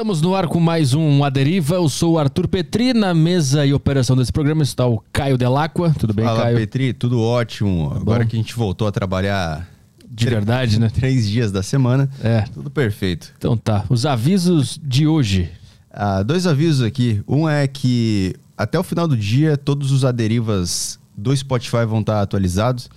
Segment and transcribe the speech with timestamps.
[0.00, 1.74] Estamos no ar com mais um A Deriva.
[1.74, 2.94] Eu sou o Arthur Petri.
[2.94, 5.94] Na mesa e operação desse programa está o Caio Delacqua.
[5.98, 6.56] Tudo bem, Fala, Caio?
[6.56, 7.92] Petri, tudo ótimo.
[7.94, 9.68] Agora que a gente voltou a trabalhar
[10.10, 10.88] De verdade, né?
[10.88, 12.40] três dias da semana, É.
[12.54, 13.30] tudo perfeito.
[13.36, 13.84] Então tá.
[13.90, 15.50] Os avisos de hoje.
[15.92, 17.22] Ah, dois avisos aqui.
[17.28, 22.22] Um é que até o final do dia, todos os aderivas do Spotify vão estar
[22.22, 22.88] atualizados.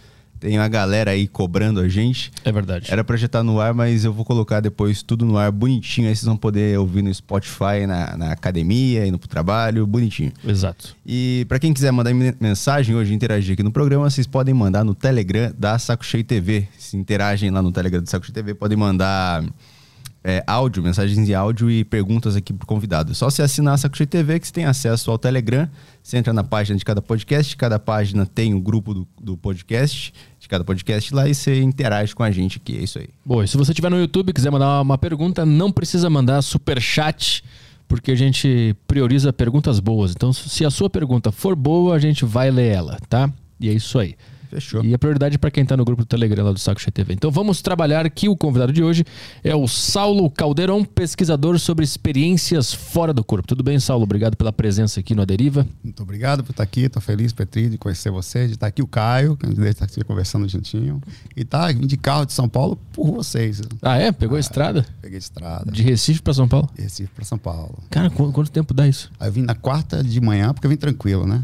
[0.43, 2.29] Tem uma galera aí cobrando a gente.
[2.43, 2.91] É verdade.
[2.91, 6.09] Era pra já estar no ar, mas eu vou colocar depois tudo no ar bonitinho.
[6.09, 10.33] Aí vocês vão poder ouvir no Spotify, na, na academia, indo pro trabalho, bonitinho.
[10.45, 10.97] Exato.
[11.05, 14.83] E para quem quiser mandar men- mensagem hoje, interagir aqui no programa, vocês podem mandar
[14.83, 16.67] no Telegram da Saco Cheio TV.
[16.77, 19.45] Se interagem lá no Telegram do Saco Cheio TV, podem mandar
[20.23, 23.13] é, áudio, mensagens de áudio e perguntas aqui pro convidado.
[23.13, 25.67] Só você assinar a Saco TV que você tem acesso ao Telegram.
[26.01, 30.13] Você entra na página de cada podcast, cada página tem o grupo do, do podcast,
[30.39, 32.77] de cada podcast lá e você interage com a gente aqui.
[32.77, 33.09] É isso aí.
[33.25, 36.41] Boa, e se você estiver no YouTube e quiser mandar uma pergunta, não precisa mandar
[36.41, 37.43] super chat,
[37.87, 40.11] porque a gente prioriza perguntas boas.
[40.11, 43.29] Então, se a sua pergunta for boa, a gente vai ler ela, tá?
[43.59, 44.15] E é isso aí.
[44.53, 44.83] Fechou.
[44.83, 47.13] E a prioridade para quem tá no grupo do Telegram lá do Saco Cheio TV.
[47.13, 48.29] Então vamos trabalhar aqui.
[48.29, 49.03] O convidado de hoje
[49.43, 53.47] é o Saulo Caldeirão, pesquisador sobre experiências fora do corpo.
[53.47, 54.03] Tudo bem, Saulo?
[54.03, 55.65] Obrigado pela presença aqui no Aderiva.
[55.83, 58.87] Muito obrigado por estar aqui, estou feliz, Petri, de conhecer você, de estar aqui o
[58.87, 61.01] Caio, que a gente está aqui conversando juntinho.
[61.35, 63.61] E tá, vim de carro de São Paulo por vocês.
[63.81, 64.11] Ah, é?
[64.11, 64.85] Pegou a estrada?
[65.01, 66.69] Peguei de estrada, De Recife para São Paulo?
[66.75, 67.79] de Recife para São Paulo.
[67.89, 69.11] Cara, qu- quanto tempo dá isso?
[69.19, 71.41] Aí eu vim na quarta de manhã, porque eu vim tranquilo, né?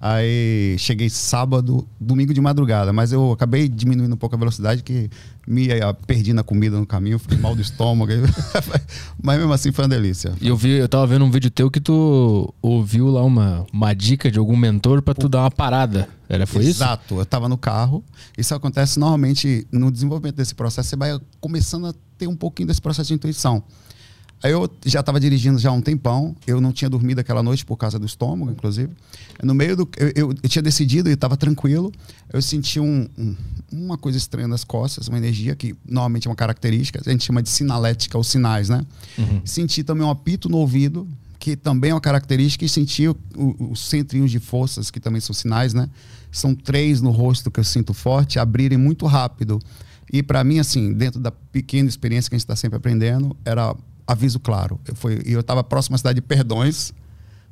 [0.00, 5.10] Aí cheguei sábado, domingo de madrugada, mas eu acabei diminuindo um pouco a velocidade, que
[5.46, 8.10] me eh, perdi na comida no caminho, fiquei mal do estômago.
[9.22, 10.32] mas mesmo assim foi uma delícia.
[10.40, 13.92] E eu vi, eu tava vendo um vídeo teu que tu ouviu lá uma, uma
[13.92, 16.08] dica de algum mentor para tu dar uma parada.
[16.26, 16.82] Era, foi isso?
[16.82, 17.16] Exato.
[17.16, 18.02] Eu estava no carro.
[18.38, 20.88] Isso acontece normalmente no desenvolvimento desse processo.
[20.88, 23.62] Você vai começando a ter um pouquinho desse processo de intuição.
[24.42, 26.34] Aí eu já estava dirigindo já há um tempão.
[26.46, 28.90] Eu não tinha dormido aquela noite por causa do estômago, inclusive.
[29.42, 29.88] No meio do.
[29.98, 31.92] Eu, eu, eu tinha decidido e estava tranquilo.
[32.32, 33.36] Eu senti um- um-
[33.70, 37.00] uma coisa estranha nas costas, uma energia que normalmente é uma característica.
[37.04, 38.84] A gente chama de sinalética ou sinais, né?
[39.44, 41.06] Senti também um apito no ouvido,
[41.38, 45.20] que também é uma característica, e senti o- o- os centrinhos de forças, que também
[45.20, 45.88] são sinais, né?
[46.32, 49.58] São três no rosto que eu sinto forte, abrirem muito rápido.
[50.12, 53.74] E para mim, assim, dentro da pequena experiência que a gente está sempre aprendendo, era
[54.10, 54.80] aviso claro.
[54.86, 56.92] Eu, fui, e eu estava próximo à cidade de Perdões,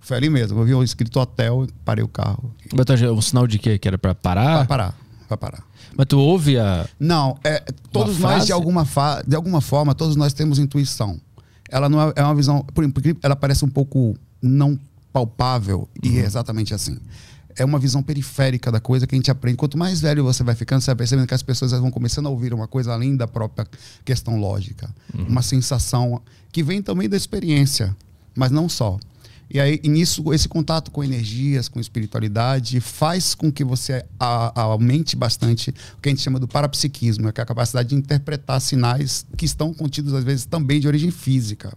[0.00, 0.58] foi ali mesmo.
[0.58, 2.52] Eu vi o escrito hotel, parei o carro.
[2.74, 3.78] Mas um sinal de quê?
[3.78, 4.58] Que era para parar?
[4.58, 4.94] Vai parar,
[5.28, 5.64] vai parar.
[5.96, 6.88] Mas tu ouve a.
[6.98, 7.60] Não, é,
[7.92, 8.46] todos nós, frase?
[8.46, 11.20] de alguma, fa de alguma forma, todos nós temos intuição.
[11.68, 14.78] Ela não é, é uma visão, por incrível, ela parece um pouco não
[15.12, 16.98] palpável e é exatamente assim.
[17.58, 19.56] É uma visão periférica da coisa que a gente aprende.
[19.56, 22.30] Quanto mais velho você vai ficando, você vai percebendo que as pessoas vão começando a
[22.30, 23.66] ouvir uma coisa além da própria
[24.04, 24.88] questão lógica.
[25.28, 27.94] Uma sensação que vem também da experiência,
[28.34, 28.98] mas não só.
[29.50, 34.52] E aí, e nisso, esse contato com energias, com espiritualidade, faz com que você a-
[34.54, 37.94] a- aumente bastante o que a gente chama do parapsiquismo, que é a capacidade de
[37.94, 41.72] interpretar sinais que estão contidos, às vezes, também de origem física.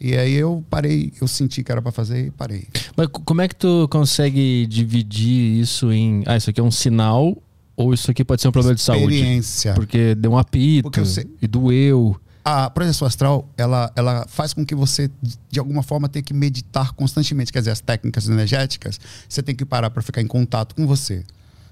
[0.00, 2.66] E aí eu parei, eu senti que era para fazer e parei.
[2.96, 6.22] Mas co- como é que tu consegue dividir isso em.
[6.26, 7.36] Ah, isso aqui é um sinal
[7.76, 9.14] ou isso aqui pode ser um problema de saúde?
[9.16, 9.74] Experiência.
[9.74, 12.16] Porque deu um apito sei- e doeu.
[12.44, 15.10] A projeção astral, ela, ela faz com que você,
[15.50, 17.52] de alguma forma, tenha que meditar constantemente.
[17.52, 18.98] Quer dizer, as técnicas energéticas,
[19.28, 21.24] você tem que parar para ficar em contato com você.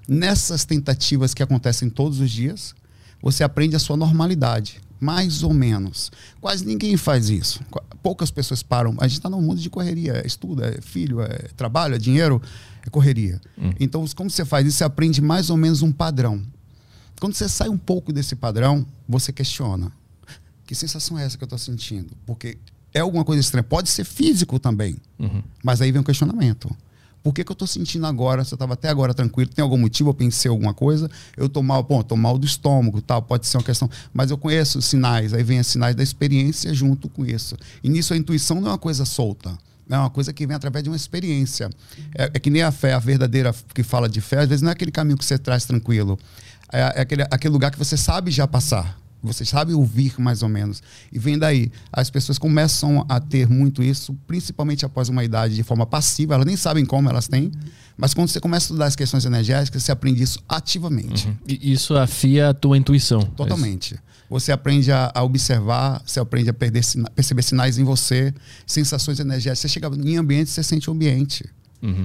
[0.07, 2.75] Nessas tentativas que acontecem todos os dias,
[3.21, 4.79] você aprende a sua normalidade.
[4.99, 6.11] Mais ou menos.
[6.41, 7.61] Quase ninguém faz isso.
[8.01, 8.95] Poucas pessoas param.
[8.99, 10.13] A gente está num mundo de correria.
[10.23, 12.41] É estudo, é filho, é trabalho, é dinheiro,
[12.85, 13.39] é correria.
[13.79, 14.77] Então, como você faz isso?
[14.77, 16.41] Você aprende mais ou menos um padrão.
[17.19, 19.91] Quando você sai um pouco desse padrão, você questiona.
[20.65, 22.15] Que sensação é essa que eu estou sentindo?
[22.25, 22.57] Porque
[22.93, 23.63] é alguma coisa estranha.
[23.63, 24.97] Pode ser físico também.
[25.63, 26.69] Mas aí vem o questionamento.
[27.27, 28.45] Por que, que eu estou sentindo agora?
[28.45, 30.11] Se eu estava até agora tranquilo, tem algum motivo?
[30.11, 31.11] Eu pensei alguma coisa?
[31.35, 33.89] Eu estou mal, bom, estou mal do estômago, tal, pode ser uma questão.
[34.13, 37.57] Mas eu conheço os sinais, aí vem os sinais da experiência junto com isso.
[37.83, 39.57] E nisso a intuição não é uma coisa solta.
[39.89, 41.69] É uma coisa que vem através de uma experiência.
[42.15, 44.69] É, é que nem a fé, a verdadeira que fala de fé, às vezes não
[44.69, 46.17] é aquele caminho que você traz tranquilo.
[46.71, 48.97] É, é aquele, aquele lugar que você sabe já passar.
[49.21, 50.81] Você sabe ouvir mais ou menos.
[51.11, 51.71] E vem daí.
[51.91, 56.35] As pessoas começam a ter muito isso, principalmente após uma idade de forma passiva.
[56.35, 57.51] Elas nem sabem como elas têm.
[57.97, 61.27] Mas quando você começa a estudar as questões energéticas, você aprende isso ativamente.
[61.47, 63.21] E isso afia a tua intuição.
[63.21, 63.97] Totalmente.
[64.29, 66.83] Você aprende a, a observar, você aprende a perder
[67.15, 68.33] perceber sinais em você,
[68.65, 69.59] sensações energéticas.
[69.59, 71.45] Você chega em ambiente, você sente o ambiente.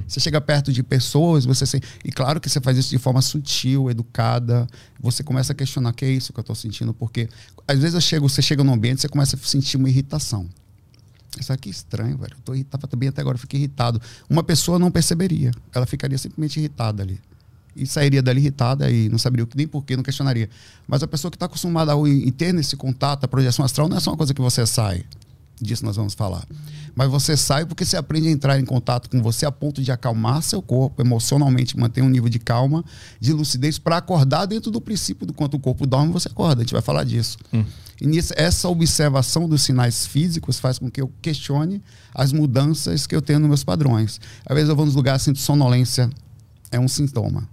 [0.07, 1.87] Você chega perto de pessoas, você sente.
[2.05, 4.67] E claro que você faz isso de forma sutil, educada.
[5.01, 7.29] Você começa a questionar que é isso que eu estou sentindo, porque
[7.67, 10.49] às vezes eu chego, você chega num ambiente, você começa a sentir uma irritação.
[11.41, 12.35] Isso aqui é estranho, velho.
[12.37, 14.01] Eu tô irritado também até agora, eu fiquei irritado.
[14.29, 15.51] Uma pessoa não perceberia.
[15.75, 17.19] Ela ficaria simplesmente irritada ali.
[17.75, 20.51] E sairia dali irritada e não saberia nem porquê, não questionaria.
[20.87, 21.97] Mas a pessoa que está acostumada a
[22.37, 25.05] ter nesse contato, a projeção astral, não é só uma coisa que você sai.
[25.63, 26.45] Disso nós vamos falar.
[26.95, 29.93] Mas você sai porque você aprende a entrar em contato com você a ponto de
[29.93, 32.85] acalmar seu corpo, emocionalmente manter um nível de calma,
[33.21, 36.63] de lucidez, para acordar dentro do princípio do quanto o corpo dorme, você acorda.
[36.63, 37.39] A gente vai falar disso.
[37.53, 37.65] Hum.
[38.01, 41.81] E nisso, essa observação dos sinais físicos faz com que eu questione
[42.13, 44.21] as mudanças que eu tenho nos meus padrões.
[44.45, 46.11] Às vezes eu vou nos lugares, sinto sonolência,
[46.71, 47.49] é um sintoma.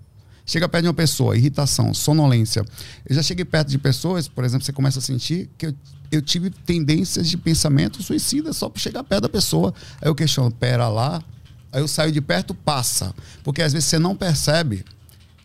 [0.50, 2.66] Chega perto de uma pessoa, irritação, sonolência.
[3.08, 5.76] Eu já cheguei perto de pessoas, por exemplo, você começa a sentir que eu,
[6.12, 9.72] eu tive tendências de pensamento suicida só por chegar perto da pessoa.
[10.02, 11.24] Aí eu questiono, pera lá.
[11.72, 13.14] Aí eu saio de perto, passa.
[13.44, 14.84] Porque às vezes você não percebe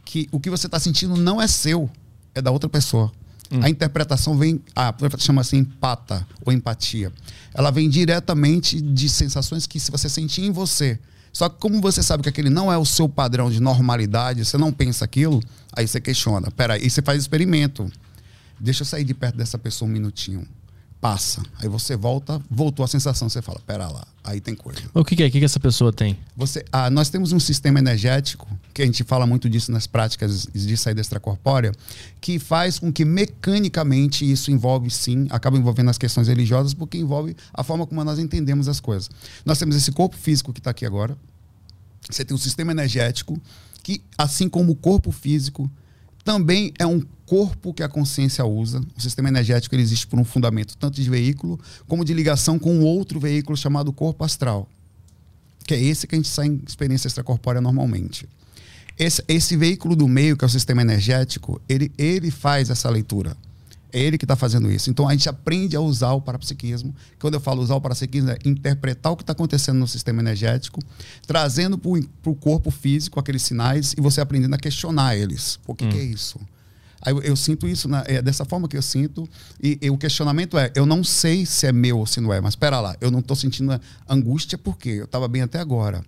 [0.06, 1.90] que o que você está sentindo não é seu,
[2.34, 3.12] é da outra pessoa.
[3.52, 3.60] Hum.
[3.62, 7.12] A interpretação vem, a chama assim empata ou empatia.
[7.52, 10.98] Ela vem diretamente de sensações que se você sentir em você,
[11.34, 14.56] só que como você sabe que aquele não é o seu padrão de normalidade, você
[14.56, 15.42] não pensa aquilo,
[15.76, 16.48] aí você questiona.
[16.52, 17.90] Peraí, aí você faz experimento.
[18.58, 20.46] Deixa eu sair de perto dessa pessoa um minutinho.
[21.04, 21.42] Passa.
[21.58, 24.80] Aí você volta, voltou a sensação, você fala, pera lá, aí tem coisa.
[24.94, 25.26] O que, que é?
[25.26, 26.18] O que, que essa pessoa tem?
[26.34, 30.46] Você, ah, nós temos um sistema energético, que a gente fala muito disso nas práticas
[30.46, 31.72] de saída extracorpórea,
[32.22, 37.36] que faz com que mecanicamente isso envolve sim, acaba envolvendo as questões religiosas, porque envolve
[37.52, 39.10] a forma como nós entendemos as coisas.
[39.44, 41.18] Nós temos esse corpo físico que está aqui agora,
[42.08, 43.38] você tem um sistema energético
[43.82, 45.70] que, assim como o corpo físico,
[46.24, 48.80] também é um corpo que a consciência usa.
[48.96, 52.80] O sistema energético ele existe por um fundamento tanto de veículo como de ligação com
[52.80, 54.68] outro veículo chamado corpo astral,
[55.66, 58.28] que é esse que a gente sai em experiência extracorpórea normalmente.
[58.98, 63.36] Esse, esse veículo do meio, que é o sistema energético, ele, ele faz essa leitura.
[63.94, 64.90] É ele que está fazendo isso.
[64.90, 66.92] Então a gente aprende a usar o parapsiquismo.
[67.20, 70.80] Quando eu falo usar o parapsiquismo, é interpretar o que está acontecendo no sistema energético,
[71.24, 75.60] trazendo para o corpo físico aqueles sinais e você aprendendo a questionar eles.
[75.64, 75.90] O que, hum.
[75.90, 76.40] que é isso?
[77.00, 79.28] Aí eu, eu, sinto isso, na, é dessa forma que eu sinto.
[79.62, 82.40] E, e, o questionamento é: eu não sei se é meu ou se não é,
[82.40, 86.02] mas espera lá, eu não estou sentindo angústia porque eu estava bem até agora.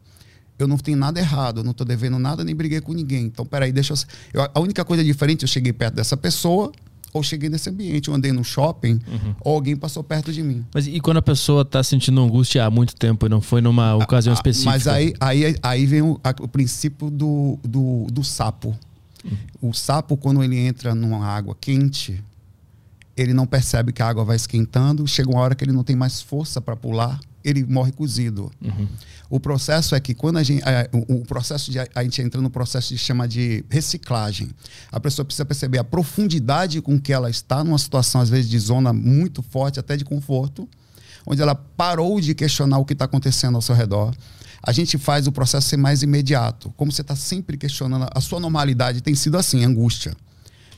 [0.58, 3.26] Eu não tenho nada errado, eu não estou devendo nada nem briguei com ninguém.
[3.26, 4.50] Então, peraí, deixa eu, eu.
[4.52, 6.72] A única coisa diferente, eu cheguei perto dessa pessoa,
[7.12, 9.34] ou cheguei nesse ambiente, eu andei no shopping, uhum.
[9.40, 10.64] ou alguém passou perto de mim.
[10.74, 13.94] Mas e quando a pessoa está sentindo angústia há muito tempo e não foi numa
[13.96, 14.70] ocasião ah, específica?
[14.70, 18.76] Mas aí, aí, aí vem o, a, o princípio do, do, do sapo.
[19.24, 19.70] Uhum.
[19.70, 22.22] O sapo, quando ele entra numa água quente,
[23.16, 25.96] ele não percebe que a água vai esquentando, chega uma hora que ele não tem
[25.96, 28.50] mais força para pular, ele morre cozido.
[28.60, 28.88] Uhum.
[29.30, 30.62] O processo é que quando a gente.
[30.92, 31.78] O, o, processo de.
[31.78, 34.50] A gente entra no processo de chama de reciclagem.
[34.90, 38.58] A pessoa precisa perceber a profundidade com que ela está numa situação, às vezes, de
[38.58, 40.68] zona muito forte, até de conforto,
[41.24, 44.12] onde ela parou de questionar o que está acontecendo ao seu redor.
[44.60, 46.72] A gente faz o processo ser mais imediato.
[46.76, 50.16] Como você está sempre questionando, a sua normalidade tem sido assim, angústia.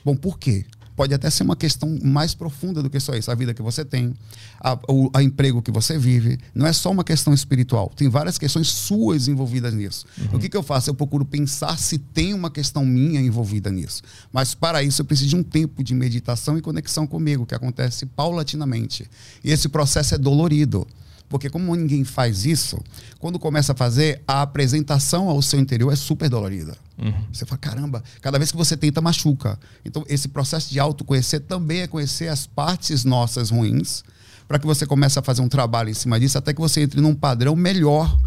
[0.05, 0.65] Bom, por quê?
[0.99, 3.31] Pode até ser uma questão mais profunda do que só isso.
[3.31, 4.13] A vida que você tem,
[4.59, 7.89] a, o a emprego que você vive, não é só uma questão espiritual.
[7.95, 10.05] Tem várias questões suas envolvidas nisso.
[10.17, 10.35] Uhum.
[10.35, 10.89] O que, que eu faço?
[10.89, 14.01] Eu procuro pensar se tem uma questão minha envolvida nisso.
[14.29, 18.05] Mas para isso eu preciso de um tempo de meditação e conexão comigo, que acontece
[18.05, 19.09] paulatinamente.
[19.41, 20.85] E esse processo é dolorido.
[21.29, 22.81] Porque como ninguém faz isso,
[23.19, 26.75] quando começa a fazer, a apresentação ao seu interior é super dolorida.
[26.97, 27.13] Uhum.
[27.31, 29.57] Você fala, caramba, cada vez que você tenta, machuca.
[29.85, 34.03] Então, esse processo de autoconhecer também é conhecer as partes nossas ruins,
[34.47, 36.99] para que você comece a fazer um trabalho em cima disso, até que você entre
[36.99, 38.17] num padrão melhor,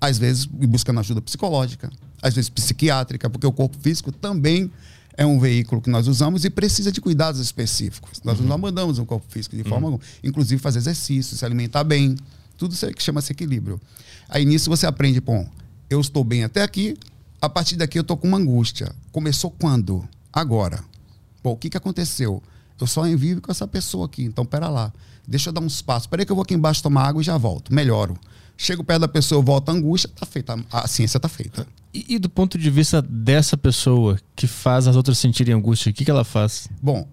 [0.00, 1.88] às vezes buscando ajuda psicológica,
[2.20, 4.70] às vezes psiquiátrica, porque o corpo físico também
[5.16, 8.20] é um veículo que nós usamos e precisa de cuidados específicos.
[8.24, 8.46] Nós uhum.
[8.46, 9.94] não mandamos um corpo físico de forma uhum.
[9.94, 10.10] alguma.
[10.24, 12.16] Inclusive fazer exercício, se alimentar bem.
[12.60, 13.80] Tudo isso que chama-se equilíbrio.
[14.28, 15.48] Aí nisso você aprende, bom,
[15.88, 16.94] eu estou bem até aqui,
[17.40, 18.94] a partir daqui eu estou com uma angústia.
[19.10, 20.06] Começou quando?
[20.30, 20.84] Agora.
[21.42, 22.42] Bom, o que, que aconteceu?
[22.78, 24.92] Eu só envio com essa pessoa aqui, então pera lá.
[25.26, 26.06] Deixa eu dar uns passos.
[26.06, 27.72] Peraí que eu vou aqui embaixo tomar água e já volto.
[27.72, 28.14] Melhoro.
[28.58, 30.62] Chego perto da pessoa, volto a angústia, tá feita.
[30.70, 31.66] A ciência tá feita.
[31.94, 35.94] E, e, do ponto de vista dessa pessoa que faz as outras sentirem angústia, o
[35.94, 36.68] que, que ela faz?
[36.82, 37.08] Bom,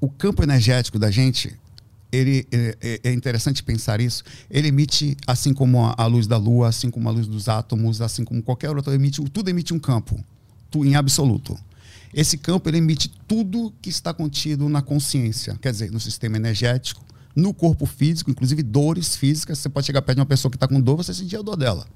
[0.00, 1.56] o campo energético da gente
[2.12, 4.22] ele, é, é, é interessante pensar isso.
[4.50, 8.00] Ele emite, assim como a, a, luz da lua, assim como a luz dos átomos,
[8.00, 10.22] assim como qualquer outro, emite, tudo emite um campo,
[10.70, 11.58] tu, em absoluto.
[12.12, 17.04] Esse campo ele emite tudo que está contido na consciência, quer dizer, no sistema energético,
[17.36, 19.58] no corpo físico, inclusive dores físicas.
[19.58, 21.56] Você pode chegar perto de uma pessoa que está com dor, você sentir a dor
[21.56, 21.86] dela.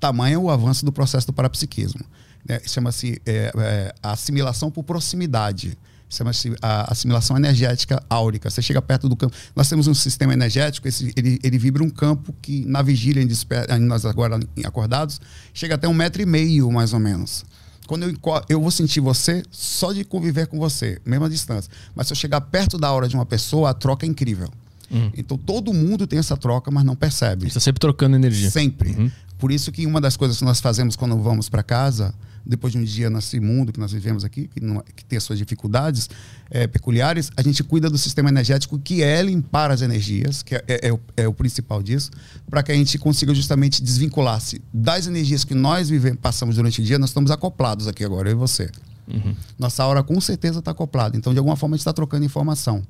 [0.00, 2.04] Tamanho é o avanço do processo do parapsiquismo.
[2.48, 2.60] Né?
[2.66, 5.76] Chama-se é, é, assimilação por proximidade
[6.08, 8.48] Chama-se a assimilação energética áurica.
[8.48, 9.34] Você chega perto do campo.
[9.54, 13.26] Nós temos um sistema energético, esse, ele, ele vibra um campo que na vigília, em
[13.26, 15.20] desper, nós agora acordados,
[15.52, 17.44] chega até um metro e meio, mais ou menos.
[17.86, 18.14] Quando eu,
[18.48, 21.70] eu vou sentir você só de conviver com você, mesma distância.
[21.94, 24.48] Mas se eu chegar perto da hora de uma pessoa, a troca é incrível.
[24.90, 25.10] Uhum.
[25.16, 27.46] Então todo mundo tem essa troca, mas não percebe.
[27.46, 28.50] Está sempre trocando energia.
[28.50, 28.90] Sempre.
[28.90, 29.10] Uhum.
[29.38, 32.14] Por isso que uma das coisas que nós fazemos quando vamos para casa
[32.46, 35.24] depois de um dia nesse mundo que nós vivemos aqui, que, não, que tem as
[35.24, 36.08] suas dificuldades
[36.50, 40.64] é, peculiares, a gente cuida do sistema energético, que é limpar as energias, que é,
[40.68, 42.10] é, é o, é o, principal disso,
[42.48, 46.84] para que a gente consiga justamente desvincular-se das energias que nós vivemos, passamos durante o
[46.84, 46.98] dia.
[46.98, 48.70] Nós estamos acoplados aqui agora, eu e você.
[49.08, 49.34] Uhum.
[49.58, 51.16] Nossa aura com certeza está acoplada.
[51.16, 52.82] Então, de alguma forma, a gente está trocando informação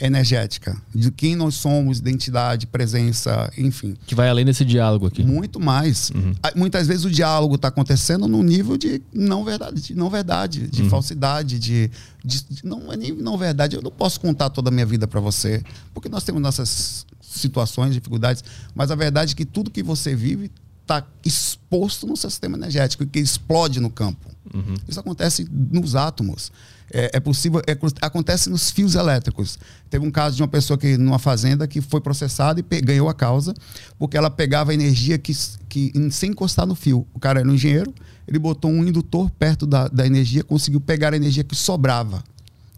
[0.00, 3.94] energética, de quem nós somos, identidade, presença, enfim.
[4.06, 5.22] Que vai além desse diálogo aqui.
[5.22, 6.10] Muito mais.
[6.10, 6.34] Uhum.
[6.56, 10.82] Muitas vezes o diálogo está acontecendo no nível de não verdade, de não verdade, de
[10.82, 10.88] uhum.
[10.88, 11.90] falsidade, de,
[12.24, 13.76] de, não é nem não verdade.
[13.76, 17.94] Eu não posso contar toda a minha vida para você, porque nós temos nossas situações,
[17.94, 18.44] dificuldades,
[18.74, 20.50] mas a verdade é que tudo que você vive
[20.82, 24.28] está exposto no sistema energético, que explode no campo.
[24.52, 24.74] Uhum.
[24.86, 26.52] Isso acontece nos átomos.
[26.92, 29.58] É, é possível, é, acontece nos fios elétricos.
[29.88, 33.14] Teve um caso de uma pessoa que numa fazenda que foi processada e ganhou a
[33.14, 33.54] causa
[33.98, 35.32] porque ela pegava energia que,
[35.68, 37.06] que sem encostar no fio.
[37.14, 37.94] O cara era um engenheiro,
[38.28, 42.22] ele botou um indutor perto da, da energia, conseguiu pegar a energia que sobrava.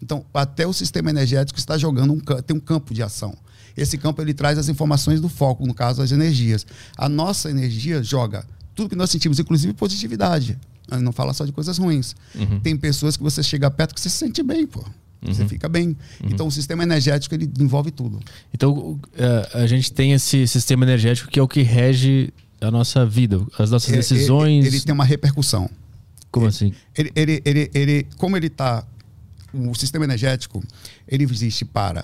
[0.01, 3.35] Então, até o sistema energético está jogando um tem um campo de ação.
[3.75, 6.65] Esse campo ele traz as informações do foco, no caso as energias.
[6.97, 10.57] A nossa energia joga tudo que nós sentimos, inclusive positividade.
[11.01, 12.15] Não fala só de coisas ruins.
[12.35, 12.59] Uhum.
[12.59, 14.79] Tem pessoas que você chega perto que você se sente bem, pô.
[15.25, 15.33] Uhum.
[15.33, 15.87] Você fica bem.
[15.87, 16.29] Uhum.
[16.29, 18.19] Então, o sistema energético ele envolve tudo.
[18.53, 18.99] Então, uh,
[19.53, 23.71] a gente tem esse sistema energético que é o que rege a nossa vida, as
[23.71, 24.65] nossas ele, decisões.
[24.65, 25.69] Ele, ele, tem uma repercussão.
[26.29, 26.73] Como ele, assim?
[26.95, 28.85] Ele, ele, ele, ele, como ele está.
[29.53, 30.61] O sistema energético
[31.07, 32.03] ele existe para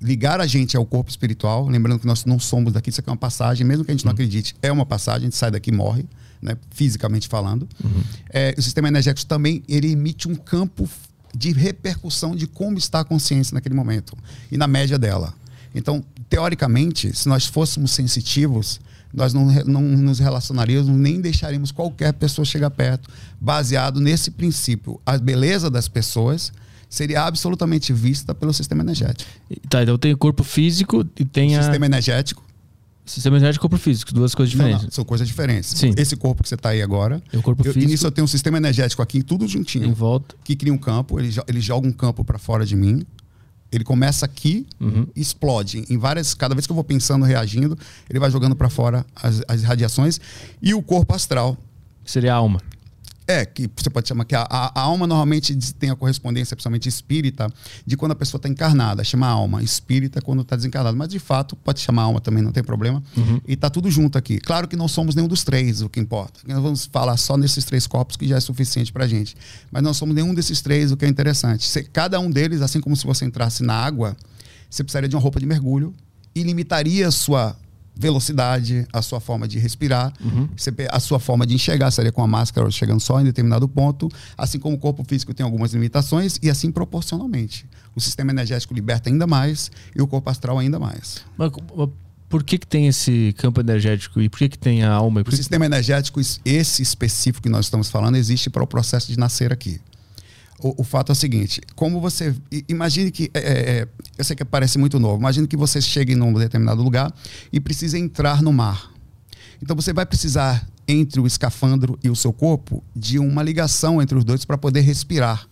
[0.00, 1.68] ligar a gente ao corpo espiritual.
[1.68, 4.04] Lembrando que nós não somos daqui, isso aqui é uma passagem, mesmo que a gente
[4.04, 4.14] não uhum.
[4.14, 6.04] acredite, é uma passagem, a gente sai daqui e morre
[6.40, 7.68] né, fisicamente falando.
[7.82, 8.02] Uhum.
[8.30, 10.88] É, o sistema energético também ele emite um campo
[11.34, 14.16] de repercussão de como está a consciência naquele momento
[14.50, 15.34] e na média dela.
[15.74, 18.80] Então, teoricamente, se nós fôssemos sensitivos,
[19.12, 23.08] nós não, não nos relacionaríamos, nem deixaríamos qualquer pessoa chegar perto,
[23.40, 25.00] baseado nesse princípio.
[25.04, 26.52] A beleza das pessoas
[26.88, 29.30] seria absolutamente vista pelo sistema energético.
[29.68, 31.62] Tá, então tem o corpo físico e tem o a...
[31.62, 32.48] sistema energético
[33.08, 34.82] Sistema energético e corpo físico, duas coisas diferentes.
[34.82, 35.70] Não, não, são coisas diferentes.
[35.70, 35.94] Sim.
[35.96, 37.22] Esse corpo que você está aí agora.
[37.32, 37.90] É o corpo eu, físico.
[37.90, 39.86] nisso eu tenho um sistema energético aqui, tudo juntinho.
[39.86, 40.36] Em volta.
[40.44, 43.02] Que cria um campo, ele, ele joga um campo para fora de mim.
[43.72, 45.06] Ele começa aqui uhum.
[45.16, 45.84] e explode.
[45.88, 46.34] Em várias.
[46.34, 47.78] Cada vez que eu vou pensando, reagindo,
[48.08, 50.20] ele vai jogando para fora as, as radiações.
[50.60, 51.56] E o corpo astral.
[52.04, 52.60] Seria a alma.
[53.30, 57.52] É, que você pode chamar que a, a, alma normalmente tem a correspondência, principalmente espírita,
[57.84, 59.62] de quando a pessoa está encarnada, chama alma.
[59.62, 60.96] Espírita quando está desencarnado.
[60.96, 63.02] Mas de fato, pode chamar alma também, não tem problema.
[63.14, 63.38] Uhum.
[63.46, 64.38] E está tudo junto aqui.
[64.38, 66.40] Claro que não somos nenhum dos três, o que importa.
[66.46, 69.36] Nós vamos falar só nesses três corpos, que já é suficiente para gente.
[69.70, 71.68] Mas não somos nenhum desses três, o que é interessante.
[71.68, 74.16] Se, cada um deles, assim como se você entrasse na água,
[74.70, 75.94] você precisaria de uma roupa de mergulho
[76.34, 77.54] e limitaria a sua
[77.98, 80.48] velocidade, a sua forma de respirar, uhum.
[80.90, 84.58] a sua forma de enxergar seria com a máscara chegando só em determinado ponto, assim
[84.58, 87.66] como o corpo físico tem algumas limitações e assim proporcionalmente.
[87.96, 91.24] O sistema energético liberta ainda mais e o corpo astral ainda mais.
[91.36, 91.50] Mas,
[92.28, 95.24] por que, que tem esse campo energético e por que, que tem a alma?
[95.26, 99.52] O sistema energético, esse específico que nós estamos falando, existe para o processo de nascer
[99.52, 99.80] aqui.
[100.60, 102.34] O, o, fato é o seguinte: como você.
[102.68, 103.30] Imagine que.
[103.32, 105.18] É, é, é, eu sei que parece muito novo.
[105.18, 107.12] Imagine que você chegue num determinado lugar
[107.52, 108.90] e precisa entrar no mar.
[109.62, 114.16] Então você vai precisar, entre o escafandro e o seu corpo, de uma ligação entre
[114.16, 115.48] os dois para poder respirar.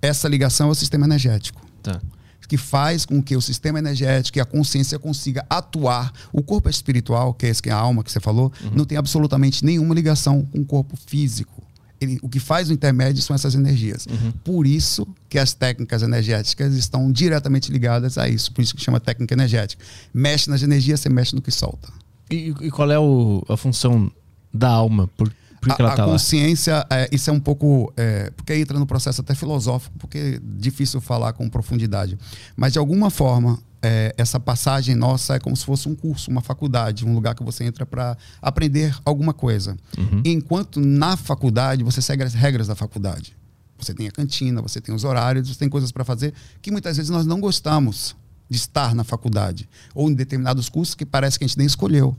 [0.00, 1.60] Essa ligação é o sistema energético.
[1.82, 2.00] Tá.
[2.48, 6.12] Que faz com que o sistema energético e a consciência consiga atuar.
[6.32, 8.72] O corpo espiritual, que é esse que é a alma que você falou, uhum.
[8.74, 11.62] não tem absolutamente nenhuma ligação com o corpo físico
[12.00, 14.06] ele, o que faz o intermédio são essas energias.
[14.06, 14.32] Uhum.
[14.42, 18.52] Por isso que as técnicas energéticas estão diretamente ligadas a isso.
[18.52, 19.84] Por isso que chama técnica energética.
[20.12, 21.88] Mexe nas energias, você mexe no que solta.
[22.30, 24.10] E, e qual é o, a função
[24.52, 25.08] da alma?
[25.16, 25.30] Por,
[25.60, 27.92] por que a, ela tá a consciência, é, isso é um pouco.
[27.96, 32.18] É, porque entra no processo até filosófico, porque é difícil falar com profundidade.
[32.56, 36.40] Mas de alguma forma, é, essa passagem nossa é como se fosse um curso, uma
[36.40, 39.76] faculdade, um lugar que você entra para aprender alguma coisa.
[39.96, 40.22] Uhum.
[40.24, 43.36] Enquanto na faculdade você segue as regras da faculdade.
[43.78, 46.96] Você tem a cantina, você tem os horários, você tem coisas para fazer que muitas
[46.96, 48.14] vezes nós não gostamos
[48.48, 52.14] de estar na faculdade ou em determinados cursos que parece que a gente nem escolheu.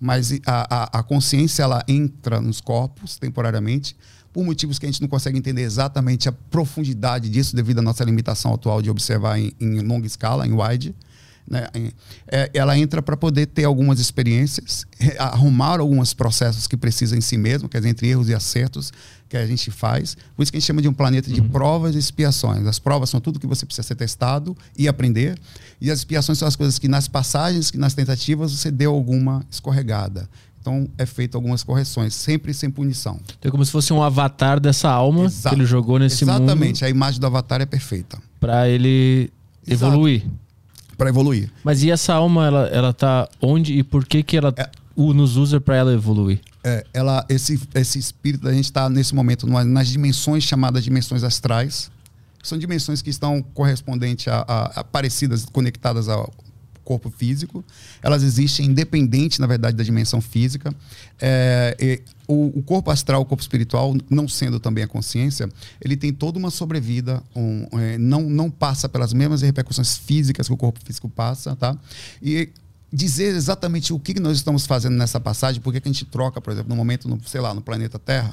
[0.00, 3.96] Mas a, a, a consciência ela entra nos corpos temporariamente
[4.32, 8.04] por motivos que a gente não consegue entender exatamente a profundidade disso devido à nossa
[8.04, 10.94] limitação atual de observar em, em longa escala, em wide.
[11.48, 11.66] Né?
[12.26, 14.84] É, ela entra para poder ter algumas experiências,
[15.18, 18.92] arrumar alguns processos que precisa em si mesmo, quer dizer, entre erros e acertos
[19.28, 20.16] que a gente faz.
[20.34, 21.48] Por isso que a gente chama de um planeta de uhum.
[21.48, 22.66] provas e expiações.
[22.66, 25.38] As provas são tudo que você precisa ser testado e aprender,
[25.80, 29.44] e as expiações são as coisas que nas passagens, que nas tentativas você deu alguma
[29.50, 30.28] escorregada.
[30.60, 33.20] Então é feito algumas correções, sempre sem punição.
[33.38, 35.54] Então é como se fosse um avatar dessa alma Exato.
[35.54, 36.40] que ele jogou nesse Exatamente.
[36.40, 36.50] mundo.
[36.50, 38.18] Exatamente, a imagem do avatar é perfeita.
[38.40, 39.30] Para ele
[39.66, 39.92] Exato.
[39.92, 40.24] evoluir
[40.98, 41.48] para evoluir.
[41.62, 44.68] Mas e essa alma, ela, ela tá onde e por que que ela é,
[45.14, 46.40] nos usa para ela evoluir?
[46.64, 51.22] É, ela, esse, esse espírito, a gente está nesse momento numa, nas dimensões chamadas dimensões
[51.22, 51.90] astrais.
[52.42, 56.32] São dimensões que estão correspondentes a, a, a parecidas, conectadas ao
[56.88, 57.62] corpo físico.
[58.02, 60.74] Elas existem independente, na verdade, da dimensão física.
[61.20, 65.50] É, o, o, corpo astral, o corpo espiritual, não sendo também a consciência,
[65.84, 70.54] ele tem toda uma sobrevida, um, é, não, não passa pelas mesmas repercussões físicas que
[70.54, 71.76] o corpo físico passa, tá?
[72.22, 72.48] E
[72.92, 76.52] dizer exatamente o que nós estamos fazendo nessa passagem, por que a gente troca, por
[76.52, 78.32] exemplo, no momento, no, sei lá, no planeta Terra,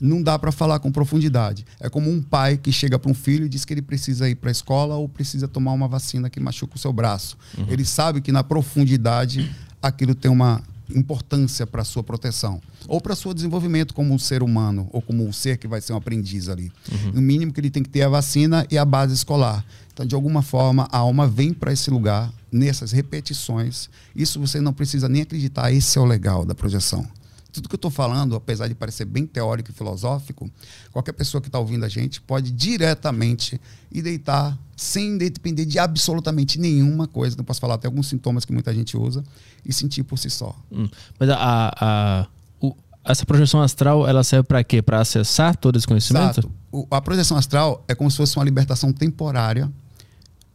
[0.00, 1.64] não dá para falar com profundidade.
[1.78, 4.34] É como um pai que chega para um filho e diz que ele precisa ir
[4.34, 7.36] para a escola ou precisa tomar uma vacina que machuca o seu braço.
[7.56, 7.66] Uhum.
[7.68, 9.50] Ele sabe que na profundidade
[9.82, 10.62] aquilo tem uma
[10.94, 15.00] importância para a sua proteção ou para o seu desenvolvimento como um ser humano ou
[15.00, 16.72] como um ser que vai ser um aprendiz ali.
[16.90, 17.12] Uhum.
[17.14, 19.64] No mínimo que ele tem que ter a vacina e a base escolar.
[19.92, 23.88] Então, de alguma forma, a alma vem para esse lugar nessas repetições.
[24.14, 25.72] Isso você não precisa nem acreditar.
[25.72, 27.06] Esse é o legal da projeção.
[27.52, 30.48] Tudo que eu estou falando, apesar de parecer bem teórico e filosófico,
[30.92, 36.58] qualquer pessoa que está ouvindo a gente pode diretamente ir deitar sem depender de absolutamente
[36.58, 37.36] nenhuma coisa.
[37.36, 39.24] Não posso falar até alguns sintomas que muita gente usa
[39.64, 40.56] e sentir por si só.
[40.70, 40.88] Hum,
[41.18, 41.36] mas a,
[41.80, 42.26] a,
[42.60, 44.80] o, essa projeção astral, ela serve para quê?
[44.80, 46.40] Para acessar todo esse conhecimento?
[46.40, 46.50] Exato.
[46.70, 49.70] O, a projeção astral é como se fosse uma libertação temporária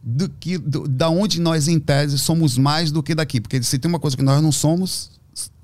[0.08, 3.76] do que do, da onde nós em tese somos mais do que daqui, porque se
[3.76, 5.10] tem uma coisa que nós não somos,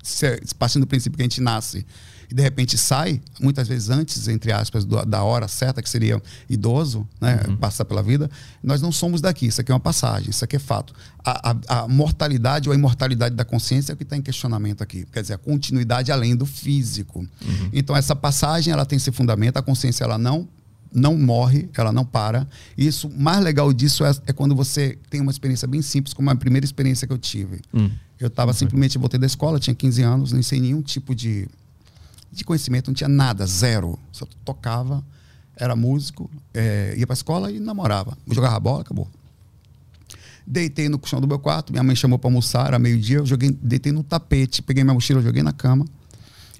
[0.03, 1.85] se, partindo do princípio que a gente nasce
[2.29, 6.21] e de repente sai, muitas vezes antes, entre aspas, do, da hora certa, que seria
[6.49, 7.55] idoso, né, uhum.
[7.55, 8.29] passar pela vida,
[8.61, 9.45] nós não somos daqui.
[9.45, 10.93] Isso aqui é uma passagem, isso aqui é fato.
[11.23, 14.81] A, a, a mortalidade ou a imortalidade da consciência é o que está em questionamento
[14.81, 15.05] aqui.
[15.11, 17.19] Quer dizer, a continuidade além do físico.
[17.19, 17.69] Uhum.
[17.71, 20.49] Então, essa passagem ela tem esse fundamento, a consciência ela não
[20.93, 22.47] não morre, ela não para.
[22.77, 26.29] Isso, o mais legal disso é, é, quando você tem uma experiência bem simples, como
[26.29, 27.61] a primeira experiência que eu tive.
[27.73, 27.89] Hum.
[28.19, 28.57] Eu estava uhum.
[28.57, 31.47] simplesmente, voltei da escola, tinha 15 anos, nem sei nenhum tipo de,
[32.31, 33.97] de conhecimento, não tinha nada, zero.
[34.11, 35.03] Só tocava,
[35.55, 38.17] era músico, é, ia para a escola e namorava.
[38.29, 39.07] Jogava bola, acabou.
[40.45, 43.51] Deitei no chão do meu quarto, minha mãe chamou para almoçar, era meio-dia, eu joguei,
[43.61, 45.85] deitei no tapete, peguei minha mochila, joguei na cama.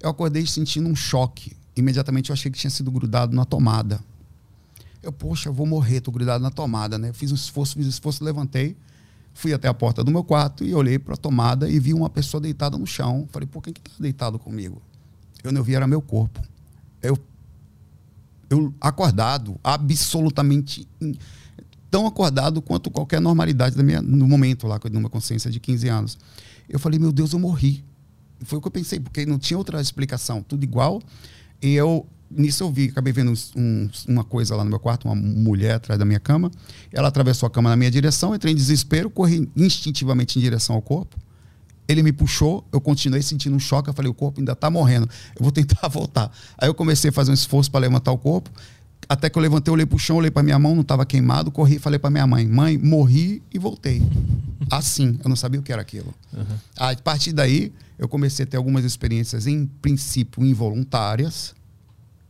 [0.02, 1.54] Eu acordei sentindo um choque.
[1.76, 4.00] Imediatamente eu achei que tinha sido grudado na tomada.
[5.04, 7.14] Eu, poxa, vou morrer, tô grudado na tomada, né?
[7.14, 8.76] fiz um esforço, fiz um esforço, levantei
[9.34, 12.10] Fui até a porta do meu quarto e olhei para a tomada e vi uma
[12.10, 13.28] pessoa deitada no chão.
[13.32, 14.82] Falei, por quem que está deitado comigo?
[15.44, 16.40] Eu não vi, era meu corpo.
[17.02, 17.18] Eu,
[18.50, 20.88] eu acordado, absolutamente
[21.90, 26.18] tão acordado quanto qualquer normalidade da minha, no momento lá, numa consciência de 15 anos.
[26.70, 27.84] Eu falei, meu Deus, eu morri.
[28.44, 31.02] Foi o que eu pensei, porque não tinha outra explicação, tudo igual.
[31.62, 32.06] E eu
[32.36, 35.98] nisso eu vi, acabei vendo um, uma coisa lá no meu quarto, uma mulher atrás
[36.00, 36.52] da minha cama.
[36.92, 40.82] Ela atravessou a cama na minha direção, entrei em desespero, corri instintivamente em direção ao
[40.82, 41.18] corpo.
[41.88, 43.90] Ele me puxou, eu continuei sentindo um choque.
[43.90, 46.32] Eu falei, o corpo ainda está morrendo, eu vou tentar voltar.
[46.58, 48.50] Aí eu comecei a fazer um esforço para levantar o corpo.
[49.08, 51.52] Até que eu levantei, olhei para o chão, olhei para minha mão, não estava queimado,
[51.52, 54.02] corri e falei para minha mãe: Mãe, morri e voltei.
[54.72, 56.14] Assim, eu não sabia o que era aquilo.
[56.32, 56.46] Uhum.
[56.78, 61.54] A partir daí, eu comecei a ter algumas experiências, em princípio, involuntárias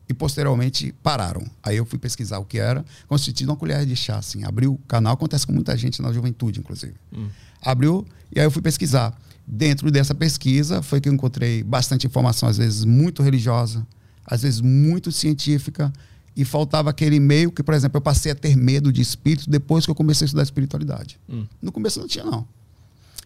[0.07, 1.43] e posteriormente pararam.
[1.61, 4.43] Aí eu fui pesquisar o que era, constituindo uma colher de chá, assim.
[4.43, 6.95] Abriu o canal, acontece com muita gente na juventude, inclusive.
[7.15, 7.27] Hum.
[7.61, 9.17] Abriu, e aí eu fui pesquisar.
[9.45, 13.85] Dentro dessa pesquisa foi que eu encontrei bastante informação, às vezes muito religiosa,
[14.25, 15.91] às vezes muito científica,
[16.35, 19.85] e faltava aquele meio que, por exemplo, eu passei a ter medo de espírito depois
[19.85, 21.19] que eu comecei a estudar espiritualidade.
[21.29, 21.45] Hum.
[21.61, 22.47] No começo não tinha, não.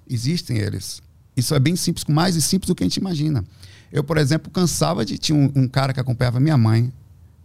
[0.09, 1.01] Existem eles.
[1.35, 3.45] Isso é bem simples, mais simples do que a gente imagina.
[3.91, 5.17] Eu, por exemplo, cansava de.
[5.17, 6.91] Tinha um, um cara que acompanhava minha mãe.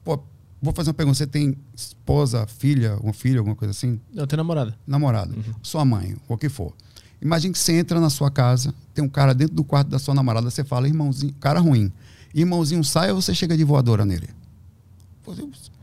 [0.04, 0.18] Pô,
[0.60, 4.00] vou fazer uma pergunta: você tem esposa, filha, um filho, alguma coisa assim?
[4.14, 4.76] Eu tenho namorada.
[4.86, 5.34] Namorada.
[5.34, 5.54] Uhum.
[5.62, 6.72] Sua mãe, o que for.
[7.20, 10.12] Imagine que você entra na sua casa, tem um cara dentro do quarto da sua
[10.12, 11.92] namorada, você fala, irmãozinho, cara ruim.
[12.34, 14.28] Irmãozinho sai ou você chega de voadora nele?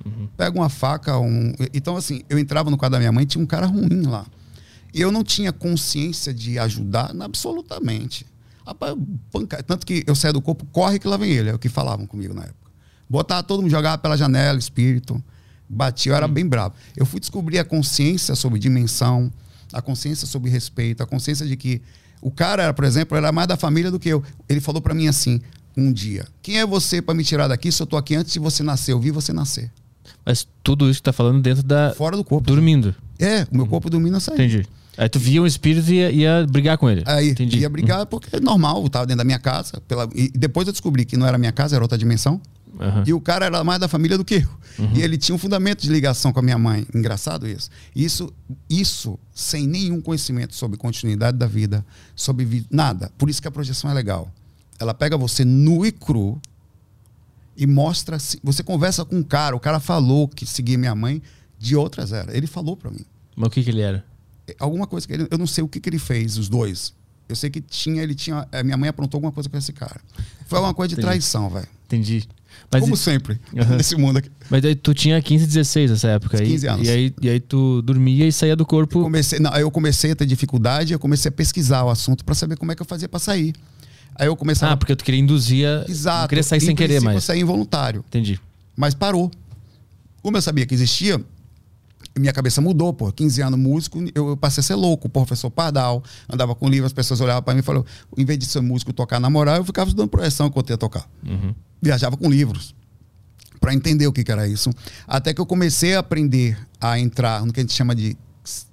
[0.06, 0.28] Uhum.
[0.36, 1.54] Pega uma faca, um.
[1.74, 4.26] Então, assim, eu entrava no quarto da minha mãe tinha um cara ruim lá.
[4.93, 8.26] Eu não tinha consciência de ajudar absolutamente.
[8.69, 8.95] Rapaz,
[9.32, 9.63] panca...
[9.63, 11.49] Tanto que eu saio do corpo, corre que lá vem ele.
[11.49, 12.69] É o que falavam comigo na época.
[13.10, 15.21] Botar todo mundo, jogava pela janela, espírito.
[15.67, 16.75] Batia, eu era bem bravo.
[16.95, 19.32] Eu fui descobrir a consciência sobre dimensão,
[19.73, 21.82] a consciência sobre respeito, a consciência de que
[22.21, 24.23] o cara, por exemplo, era mais da família do que eu.
[24.47, 25.41] Ele falou para mim assim,
[25.75, 28.39] um dia: Quem é você para me tirar daqui se eu tô aqui antes de
[28.39, 28.91] você nascer?
[28.91, 29.71] Eu vi você nascer.
[30.23, 31.93] Mas tudo isso que tá falando dentro da.
[31.95, 32.45] Fora do corpo.
[32.45, 32.95] Dormindo.
[33.17, 34.36] É, o meu corpo dormindo eu saí.
[34.36, 34.67] Entendi.
[35.00, 37.04] Aí tu via um espírito e ia, ia brigar com ele.
[37.06, 37.58] Aí Entendi.
[37.60, 39.80] ia brigar porque é normal, eu tava dentro da minha casa.
[39.88, 40.10] Pela...
[40.14, 42.42] E depois eu descobri que não era minha casa, era outra dimensão.
[42.78, 43.04] Aham.
[43.08, 44.84] E o cara era mais da família do que eu.
[44.84, 44.92] Uhum.
[44.96, 46.86] E ele tinha um fundamento de ligação com a minha mãe.
[46.94, 47.70] Engraçado isso.
[47.96, 48.32] Isso,
[48.70, 53.10] isso sem nenhum conhecimento sobre continuidade da vida, sobre nada.
[53.18, 54.30] Por isso que a projeção é legal.
[54.78, 56.42] Ela pega você nu e cru
[57.58, 58.20] e mostra.
[58.20, 61.22] se- Você conversa com um cara, o cara falou que seguia minha mãe
[61.58, 62.34] de outras eras.
[62.36, 64.04] Ele falou para mim Mas o que que ele era?
[64.60, 66.94] Alguma coisa que ele, eu não sei o que, que ele fez, os dois.
[67.28, 70.02] Eu sei que tinha, ele tinha, a minha mãe aprontou alguma coisa com esse cara.
[70.48, 71.08] Foi uma coisa de Entendi.
[71.08, 71.68] traição, velho.
[71.86, 72.28] Entendi.
[72.72, 73.78] Mas, Como e- sempre, Aham.
[73.78, 74.30] nesse mundo aqui.
[74.50, 76.46] mas daí tu tinha 15, 16 nessa época aí.
[76.48, 76.88] 15 anos.
[76.88, 79.02] E aí, e aí tu dormia e saía do corpo.
[79.04, 82.34] Comecei, não, aí eu comecei a ter dificuldade, eu comecei a pesquisar o assunto para
[82.36, 83.54] saber como é que eu fazia para sair.
[84.16, 85.66] Aí eu comecei Ah, porque tu queria induzir.
[85.68, 86.28] a- Exato.
[86.30, 87.16] Queria sair Em sem querer mais.
[87.16, 88.40] Eu saí involuntário, Entendi.
[88.76, 89.32] mas parou.
[90.22, 91.24] Como eu sabia que existia,
[92.19, 93.12] minha cabeça mudou, pô.
[93.12, 95.08] 15 anos músico, eu passei a ser louco.
[95.08, 97.86] O professor Pardal, andava com livro, as pessoas olhavam para mim e falavam,
[98.17, 100.77] em vez de ser músico tocar na moral, eu ficava estudando projeção enquanto eu ia
[100.77, 101.10] tocar.
[101.25, 101.53] Uhum.
[101.82, 102.75] viajava com livros
[103.60, 104.69] para entender o que, que era isso.
[105.08, 108.17] Até que eu comecei a aprender a entrar no que a gente chama de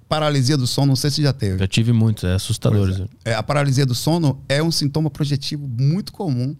[0.07, 1.59] paralisia do sono, não sei se já teve.
[1.59, 3.07] Já tive muitos, é assustador.
[3.25, 3.31] É.
[3.31, 6.55] É, a paralisia do sono é um sintoma projetivo muito comum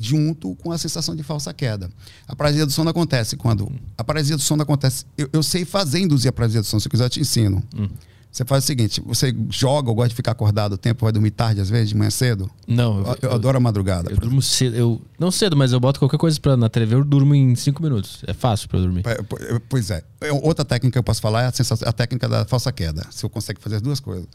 [0.00, 1.90] junto com a sensação de falsa queda.
[2.26, 5.04] A paralisia do sono acontece quando a paralisia do sono acontece.
[5.16, 6.80] Eu, eu sei fazer induzir a paralisia do sono.
[6.80, 7.62] Se eu quiser, eu te ensino.
[7.76, 7.88] Hum.
[8.32, 11.32] Você faz o seguinte: você joga, ou gosta de ficar acordado o tempo, vai dormir
[11.32, 12.48] tarde às vezes, de manhã cedo.
[12.64, 14.08] Não, Eu, eu adoro a madrugada.
[14.08, 14.76] Eu durmo cedo.
[14.76, 17.82] Eu, não cedo, mas eu boto qualquer coisa pra, na TV, eu durmo em 5
[17.82, 18.22] minutos.
[18.28, 19.02] É fácil pra eu dormir.
[19.04, 19.12] É,
[19.56, 20.04] é, Pois é.
[20.42, 23.04] Outra técnica que eu posso falar é a, sensação- a técnica da falsa queda.
[23.10, 24.28] Se eu consegue fazer as duas coisas.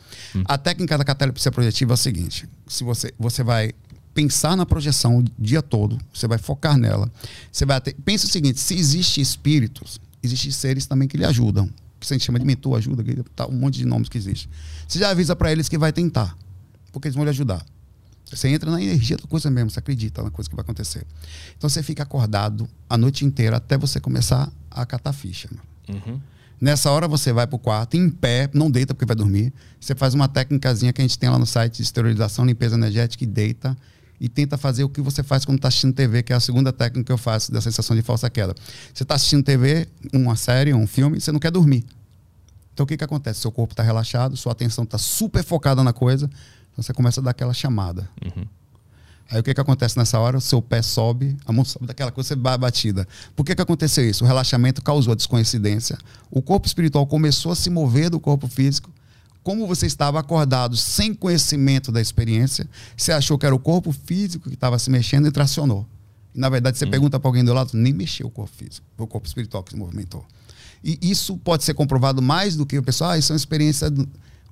[0.44, 3.72] A técnica da catalepsia projetiva é a seguinte: se você, você vai
[4.16, 7.12] pensar na projeção o dia todo, você vai focar nela.
[7.52, 11.70] Você vai ter, pensa o seguinte: se existem espíritos, existem seres também que lhe ajudam.
[12.00, 13.04] Que a gente chama de mentor, ajuda,
[13.36, 14.50] tá, um monte de nomes que existe.
[14.88, 16.38] Você já avisa para eles que vai tentar,
[16.92, 17.66] porque eles vão lhe ajudar.
[18.32, 21.06] Você entra na energia da coisa mesmo, você acredita na coisa que vai acontecer.
[21.58, 25.50] Então você fica acordado a noite inteira até você começar a catar ficha.
[25.88, 26.20] Uhum.
[26.60, 29.54] Nessa hora você vai pro quarto, em pé, não deita porque vai dormir.
[29.80, 33.24] Você faz uma técnicazinha que a gente tem lá no site de esterilização, limpeza energética
[33.24, 33.78] e deita.
[34.20, 36.72] E tenta fazer o que você faz quando está assistindo TV, que é a segunda
[36.72, 38.56] técnica que eu faço da sensação de falsa queda.
[38.94, 41.84] Você está assistindo TV, uma série, um filme, você não quer dormir.
[42.74, 43.40] Então o que, que acontece?
[43.40, 46.26] Seu corpo está relaxado, sua atenção está super focada na coisa,
[46.72, 48.10] então você começa a dar aquela chamada.
[49.30, 50.38] Aí o que, que acontece nessa hora?
[50.38, 53.08] O seu pé sobe, a mão sobe daquela coisa, você batida.
[53.36, 54.24] Por que, que aconteceu isso?
[54.24, 55.98] O relaxamento causou a descoincidência.
[56.30, 58.92] O corpo espiritual começou a se mover do corpo físico.
[59.46, 64.50] Como você estava acordado sem conhecimento da experiência, você achou que era o corpo físico
[64.50, 65.86] que estava se mexendo e tracionou.
[66.34, 69.06] E, na verdade, você pergunta para alguém do lado, nem mexeu o corpo físico, foi
[69.06, 70.26] o corpo espiritual que se movimentou.
[70.84, 73.88] E isso pode ser comprovado mais do que o pessoal, ah, isso é uma experiência.
[73.92, 74.10] do-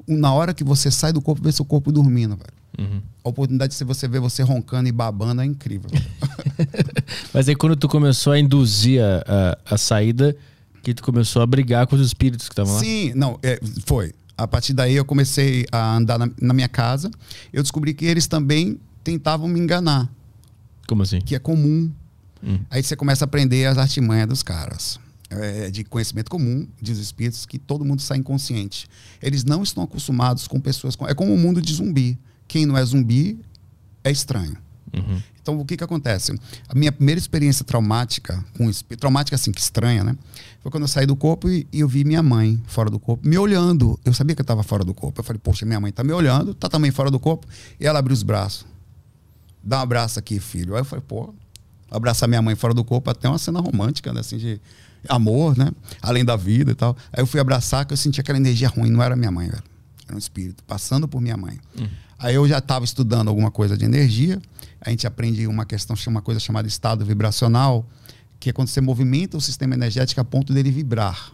[0.08, 2.53] Na hora que você sai do corpo, vê seu corpo dormindo, velho.
[2.91, 3.01] Uhum.
[3.23, 5.89] A oportunidade de você ver você roncando e babando é incrível.
[7.34, 10.36] Mas aí quando tu começou a induzir a, a, a saída,
[10.82, 12.79] que tu começou a brigar com os espíritos que estavam lá.
[12.79, 14.13] Sim, não, é, foi.
[14.43, 17.10] A partir daí eu comecei a andar na, na minha casa.
[17.51, 20.10] Eu descobri que eles também tentavam me enganar,
[20.88, 21.19] Como assim?
[21.21, 21.89] que é comum.
[22.43, 22.60] Hum.
[22.69, 24.99] Aí você começa a aprender as artimanhas dos caras.
[25.29, 28.86] É, de conhecimento comum dos espíritos que todo mundo sai inconsciente.
[29.19, 30.95] Eles não estão acostumados com pessoas.
[30.95, 32.19] Com, é como o mundo de zumbi.
[32.47, 33.39] Quem não é zumbi
[34.03, 34.56] é estranho.
[34.93, 35.21] Uhum.
[35.41, 36.34] Então, o que que acontece?
[36.69, 40.15] A minha primeira experiência traumática, com traumática assim, que estranha, né?
[40.63, 43.28] Foi quando eu saí do corpo e, e eu vi minha mãe fora do corpo,
[43.28, 43.99] me olhando.
[44.06, 45.19] Eu sabia que eu estava fora do corpo.
[45.19, 47.45] Eu falei, poxa, minha mãe tá me olhando, tá também fora do corpo.
[47.78, 48.65] E ela abriu os braços.
[49.62, 50.73] Dá um abraço aqui, filho.
[50.73, 51.34] Aí eu falei, pô,
[51.91, 54.21] abraçar minha mãe fora do corpo, até uma cena romântica, né?
[54.21, 54.62] Assim, de
[55.10, 55.69] amor, né?
[56.02, 56.95] Além da vida e tal.
[57.12, 58.89] Aí eu fui abraçar, que eu senti aquela energia ruim.
[58.89, 59.63] Não era minha mãe, velho.
[60.08, 61.60] Era um espírito, passando por minha mãe.
[62.17, 64.41] Aí eu já estava estudando alguma coisa de energia.
[64.80, 67.86] A gente aprende uma questão, uma coisa chamada estado vibracional,
[68.43, 71.32] que é quando você movimenta o sistema energético a ponto dele vibrar.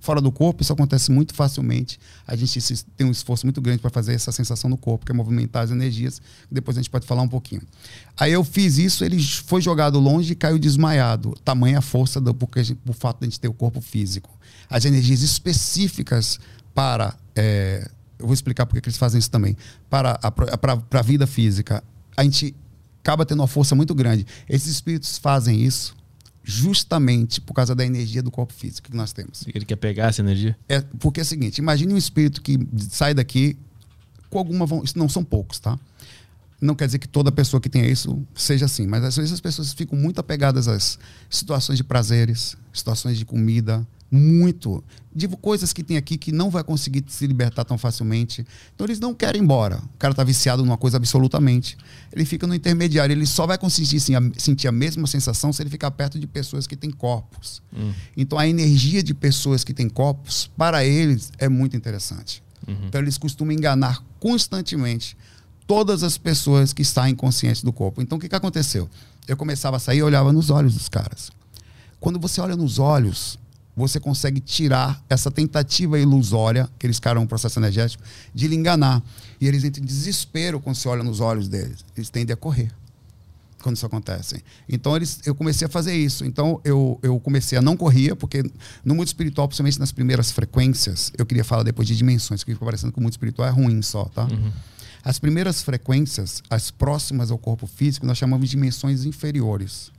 [0.00, 1.98] Fora do corpo, isso acontece muito facilmente.
[2.26, 2.58] A gente
[2.96, 5.70] tem um esforço muito grande para fazer essa sensação no corpo, que é movimentar as
[5.70, 6.22] energias.
[6.50, 7.60] Depois a gente pode falar um pouquinho.
[8.16, 11.34] Aí eu fiz isso, ele foi jogado longe e caiu desmaiado.
[11.44, 14.30] Tamanha a força do porque gente- por fato de a gente ter o corpo físico.
[14.70, 16.40] As energias específicas
[16.74, 17.14] para.
[17.36, 19.54] é, eu vou explicar porque que eles fazem isso também.
[19.90, 21.84] Para a, pro- para, para a vida física,
[22.16, 22.54] a gente
[23.02, 24.26] acaba tendo uma força muito grande.
[24.48, 25.97] Esses espíritos fazem isso
[26.50, 29.44] justamente por causa da energia do corpo físico que nós temos.
[29.54, 30.56] Ele quer pegar essa energia?
[30.66, 32.58] É, porque é o seguinte, imagine um espírito que
[32.88, 33.54] sai daqui
[34.30, 35.78] com alguma isso não são poucos, tá?
[36.58, 39.40] Não quer dizer que toda pessoa que tenha isso seja assim, mas às vezes as
[39.42, 44.82] pessoas ficam muito apegadas às situações de prazeres, situações de comida, muito.
[45.14, 48.46] De coisas que tem aqui que não vai conseguir se libertar tão facilmente.
[48.74, 49.78] Então eles não querem ir embora.
[49.94, 51.76] O cara está viciado numa coisa absolutamente.
[52.12, 53.12] Ele fica no intermediário.
[53.12, 56.26] Ele só vai conseguir sim, a, sentir a mesma sensação se ele ficar perto de
[56.26, 57.60] pessoas que têm corpos.
[57.76, 57.92] Hum.
[58.16, 62.42] Então a energia de pessoas que têm corpos, para eles, é muito interessante.
[62.66, 62.76] Uhum.
[62.86, 65.16] Então eles costumam enganar constantemente
[65.66, 68.00] todas as pessoas que estão inconscientes do corpo.
[68.00, 68.88] Então o que, que aconteceu?
[69.26, 71.30] Eu começava a sair e olhava nos olhos dos caras.
[72.00, 73.38] Quando você olha nos olhos,
[73.78, 78.02] você consegue tirar essa tentativa ilusória, que eles ficaram um processo energético,
[78.34, 79.02] de lhe enganar.
[79.40, 81.84] E eles entram em desespero quando você olha nos olhos deles.
[81.96, 82.70] Eles tendem a correr
[83.62, 84.42] quando isso acontece.
[84.68, 86.24] Então eles, eu comecei a fazer isso.
[86.24, 88.42] Então eu, eu comecei a não correr, porque
[88.84, 92.64] no mundo espiritual, principalmente nas primeiras frequências, eu queria falar depois de dimensões, que fica
[92.64, 94.24] parecendo que o mundo espiritual é ruim só, tá?
[94.24, 94.52] Uhum.
[95.04, 99.90] As primeiras frequências, as próximas ao corpo físico, nós chamamos de dimensões inferiores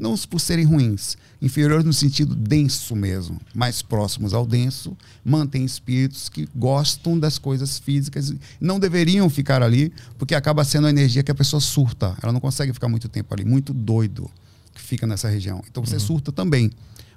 [0.00, 6.28] não por serem ruins, inferiores no sentido denso mesmo, mais próximos ao denso, mantém espíritos
[6.28, 11.30] que gostam das coisas físicas, não deveriam ficar ali, porque acaba sendo a energia que
[11.30, 14.30] a pessoa surta, ela não consegue ficar muito tempo ali, muito doido
[14.74, 15.62] que fica nessa região.
[15.70, 16.00] Então você uhum.
[16.00, 16.70] surta também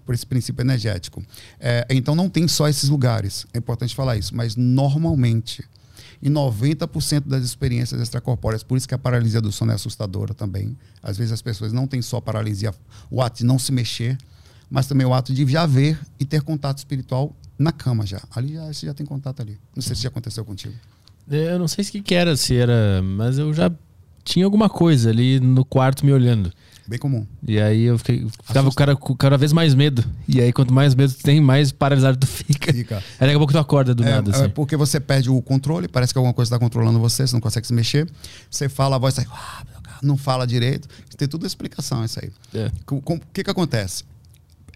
[0.05, 1.23] por esse princípio energético.
[1.59, 5.63] É, então não tem só esses lugares, é importante falar isso, mas normalmente
[6.23, 8.63] em 90% das experiências extracorpóreas.
[8.63, 10.77] Por isso que a paralisia do sono é assustadora também.
[11.01, 12.73] Às vezes as pessoas não têm só paralisia,
[13.11, 14.17] o ato de não se mexer,
[14.69, 18.21] mas também o ato de já ver e ter contato espiritual na cama já.
[18.33, 19.59] Ali já, você já tem contato ali.
[19.75, 20.73] Não sei se já aconteceu contigo.
[21.29, 23.69] É, eu não sei se que era, se era, mas eu já
[24.23, 26.53] tinha alguma coisa ali no quarto me olhando.
[26.85, 27.25] Bem comum.
[27.47, 30.03] E aí eu fiquei, ficava com cara, com cada vez mais medo.
[30.27, 32.73] E aí, quanto mais medo tu tem, mais paralisado tu fica.
[32.73, 32.97] Fica.
[32.97, 34.31] Aí daqui a pouco tu acorda do é, nada.
[34.31, 34.43] É assim.
[34.45, 37.41] É porque você perde o controle, parece que alguma coisa está controlando você, você não
[37.41, 38.09] consegue se mexer.
[38.49, 39.63] Você fala, a voz sai, ah,
[40.01, 40.89] não fala direito.
[41.15, 42.31] Tem a explicação isso aí.
[42.53, 42.69] É.
[42.91, 44.03] O que, que acontece?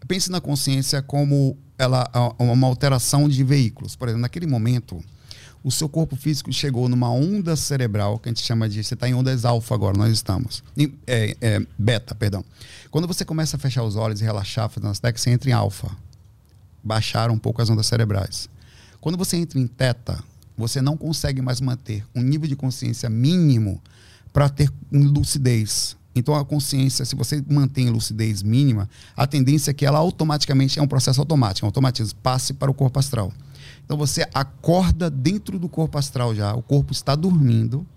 [0.08, 3.96] Pense na consciência como ela uma alteração de veículos.
[3.96, 5.04] Por exemplo, naquele momento
[5.68, 8.82] o seu corpo físico chegou numa onda cerebral, que a gente chama de.
[8.82, 10.64] Você está em ondas alfa agora, nós estamos.
[10.78, 12.42] Em, é, é, beta, perdão.
[12.90, 15.54] Quando você começa a fechar os olhos e relaxar, fazendo as técnicas, você entra em
[15.54, 15.92] alfa.
[16.82, 18.48] Baixar um pouco as ondas cerebrais.
[19.02, 20.24] Quando você entra em teta,
[20.58, 23.82] você não consegue mais manter um nível de consciência mínimo
[24.32, 25.98] para ter lucidez.
[26.16, 30.82] Então a consciência, se você mantém lucidez mínima, a tendência é que ela automaticamente é
[30.82, 33.34] um processo automático, um automatismo, passe para o corpo astral.
[33.88, 37.88] Então você acorda dentro do corpo astral já, o corpo está dormindo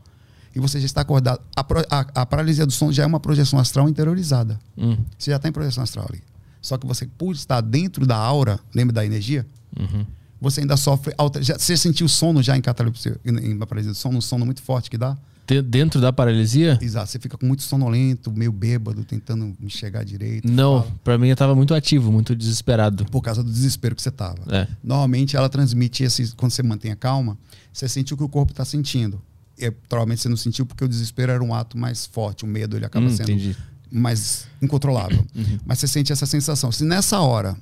[0.55, 1.40] e você já está acordado.
[1.57, 4.57] A, a, a paralisia do sono já é uma projeção astral interiorizada.
[4.79, 4.96] Hum.
[5.18, 6.22] Você já está em projeção astral ali.
[6.62, 9.44] Só que você, por estar dentro da aura, lembra da energia?
[9.76, 10.07] Uhum.
[10.40, 11.12] Você ainda sofre.
[11.18, 14.44] Alter, já, você sentiu sono já em catalepsia, em, em paralisia do sono, um sono
[14.44, 15.16] muito forte que dá?
[15.62, 16.78] Dentro da paralisia?
[16.80, 20.50] Exato, você fica com muito sonolento, meio bêbado, tentando enxergar direito.
[20.50, 23.04] Não, para mim eu tava muito ativo, muito desesperado.
[23.06, 24.38] Por causa do desespero que você tava.
[24.48, 24.68] É.
[24.82, 27.36] Normalmente ela transmite esse, quando você mantém a calma,
[27.72, 29.20] você sente o que o corpo está sentindo.
[29.58, 32.76] E, provavelmente você não sentiu porque o desespero era um ato mais forte, o medo
[32.76, 33.56] ele acaba hum, sendo entendi.
[33.90, 35.24] mais incontrolável.
[35.34, 35.58] Uhum.
[35.64, 36.70] Mas você sente essa sensação.
[36.70, 37.56] Se nessa hora,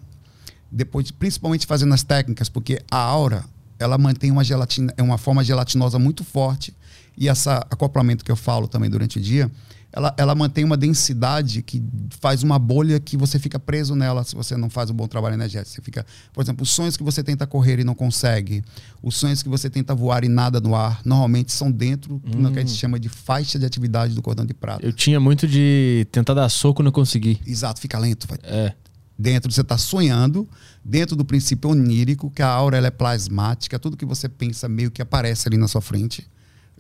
[0.70, 3.44] depois de, principalmente fazendo as técnicas, porque a aura
[3.78, 6.74] ela mantém uma gelatina, é uma forma gelatinosa muito forte
[7.18, 9.50] e esse acoplamento que eu falo também durante o dia,
[9.90, 11.82] ela, ela mantém uma densidade que
[12.20, 15.34] faz uma bolha que você fica preso nela se você não faz um bom trabalho
[15.34, 15.74] energético.
[15.74, 18.62] Você fica, por exemplo, os sonhos que você tenta correr e não consegue,
[19.02, 22.42] os sonhos que você tenta voar e nada no ar, normalmente são dentro hum.
[22.42, 22.76] do que a gente hum.
[22.76, 24.84] chama de faixa de atividade do cordão de prata.
[24.84, 27.40] Eu tinha muito de tentar dar soco e não consegui.
[27.46, 28.28] Exato, fica lento.
[28.28, 28.38] Vai.
[28.42, 28.74] É.
[29.18, 30.48] Dentro, você está sonhando,
[30.84, 34.92] dentro do princípio onírico, que a aura ela é plasmática, tudo que você pensa meio
[34.92, 36.28] que aparece ali na sua frente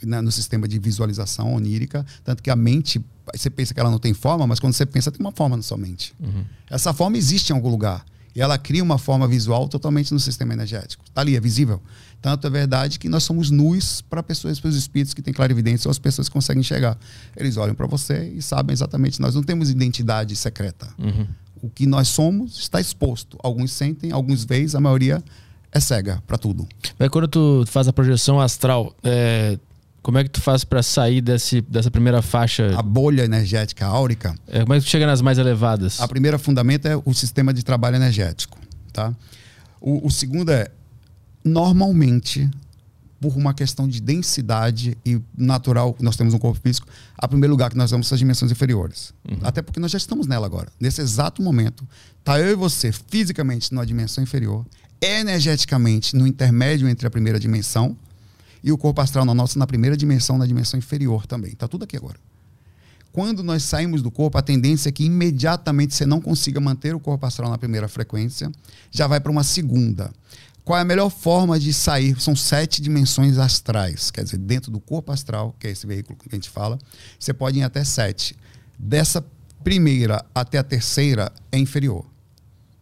[0.04, 4.14] no sistema de visualização onírica, tanto que a mente, você pensa que ela não tem
[4.14, 6.14] forma, mas quando você pensa, tem uma forma na sua mente.
[6.20, 6.44] Uhum.
[6.70, 8.04] Essa forma existe em algum lugar.
[8.34, 11.02] E ela cria uma forma visual totalmente no sistema energético.
[11.04, 11.82] Está ali, é visível.
[12.22, 15.88] Tanto é verdade que nós somos nus para pessoas, para os espíritos que têm clarividência
[15.88, 16.96] ou as pessoas que conseguem chegar.
[17.36, 19.20] Eles olham para você e sabem exatamente.
[19.20, 20.88] Nós não temos identidade secreta.
[20.98, 21.26] Uhum.
[21.60, 23.36] O que nós somos está exposto.
[23.42, 25.22] Alguns sentem, alguns veem, a maioria
[25.72, 26.66] é cega para tudo.
[26.98, 29.58] Mas quando tu faz a projeção astral, é,
[30.08, 32.74] como é que tu faz para sair desse, dessa primeira faixa?
[32.74, 34.34] A bolha energética áurica.
[34.46, 36.00] É, como é que tu chega nas mais elevadas?
[36.00, 38.58] A primeira fundamento é o sistema de trabalho energético.
[38.90, 39.14] Tá?
[39.78, 40.68] O, o segundo é,
[41.44, 42.48] normalmente,
[43.20, 47.68] por uma questão de densidade e natural, nós temos um corpo físico, a primeiro lugar
[47.68, 49.12] que nós vamos as dimensões inferiores.
[49.30, 49.40] Uhum.
[49.42, 50.72] Até porque nós já estamos nela agora.
[50.80, 51.86] Nesse exato momento,
[52.24, 54.64] tá eu e você fisicamente numa dimensão inferior,
[55.02, 57.94] energeticamente no intermédio entre a primeira dimensão
[58.62, 61.52] e o corpo astral na nossa na primeira dimensão, na dimensão inferior também.
[61.52, 62.18] Tá tudo aqui agora.
[63.12, 67.00] Quando nós saímos do corpo, a tendência é que imediatamente você não consiga manter o
[67.00, 68.50] corpo astral na primeira frequência,
[68.90, 70.12] já vai para uma segunda.
[70.64, 72.20] Qual é a melhor forma de sair?
[72.20, 76.28] São sete dimensões astrais, quer dizer, dentro do corpo astral, que é esse veículo que
[76.30, 76.78] a gente fala,
[77.18, 78.36] você pode ir até sete.
[78.78, 79.24] Dessa
[79.64, 82.04] primeira até a terceira é inferior.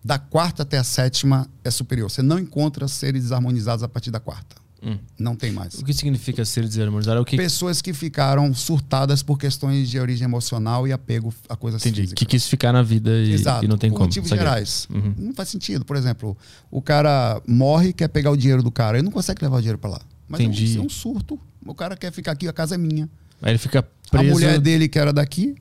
[0.05, 2.11] Da quarta até a sétima é superior.
[2.11, 4.66] Você não encontra seres desarmonizados a partir da quarta.
[4.83, 4.99] Hum.
[5.19, 5.75] Não tem mais.
[5.75, 7.19] O que significa ser desarmonizado?
[7.19, 7.37] É o que...
[7.37, 12.03] Pessoas que ficaram surtadas por questões de origem emocional e apego a coisas Entendi.
[12.03, 12.19] físicas.
[12.19, 13.65] Que quis ficar na vida e, Exato.
[13.65, 14.07] e não tem por como.
[14.07, 14.87] motivos gerais.
[14.91, 15.15] Uhum.
[15.19, 15.85] Não faz sentido.
[15.85, 16.37] Por exemplo,
[16.71, 18.99] o cara morre quer pegar o dinheiro do cara.
[18.99, 20.01] Ele não consegue levar o dinheiro para lá.
[20.29, 20.77] Mas Entendi.
[20.77, 21.41] É, um, é um surto.
[21.65, 23.09] O cara quer ficar aqui, a casa é minha.
[23.43, 24.31] Aí ele fica preso.
[24.31, 25.55] A mulher dele, que era daqui,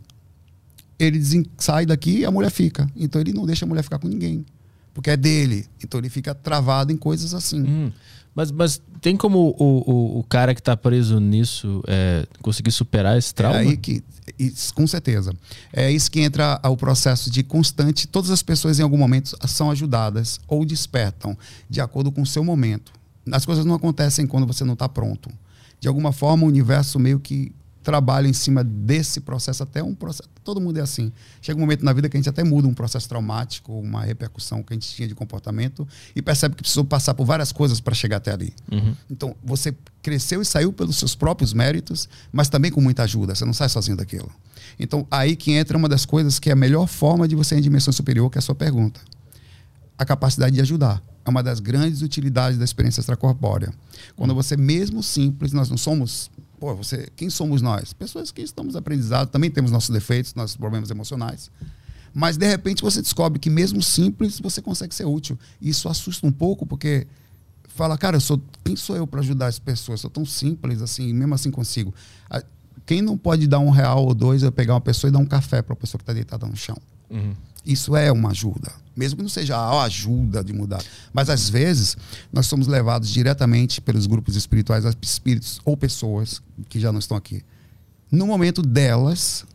[0.99, 1.21] ele
[1.57, 2.89] sai daqui e a mulher fica.
[2.95, 4.45] Então ele não deixa a mulher ficar com ninguém.
[4.93, 5.65] Porque é dele.
[5.83, 7.61] Então ele fica travado em coisas assim.
[7.61, 7.91] Hum.
[8.35, 13.17] Mas, mas tem como o, o, o cara que está preso nisso é, conseguir superar
[13.17, 13.59] esse trauma?
[13.59, 14.03] É aí que,
[14.37, 15.33] isso, com certeza.
[15.71, 18.07] É isso que entra o processo de constante.
[18.07, 21.37] Todas as pessoas, em algum momento, são ajudadas ou despertam
[21.69, 22.91] de acordo com o seu momento.
[23.31, 25.31] As coisas não acontecem quando você não está pronto.
[25.79, 27.53] De alguma forma, o universo meio que
[27.85, 30.27] trabalho em cima desse processo, até um processo.
[30.43, 31.11] Todo mundo é assim.
[31.39, 34.63] Chega um momento na vida que a gente até muda um processo traumático, uma repercussão
[34.63, 37.93] que a gente tinha de comportamento e percebe que precisou passar por várias coisas para
[37.93, 38.53] chegar até ali.
[38.71, 38.95] Uhum.
[39.09, 43.35] Então, você cresceu e saiu pelos seus próprios méritos, mas também com muita ajuda.
[43.35, 44.31] Você não sai sozinho daquilo.
[44.79, 47.59] Então, aí que entra uma das coisas que é a melhor forma de você ir
[47.59, 48.99] em dimensão superior, que é a sua pergunta.
[49.97, 53.71] A capacidade de ajudar é uma das grandes utilidades da experiência extracorpórea.
[54.15, 56.31] Quando você, mesmo simples, nós não somos
[56.65, 57.93] Pô, você, quem somos nós?
[57.93, 61.51] Pessoas que estamos aprendizados, também temos nossos defeitos, nossos problemas emocionais.
[62.11, 65.37] Mas de repente você descobre que mesmo simples você consegue ser útil.
[65.61, 67.05] Isso assusta um pouco porque
[67.67, 69.99] fala, cara, eu sou, quem sou eu para ajudar as pessoas?
[69.99, 71.93] Eu sou tão simples assim, mesmo assim consigo.
[72.83, 75.25] Quem não pode dar um real ou dois é pegar uma pessoa e dar um
[75.27, 76.77] café para a pessoa que está deitada no chão.
[77.11, 77.35] Uhum.
[77.65, 80.83] Isso é uma ajuda, mesmo que não seja a ajuda de mudar.
[81.11, 81.97] Mas às vezes
[82.31, 87.43] nós somos levados diretamente pelos grupos espirituais espíritos ou pessoas que já não estão aqui.
[88.11, 89.45] No momento delas,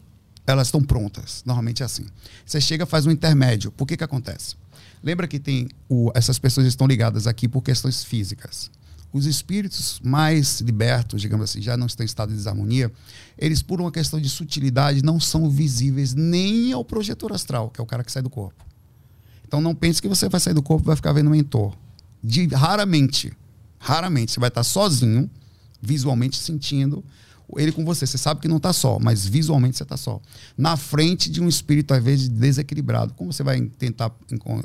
[0.46, 1.42] elas estão prontas.
[1.46, 2.06] Normalmente é assim.
[2.44, 3.70] Você chega, faz um intermédio.
[3.70, 4.56] Por que que acontece?
[5.02, 8.70] Lembra que tem o, essas pessoas estão ligadas aqui por questões físicas
[9.12, 12.92] os espíritos mais libertos, digamos assim, já não estão em estado de desarmonia,
[13.36, 17.82] eles, por uma questão de sutilidade, não são visíveis nem ao projetor astral, que é
[17.82, 18.64] o cara que sai do corpo.
[19.46, 21.76] Então não pense que você vai sair do corpo e vai ficar vendo o mentor.
[22.22, 23.32] De, raramente,
[23.78, 25.28] raramente, você vai estar sozinho,
[25.82, 27.04] visualmente sentindo
[27.56, 28.06] ele com você.
[28.06, 30.20] Você sabe que não está só, mas visualmente você está só.
[30.56, 33.14] Na frente de um espírito, às vezes, desequilibrado.
[33.14, 34.12] Como você vai tentar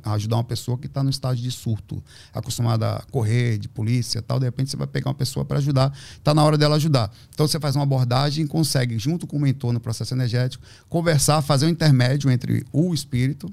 [0.04, 4.40] ajudar uma pessoa que está no estágio de surto, acostumada a correr de polícia tal,
[4.40, 7.12] de repente você vai pegar uma pessoa para ajudar, está na hora dela ajudar.
[7.34, 11.42] Então você faz uma abordagem e consegue, junto com o mentor no processo energético, conversar,
[11.42, 13.52] fazer um intermédio entre o espírito.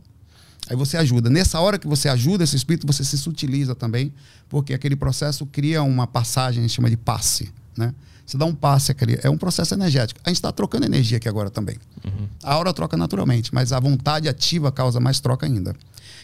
[0.69, 1.29] Aí você ajuda.
[1.29, 4.13] Nessa hora que você ajuda esse espírito, você se sutiliza também,
[4.49, 7.93] porque aquele processo cria uma passagem, a gente chama de passe, né?
[8.27, 8.95] Você dá um passe.
[9.23, 10.21] É um processo energético.
[10.25, 11.77] A gente está trocando energia aqui agora também.
[12.05, 12.27] Uhum.
[12.43, 15.75] A aura troca naturalmente, mas a vontade ativa causa mais troca ainda.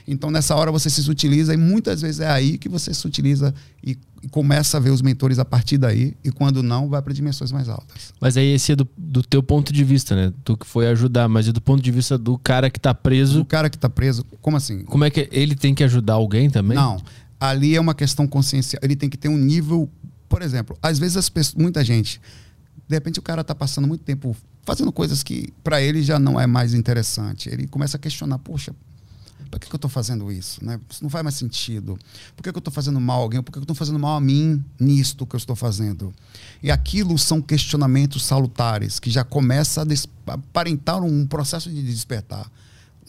[0.06, 3.54] Então, nessa hora, você se utiliza e muitas vezes é aí que você se utiliza
[3.84, 6.16] e, e começa a ver os mentores a partir daí.
[6.24, 8.14] E quando não, vai para dimensões mais altas.
[8.18, 10.32] Mas aí esse é do, do teu ponto de vista, né?
[10.44, 13.42] Tu que foi ajudar, mas é do ponto de vista do cara que está preso.
[13.42, 14.82] O cara que está preso, como assim?
[14.84, 16.76] Como é que ele tem que ajudar alguém também?
[16.76, 17.02] Não.
[17.38, 18.80] Ali é uma questão consciencial.
[18.82, 19.90] Ele tem que ter um nível
[20.28, 22.20] por exemplo, às vezes as pessoas, muita gente,
[22.88, 26.38] de repente o cara está passando muito tempo fazendo coisas que para ele já não
[26.38, 27.48] é mais interessante.
[27.48, 28.74] Ele começa a questionar, poxa,
[29.50, 30.62] por que, que eu estou fazendo isso?
[30.62, 30.78] Né?
[30.90, 31.98] Isso não faz mais sentido.
[32.36, 33.42] Por que, que eu estou fazendo mal a alguém?
[33.42, 36.12] Por que, que eu estou fazendo mal a mim nisto que eu estou fazendo?
[36.62, 42.50] E aquilo são questionamentos salutares que já começa a aparentar um processo de despertar.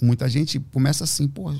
[0.01, 1.53] Muita gente começa assim, pô,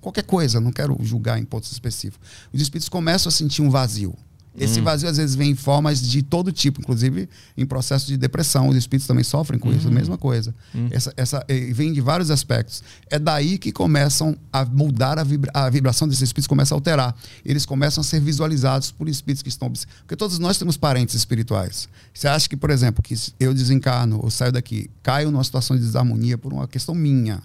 [0.00, 2.28] qualquer coisa, não quero julgar em pontos específicos.
[2.52, 4.16] Os espíritos começam a sentir um vazio.
[4.56, 4.84] Esse hum.
[4.84, 8.68] vazio às vezes vem em formas de todo tipo, inclusive em processo de depressão.
[8.68, 9.94] Os espíritos também sofrem com isso, a uhum.
[9.94, 10.54] mesma coisa.
[10.74, 10.88] Hum.
[10.90, 12.82] Essa, essa, vem de vários aspectos.
[13.10, 17.16] É daí que começam a mudar a, vibra, a vibração desses espíritos, começa a alterar.
[17.44, 19.72] Eles começam a ser visualizados por espíritos que estão.
[20.00, 21.88] Porque todos nós temos parentes espirituais.
[22.12, 25.82] Você acha que, por exemplo, que eu desencarno ou saio daqui, caio numa situação de
[25.82, 27.42] desarmonia por uma questão minha,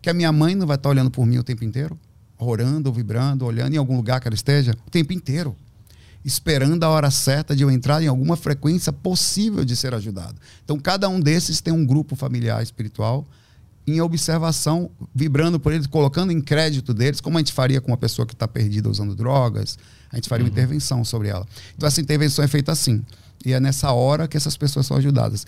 [0.00, 1.98] que a minha mãe não vai estar olhando por mim o tempo inteiro?
[2.38, 5.54] Orando, vibrando, olhando em algum lugar que ela esteja, o tempo inteiro.
[6.24, 10.34] Esperando a hora certa de eu entrar em alguma frequência possível de ser ajudado.
[10.64, 13.26] Então, cada um desses tem um grupo familiar espiritual
[13.86, 17.96] em observação, vibrando por eles, colocando em crédito deles, como a gente faria com uma
[17.96, 19.76] pessoa que está perdida usando drogas,
[20.10, 20.50] a gente faria uhum.
[20.50, 21.46] uma intervenção sobre ela.
[21.74, 23.04] Então, essa intervenção é feita assim.
[23.44, 25.44] E é nessa hora que essas pessoas são ajudadas.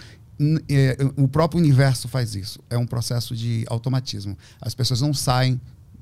[0.69, 2.59] É, o próprio universo faz isso.
[2.69, 4.37] É um processo de automatismo.
[4.61, 5.61] As pessoas não saem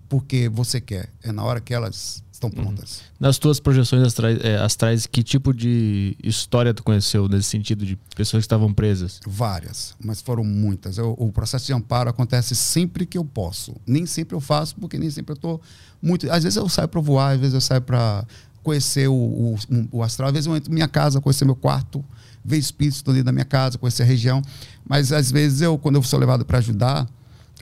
[0.09, 2.73] porque você quer, é na hora que elas estão uhum.
[2.73, 2.99] prontas.
[2.99, 3.07] Uhum.
[3.21, 7.97] Nas tuas projeções astrais, é, astrais, que tipo de história tu conheceu nesse sentido de
[8.17, 9.21] pessoas que estavam presas?
[9.27, 10.99] Várias, mas foram muitas.
[10.99, 13.75] Eu, o processo de amparo acontece sempre que eu posso.
[13.87, 15.61] Nem sempre eu faço, porque nem sempre eu estou
[16.01, 16.31] muito.
[16.31, 18.27] Às vezes eu saio para voar, às vezes eu saio para
[18.63, 19.57] conhecer o, o,
[19.91, 22.05] o, astral, às vezes eu entro na minha casa, conhecer meu quarto,
[22.45, 24.41] ver espíritos dentro da minha casa, conhecer a região.
[24.89, 27.09] Mas às vezes eu, quando eu sou levado para ajudar,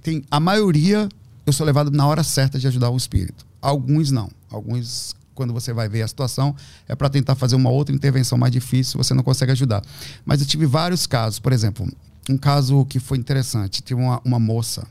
[0.02, 1.08] tem a maioria
[1.50, 3.46] eu sou levado na hora certa de ajudar o espírito.
[3.60, 4.30] Alguns não.
[4.50, 6.54] Alguns, quando você vai ver a situação,
[6.88, 9.82] é para tentar fazer uma outra intervenção mais difícil, você não consegue ajudar.
[10.24, 11.38] Mas eu tive vários casos.
[11.38, 11.86] Por exemplo,
[12.28, 13.82] um caso que foi interessante.
[13.82, 14.86] Tive uma, uma moça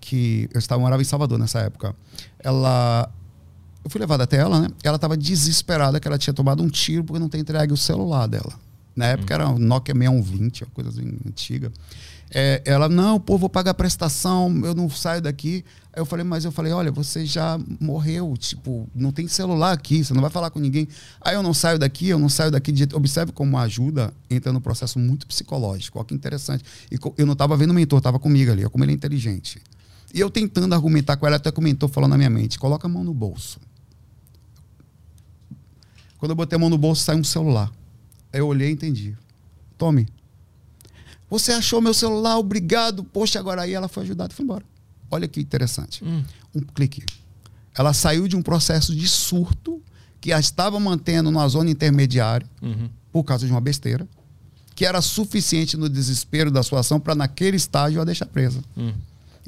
[0.00, 1.94] que eu estava morava em Salvador nessa época.
[2.38, 3.10] Ela
[3.84, 4.68] eu fui levado até ela, né?
[4.82, 8.26] Ela estava desesperada que ela tinha tomado um tiro porque não tem entregue o celular
[8.26, 8.52] dela.
[8.94, 11.72] Na época era um Nokia 6120, uma coisa assim, antiga.
[12.30, 15.64] É, ela, não, pô, vou pagar prestação, eu não saio daqui.
[15.92, 20.04] Aí eu falei, mas eu falei, olha, você já morreu, tipo, não tem celular aqui,
[20.04, 20.86] você não vai falar com ninguém.
[21.20, 22.70] Aí eu não saio daqui, eu não saio daqui.
[22.70, 22.94] De...
[22.94, 26.62] Observe como a ajuda entra no processo muito psicológico, olha que interessante.
[26.92, 29.60] E eu não estava vendo o mentor, estava comigo ali, como ele é inteligente.
[30.12, 33.04] E eu tentando argumentar com ela, até comentou, falou na minha mente, coloca a mão
[33.04, 33.58] no bolso.
[36.18, 37.70] Quando eu botei a mão no bolso, sai um celular.
[38.32, 39.16] Eu olhei e entendi.
[39.76, 40.08] Tome,
[41.30, 43.04] você achou meu celular, obrigado.
[43.04, 44.64] Poxa, agora aí ela foi ajudada e foi embora.
[45.10, 46.04] Olha que interessante.
[46.04, 46.22] Hum.
[46.54, 47.04] Um clique.
[47.76, 49.80] Ela saiu de um processo de surto
[50.20, 52.88] que a estava mantendo numa zona intermediária uhum.
[53.12, 54.06] por causa de uma besteira,
[54.74, 58.62] que era suficiente no desespero da sua ação para naquele estágio a deixar presa.
[58.76, 58.92] Hum.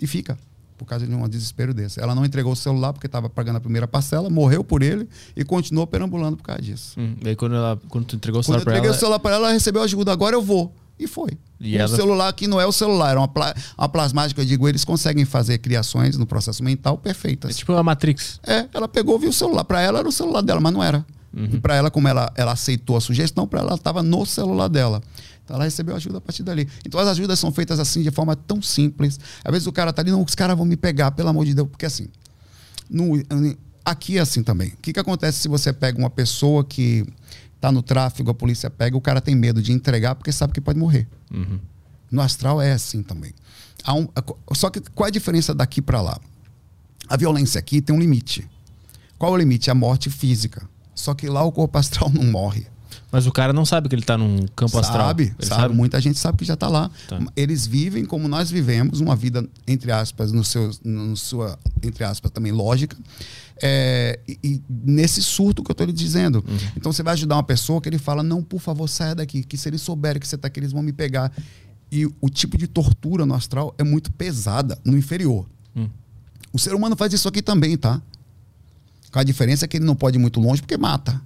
[0.00, 0.38] E fica
[0.78, 2.00] por causa de um desespero desse.
[2.00, 5.06] Ela não entregou o celular porque estava pagando a primeira parcela, morreu por ele
[5.36, 6.98] e continuou perambulando por causa disso.
[6.98, 7.16] Hum.
[7.22, 8.90] E aí quando, ela, quando tu entregou o celular para ela...
[8.90, 10.10] O celular para ela, ela recebeu ajuda.
[10.10, 10.74] Agora eu vou.
[11.00, 11.30] E foi.
[11.58, 11.96] E o ela...
[11.96, 15.24] celular que não é o celular, é uma, pla uma plasmática, eu digo, eles conseguem
[15.24, 17.52] fazer criações no processo mental perfeitas.
[17.52, 18.38] É tipo a Matrix.
[18.46, 19.64] É, ela pegou, viu o celular.
[19.64, 21.04] Para ela era o celular dela, mas não era.
[21.34, 21.48] Uhum.
[21.54, 25.02] E para ela, como ela, ela aceitou a sugestão, para ela estava no celular dela.
[25.42, 26.68] Então ela recebeu ajuda a partir dali.
[26.84, 29.18] Então as ajudas são feitas assim de forma tão simples.
[29.42, 31.54] Às vezes o cara tá ali, não, os caras vão me pegar, pelo amor de
[31.54, 32.08] Deus, porque assim,
[32.88, 33.22] no,
[33.84, 34.68] aqui é assim também.
[34.68, 37.06] O que, que acontece se você pega uma pessoa que
[37.60, 40.60] tá no tráfego, a polícia pega, o cara tem medo de entregar porque sabe que
[40.60, 41.06] pode morrer.
[41.32, 41.58] Uhum.
[42.10, 43.32] No astral é assim também.
[43.88, 44.08] Um,
[44.54, 46.18] só que qual é a diferença daqui para lá?
[47.08, 48.48] A violência aqui tem um limite.
[49.18, 49.70] Qual é o limite?
[49.70, 50.62] A morte física.
[50.94, 52.66] Só que lá o corpo astral não morre.
[53.12, 55.06] Mas o cara não sabe que ele está num campo sabe, astral.
[55.08, 55.74] Sabe, sabe.
[55.74, 56.90] Muita gente sabe que já está lá.
[57.08, 57.18] Tá.
[57.34, 62.30] Eles vivem como nós vivemos, uma vida, entre aspas, no seu, no sua, entre aspas,
[62.30, 62.96] também lógica.
[63.62, 66.44] É, e, e, nesse surto que eu estou lhe dizendo.
[66.46, 66.58] Uhum.
[66.76, 69.56] Então você vai ajudar uma pessoa que ele fala: não, por favor, saia daqui, que
[69.56, 71.32] se eles souberem que você está aqui, eles vão me pegar.
[71.92, 75.46] E o tipo de tortura no astral é muito pesada, no inferior.
[75.74, 75.90] Uhum.
[76.52, 78.00] O ser humano faz isso aqui também, tá?
[79.10, 81.20] Com a diferença é que ele não pode ir muito longe porque mata.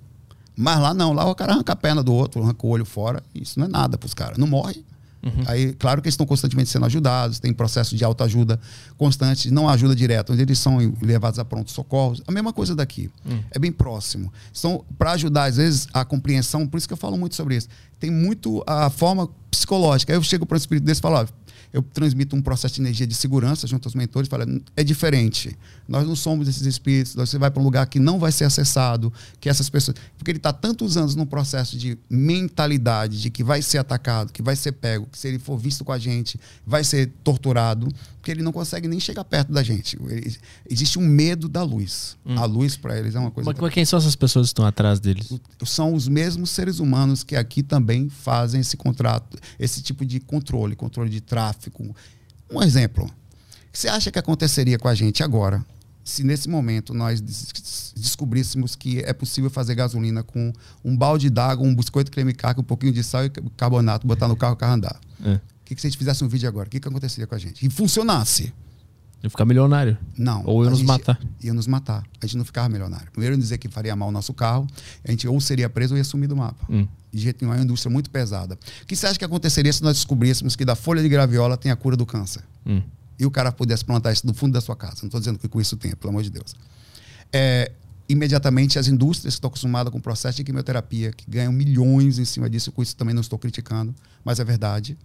[0.56, 3.22] Mas lá não, lá o cara arranca a perna do outro, arranca o olho fora.
[3.34, 4.38] Isso não é nada para os caras.
[4.38, 4.84] Não morre.
[5.24, 5.44] Uhum.
[5.46, 8.60] Aí, claro que eles estão constantemente sendo ajudados, tem processo de autoajuda
[8.96, 12.22] constante, não ajuda direta, onde eles são levados a pronto socorros.
[12.26, 13.10] A mesma coisa daqui.
[13.24, 13.40] Uhum.
[13.50, 14.32] É bem próximo.
[14.56, 17.68] Então, para ajudar, às vezes, a compreensão, por isso que eu falo muito sobre isso.
[17.98, 20.12] Tem muito a forma psicológica.
[20.12, 21.26] Aí eu chego para o espírito desse e falo:
[21.74, 24.46] eu transmito um processo de energia de segurança junto aos mentores, fala,
[24.76, 25.58] é diferente.
[25.88, 29.12] Nós não somos esses espíritos, você vai para um lugar que não vai ser acessado,
[29.40, 29.96] que essas pessoas.
[30.16, 34.40] Porque ele está tantos anos num processo de mentalidade de que vai ser atacado, que
[34.40, 37.88] vai ser pego, que se ele for visto com a gente, vai ser torturado,
[38.24, 39.96] que ele não consegue nem chegar perto da gente.
[40.08, 40.36] Ele,
[40.68, 42.16] existe um medo da luz.
[42.24, 42.38] Hum.
[42.38, 43.54] A luz para eles é uma coisa.
[43.60, 45.32] Mas quem são essas pessoas que estão atrás deles?
[45.64, 50.74] São os mesmos seres humanos que aqui também fazem esse contrato, esse tipo de controle,
[50.74, 51.96] controle de tráfego tráfico.
[52.50, 53.10] Um exemplo.
[53.72, 55.64] Você acha que aconteceria com a gente agora,
[56.04, 60.52] se nesse momento nós descobríssemos que é possível fazer gasolina com
[60.84, 64.36] um balde d'água, um biscoito creme caca, um pouquinho de sal e carbonato, botar no
[64.36, 65.00] carro e o carro andar?
[65.24, 65.40] É.
[65.74, 66.68] Que, que se a gente fizesse um vídeo agora?
[66.68, 67.66] O que, que aconteceria com a gente?
[67.66, 68.52] E funcionasse.
[69.22, 69.96] Ia ficar milionário.
[70.16, 70.42] Não.
[70.44, 71.18] Ou ia nos matar.
[71.42, 72.04] Ia nos matar.
[72.20, 73.10] A gente não ficava milionário.
[73.10, 74.66] Primeiro, dizer que faria mal o nosso carro,
[75.02, 76.64] a gente ou seria preso ou ia sumir do mapa.
[76.68, 76.86] Hum.
[77.10, 78.58] De jeito nenhum, é uma indústria muito pesada.
[78.82, 81.72] O que você acha que aconteceria se nós descobríssemos que da folha de graviola tem
[81.72, 82.42] a cura do câncer?
[82.66, 82.82] Hum.
[83.18, 84.96] E o cara pudesse plantar isso no fundo da sua casa?
[85.02, 86.54] Não estou dizendo que com isso tem, pelo amor de Deus.
[87.32, 87.72] É,
[88.08, 92.24] imediatamente as indústrias que estão acostumadas com o processo de quimioterapia, que ganham milhões em
[92.24, 93.94] cima disso, com isso também não estou criticando,
[94.24, 94.98] mas é verdade.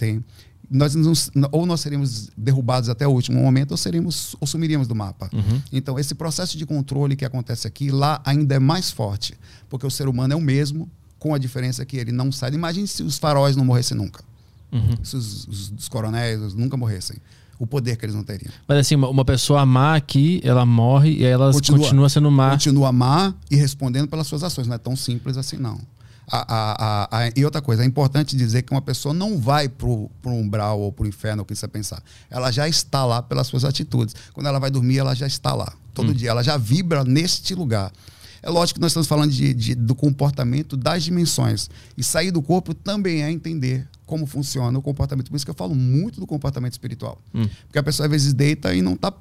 [0.00, 0.24] Tem.
[0.70, 1.12] Nós não,
[1.52, 5.28] ou nós seríamos derrubados até o último momento, ou seríamos ou sumiríamos do mapa.
[5.30, 5.60] Uhum.
[5.70, 9.34] Então, esse processo de controle que acontece aqui, lá ainda é mais forte,
[9.68, 10.88] porque o ser humano é o mesmo,
[11.18, 12.54] com a diferença que ele não sai.
[12.54, 14.24] Imagine se os faróis não morressem nunca.
[14.72, 14.96] Uhum.
[15.02, 17.18] Se os, os, os coronéis nunca morressem.
[17.58, 18.50] O poder que eles não teriam.
[18.66, 22.52] Mas assim, uma, pessoa má aqui, ela morre e ela continua, continua sendo má.
[22.52, 24.66] Continua má e respondendo pelas suas ações.
[24.66, 25.78] Não é tão simples assim, não.
[26.32, 29.86] A, a, a, e outra coisa, é importante dizer que uma pessoa não vai para
[29.88, 32.02] o umbral ou para o inferno, o que você pensar.
[32.30, 34.14] Ela já está lá pelas suas atitudes.
[34.32, 35.72] Quando ela vai dormir, ela já está lá.
[35.92, 36.14] Todo hum.
[36.14, 37.92] dia, ela já vibra neste lugar.
[38.42, 41.68] É lógico que nós estamos falando de, de, do comportamento das dimensões.
[41.96, 45.30] E sair do corpo também é entender como funciona o comportamento.
[45.30, 47.20] Por isso que eu falo muito do comportamento espiritual.
[47.34, 47.48] Hum.
[47.66, 49.12] Porque a pessoa às vezes deita e não está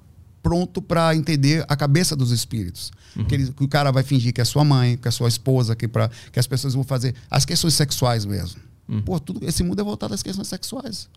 [0.42, 2.92] pronto para entender a cabeça dos espíritos.
[3.16, 3.26] Uhum.
[3.26, 5.76] Que, ele, que, o cara vai fingir que é sua mãe, que é sua esposa,
[5.76, 8.62] que, pra, que as pessoas vão fazer as questões sexuais mesmo.
[8.88, 9.02] Uhum.
[9.02, 11.08] Pô, tudo, esse mundo é voltado às questões sexuais.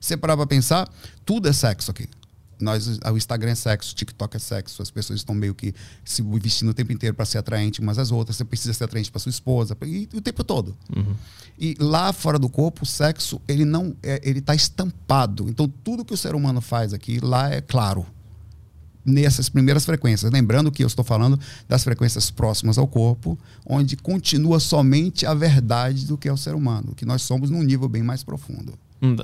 [0.00, 0.88] Você parar para pensar,
[1.24, 2.08] tudo é sexo aqui.
[2.58, 6.22] Nós, o Instagram é sexo, o TikTok é sexo, as pessoas estão meio que se
[6.22, 8.36] vestindo o tempo inteiro para ser atraente umas às outras.
[8.36, 10.74] Você precisa ser atraente para sua esposa, e, e, o tempo todo.
[10.94, 11.14] Uhum.
[11.58, 15.48] E lá fora do corpo, o sexo ele não é, ele está estampado.
[15.50, 18.06] Então tudo que o ser humano faz aqui lá é claro
[19.06, 20.30] nessas primeiras frequências.
[20.32, 21.38] Lembrando que eu estou falando
[21.68, 26.54] das frequências próximas ao corpo, onde continua somente a verdade do que é o ser
[26.54, 28.74] humano, que nós somos num nível bem mais profundo.
[29.00, 29.14] Hum,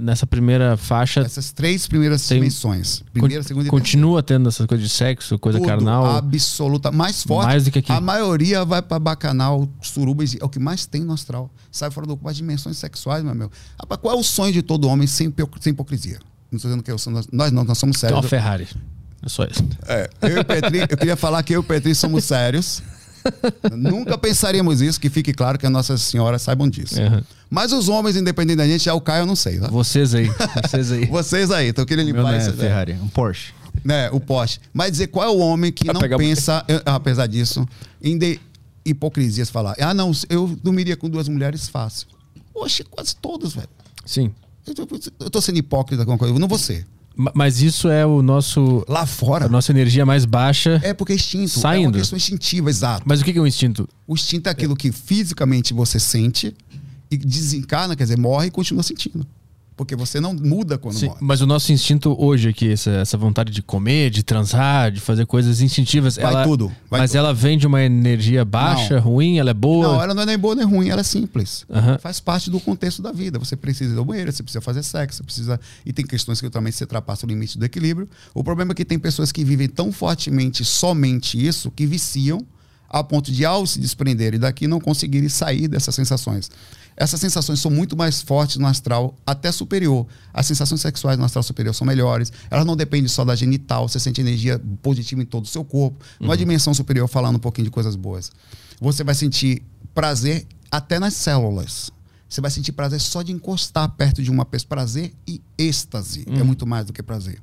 [0.00, 1.20] nessa primeira faixa.
[1.20, 3.02] Essas três primeiras tem, dimensões.
[3.10, 6.04] Primeira, segunda e Continua tendo essas coisas de sexo, coisa Tudo, carnal.
[6.04, 6.92] Absoluta.
[6.92, 7.46] Mais forte.
[7.46, 7.90] Mais do que aqui.
[7.90, 10.36] A maioria vai para bacanal, surubas.
[10.38, 11.50] É o que mais tem no astral.
[11.72, 13.50] Sai fora do corpo as dimensões sexuais, meu meu.
[14.00, 16.18] Qual é o sonho de todo homem sem, sem hipocrisia?
[16.50, 17.12] Não estou dizendo que eu sou.
[17.32, 18.18] Nós não, nós somos sérios.
[18.18, 18.68] Então, Ferrari.
[19.24, 19.64] É só isso.
[19.86, 22.82] É, eu e o Petri, eu queria falar que eu e o Petri somos sérios.
[23.72, 27.00] Nunca pensaríamos isso, que fique claro que as nossas senhoras saibam disso.
[27.00, 27.22] Uhum.
[27.48, 29.58] Mas os homens, independente da gente, já o Caio eu não sei.
[29.58, 29.68] Tá?
[29.68, 30.30] Vocês aí.
[30.62, 31.06] Vocês aí.
[31.06, 32.50] Vocês aí, então eu queria limpar Meu isso.
[32.50, 33.54] É Ferrari, um Porsche.
[33.82, 34.60] Né, o Porsche.
[34.72, 37.66] Mas dizer qual é o homem que Vai não pensa, eu, apesar disso,
[38.02, 38.38] em de
[38.84, 39.74] hipocrisias falar.
[39.80, 42.08] Ah, não, eu dormiria com duas mulheres fácil.
[42.54, 43.68] Oxe, quase todos, velho.
[44.04, 44.32] Sim.
[44.66, 44.88] Eu tô,
[45.20, 46.34] eu tô sendo hipócrita com alguma coisa.
[46.34, 46.86] Eu não vou ser.
[47.16, 48.84] Mas isso é o nosso.
[48.88, 49.46] Lá fora.
[49.46, 50.80] A nossa energia mais baixa.
[50.82, 51.48] É porque é instinto.
[51.48, 51.84] Saindo.
[51.84, 53.04] É uma questão instintiva, exato.
[53.06, 53.88] Mas o que é o instinto?
[54.06, 56.54] O instinto é aquilo que fisicamente você sente
[57.10, 59.26] e desencarna, quer dizer, morre e continua sentindo.
[59.76, 61.18] Porque você não muda quando Sim, morre.
[61.20, 65.26] Mas o nosso instinto hoje aqui, essa, essa vontade de comer, de transar, de fazer
[65.26, 66.16] coisas instintivas.
[66.16, 66.72] Vai ela, tudo.
[66.88, 67.18] Vai mas tudo.
[67.18, 69.02] ela vem de uma energia baixa, Não.
[69.02, 69.88] ruim, ela é boa.
[69.88, 71.66] Não, ela não é nem boa nem ruim, ela é simples.
[72.00, 73.38] Faz parte do contexto da vida.
[73.38, 75.60] Você precisa ir ao banheiro, você precisa fazer sexo, você precisa.
[75.84, 78.08] E tem questões que também você ultrapassa o limite do equilíbrio.
[78.32, 82.46] O problema é que tem pessoas que vivem tão fortemente somente isso que viciam
[82.94, 86.48] a ponto de, ao se desprenderem daqui, não conseguirem sair dessas sensações.
[86.96, 90.06] Essas sensações são muito mais fortes no astral, até superior.
[90.32, 92.32] As sensações sexuais no astral superior são melhores.
[92.48, 96.04] Elas não dependem só da genital, você sente energia positiva em todo o seu corpo.
[96.20, 98.30] Numa dimensão superior, falando um pouquinho de coisas boas.
[98.80, 101.90] Você vai sentir prazer até nas células.
[102.28, 104.68] Você vai sentir prazer só de encostar perto de uma pessoa.
[104.68, 106.24] Prazer e êxtase.
[106.28, 107.40] É muito mais do que prazer.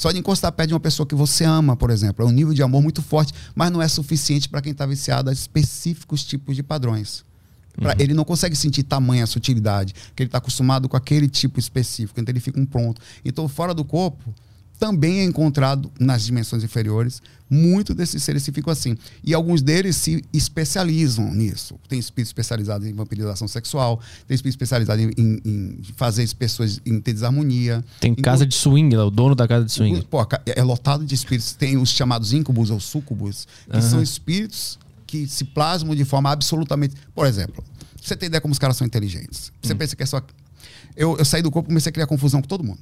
[0.00, 2.24] Só de encostar perto de uma pessoa que você ama, por exemplo.
[2.24, 5.28] É um nível de amor muito forte, mas não é suficiente para quem está viciado
[5.28, 7.22] a específicos tipos de padrões.
[7.78, 12.18] Pra- Ele não consegue sentir tamanha sutilidade, que ele está acostumado com aquele tipo específico,
[12.18, 12.98] então ele fica um pronto.
[13.22, 14.34] Então, fora do corpo,
[14.80, 17.20] também é encontrado nas dimensões inferiores,
[17.50, 18.96] muito desses seres se ficam assim.
[19.22, 21.78] E alguns deles se especializam nisso.
[21.88, 26.80] Tem espírito especializado em vampirização sexual, tem espírito especializado em, em- em fazer as pessoas
[26.86, 27.84] em ter desarmonia.
[28.00, 30.02] Tem Em- casa de swing, lá, o dono da casa de swing.
[30.06, 31.52] Pô, é lotado de espíritos.
[31.52, 33.82] Tem os chamados íncubos ou súcubos, que Aham.
[33.90, 36.94] são espíritos que se plasmam de forma absolutamente.
[37.14, 37.62] Por exemplo,
[38.00, 39.52] você tem ideia como os caras são inteligentes.
[39.62, 40.22] Você pensa que é só.
[40.96, 42.78] Eu, eu saí do corpo e comecei a criar confusão com todo mundo.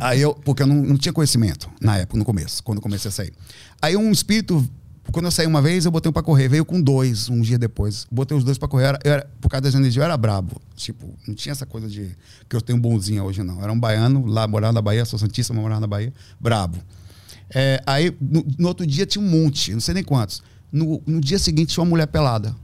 [0.00, 3.08] Aí eu, porque eu não, não tinha conhecimento na época, no começo, quando eu comecei
[3.08, 3.32] a sair.
[3.80, 4.66] Aí um espírito,
[5.12, 7.58] quando eu saí uma vez, eu botei um pra correr, veio com dois um dia
[7.58, 8.06] depois.
[8.10, 10.60] Botei os dois pra correr, era, eu era- por causa das energias, eu era brabo.
[10.74, 12.10] Tipo, não tinha essa coisa de
[12.48, 13.62] que eu tenho bonzinho hoje, não.
[13.62, 16.78] Era um baiano, lá morava na Bahia, sou Santíssima, morava na Bahia, brabo.
[17.54, 20.42] É, aí, no, no outro dia tinha um monte, não sei nem quantos.
[20.72, 22.54] No, no dia seguinte tinha uma mulher pelada.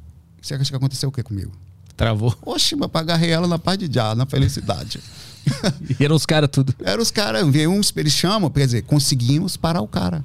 [0.41, 1.53] Você acha que aconteceu o que comigo?
[1.97, 2.37] Travou.
[2.45, 5.01] Oxe, mas eu agarrei ela na paz de já, na felicidade.
[5.99, 6.74] E eram os caras tudo.
[6.82, 10.24] Era os caras, uns, eles chamam, quer dizer, conseguimos parar o cara.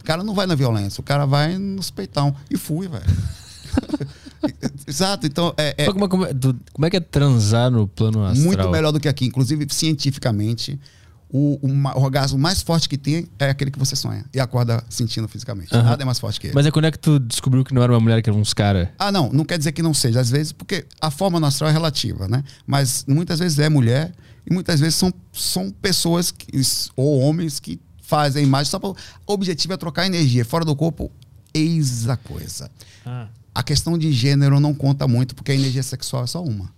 [0.00, 2.34] O cara não vai na violência, o cara vai nos peitão.
[2.50, 3.04] E fui, velho.
[4.86, 6.32] Exato, então é, é Como, é- como é-
[6.72, 8.46] como é que é transar no plano astral?
[8.46, 9.26] muito melhor do que aqui.
[9.26, 10.78] Inclusive, cientificamente,
[11.28, 15.26] o, o, orgasmo mais forte que tem é aquele que você sonha e acorda sentindo
[15.26, 15.74] fisicamente.
[15.74, 15.82] Aham.
[15.82, 16.54] Nada é mais forte que ele.
[16.54, 18.54] Mas é quando é que tu descobriu que não era uma mulher, que eram uns
[18.54, 18.88] caras?
[18.98, 20.20] Ah, não, não quer dizer que não seja.
[20.20, 22.44] Às vezes, porque a forma no astral é relativa, né?
[22.66, 24.12] Mas muitas vezes é mulher
[24.48, 26.46] e muitas vezes são, são pessoas que,
[26.94, 28.90] ou homens que fazem a imagem só para.
[28.90, 28.96] O
[29.26, 30.44] objetivo é trocar energia.
[30.44, 31.10] Fora do corpo,
[31.52, 32.70] eis a coisa.
[33.54, 36.70] A questão de gênero não conta muito, porque a energia sexual é só uma.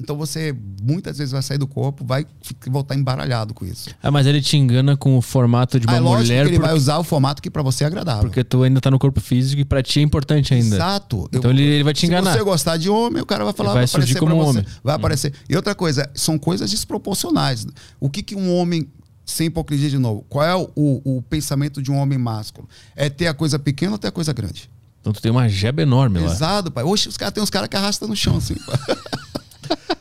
[0.00, 2.26] Então você muitas vezes vai sair do corpo, vai
[2.66, 3.90] voltar embaralhado com isso.
[4.02, 6.58] Ah, mas ele te engana com o formato de uma Aí, Ah, mulher que ele
[6.58, 8.22] porque, vai usar o formato que para você é agradável.
[8.22, 10.76] porque tu ainda tá no corpo físico e pra ti é importante ainda.
[10.76, 11.28] Exato.
[11.32, 12.32] Então ele, ele vai te enganar.
[12.32, 14.40] Se você gostar de homem, o cara vai falar, Ele vai vai, surgir como um
[14.40, 14.64] homem.
[14.82, 15.34] Vai aparecer.
[15.48, 17.66] E outra coisa, são coisas desproporcionais.
[18.00, 18.88] O que, que um homem,
[19.26, 22.68] sem hipocrisia de novo, qual é o, o, o pensamento de um homem másculo?
[22.96, 24.70] É ter a coisa pequena ou ter a coisa grande?
[25.00, 26.30] Então tu tem uma jeba enorme lá.
[26.30, 26.84] Exato, pai.
[26.84, 28.54] Hoje os caras tem uns caras que arrastam no chão, assim.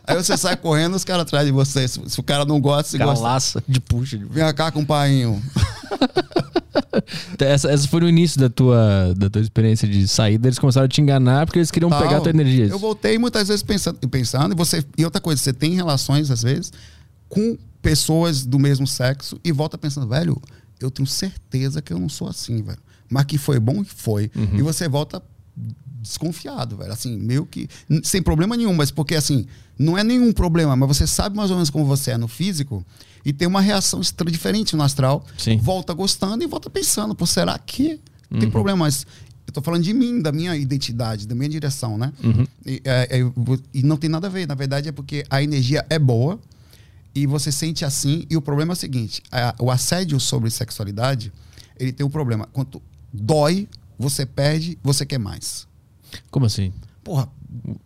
[0.06, 1.88] Aí você sai correndo, os caras atrás de você.
[1.88, 3.24] Se, se o cara não gosta, se Cara gosta.
[3.24, 4.18] laça de puxa.
[4.18, 4.26] De...
[4.26, 5.42] Vem cá com o painho.
[7.38, 10.48] Essa, essa foi no início da tua, da tua experiência de saída.
[10.48, 12.02] Eles começaram a te enganar porque eles queriam Tal.
[12.02, 12.66] pegar a tua energia.
[12.66, 16.44] Eu voltei muitas vezes pensando, pensando e você e outra coisa, você tem relações às
[16.44, 16.72] vezes
[17.28, 20.42] com pessoas do mesmo sexo e volta pensando, velho,
[20.80, 22.80] eu tenho certeza que eu não sou assim, velho.
[23.10, 24.32] Mas que foi bom que foi.
[24.54, 25.22] E você volta
[26.02, 26.92] desconfiado, velho.
[26.92, 27.68] Assim, meio que
[28.04, 29.46] sem problema nenhum, mas porque assim,
[29.78, 32.86] não é nenhum problema, mas você sabe mais ou menos como você é no físico
[33.26, 35.26] e tem uma reação diferente no astral.
[35.38, 35.58] Sim.
[35.58, 38.00] Volta gostando e volta pensando, pô, será que
[38.40, 38.80] tem problema?
[38.86, 39.06] Mas
[39.48, 42.14] eu tô falando de mim, da minha identidade, da minha direção, né?
[42.66, 43.32] E, é, é,
[43.74, 44.48] e não tem nada a ver.
[44.48, 46.40] Na verdade, é porque a energia é boa
[47.16, 48.26] e você sente assim.
[48.30, 51.32] E o problema é o seguinte: a- o assédio sobre sexualidade
[51.80, 52.48] ele tem um problema.
[52.54, 52.82] Quanto
[53.12, 55.68] dói, você perde, você quer mais.
[56.32, 56.72] Como assim?
[57.04, 57.28] Porra,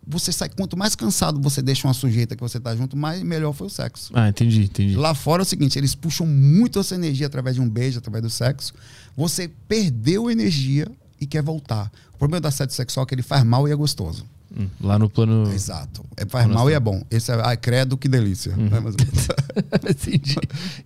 [0.06, 0.48] você sai.
[0.48, 3.70] Quanto mais cansado você deixa uma sujeita que você tá junto, mais melhor foi o
[3.70, 4.12] sexo.
[4.14, 4.96] Ah, entendi, entendi.
[4.96, 8.22] Lá fora é o seguinte, eles puxam muito essa energia através de um beijo, através
[8.22, 8.74] do sexo.
[9.16, 11.90] Você perdeu energia e quer voltar.
[12.14, 14.24] O problema do assédio sexual é que ele faz mal e é gostoso.
[14.56, 15.52] Hum, Lá no plano.
[15.52, 16.04] Exato.
[16.16, 17.02] É, faz mal e é bom.
[17.10, 18.56] Esse é, ai, credo, que delícia.
[18.56, 18.94] Né, ou menos.
[19.88, 20.36] Entendi.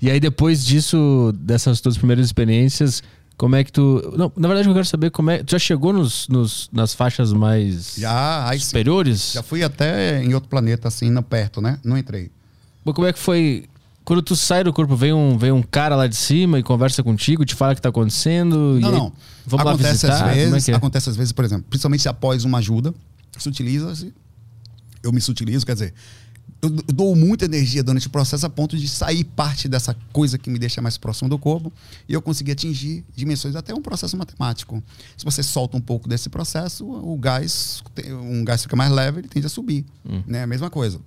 [0.01, 3.03] E aí, depois disso, dessas tuas primeiras experiências,
[3.39, 4.03] como é que tu.
[4.19, 5.43] Não, na verdade, eu quero saber como é.
[5.43, 9.33] Tu já chegou nos, nos- nas faixas mais já, aí superiores?
[9.33, 11.79] já fui até em outro planeta, assim, não perto, né?
[11.83, 12.31] Não entrei.
[12.85, 13.65] Mas como é que foi?
[14.05, 17.03] Quando tu sai do corpo, vem um, vem um cara lá de cima e conversa
[17.03, 18.79] contigo, te fala o que tá acontecendo.
[18.81, 19.13] Não, não.
[19.47, 20.13] Vamos lá acontece visitar?
[20.15, 20.75] às Como vezes, é é?
[20.75, 22.93] acontece às vezes, por exemplo, principalmente após uma ajuda,
[23.39, 24.13] se utiliza-se,
[25.03, 25.95] eu me sutilizo, quer dizer,
[26.61, 30.51] eu dou muita energia durante o processo a ponto de sair parte dessa coisa que
[30.51, 31.73] me deixa mais próximo do corpo
[32.09, 34.83] e eu conseguir atingir dimensões até um processo matemático.
[35.17, 37.83] Se você solta um pouco desse processo, o gás,
[38.23, 40.23] um gás fica mais leve, ele tende a subir, Hum.
[40.27, 40.43] né?
[40.43, 41.01] A mesma coisa.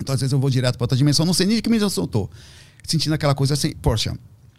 [0.00, 2.02] Então, às vezes eu vou direto para outra dimensão, não sei nem de que dimensão
[2.04, 2.28] eu tô.
[2.86, 4.14] Sentindo aquela coisa assim, poxa,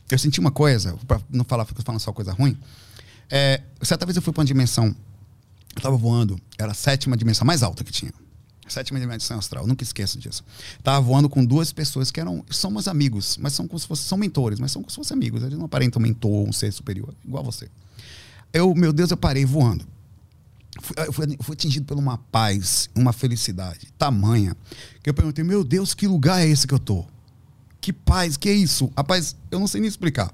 [0.09, 2.57] eu senti uma coisa, para não falar, falando só coisa ruim.
[3.29, 4.95] É, certa vez eu fui para uma dimensão,
[5.75, 8.11] eu tava voando, era a sétima dimensão mais alta que tinha.
[8.67, 10.43] Sétima dimensão astral, nunca esqueço disso.
[10.83, 14.05] Tava voando com duas pessoas que eram, são meus amigos, mas são como se fossem,
[14.07, 15.43] são mentores, mas são como se fossem amigos.
[15.43, 17.69] Eles não aparentam mentor ou um ser superior, igual a você.
[18.51, 19.85] Eu, meu Deus, eu parei voando.
[20.81, 24.57] Fui, eu fui, fui atingido por uma paz, uma felicidade tamanha,
[25.01, 27.05] que eu perguntei, meu Deus, que lugar é esse que eu tô?
[27.79, 28.91] Que paz, que é isso?
[28.97, 30.31] Rapaz, eu não sei nem explicar.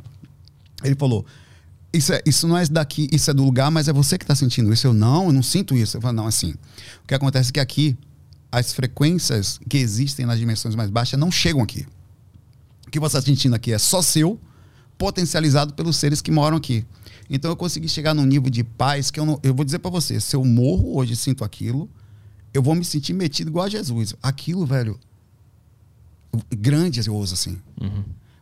[0.84, 1.26] Ele falou,
[1.94, 4.34] isso, é, isso não é daqui, isso é do lugar, mas é você que está
[4.36, 4.88] sentindo isso.
[4.88, 5.98] Eu não, eu não sinto isso.
[5.98, 6.52] Eu falei, não, assim.
[7.04, 7.98] O que acontece é que aqui,
[8.52, 11.88] as frequências que existem nas dimensões mais baixas não chegam aqui.
[12.86, 14.40] O que você está sentindo aqui é só seu,
[14.98, 16.86] potencializado pelos seres que moram aqui.
[17.30, 19.40] Então eu consegui chegar num nível de paz que eu não.
[19.42, 21.90] Eu vou dizer para você, se eu morro hoje sinto aquilo,
[22.54, 24.14] eu vou me sentir metido igual a Jesus.
[24.22, 25.00] Aquilo, velho,
[26.50, 27.58] grandioso assim.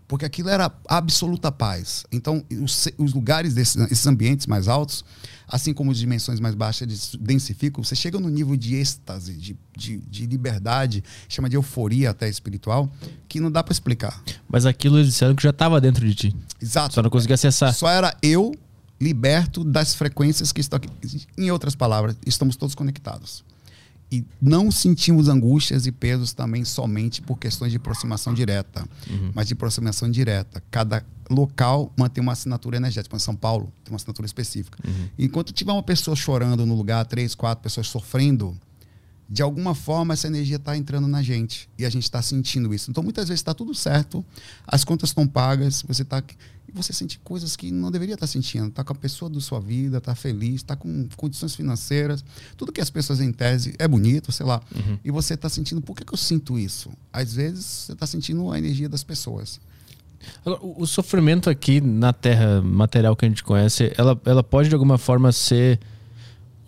[0.10, 2.03] Porque aquilo era absoluta paz.
[2.12, 5.05] Então, os, os lugares desses esses ambientes mais altos,
[5.47, 7.84] assim como as dimensões mais baixas, eles densificam.
[7.84, 12.91] Você chega no nível de êxtase, de, de, de liberdade, chama de euforia até espiritual,
[13.28, 14.20] que não dá para explicar.
[14.49, 16.36] Mas aquilo eles disseram que já estava dentro de ti.
[16.60, 16.95] Exato.
[16.95, 17.72] Só não conseguia acessar.
[17.72, 18.51] Só era eu
[18.99, 20.89] liberto das frequências que estão aqui.
[21.38, 23.45] Em outras palavras, estamos todos conectados.
[24.12, 28.88] E não sentimos angústias e pesos também somente por questões de aproximação direta,
[29.36, 30.64] mas de aproximação direta.
[30.72, 33.14] Cada local mantém uma assinatura energética.
[33.14, 34.80] Exemplo, São Paulo tem uma assinatura específica.
[35.18, 38.57] Enquanto tiver uma pessoa chorando no lugar, três, quatro pessoas sofrendo,
[39.30, 42.89] de alguma forma essa energia está entrando na gente e a gente está sentindo isso.
[42.89, 44.25] Então muitas vezes está tudo certo,
[44.65, 46.23] as contas estão pagas, você tá
[46.67, 48.67] e você sente coisas que não deveria estar sentindo.
[48.67, 52.23] Está com a pessoa da sua vida, está feliz, está com condições financeiras,
[52.55, 54.61] tudo que as pessoas em tese é bonito, sei lá.
[55.03, 56.91] E você está sentindo, por que, que eu sinto isso?
[57.11, 59.59] Às vezes você está sentindo a energia das pessoas.
[60.45, 64.69] Agora, o, o sofrimento aqui na Terra material que a gente conhece, ela, ela pode
[64.69, 65.80] de alguma forma ser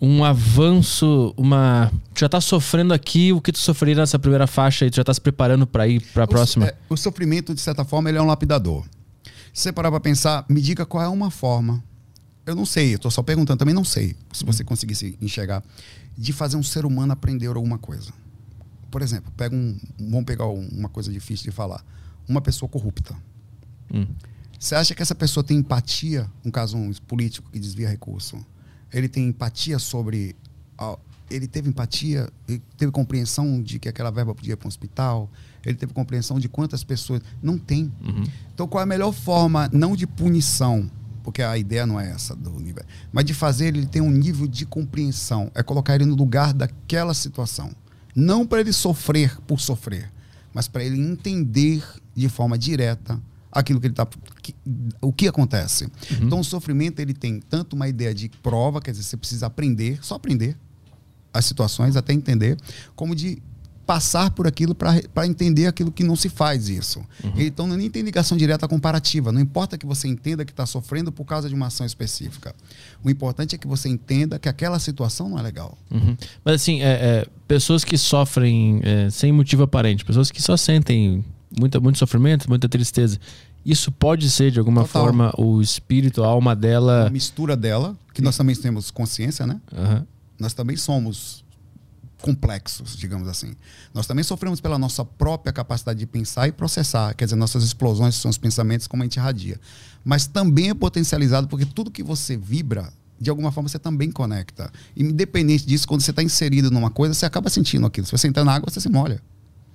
[0.02, 1.92] um avanço, uma.
[2.12, 5.04] Tu já tá sofrendo aqui o que tu sofreria nessa primeira faixa e tu já
[5.04, 6.64] tá se preparando para ir para a próxima?
[6.64, 8.84] O, é, o sofrimento, de certa forma, ele é um lapidador.
[9.54, 11.84] Se você parar pra pensar, me diga qual é uma forma.
[12.44, 15.62] Eu não sei, eu tô só perguntando, também não sei, se você conseguisse enxergar,
[16.18, 18.12] de fazer um ser humano aprender alguma coisa.
[18.90, 19.78] Por exemplo, pega um.
[20.00, 21.84] Vamos pegar uma coisa difícil de falar.
[22.28, 23.14] Uma pessoa corrupta.
[23.94, 24.06] Hum.
[24.58, 28.44] Você acha que essa pessoa tem empatia, um caso um político que desvia recurso?
[28.92, 30.36] Ele tem empatia sobre.
[31.30, 35.30] Ele teve empatia, ele teve compreensão de que aquela verba podia ir para um hospital,
[35.64, 37.22] ele teve compreensão de quantas pessoas.
[37.42, 37.90] Não tem.
[38.02, 38.24] Uhum.
[38.52, 40.90] Então, qual é a melhor forma, não de punição,
[41.22, 44.46] porque a ideia não é essa do universo, mas de fazer ele ter um nível
[44.46, 47.70] de compreensão, é colocar ele no lugar daquela situação.
[48.14, 50.12] Não para ele sofrer por sofrer,
[50.52, 51.82] mas para ele entender
[52.14, 53.18] de forma direta
[53.52, 54.08] aquilo que ele está
[55.00, 55.84] o que acontece.
[55.84, 55.90] Uhum.
[56.22, 59.98] Então o sofrimento ele tem tanto uma ideia de prova, quer dizer, você precisa aprender,
[60.02, 60.56] só aprender
[61.32, 62.56] as situações até entender,
[62.94, 63.42] como de
[63.86, 67.00] passar por aquilo para entender aquilo que não se faz isso.
[67.22, 67.32] Uhum.
[67.36, 69.32] Então nem tem ligação direta comparativa.
[69.32, 72.54] Não importa que você entenda que está sofrendo por causa de uma ação específica.
[73.02, 75.76] O importante é que você entenda que aquela situação não é legal.
[75.90, 76.16] Uhum.
[76.44, 81.24] Mas assim, é, é, pessoas que sofrem é, sem motivo aparente, pessoas que só sentem
[81.58, 83.18] muita, muito sofrimento, muita tristeza.
[83.64, 85.04] Isso pode ser, de alguma Total.
[85.04, 87.06] forma, o espírito, a alma dela.
[87.06, 89.60] A mistura dela, que nós também temos consciência, né?
[89.72, 90.04] Uhum.
[90.38, 91.44] Nós também somos
[92.22, 93.54] complexos, digamos assim.
[93.92, 98.14] Nós também sofremos pela nossa própria capacidade de pensar e processar, quer dizer, nossas explosões
[98.14, 99.60] são os pensamentos como a gente irradia.
[100.04, 104.72] Mas também é potencializado porque tudo que você vibra, de alguma forma você também conecta.
[104.96, 108.06] Independente disso, quando você está inserido numa coisa, você acaba sentindo aquilo.
[108.06, 109.20] Se você entrar na água, você se molha.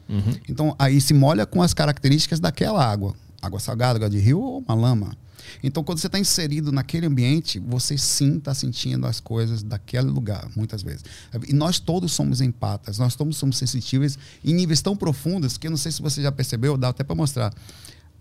[0.09, 0.35] Uhum.
[0.47, 3.15] Então, aí se molha com as características daquela água.
[3.41, 5.17] Água salgada, água de rio ou uma lama.
[5.63, 10.49] Então, quando você está inserido naquele ambiente, você sim está sentindo as coisas daquele lugar,
[10.55, 11.03] muitas vezes.
[11.47, 15.71] E nós todos somos empatas, nós todos somos sensitivos em níveis tão profundos que eu
[15.71, 17.53] não sei se você já percebeu, dá até para mostrar.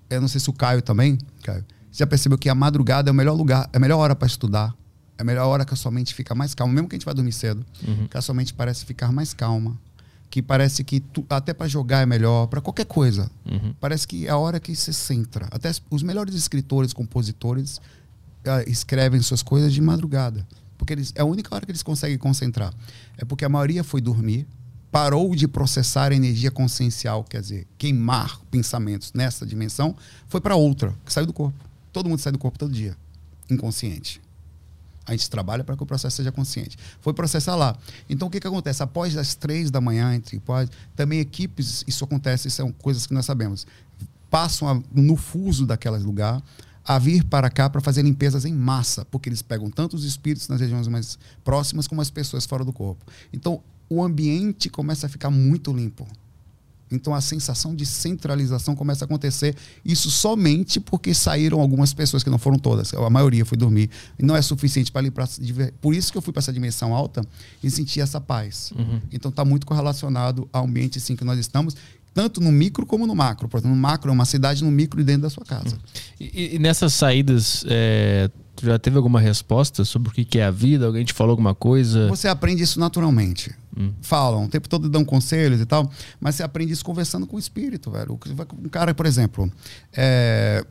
[0.09, 3.15] Eu não sei se o Caio também, Caio, já percebeu que a madrugada é o
[3.15, 4.75] melhor lugar, é a melhor hora para estudar,
[5.19, 7.07] é a melhor hora que a sua mente fica mais calma, mesmo que a gente
[7.07, 8.07] vai dormir cedo, uhum.
[8.07, 9.77] que a sua mente parece ficar mais calma
[10.31, 13.31] que parece que tu, até para jogar é melhor, para qualquer coisa.
[13.45, 13.75] Uhum.
[13.81, 15.47] Parece que é a hora que se centra.
[15.51, 17.79] Até os melhores escritores, compositores
[18.47, 20.47] uh, escrevem suas coisas de madrugada,
[20.77, 22.73] porque eles, é a única hora que eles conseguem concentrar.
[23.17, 24.47] É porque a maioria foi dormir,
[24.91, 29.95] parou de processar energia consciencial, quer dizer, queimar pensamentos nessa dimensão,
[30.29, 31.59] foi para outra, que saiu do corpo.
[31.93, 32.97] Todo mundo sai do corpo todo dia,
[33.51, 34.21] inconsciente.
[35.07, 36.77] A gente trabalha para que o processo seja consciente.
[37.01, 37.77] Foi processar lá.
[38.11, 38.83] Então, o que, que acontece?
[38.83, 43.25] Após as três da manhã, entre pode, também equipes, isso acontece, são coisas que nós
[43.25, 43.67] sabemos,
[44.29, 46.43] passam a, no fuso daquele lugar
[46.85, 50.49] a vir para cá para fazer limpezas em massa, porque eles pegam tanto os espíritos
[50.49, 53.05] nas regiões mais próximas como as pessoas fora do corpo.
[53.33, 56.07] Então, o ambiente começa a ficar muito limpo.
[56.91, 59.57] Então a sensação de centralização começa a acontecer.
[59.85, 63.91] Isso somente porque saíram algumas pessoas, que não foram todas, a maioria foi dormir.
[64.19, 65.27] E não é suficiente para ir para.
[65.81, 67.23] Por isso que eu fui para essa dimensão alta
[67.63, 68.73] e senti essa paz.
[68.77, 69.01] Uhum.
[69.13, 71.77] Então está muito correlacionado ao ambiente assim, que nós estamos,
[72.15, 73.49] tanto no micro como no macro.
[73.49, 75.75] Por exemplo, no macro é uma cidade, no micro e dentro da sua casa.
[75.75, 75.81] Uhum.
[76.21, 78.31] E, e, nessas saídas, é,
[78.63, 80.87] já teve alguma resposta sobre o que é a vida?
[80.87, 82.09] Alguém te falou alguma coisa?
[82.09, 83.55] Você aprende isso naturalmente.
[83.77, 83.93] Hum.
[84.01, 87.39] Falam, o tempo todo dão conselhos e tal, mas você aprende isso conversando com o
[87.39, 88.19] espírito, velho.
[88.65, 89.53] Um cara, por exemplo,
[89.93, 90.65] é,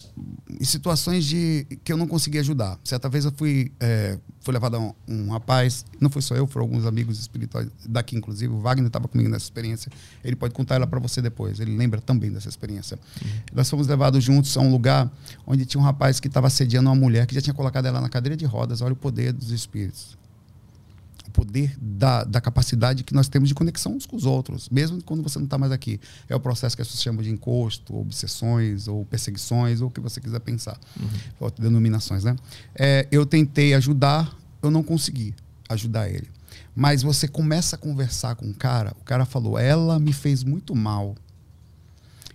[0.59, 2.79] em situações de que eu não consegui ajudar.
[2.83, 6.47] Certa vez eu fui, é, fui levado a um, um, rapaz, não foi só eu,
[6.47, 8.51] foram alguns amigos espirituais daqui, inclusive.
[8.51, 9.91] O Wagner estava comigo nessa experiência.
[10.23, 11.59] Ele pode contar ela para você depois.
[11.59, 12.97] Ele lembra também dessa experiência.
[13.23, 13.29] Uhum.
[13.53, 15.11] Nós fomos levados juntos a um lugar
[15.45, 18.09] onde tinha um rapaz que estava assediando uma mulher que já tinha colocado ela na
[18.09, 18.81] cadeira de rodas.
[18.81, 20.17] Olha o poder dos espíritos
[21.35, 25.21] poder da, da capacidade que nós temos de conexão uns com os outros, mesmo quando
[25.21, 25.99] você não está mais aqui.
[26.29, 29.99] É o processo que as pessoas chamam de encosto, obsessões, ou perseguições, ou o que
[29.99, 30.79] você quiser pensar.
[30.97, 31.51] Uhum.
[31.59, 32.37] Denominações, né?
[32.73, 34.33] É, eu tentei ajudar,
[34.63, 35.35] eu não consegui
[35.67, 36.29] ajudar ele.
[36.73, 40.73] Mas você começa a conversar com o cara, o cara falou, ela me fez muito
[40.73, 41.15] mal.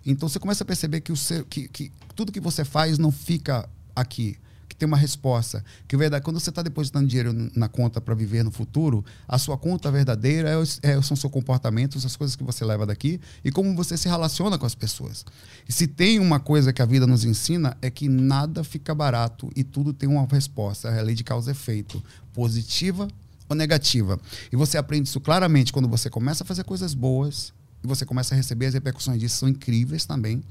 [0.05, 3.11] Então você começa a perceber que, o seu, que, que tudo que você faz não
[3.11, 4.36] fica aqui
[4.80, 5.62] ter uma resposta.
[5.86, 9.58] Que verdade, quando você está depositando dinheiro na conta para viver no futuro, a sua
[9.58, 13.76] conta verdadeira é, é, são seus comportamentos, as coisas que você leva daqui e como
[13.76, 15.24] você se relaciona com as pessoas.
[15.68, 19.50] E se tem uma coisa que a vida nos ensina é que nada fica barato
[19.54, 20.88] e tudo tem uma resposta.
[20.88, 22.02] É a lei de causa e efeito,
[22.32, 23.06] positiva
[23.48, 24.18] ou negativa.
[24.50, 27.52] E você aprende isso claramente quando você começa a fazer coisas boas
[27.84, 30.42] e você começa a receber as repercussões disso, são incríveis também.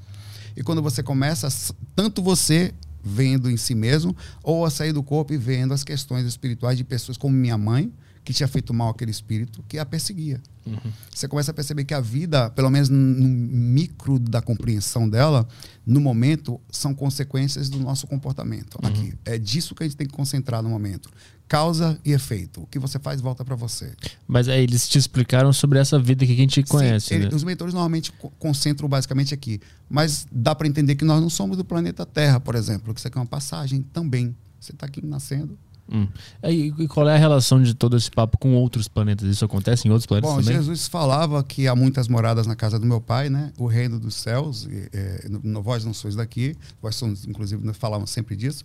[0.55, 1.47] E quando você começa,
[1.95, 2.73] tanto você
[3.04, 6.84] vendo em si mesmo, ou a sair do corpo e vendo as questões espirituais de
[6.84, 7.91] pessoas como minha mãe,
[8.24, 10.41] que tinha feito mal aquele espírito, que a perseguia.
[10.66, 10.91] Uhum.
[11.14, 15.47] Você começa a perceber que a vida, pelo menos no micro da compreensão dela,
[15.86, 18.78] no momento, são consequências do nosso comportamento.
[18.84, 18.89] Uhum.
[18.89, 19.14] Aqui.
[19.26, 21.10] É disso que a gente tem que concentrar no momento.
[21.50, 22.62] Causa e efeito.
[22.62, 23.91] O que você faz volta para você.
[24.28, 27.08] Mas aí eles te explicaram sobre essa vida que a gente conhece.
[27.08, 27.32] Sim, ele, né?
[27.36, 29.60] Os mentores normalmente concentram basicamente aqui.
[29.89, 33.08] Mas dá para entender que nós não somos do planeta Terra, por exemplo, que isso
[33.08, 34.36] aqui é uma passagem também.
[34.60, 35.58] Você está aqui nascendo,
[35.91, 36.08] Hum.
[36.43, 39.28] E qual é a relação de todo esse papo com outros planetas?
[39.28, 40.54] Isso acontece em outros planetas Bom, também?
[40.56, 43.52] Jesus falava que há muitas moradas na casa do meu pai, né?
[43.58, 44.68] O reino dos céus.
[44.93, 46.56] É, no, vós não sois daqui.
[46.82, 48.64] Vós somos, inclusive, nós falamos sempre disso.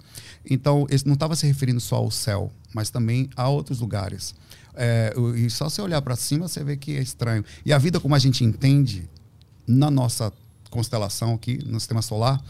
[0.48, 4.34] Então, esse não estava se referindo só ao céu, mas também a outros lugares.
[4.74, 7.44] É, e só você olhar para cima, você vê que é estranho.
[7.64, 9.08] E a vida como a gente entende
[9.66, 10.32] na nossa
[10.68, 12.42] constelação aqui, no sistema solar,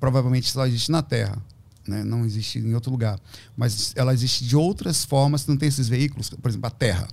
[0.00, 1.40] provavelmente só existe na Terra
[1.88, 2.04] né?
[2.04, 3.18] não existe em outro lugar.
[3.56, 7.08] Mas ela existe de outras formas, não tem esses veículos, por exemplo, a Terra.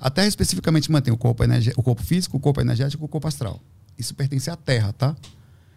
[0.00, 1.42] A Terra especificamente mantém o corpo,
[1.76, 3.60] o corpo físico, o corpo energético o corpo astral.
[3.98, 5.14] Isso pertence à Terra, tá?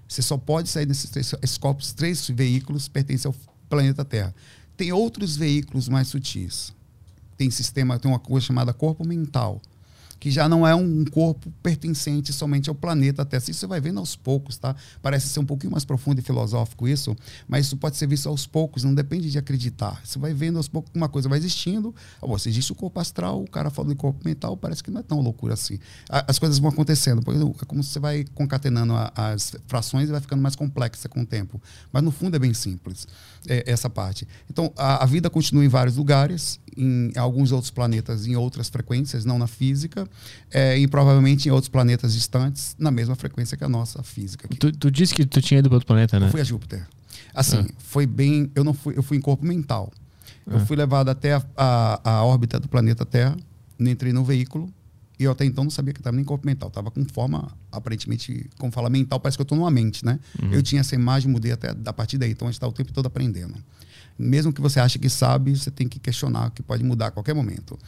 [0.07, 3.35] Você só pode sair desses três esses corpos, três veículos pertencem ao
[3.69, 4.33] planeta Terra.
[4.79, 6.73] Tem outros veículos mais sutis.
[7.35, 9.61] Tem sistema, tem uma coisa chamada corpo mental
[10.19, 13.43] que já não é um corpo pertencente somente ao planeta Terra.
[13.47, 14.75] Isso você vai vendo aos poucos, tá?
[15.01, 17.15] Parece ser um pouquinho mais profundo e filosófico isso,
[17.47, 20.01] mas isso pode ser visto aos poucos, não depende de acreditar.
[20.03, 21.93] Você vai vendo aos poucos uma coisa vai existindo.
[22.21, 25.03] Você existe o corpo astral, o cara fala do corpo mental, parece que não é
[25.03, 25.79] tão loucura assim.
[26.09, 27.21] As coisas vão acontecendo.
[27.61, 31.61] É como você vai concatenando as frações e vai ficando mais complexa com o tempo.
[31.91, 33.07] Mas no fundo é bem simples
[33.47, 34.27] é, essa parte.
[34.49, 39.37] Então a vida continua em vários lugares, em alguns outros planetas, em outras frequências, não
[39.37, 40.07] na física
[40.51, 44.47] é, e provavelmente em outros planetas distantes, na mesma frequência que a nossa física.
[44.59, 46.27] Tu, tu, disse que tu tinha ido para outro planeta, né?
[46.27, 46.87] Eu fui a Júpiter.
[47.33, 47.73] Assim, ah.
[47.77, 48.51] foi bem.
[48.55, 49.91] Eu não fui, eu fui em corpo mental.
[50.45, 50.65] Eu ah.
[50.65, 53.37] fui levado até a, a, a, órbita do planeta Terra,
[53.79, 54.71] entrei no veículo,
[55.19, 56.69] e eu até então não sabia que estava nem corpo mental.
[56.69, 60.19] Estava com forma, aparentemente, como fala mental, parece que eu estou numa mente, né?
[60.41, 60.53] Uhum.
[60.53, 62.31] Eu tinha essa imagem, mudei até a partir daí.
[62.31, 63.53] Então a gente está o tempo todo aprendendo.
[64.19, 67.33] Mesmo que você ache que sabe, você tem que questionar, que pode mudar a qualquer
[67.33, 67.79] momento.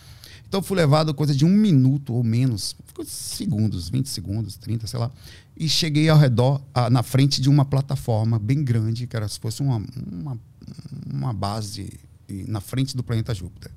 [0.48, 2.76] Então fui levado coisa de um minuto ou menos,
[3.06, 5.12] segundos, 20 segundos, 30, sei lá.
[5.56, 9.40] E cheguei ao redor, a, na frente de uma plataforma bem grande, que era se
[9.40, 10.40] fosse uma, uma,
[11.06, 12.00] uma base
[12.48, 13.72] na frente do planeta Júpiter.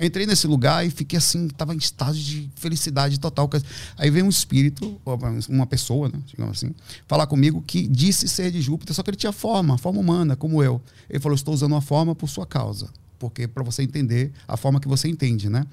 [0.00, 3.48] Entrei nesse lugar e fiquei assim, estava em estado de felicidade total.
[3.96, 5.00] Aí veio um espírito,
[5.48, 6.74] uma pessoa, né, digamos assim,
[7.06, 10.62] falar comigo que disse ser de Júpiter, só que ele tinha forma, forma humana, como
[10.62, 10.80] eu.
[11.08, 12.88] Ele falou: Estou usando uma forma por sua causa
[13.22, 15.64] porque para você entender a forma que você entende, né?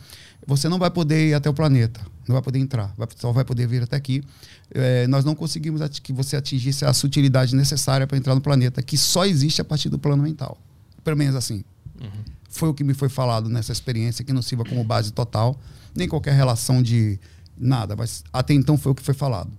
[0.45, 3.43] Você não vai poder ir até o planeta, não vai poder entrar, vai, só vai
[3.43, 4.24] poder vir até aqui.
[4.72, 8.95] É, nós não conseguimos que você atingisse a sutilidade necessária para entrar no planeta, que
[8.95, 10.59] só existe a partir do plano mental.
[11.03, 11.63] Pelo menos assim.
[11.99, 12.24] Uhum.
[12.50, 15.60] Foi o que me foi falado nessa experiência, que não sirva como base total,
[15.95, 17.20] nem qualquer relação de
[17.58, 19.52] nada, mas até então foi o que foi falado.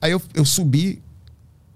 [0.00, 1.02] Aí eu, eu subi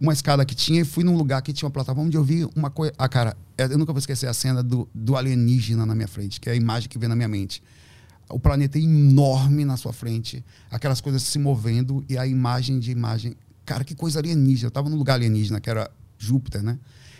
[0.00, 2.48] uma escada que tinha e fui num lugar que tinha uma plataforma onde eu vi
[2.54, 2.92] uma coisa.
[2.96, 6.40] Ah, cara, é, eu nunca vou esquecer a cena do, do alienígena na minha frente,
[6.40, 7.62] que é a imagem que vem na minha mente.
[8.28, 13.34] O planeta enorme na sua frente, aquelas coisas se movendo e a imagem de imagem.
[13.64, 14.66] Cara, que coisa alienígena.
[14.66, 16.78] Eu estava num lugar alienígena, que era Júpiter, né?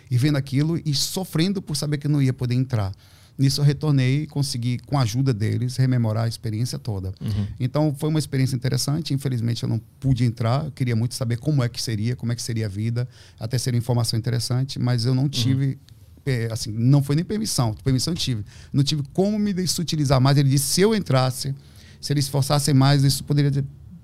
[0.09, 2.93] E vendo aquilo e sofrendo por saber que não ia poder entrar.
[3.39, 7.13] Nisso eu retornei e consegui, com a ajuda deles, rememorar a experiência toda.
[7.21, 7.47] Uhum.
[7.57, 9.13] Então foi uma experiência interessante.
[9.13, 10.65] Infelizmente eu não pude entrar.
[10.65, 13.07] Eu queria muito saber como é que seria, como é que seria a vida.
[13.39, 15.29] Até seria informação interessante, mas eu não uhum.
[15.29, 15.79] tive.
[16.27, 16.51] Uhum.
[16.51, 17.73] assim, não foi nem permissão.
[17.81, 18.43] Permissão tive.
[18.73, 20.37] Não tive como me utilizar mais.
[20.37, 21.55] Ele disse se eu entrasse,
[22.01, 23.63] se eles esforçassem mais, isso poderia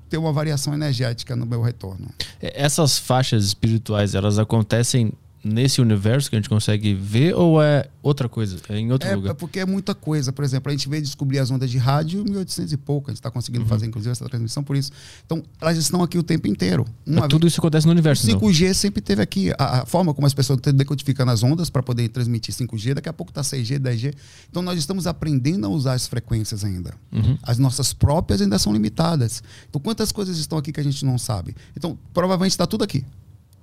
[0.10, 2.08] ter uma variação energética no meu retorno.
[2.40, 5.12] Essas faixas espirituais, elas acontecem
[5.46, 8.58] nesse universo que a gente consegue ver ou é outra coisa?
[8.68, 9.30] É em outro é, lugar?
[9.30, 10.34] É porque é muita coisa.
[10.34, 13.10] Por exemplo, a gente veio descobrir as ondas de rádio em 1800 e pouco.
[13.10, 13.70] A gente está conseguindo uhum.
[13.70, 14.92] fazer, inclusive, essa transmissão por isso.
[15.24, 16.84] Então, elas estão aqui o tempo inteiro.
[17.06, 18.26] Uma tudo isso acontece no universo.
[18.26, 18.74] O 5G não.
[18.74, 19.52] sempre teve aqui.
[19.60, 23.10] A, a, forma como as pessoas estão decodificando as ondas para poder transmitir 5G, daqui
[23.10, 24.16] a pouco está 6G, 10G.
[24.50, 26.96] Então, nós estamos aprendendo a usar as frequências ainda.
[27.12, 27.38] Uhum.
[27.44, 29.44] As nossas próprias ainda são limitadas.
[29.70, 31.56] Então, quantas coisas estão aqui que a gente não sabe?
[31.78, 33.06] Então, provavelmente está tudo aqui,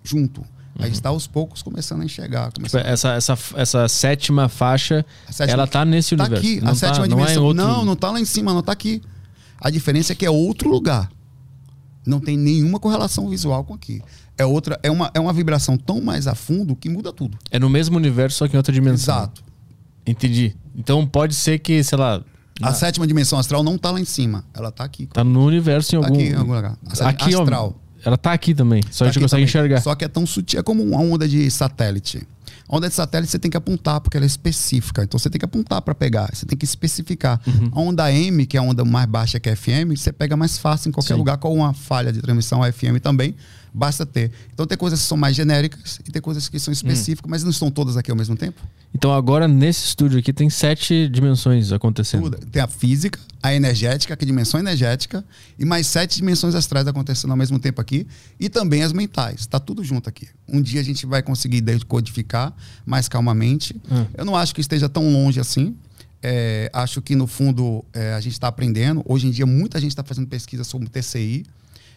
[0.04, 0.44] junto.
[0.82, 0.86] Uhum.
[0.86, 2.52] A gente está aos poucos começando a enxergar.
[2.52, 6.46] Começando tipo, essa, essa, essa sétima faixa, sétima, ela está nesse tá universo.
[6.46, 7.42] Aqui, não a tá, sétima não dimensão.
[7.42, 7.64] É outro...
[7.64, 9.02] Não, não está lá em cima, não está aqui.
[9.60, 11.10] A diferença é que é outro lugar.
[12.04, 14.02] Não tem nenhuma correlação visual com aqui.
[14.36, 17.38] É outra, é uma, é uma vibração tão mais a fundo que muda tudo.
[17.50, 19.14] É no mesmo universo, só que em outra dimensão.
[19.14, 19.44] Exato.
[20.04, 20.56] Entendi.
[20.74, 22.24] Então pode ser que, sei lá,
[22.60, 25.04] a sétima dimensão astral não está lá em cima, ela está aqui.
[25.04, 26.14] Está no universo em algum.
[26.14, 26.76] Aqui em algum lugar.
[27.00, 27.76] A aqui, astral.
[28.04, 29.44] Ela tá aqui também, só Tá a gente consegue também.
[29.44, 29.80] enxergar.
[29.80, 32.26] Só que é tão sutil, é como uma onda de satélite.
[32.68, 35.02] A onda de satélite você tem que apontar, porque ela é específica.
[35.02, 37.40] Então você tem que apontar para pegar, você tem que especificar.
[37.46, 37.70] Uhum.
[37.72, 40.58] A onda M, que é a onda mais baixa que é FM, você pega mais
[40.58, 41.18] fácil em qualquer Sim.
[41.18, 43.34] lugar com uma falha de transmissão FM também.
[43.74, 44.30] Basta ter.
[44.52, 46.60] Então tem coisas que são mais genéricas e tem coisas que Hum.
[46.60, 48.60] são específicas, mas não estão todas aqui ao mesmo tempo.
[48.94, 52.24] Então agora nesse estúdio aqui tem sete dimensões acontecendo.
[52.30, 52.46] Tudo.
[52.46, 55.24] Tem a física, a energética, que é a dimensão energética,
[55.58, 58.06] e mais sete dimensões astrais acontecendo ao mesmo tempo aqui,
[58.38, 59.40] e também as mentais.
[59.40, 60.28] Está tudo junto aqui.
[60.46, 62.52] Um dia a gente vai conseguir decodificar
[62.84, 63.74] mais calmamente.
[63.90, 64.04] Hum.
[64.16, 65.74] Eu não acho que esteja tão longe assim.
[66.22, 69.02] É, acho que no fundo é, a gente está aprendendo.
[69.06, 71.44] Hoje em dia muita gente está fazendo pesquisa sobre TCI,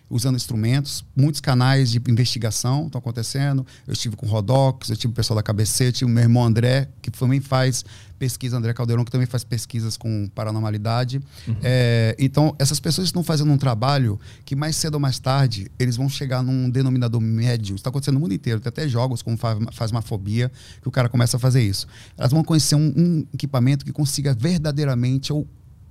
[0.10, 1.04] usando instrumentos.
[1.16, 3.66] Muitos canais de investigação estão acontecendo.
[3.88, 6.24] Eu estive com o Rodox, eu tive o pessoal da KBC, eu tive o meu
[6.24, 7.84] irmão André, que também faz
[8.20, 11.22] pesquisa, André Caldeirão, que também faz pesquisas com paranormalidade.
[11.62, 15.98] É, então, essas pessoas estão fazendo um trabalho que mais cedo ou mais tarde eles
[15.98, 17.76] vão chegar num denominador médio.
[17.76, 18.60] Está acontecendo no mundo inteiro.
[18.60, 20.52] Tem até jogos como fa- Fasmafobia,
[20.82, 21.88] que o cara começa a fazer isso.
[22.18, 25.46] Elas vão conhecer um, um equipamento que consiga verdadeiramente ou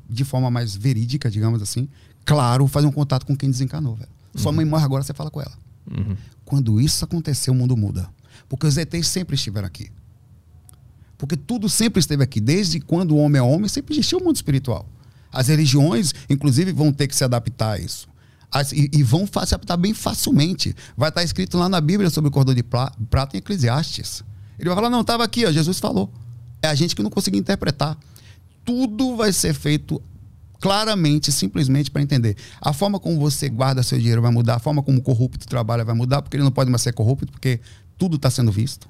[0.09, 1.89] de forma mais verídica, digamos assim,
[2.25, 4.11] claro, fazer um contato com quem desencanou, velho.
[4.37, 5.53] Sua mãe morre agora, você fala com ela.
[6.45, 8.09] Quando isso acontecer, o mundo muda.
[8.49, 9.91] Porque os ETs sempre estiveram aqui.
[11.17, 12.41] Porque tudo sempre esteve aqui.
[12.41, 14.89] Desde quando o homem é homem, sempre existiu o mundo espiritual.
[15.33, 18.09] As religiões, inclusive, vão ter que se adaptar a isso.
[18.51, 20.75] As- e, e vão se adaptar bem facilmente.
[20.97, 24.23] Vai estar escrito lá na Bíblia sobre o cordão de prata em Eclesiastes.
[24.59, 26.13] Ele vai falar, não, estava aqui, ó, Jesus falou.
[26.63, 27.97] É a gente que não conseguiu interpretar.
[28.65, 30.01] Tudo vai ser feito
[30.65, 32.39] claramente, simplesmente para entender.
[32.59, 35.85] A forma como você guarda seu dinheiro vai mudar, a forma como o corrupto trabalha
[35.85, 37.61] vai mudar, porque ele não pode mais ser corrupto, porque
[37.99, 38.89] tudo está sendo visto.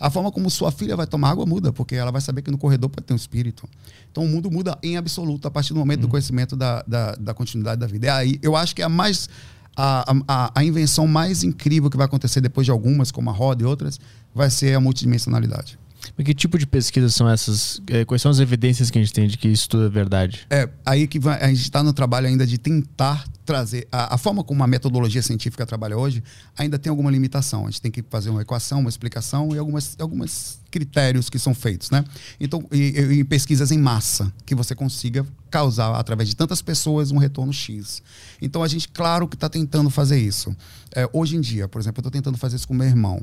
[0.00, 2.58] A forma como sua filha vai tomar água muda, porque ela vai saber que no
[2.58, 3.68] corredor pode ter um espírito.
[4.10, 7.32] Então o mundo muda em absoluto a partir do momento do conhecimento da, da, da
[7.32, 8.08] continuidade da vida.
[8.08, 9.28] É aí, eu acho que é a mais.
[9.76, 13.62] A, a, a invenção mais incrível que vai acontecer depois de algumas, como a roda
[13.62, 14.00] e outras,
[14.34, 15.78] vai ser a multidimensionalidade.
[16.16, 17.80] Mas que tipo de pesquisas são essas?
[17.88, 20.46] É, Quais são as evidências que a gente tem de que isso tudo é verdade?
[20.50, 23.88] É, aí que vai- a gente está no trabalho ainda de tentar trazer.
[23.90, 26.22] A, a forma como a metodologia científica trabalha hoje
[26.56, 27.66] ainda tem alguma limitação.
[27.66, 31.54] A gente tem que fazer uma equação, uma explicação e algumas, algumas critérios que são
[31.54, 32.04] feitos, né?
[32.38, 37.16] Então, e- e pesquisas em massa, que você consiga causar, através de tantas pessoas, um
[37.16, 38.02] retorno X.
[38.40, 40.54] Então, a gente, claro que está tentando fazer isso.
[40.94, 43.22] É, hoje em dia, por exemplo, eu estou tentando fazer isso com meu irmão.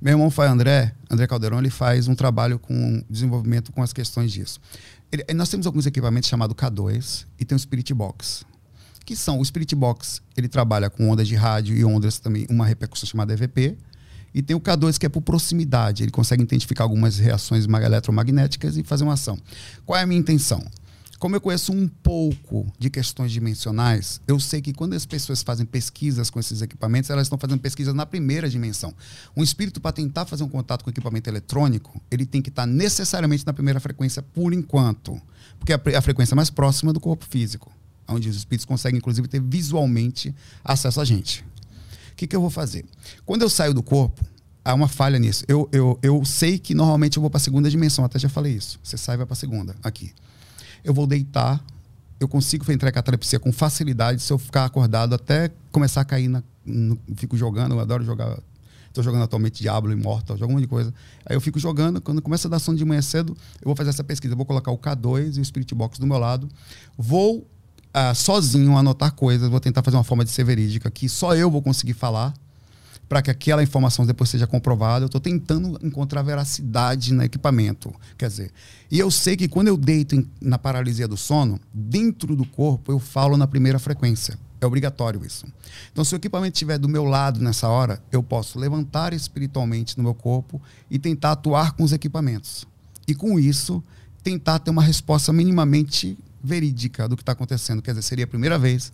[0.00, 4.32] Meu irmão faz André, André Caldeirão, ele faz um trabalho com desenvolvimento com as questões
[4.32, 4.60] disso.
[5.10, 8.44] Ele- nós temos alguns equipamentos chamados K2 e tem o Spirit Box.
[9.04, 12.64] Que são o Spirit Box, ele trabalha com ondas de rádio e ondas também, uma
[12.64, 13.76] repercussão chamada EVP.
[14.34, 18.76] E tem o K2 que é por proximidade, ele consegue identificar algumas reações ma- eletromagnéticas
[18.78, 19.38] e fazer uma ação.
[19.84, 20.64] Qual é a minha intenção?
[21.22, 25.64] Como eu conheço um pouco de questões dimensionais, eu sei que quando as pessoas fazem
[25.64, 28.92] pesquisas com esses equipamentos, elas estão fazendo pesquisas na primeira dimensão.
[29.36, 33.46] Um espírito, para tentar fazer um contato com equipamento eletrônico, ele tem que estar necessariamente
[33.46, 35.16] na primeira frequência por enquanto.
[35.60, 37.70] Porque é a frequência mais próxima do corpo físico,
[38.08, 41.44] onde os espíritos conseguem, inclusive, ter visualmente acesso a gente.
[42.10, 42.84] O que, que eu vou fazer?
[43.24, 44.26] Quando eu saio do corpo,
[44.64, 45.44] há uma falha nisso.
[45.46, 48.54] Eu, eu, eu sei que normalmente eu vou para a segunda dimensão, até já falei
[48.54, 48.80] isso.
[48.82, 50.12] Você sai e vai para a segunda, aqui.
[50.84, 51.62] Eu vou deitar,
[52.18, 56.42] eu consigo entrar catalepsia com facilidade se eu ficar acordado até começar a cair na.
[56.64, 58.38] No, fico jogando, eu adoro jogar.
[58.88, 60.92] Estou jogando atualmente Diablo Immortal, jogo um monte de coisa.
[61.24, 63.88] Aí eu fico jogando, quando começa a dar sono de manhã cedo, eu vou fazer
[63.88, 64.34] essa pesquisa.
[64.34, 66.46] Eu vou colocar o K2 e o Spirit Box do meu lado.
[66.96, 67.46] Vou
[67.94, 71.50] ah, sozinho anotar coisas, vou tentar fazer uma forma de ser verídica que só eu
[71.50, 72.34] vou conseguir falar
[73.12, 75.04] para que aquela informação depois seja comprovada.
[75.04, 77.94] Eu estou tentando encontrar veracidade no equipamento.
[78.16, 78.50] Quer dizer,
[78.90, 82.90] e eu sei que quando eu deito em- na paralisia do sono, dentro do corpo
[82.90, 84.38] eu falo na primeira frequência.
[84.58, 85.44] É obrigatório isso.
[85.92, 90.04] Então, se o equipamento estiver do meu lado nessa hora, eu posso levantar espiritualmente no
[90.04, 90.58] meu corpo
[90.90, 92.66] e tentar atuar com os equipamentos.
[93.06, 93.84] E com isso,
[94.22, 97.82] tentar ter uma resposta minimamente verídica do que está acontecendo.
[97.82, 98.90] Quer dizer, seria a primeira vez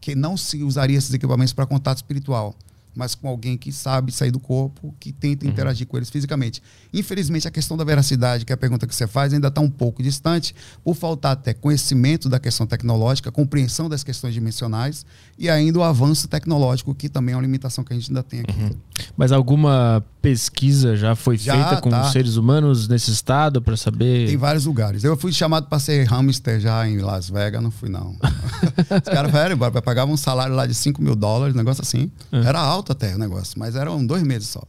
[0.00, 2.52] que não se usaria esses equipamentos para contato espiritual,
[2.94, 6.62] mas com alguém que sabe sair do corpo, que tenta interagir com eles fisicamente.
[6.92, 9.70] Infelizmente, a questão da veracidade, que é a pergunta que você faz, ainda está um
[9.70, 15.06] pouco distante, por faltar até conhecimento da questão tecnológica, compreensão das questões dimensionais
[15.38, 18.40] e ainda o avanço tecnológico, que também é uma limitação que a gente ainda tem
[18.40, 18.76] aqui.
[19.16, 22.04] Mas alguma pesquisa já foi Já, feita com tá.
[22.10, 24.28] seres humanos nesse estado para saber?
[24.28, 25.02] Tem vários lugares.
[25.02, 28.16] Eu fui chamado para ser hamster já em Las Vegas, não fui não.
[28.20, 32.10] Os caras falaram, pagavam um salário lá de 5 mil dólares, negócio assim.
[32.30, 34.62] Era alto até o negócio, mas eram dois meses só.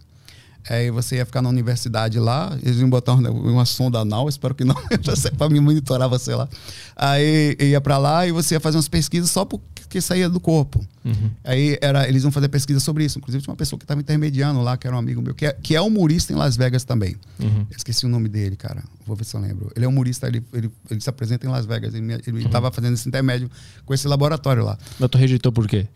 [0.70, 4.53] Aí você ia ficar na universidade lá, eles iam botar uma, uma sonda anal, espero
[4.53, 4.76] que não,
[5.38, 6.47] para me monitorar você lá.
[6.95, 10.86] Aí ia para lá e você ia fazer umas pesquisas só porque saía do corpo.
[11.03, 11.32] Uhum.
[11.43, 13.18] Aí era, eles iam fazer pesquisa sobre isso.
[13.18, 15.53] Inclusive tinha uma pessoa que estava intermediando lá, que era um amigo meu, que é,
[15.53, 17.16] que é humorista em Las Vegas também.
[17.39, 17.66] Uhum.
[17.76, 18.84] Esqueci o nome dele, cara.
[19.05, 19.72] Vou ver se eu lembro.
[19.76, 21.95] Ele é humorista, ele, ele, ele se apresenta em Las Vegas.
[21.95, 22.14] Ele
[22.45, 22.74] estava uhum.
[22.74, 23.49] fazendo esse intermédio
[23.84, 24.78] com esse laboratório lá.
[24.99, 25.88] Mas tu rejeitou por quê?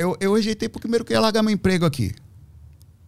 [0.00, 2.12] Eu, eu rejeitei porque primeiro que eu ia largar meu emprego aqui.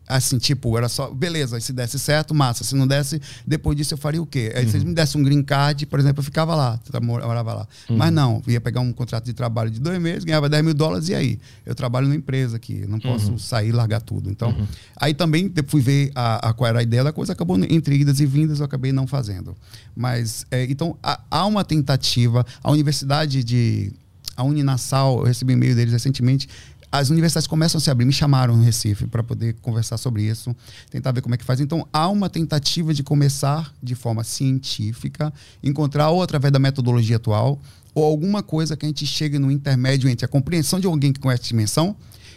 [0.07, 2.65] Assim, tipo, era só, beleza, se desse certo, massa.
[2.65, 4.53] Se não desse, depois disso eu faria o quê?
[4.55, 4.71] Aí uhum.
[4.71, 7.69] se me dessem um green card, por exemplo, eu ficava lá, morava lá.
[7.89, 7.97] Uhum.
[7.97, 11.09] Mas não, ia pegar um contrato de trabalho de dois meses, ganhava 10 mil dólares,
[11.09, 11.39] e aí?
[11.65, 13.39] Eu trabalho numa empresa aqui, não posso uhum.
[13.39, 14.29] sair e largar tudo.
[14.29, 14.67] Então, uhum.
[14.97, 18.21] aí também fui ver a, a, qual era a ideia da coisa, acabou entre idas
[18.21, 19.57] e vindas, eu acabei não fazendo.
[19.97, 23.93] Mas, é, então, há, há uma tentativa, a Universidade de.
[24.35, 26.49] A Uninasal, eu recebi e-mail deles recentemente,
[26.93, 30.55] as universidades começam a se abrir, me chamaram no Recife para poder conversar sobre isso,
[30.91, 31.59] tentar ver como é que faz.
[31.59, 35.33] Então, há uma tentativa de começar de forma científica,
[35.65, 37.59] encontrar ou através da metodologia atual,
[37.95, 41.19] ou alguma coisa que a gente chegue no intermédio entre a compreensão de alguém que
[41.19, 41.97] conhece a dimensão,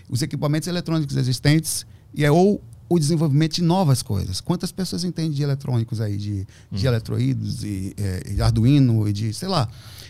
[0.10, 4.39] os equipamentos eletrônicos existentes, e é, ou o desenvolvimento de novas coisas.
[4.39, 6.89] Quantas pessoas entendem de eletrônicos aí, de, de hum.
[6.89, 9.68] eletroídos, e, é, e Arduino, e de, sei lá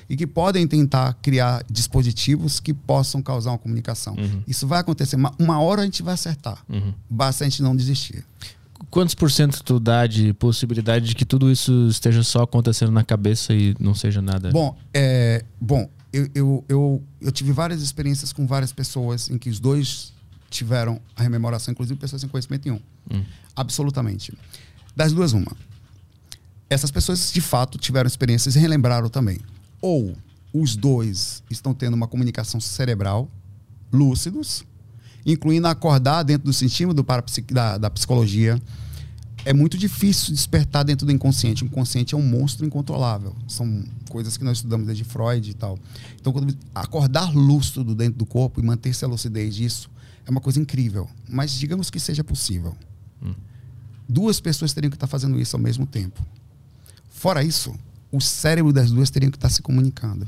[0.10, 4.16] e que podem tentar criar dispositivos que possam causar uma comunicação.
[4.16, 4.44] Uhum.
[4.48, 5.16] Isso vai acontecer.
[5.40, 6.64] Uma, hora a gente vai acertar.
[6.70, 6.94] Uhum.
[7.10, 8.24] Basta a gente não desistir.
[8.90, 13.04] Quantos por cento tu dá de possibilidade de que tudo isso esteja só acontecendo na
[13.04, 14.52] cabeça e não seja nada?
[14.52, 19.50] Bom, é, bom eu, eu, eu, eu tive várias experiências com várias pessoas em que
[19.50, 20.14] os dois
[20.50, 22.80] tiveram a rememoração, inclusive pessoas sem conhecimento nenhum.
[23.12, 23.24] Hum.
[23.56, 24.32] Absolutamente.
[24.96, 25.52] Das duas, uma.
[26.70, 29.40] Essas pessoas, de fato, tiveram experiências e relembraram também
[29.82, 30.16] ou
[30.54, 33.30] os dois estão tendo uma comunicação cerebral,
[33.92, 34.64] lúcidos,
[35.26, 37.06] incluindo acordar dentro do sistema do
[37.52, 38.62] da, da psicologia.
[39.44, 41.64] É muito difícil despertar dentro do inconsciente.
[41.64, 43.36] O inconsciente é um monstro incontrolável.
[43.48, 45.78] São coisas que nós estudamos desde Freud e tal.
[46.20, 49.90] Então, quando acordar lúcido dentro do corpo e manter-se a lucidez disso
[50.26, 51.08] é uma coisa incrível.
[51.30, 52.76] Mas digamos que seja possível.
[53.22, 53.36] Hum.
[54.08, 56.26] Duas pessoas teriam que estar fazendo isso ao mesmo tempo.
[57.10, 57.76] Fora isso,
[58.16, 60.28] o cérebro das duas teriam que estar se comunicando.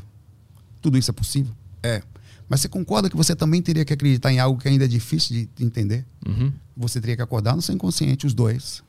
[0.82, 1.54] Tudo isso é possível?
[1.82, 2.02] É.
[2.50, 5.48] Mas você concorda que você também teria que acreditar em algo que ainda é difícil
[5.56, 6.06] de entender?
[6.26, 6.52] Uhum.
[6.76, 8.84] Você teria que acordar no seu inconsciente, os dois.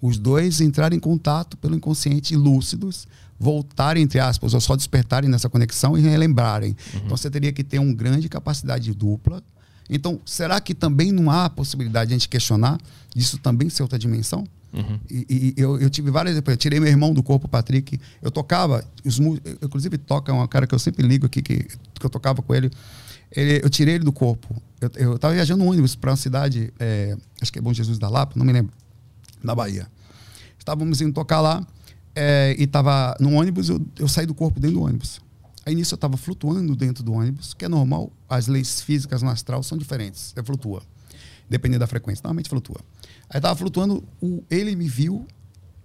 [0.00, 5.48] Os dois entrarem em contato pelo inconsciente lúcidos, voltarem, entre aspas, ou só despertarem nessa
[5.48, 6.76] conexão e relembrarem.
[6.94, 7.00] Uhum.
[7.04, 9.42] Então você teria que ter uma grande capacidade dupla.
[9.90, 12.78] Então, será que também não há a possibilidade de a gente questionar
[13.14, 14.46] disso também ser outra dimensão?
[14.72, 15.00] Uhum.
[15.08, 16.36] E, e eu, eu, tive várias.
[16.36, 17.98] Eu tirei meu irmão do corpo, Patrick.
[18.20, 22.10] Eu tocava, os, inclusive toca um cara que eu sempre ligo aqui, que, que eu
[22.10, 22.70] tocava com ele.
[23.34, 24.54] ele eu tirei ele do corpo.
[24.80, 27.98] Eu, eu tava viajando no ônibus para uma cidade, é, acho que é Bom Jesus
[27.98, 28.72] da Lapa, não me lembro,
[29.42, 29.86] na Bahia.
[30.58, 31.66] Estávamos indo tocar lá
[32.14, 35.20] é, e estava no ônibus, eu, eu saí do corpo dentro do ônibus.
[35.64, 39.30] Aí nisso eu estava flutuando dentro do ônibus, que é normal, as leis físicas no
[39.30, 40.82] astral são diferentes, você flutua,
[41.48, 42.80] dependendo da frequência, normalmente flutua.
[43.30, 45.26] Aí tava flutuando, o, ele me viu,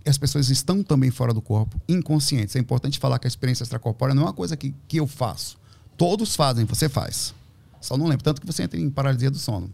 [0.06, 2.56] e as pessoas estão também fora do corpo, inconscientes.
[2.56, 5.58] É importante falar que a experiência extracorpórea não é uma coisa que, que eu faço.
[5.98, 7.34] Todos fazem, você faz.
[7.80, 8.24] Só não lembra.
[8.24, 9.70] Tanto que você entra em paralisia do sono.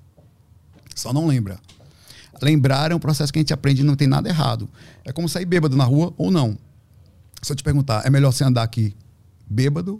[0.96, 1.60] Só não lembra.
[2.42, 4.70] Lembrar é um processo que a gente aprende e não tem nada errado.
[5.04, 6.58] É como sair bêbado na rua ou não.
[7.42, 8.96] Se eu te perguntar, é melhor você andar aqui
[9.48, 9.98] bêbado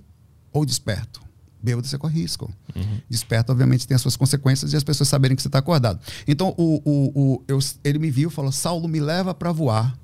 [0.52, 1.22] ou desperto?
[1.62, 2.52] Bêbado você corre risco.
[2.76, 3.02] Uhum.
[3.10, 6.00] Desperto, obviamente, tem as suas consequências e as pessoas saberem que você está acordado.
[6.28, 9.98] Então, o, o, o, eu, ele me viu e falou: Saulo, me leva para voar.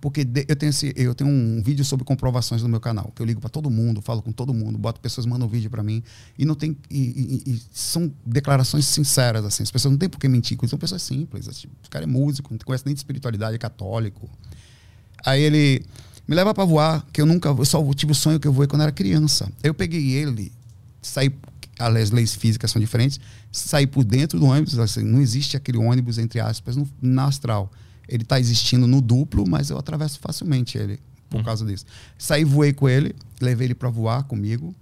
[0.00, 3.22] Porque de, eu, tenho esse, eu tenho um vídeo sobre comprovações no meu canal, que
[3.22, 5.82] eu ligo para todo mundo, falo com todo mundo, boto pessoas, mandam um vídeo para
[5.82, 6.02] mim.
[6.38, 6.76] E não tem.
[6.90, 9.62] E, e, e, são declarações sinceras, assim.
[9.62, 11.48] As pessoas não têm por que mentir, são pessoas simples.
[11.48, 14.28] Assim, o cara é músico, não conhece nem de espiritualidade, é católico.
[15.24, 15.84] Aí ele
[16.28, 18.66] me leva para voar, que eu nunca, eu só tive o sonho que eu voei
[18.68, 19.50] quando era criança.
[19.62, 20.52] Eu peguei ele,
[21.06, 21.34] saí,
[21.78, 23.20] as leis físicas são diferentes,
[23.52, 27.70] saí por dentro do ônibus, assim, não existe aquele ônibus, entre aspas, no, no astral.
[28.08, 31.44] Ele está existindo no duplo, mas eu atravesso facilmente ele por uhum.
[31.44, 31.84] causa disso.
[32.16, 34.74] Saí, voei com ele, levei ele para voar comigo,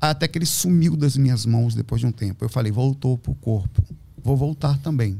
[0.00, 2.44] até que ele sumiu das minhas mãos depois de um tempo.
[2.44, 3.82] Eu falei, voltou pro corpo,
[4.22, 5.18] vou voltar também.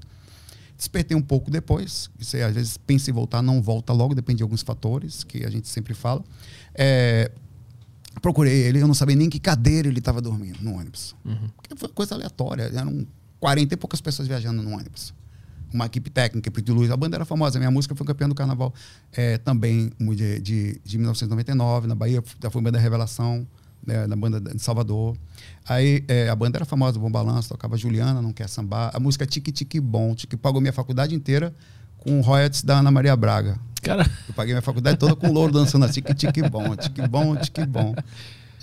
[0.77, 2.09] Despertei um pouco depois.
[2.19, 5.51] Você às vezes pensa em voltar, não volta logo, depende de alguns fatores que a
[5.51, 6.25] gente sempre fala.
[6.75, 7.31] É,
[8.21, 11.15] procurei ele, eu não sabia nem que cadeira ele estava dormindo no ônibus.
[11.25, 11.49] Uhum.
[11.77, 12.65] Foi coisa aleatória.
[12.65, 13.07] Eram
[13.39, 15.15] 40 e poucas pessoas viajando no ônibus.
[15.73, 16.91] Uma equipe técnica, equipe de luz.
[16.91, 17.59] A banda era famosa.
[17.59, 18.75] Minha música foi campeã do carnaval
[19.13, 21.87] é, também de, de, de 1999.
[21.87, 23.47] Na Bahia, já foi banda Revelação,
[23.87, 25.17] né, na banda de Salvador.
[25.69, 28.91] Aí é, a banda era famosa, Bom Balanço, tocava Juliana, Não Quer Sambar.
[28.93, 31.55] A música Tique Tique Bom, que pagou minha faculdade inteira
[32.01, 33.59] com royalties da Ana Maria Braga.
[33.83, 37.37] Cara, Eu paguei minha faculdade toda com louro dançando assim, tique tique bom, tique bom,
[37.37, 37.95] tique bom.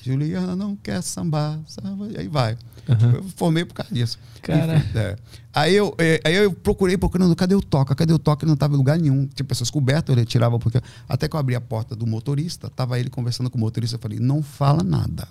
[0.03, 2.57] Juliana não quer sambar, samba, aí vai.
[2.87, 4.17] Eu formei por causa disso.
[4.41, 4.77] Cara.
[4.77, 5.15] Enfim, é.
[5.53, 7.93] Aí, eu, é, aí eu procurei, procurando, cadê o toca?
[7.93, 8.45] Cadê o toca?
[8.45, 9.27] Ele não estava em lugar nenhum.
[9.27, 10.79] Tinha pessoas cobertas, eu tirava porque.
[11.09, 13.99] Até que eu abri a porta do motorista, tava ele conversando com o motorista, eu
[13.99, 15.27] falei, não fala nada.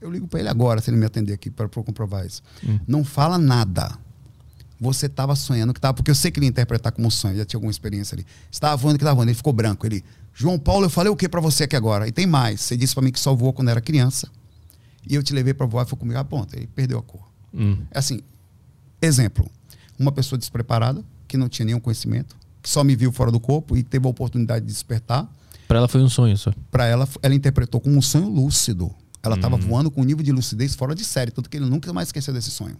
[0.00, 2.42] Eu ligo para ele agora, se ele me atender aqui, para comprovar isso.
[2.86, 3.98] Não fala nada.
[4.80, 7.44] Você estava sonhando que estava, porque eu sei que ele ia interpretar como sonho, já
[7.44, 8.24] tinha alguma experiência ali.
[8.50, 9.84] Estava voando que estava voando, ele ficou branco.
[9.86, 12.06] Ele, João Paulo, eu falei o que para você aqui agora?
[12.06, 12.60] E tem mais.
[12.60, 14.28] Você disse para mim que só voou quando era criança.
[15.08, 16.56] E eu te levei para voar e foi comigo a ponta.
[16.56, 17.28] Ele perdeu a cor.
[17.52, 18.20] hum, É assim,
[19.02, 19.50] exemplo,
[19.98, 23.76] uma pessoa despreparada, que não tinha nenhum conhecimento, que só me viu fora do corpo
[23.76, 25.28] e teve a oportunidade de despertar,
[25.66, 26.52] pra ela foi um sonho só.
[26.70, 28.94] para ela, ela interpretou como um sonho lúcido.
[29.22, 31.92] Ela estava voando com um nível de lucidez fora de série, tanto que ele nunca
[31.92, 32.76] mais esqueceu desse sonho.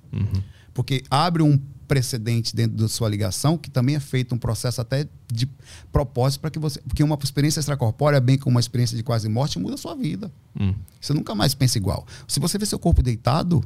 [0.78, 5.08] Porque abre um precedente dentro da sua ligação, que também é feito um processo até
[5.26, 5.48] de
[5.90, 6.80] propósito para que você.
[6.82, 10.30] Porque uma experiência extracorpórea, bem como uma experiência de quase morte, muda a sua vida.
[10.58, 10.72] Hum.
[11.00, 12.06] Você nunca mais pensa igual.
[12.28, 13.60] Se você vê seu corpo deitado,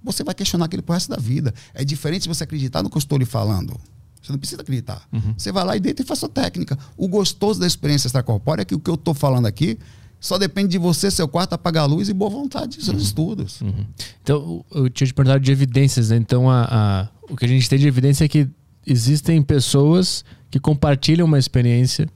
[0.00, 1.52] você vai questionar aquele pro resto da vida.
[1.74, 3.74] É diferente você acreditar no que eu estou lhe falando.
[4.22, 5.08] Você não precisa acreditar.
[5.36, 6.78] Você vai lá e deita e faz sua técnica.
[6.96, 9.76] O gostoso da experiência extracorpórea é que o que eu estou falando aqui
[10.24, 13.60] só depende de você, seu quarto, apagar a luz e boa vontade dos seus estudos.
[14.22, 16.16] Então, eu tinha te perguntado de evidências, né?
[16.16, 18.48] Então, a, a- o que a gente tem de evidência é que
[18.86, 22.08] existem pessoas que compartilham uma experiência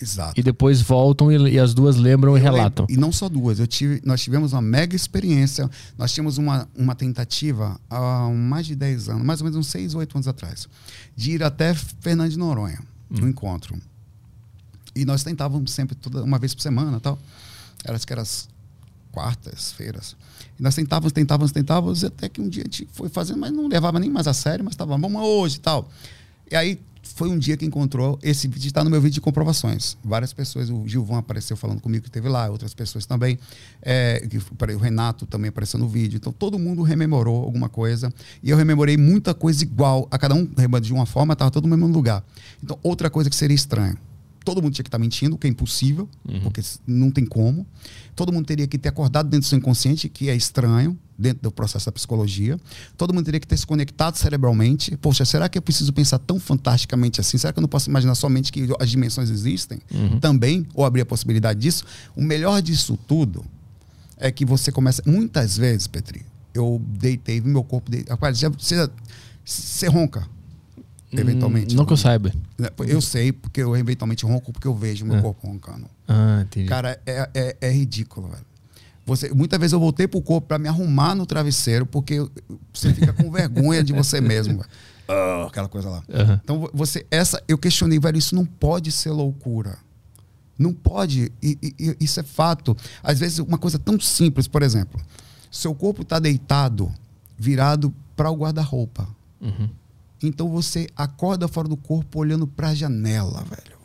[0.00, 0.38] Exato.
[0.38, 2.86] e depois voltam e, e as duas lembram e Eu relatam.
[2.88, 3.58] lembro- E não só duas.
[3.60, 5.68] Eu tive, nós tivemos uma mega experiência.
[5.98, 9.94] Nós tínhamos uma, uma tentativa há mais de 10 anos, mais ou menos uns 6
[9.94, 10.66] ou 8 anos atrás,
[11.14, 12.80] de ir até Fernando de Noronha,
[13.10, 13.76] no encontro.
[14.94, 17.18] E nós tentávamos sempre, toda, uma vez por semana tal.
[17.84, 18.48] Era, acho que era as
[19.10, 20.16] quartas-feiras.
[20.58, 23.68] E nós tentávamos, tentávamos, tentávamos, até que um dia a gente foi fazendo, mas não
[23.68, 25.88] levava nem mais a sério, mas estava, vamos hoje e tal.
[26.50, 29.96] E aí foi um dia que encontrou esse vídeo, está no meu vídeo de comprovações.
[30.04, 33.38] Várias pessoas, o Gilvão apareceu falando comigo que teve lá, outras pessoas também.
[33.82, 34.22] É,
[34.74, 36.16] o Renato também apareceu no vídeo.
[36.16, 38.12] Então todo mundo rememorou alguma coisa.
[38.42, 40.06] E eu rememorei muita coisa igual.
[40.10, 40.48] A cada um
[40.80, 42.24] de uma forma, estava todo no mesmo lugar.
[42.62, 43.98] Então, outra coisa que seria estranho.
[44.44, 46.08] Todo mundo tinha que estar mentindo, o que é impossível,
[46.42, 47.66] porque não tem como.
[48.14, 51.52] Todo mundo teria que ter acordado dentro do seu inconsciente, que é estranho, dentro do
[51.52, 52.58] processo da psicologia.
[52.96, 54.96] Todo mundo teria que ter se conectado cerebralmente.
[54.96, 57.38] Poxa, será que eu preciso pensar tão fantasticamente assim?
[57.38, 59.78] Será que eu não posso imaginar somente que as dimensões existem
[60.20, 60.66] também?
[60.74, 61.84] Ou abrir a possibilidade disso?
[62.16, 63.44] O melhor disso tudo
[64.16, 65.02] é que você começa.
[65.06, 66.24] Muitas vezes, Petri,
[66.54, 67.90] eu deitei, vi meu corpo.
[67.90, 68.04] De...
[68.08, 68.88] Rapaz, já, você,
[69.44, 70.26] você ronca,
[71.12, 71.74] eventualmente.
[71.74, 72.32] Hum, não que eu saiba.
[72.86, 75.20] Eu sei, porque eu eventualmente ronco, porque eu vejo meu É.
[75.22, 75.86] corpo roncando.
[76.08, 76.68] Ah, entendi.
[76.68, 78.44] Cara, é, é, é ridículo, velho.
[79.04, 82.18] Você, muitas vezes eu voltei pro corpo para me arrumar no travesseiro, porque
[82.72, 84.58] você fica com vergonha de você mesmo.
[84.58, 84.68] velho.
[85.08, 86.02] Ah, aquela coisa lá.
[86.42, 89.76] Então, vo- você, essa, eu questionei, velho, isso não pode ser loucura.
[90.56, 92.76] Não pode, e, e- e isso é fato.
[93.02, 95.00] Às vezes, uma coisa tão simples, por exemplo,
[95.50, 96.92] seu corpo está deitado,
[97.36, 99.08] virado para o guarda-roupa.
[99.40, 99.68] Uhum.
[100.22, 103.78] Então você acorda fora do corpo olhando para a janela, velho.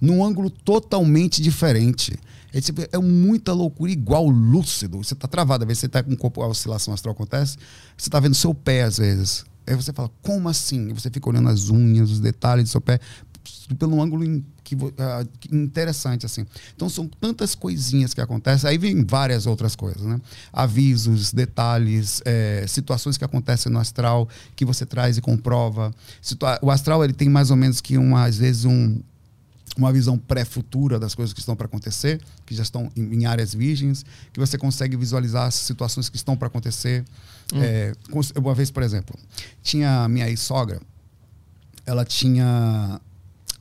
[0.00, 2.18] Num ângulo totalmente diferente.
[2.52, 4.98] É, tipo, é muita loucura, igual lúcido.
[4.98, 7.56] Você tá travado, às vezes você tá com o corpo, a oscilação astral acontece,
[7.96, 9.44] você tá vendo seu pé às vezes.
[9.66, 10.90] Aí você fala, como assim?
[10.90, 13.00] E você fica olhando as unhas, os detalhes do seu pé,
[13.78, 14.76] pelo ângulo em- que,
[15.40, 16.44] que- interessante, assim.
[16.74, 20.20] Então são tantas coisinhas que acontecem, aí vem várias outras coisas, né?
[20.52, 25.92] Avisos, detalhes, eh, situações que acontecem no astral que você traz e comprova.
[26.20, 29.00] Situa- o astral ele tem mais ou menos que uma, às vezes um,
[29.76, 34.04] uma visão pré-futura das coisas que estão para acontecer, que já estão em, áreas virgens,
[34.32, 37.04] que você consegue visualizar as situações que estão para acontecer.
[37.54, 39.18] É, cons- uma vez, por exemplo,
[39.62, 40.80] tinha a minha ex-sogra,
[41.86, 43.00] ela tinha.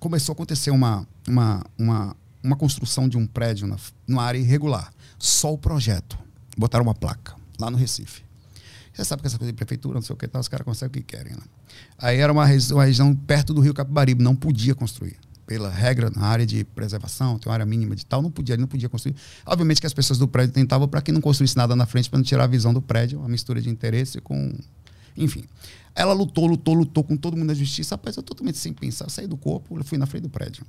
[0.04, 4.92] Começou a acontecer uma, uma, uma, uma construção de um prédio na, numa área irregular.
[5.18, 6.20] Só o projeto.
[6.58, 8.22] Botaram uma placa lá no Recife.
[8.94, 10.90] Você sabe que essa coisa de prefeitura, não sei o que tal, os caras conseguem
[10.90, 11.32] o que querem.
[11.32, 11.42] Né?
[11.98, 15.16] Aí era uma, uma região perto do rio Capibaribe, não podia construir.
[15.48, 18.68] Pela regra, na área de preservação, tem uma área mínima de tal, não podia, não
[18.68, 19.16] podia construir.
[19.46, 22.20] Obviamente que as pessoas do prédio tentavam para que não construísse nada na frente, para
[22.20, 24.54] não tirar a visão do prédio, uma mistura de interesse com.
[25.18, 25.44] Enfim.
[25.96, 27.96] Ela lutou, lutou, lutou com todo mundo da justiça.
[27.96, 29.10] Rapaz, eu totalmente sem pensar.
[29.10, 30.66] Saí do corpo, eu fui na frente do prédio.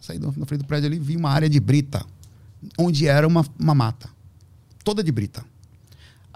[0.00, 2.04] Saí do- na frente do prédio ali, vi uma área de brita,
[2.78, 4.08] onde era uma, uma mata.
[4.82, 5.44] Toda de brita.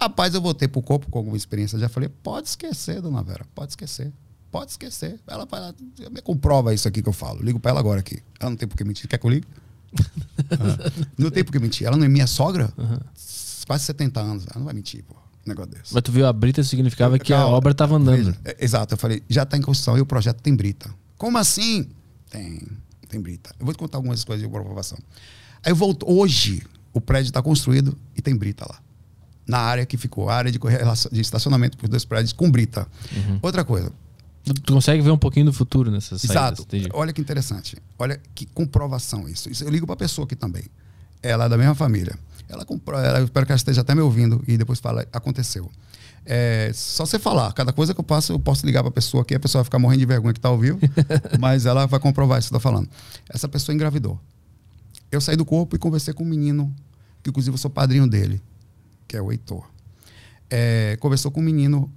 [0.01, 1.79] Rapaz, eu voltei pro corpo com alguma experiência.
[1.79, 4.13] Já falei, pode esquecer, dona Vera, pode esquecer.
[4.51, 5.19] Pode esquecer.
[5.27, 5.75] Ela vai lá,
[6.11, 7.43] me comprova isso aqui que eu falo.
[7.43, 8.23] Ligo pra ela agora aqui.
[8.41, 9.07] Ela não tem por que mentir.
[9.09, 9.47] Quer que eu ligue?
[10.53, 11.87] Ah, não tem por que mentir.
[11.87, 12.73] Ela não é minha sogra?
[13.67, 14.45] Quase 70 anos.
[14.47, 15.15] Ela não vai mentir, pô.
[15.49, 15.95] Negócio desse.
[15.95, 18.17] Mas tu viu a brita significava que a Calma, obra estava andando.
[18.17, 20.91] veja, é, Exato, eu falei, já está em construção e o projeto tem brita.
[21.17, 21.89] Como assim?
[22.31, 22.63] Tem,
[23.09, 23.51] tem brita.
[23.59, 24.99] Eu vou te contar algumas coisas de comprovação.
[25.65, 26.09] Aí eu volto.
[26.09, 26.63] Hoje,
[26.93, 28.79] o prédio está construído e tem brita lá.
[29.47, 30.59] Na área que ficou, a área de,
[31.11, 32.87] de estacionamento para os dois prédios com brita.
[33.17, 33.39] Uhum.
[33.43, 33.91] Outra coisa.
[34.45, 36.67] Tu, consegue ver um pouquinho do futuro nessas Exato.
[36.93, 37.77] Olha que interessante.
[37.99, 39.51] Olha que comprovação isso.
[39.51, 40.65] isso eu ligo para a pessoa aqui também.
[41.23, 42.19] Ela é da mesma família.
[42.49, 45.71] Ela comprou, ela, eu espero que ela esteja até me ouvindo e depois fala, aconteceu.
[46.25, 49.23] É, só você falar, cada coisa que eu passo, eu posso ligar para a pessoa
[49.23, 50.79] aqui, a pessoa vai ficar morrendo de vergonha que está ao vivo,
[51.39, 52.89] mas ela vai comprovar isso que eu tô falando.
[53.29, 54.21] Essa pessoa engravidou.
[55.11, 56.75] Eu saí do corpo e conversei com um menino,
[57.23, 58.43] que inclusive eu sou padrinho dele,
[59.07, 59.65] que é o Heitor.
[60.51, 61.91] É, conversou com um menino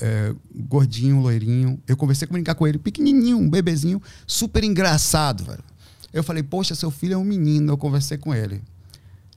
[0.00, 1.78] é, gordinho, loirinho.
[1.86, 5.64] Eu conversei com brincar com ele, pequenininho, um bebezinho, super engraçado, velho.
[6.12, 7.72] Eu falei, poxa, seu filho é um menino.
[7.72, 8.62] Eu conversei com ele.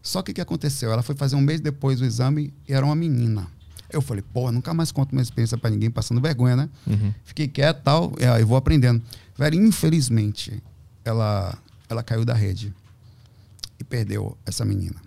[0.01, 0.91] Só que o que aconteceu?
[0.91, 3.47] Ela foi fazer um mês depois o exame e era uma menina.
[3.91, 6.69] Eu falei, pô, nunca mais conto minha experiência para ninguém, passando vergonha, né?
[6.85, 7.13] Uhum.
[7.23, 9.01] Fiquei quieto e tal, e vou aprendendo.
[9.35, 10.61] Velho, infelizmente,
[11.03, 11.57] ela,
[11.89, 12.73] ela caiu da rede
[13.79, 15.01] e perdeu essa menina.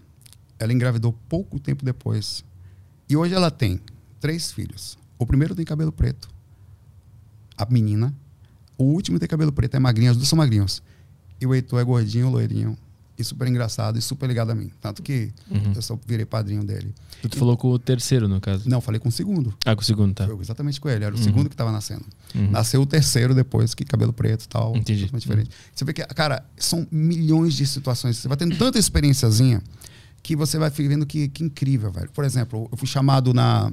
[0.58, 2.44] Ela engravidou pouco tempo depois.
[3.08, 3.80] E hoje ela tem
[4.20, 4.98] três filhos.
[5.18, 6.28] O primeiro tem cabelo preto,
[7.56, 8.12] a menina.
[8.76, 10.82] O último tem cabelo preto, é magrinho, os dois são magrinhos.
[11.40, 12.76] E o Heitor é gordinho, loirinho
[13.22, 14.70] e super engraçado e super ligado a mim.
[14.80, 15.72] Tanto que uhum.
[15.74, 16.94] eu só virei padrinho dele.
[17.22, 18.68] Tu, tu e, falou com o terceiro, no caso?
[18.68, 19.54] Não, falei com o segundo.
[19.64, 20.26] Ah, com o segundo, tá.
[20.26, 21.04] Foi exatamente com ele.
[21.04, 21.24] Era o uhum.
[21.24, 22.04] segundo que estava nascendo.
[22.34, 22.50] Uhum.
[22.50, 24.76] Nasceu o terceiro depois, que cabelo preto e tal.
[24.76, 25.06] Entendi.
[25.06, 25.48] diferente.
[25.48, 25.70] Uhum.
[25.74, 28.16] Você vê que, cara, são milhões de situações.
[28.16, 29.62] Você vai tendo tanta experiênciazinha
[30.22, 32.10] que você vai vendo que, que incrível, velho.
[32.10, 33.70] Por exemplo, eu fui chamado na.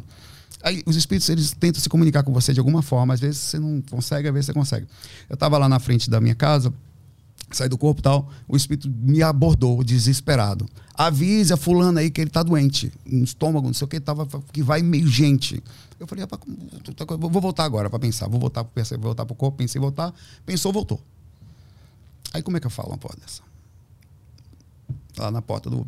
[0.61, 3.59] Aí, os espíritos eles tentam se comunicar com você de alguma forma, às vezes você
[3.59, 4.87] não consegue, às vezes você consegue.
[5.29, 6.73] Eu estava lá na frente da minha casa,
[7.51, 10.67] saí do corpo e tal, o espírito me abordou desesperado.
[10.93, 14.27] Avise a fulana aí que ele tá doente, no estômago, não sei o que, tava,
[14.51, 15.63] que vai meio gente.
[15.99, 16.25] Eu falei,
[17.17, 20.13] vou voltar agora para pensar, vou voltar, vou voltar pro corpo, pensei voltar,
[20.45, 21.01] pensou, voltou.
[22.33, 23.41] Aí como é que eu falo uma porta dessa?
[25.17, 25.87] Lá na porta do,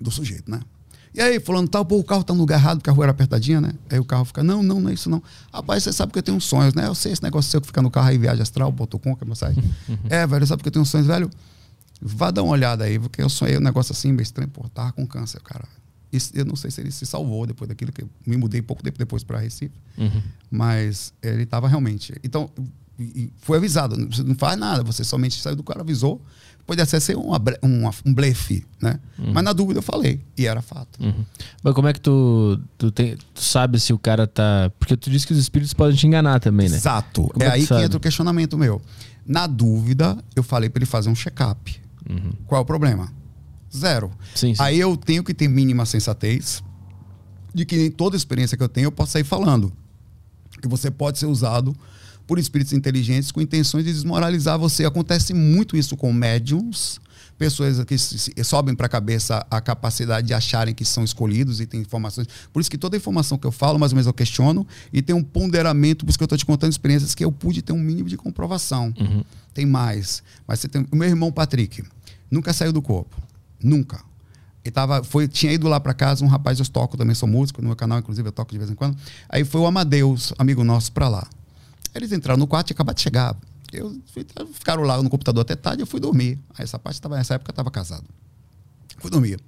[0.00, 0.60] do sujeito, né?
[1.14, 3.60] E aí, falando tal, pô, o carro tá no lugar errado, a rua era apertadinha,
[3.60, 3.74] né?
[3.90, 5.22] Aí o carro fica, não, não, não é isso não.
[5.52, 6.86] Rapaz, você sabe que eu tenho sonhos, né?
[6.86, 9.34] Eu sei esse negócio seu que fica no carro aí, viagem astral.com, que é meu
[9.34, 9.58] site.
[9.88, 9.96] Uhum.
[10.08, 11.28] é, velho, sabe que eu tenho sonhos, velho?
[12.00, 14.92] Vá dar uma olhada aí, porque eu sonhei um negócio assim, meio estranho, pô, tava
[14.92, 15.64] com câncer, cara.
[16.10, 18.82] Isso, eu não sei se ele se salvou depois daquilo, que eu me mudei pouco
[18.82, 19.74] tempo depois para Recife.
[19.98, 20.22] Uhum.
[20.50, 22.14] Mas ele estava realmente.
[22.24, 22.50] Então,
[23.38, 26.20] foi avisado, você não faz nada, você somente saiu do cara, avisou
[26.66, 28.98] pode até ser uma, uma, um blefe, né?
[29.18, 29.32] Uhum.
[29.32, 31.02] Mas na dúvida eu falei, e era fato.
[31.02, 31.24] Uhum.
[31.62, 34.70] Mas como é que tu, tu, tem, tu sabe se o cara tá.
[34.78, 36.76] Porque tu disse que os espíritos podem te enganar também, né?
[36.76, 37.28] Exato.
[37.32, 38.80] Como é, é aí que entra o questionamento meu.
[39.26, 41.80] Na dúvida, eu falei para ele fazer um check-up.
[42.08, 42.32] Uhum.
[42.46, 43.12] Qual é o problema?
[43.74, 44.10] Zero.
[44.34, 44.62] Sim, sim.
[44.62, 46.62] Aí eu tenho que ter mínima sensatez
[47.54, 49.72] de que em toda experiência que eu tenho eu posso sair falando.
[50.60, 51.74] Que você pode ser usado
[52.26, 54.84] por espíritos inteligentes com intenções de desmoralizar você.
[54.84, 57.00] Acontece muito isso com médiums,
[57.38, 57.98] pessoas que
[58.44, 62.28] sobem para a cabeça a capacidade de acharem que são escolhidos e têm informações.
[62.52, 65.14] Por isso que toda informação que eu falo, mais ou menos eu questiono e tem
[65.14, 67.78] um ponderamento, por isso que eu estou te contando experiências que eu pude ter um
[67.78, 68.94] mínimo de comprovação.
[68.98, 69.24] Uhum.
[69.52, 70.22] Tem mais.
[70.46, 71.82] Mas você tem o meu irmão Patrick,
[72.30, 73.20] nunca saiu do corpo.
[73.62, 74.00] Nunca.
[74.64, 77.60] Ele tava, foi, tinha ido lá para casa um rapaz, eu toco, também sou músico,
[77.60, 78.96] no meu canal, inclusive, eu toco de vez em quando.
[79.28, 81.26] Aí foi o Amadeus, amigo nosso, para lá.
[81.94, 83.36] Eles entraram no quarto e acabaram de chegar.
[83.72, 86.38] Eu fui, ficaram lá no computador até tarde, eu fui dormir.
[86.56, 88.04] Aí essa parte tava, nessa época eu estava casado.
[88.98, 89.40] Fui dormir.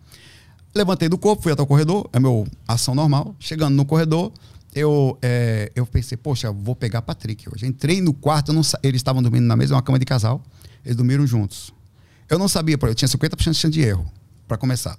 [0.74, 3.36] Levantei do corpo, fui até o corredor, é meu ação normal.
[3.38, 4.32] Chegando no corredor,
[4.74, 7.66] eu, é, eu pensei, poxa, vou pegar Patrick hoje.
[7.66, 10.42] Entrei no quarto, não, eles estavam dormindo na mesma cama de casal,
[10.84, 11.72] eles dormiram juntos.
[12.28, 14.10] Eu não sabia, eu tinha 50% de chance de erro,
[14.48, 14.98] para começar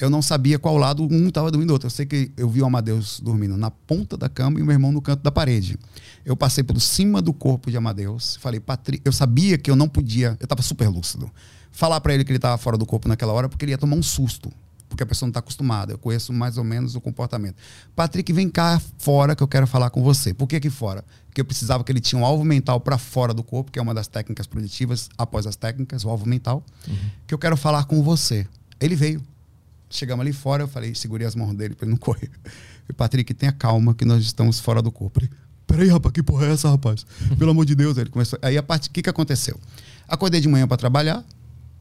[0.00, 1.86] eu não sabia qual lado um estava dormindo outro.
[1.86, 4.72] Eu sei que eu vi o Amadeus dormindo na ponta da cama e o meu
[4.72, 5.76] irmão no canto da parede.
[6.24, 9.00] Eu passei por cima do corpo de Amadeus, falei, Patri...
[9.04, 11.30] eu sabia que eu não podia, eu estava super lúcido,
[11.72, 13.96] falar para ele que ele estava fora do corpo naquela hora porque ele ia tomar
[13.96, 14.52] um susto,
[14.88, 15.92] porque a pessoa não está acostumada.
[15.92, 17.56] Eu conheço mais ou menos o comportamento.
[17.94, 20.32] Patrick, vem cá fora que eu quero falar com você.
[20.32, 21.04] Por que aqui fora?
[21.26, 23.82] Porque eu precisava que ele tinha um alvo mental para fora do corpo, que é
[23.82, 26.96] uma das técnicas preditivas, após as técnicas, o alvo mental, uhum.
[27.26, 28.46] que eu quero falar com você.
[28.80, 29.22] Ele veio.
[29.90, 32.30] Chegamos ali fora, eu falei, segurei as mãos dele para ele não correr.
[32.88, 35.20] Eu, Patrick, tenha calma que nós estamos fora do corpo.
[35.20, 35.30] Ele,
[35.66, 36.22] peraí, rapaz, que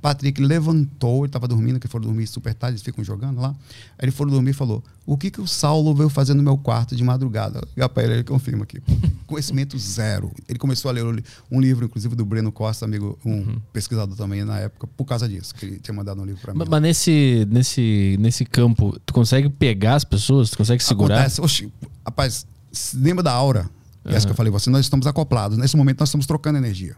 [0.02, 3.50] Patrick levantou, ele estava dormindo, que foram dormir super tarde, eles ficam jogando lá.
[3.98, 6.58] Aí ele foram dormir e falou: O que, que o Saulo veio fazer no meu
[6.58, 7.62] quarto de madrugada?
[7.76, 8.82] Liga para ele, ele confirma aqui.
[9.26, 10.32] Conhecimento zero.
[10.48, 11.04] Ele começou a ler
[11.52, 13.62] um livro, inclusive, do Breno Costa, amigo, um uhum.
[13.74, 16.60] pesquisador também na época, por causa disso, que ele tinha mandado um livro para mim.
[16.60, 20.50] Mas, mas, nesse, nesse, nesse campo, tu consegue pegar as pessoas?
[20.50, 21.16] Tu consegue segurar?
[21.16, 21.42] Acontece.
[21.42, 21.74] Oxi,
[22.06, 22.46] rapaz,
[22.94, 23.70] lembra da aura?
[24.16, 25.58] Essa que eu falei, você, nós estamos acoplados.
[25.58, 26.96] Nesse momento, nós estamos trocando energia.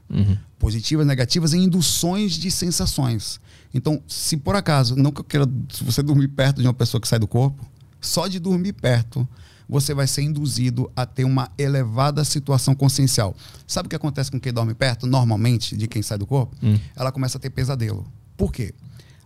[0.58, 3.40] Positivas, negativas, em induções de sensações.
[3.74, 7.00] Então, se por acaso, não que eu queira, se você dormir perto de uma pessoa
[7.00, 7.66] que sai do corpo,
[8.02, 9.28] só de dormir perto,
[9.68, 13.36] você vai ser induzido a ter uma elevada situação consciencial.
[13.68, 16.56] Sabe o que acontece com quem dorme perto, normalmente, de quem sai do corpo?
[16.96, 18.06] Ela começa a ter pesadelo.
[18.36, 18.74] Por quê?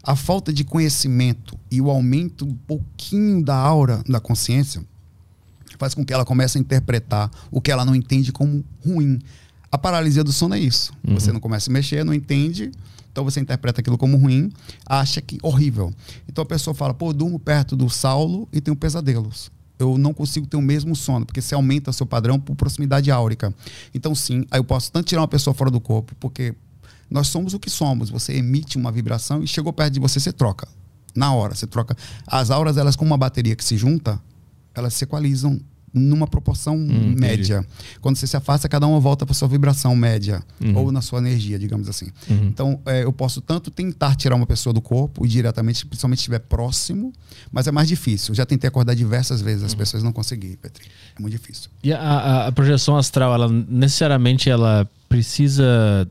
[0.04, 4.84] A falta de conhecimento e o aumento um pouquinho da aura da consciência
[5.78, 9.20] faz com que ela comece a interpretar o que ela não entende como ruim.
[9.72, 10.94] A paralisia do sono é isso.
[11.16, 12.72] Você não começa a mexer, não entende,
[13.12, 14.52] então você interpreta aquilo como ruim,
[14.86, 15.94] acha que horrível.
[16.28, 19.52] Então a pessoa fala: pô, eu durmo perto do Saulo e tenho pesadelos.
[19.80, 23.54] Eu não consigo ter o mesmo sono, porque você aumenta seu padrão por proximidade áurica.
[23.94, 26.56] Então, sim, aí eu posso tanto tirar uma pessoa fora do corpo, porque
[27.10, 28.10] nós somos o que somos.
[28.10, 30.68] Você emite uma vibração e chegou perto de você, você troca.
[31.16, 31.96] Na hora, você troca.
[32.26, 34.20] As auras, elas, como uma bateria que se junta,
[34.76, 35.60] elas se equalizam
[35.96, 37.22] numa proporção entendi.
[37.22, 37.64] média.
[38.02, 40.42] Quando você se afasta, cada uma volta para sua vibração média,
[40.74, 42.08] ou na sua energia, digamos assim.
[42.28, 46.22] Então, é, eu posso tanto tentar tirar uma pessoa do corpo, e diretamente, principalmente se
[46.22, 47.14] estiver próximo,
[47.52, 48.32] mas é mais difícil.
[48.32, 50.88] Eu já tentei acordar diversas vezes, as pessoas não conseguiram, Petri.
[51.16, 51.70] É muito difícil.
[51.84, 56.10] E a, a- a projeção astral, ela necessariamente ela precisa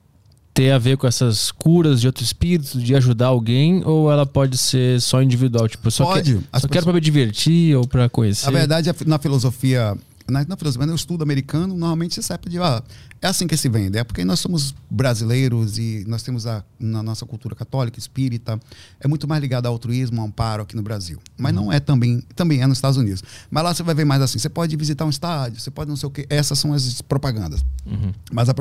[0.54, 4.58] ter a ver com essas curas de outros espíritos, de ajudar alguém, ou ela pode
[4.58, 5.66] ser só individual?
[5.68, 6.34] Tipo, só, Pode.
[6.34, 8.46] Que, só quero pessoas- pra me divertir ou pra conhecer.
[8.46, 9.96] Na verdade, na filosofia,
[10.28, 12.82] na, na filosofia, no estudo americano, normalmente você sabe de, ah,
[13.20, 13.98] é assim que se vende.
[13.98, 18.58] É porque nós somos brasileiros e nós temos a, na nossa cultura católica, espírita,
[19.00, 21.18] é muito mais ligado ao altruísmo, ao amparo aqui no Brasil.
[21.36, 23.22] Mas não é também, também é nos Estados Unidos.
[23.50, 25.96] Mas lá você vai ver mais assim, você pode visitar um estádio, você pode não
[25.96, 26.26] sei o quê.
[26.28, 27.64] Essas são as propagandas.
[28.32, 28.54] Mas a,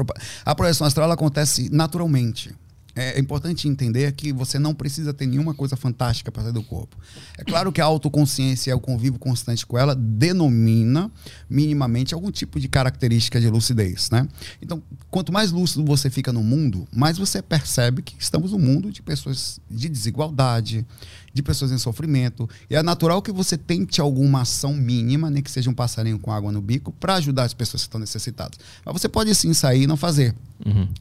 [0.46, 2.54] a projeção astral acontece naturalmente.
[2.96, 6.98] É importante entender que você não precisa ter nenhuma coisa fantástica para sair do corpo.
[7.38, 11.10] É claro que a autoconsciência e o convívio constante com ela denomina
[11.50, 14.28] minimamente algum tipo de característica de lucidez, né?
[14.62, 18.92] Então, quanto mais lúcido você fica no mundo, mais você percebe que estamos num mundo
[18.92, 20.86] de pessoas de desigualdade,
[21.34, 22.50] de pessoas em sofrimento.
[22.70, 26.32] E é natural que você tente alguma ação mínima, nem que seja um passarinho com
[26.32, 28.60] água no bico, para ajudar as pessoas que estão necessitadas.
[28.86, 30.36] Mas você pode sim sair e não fazer.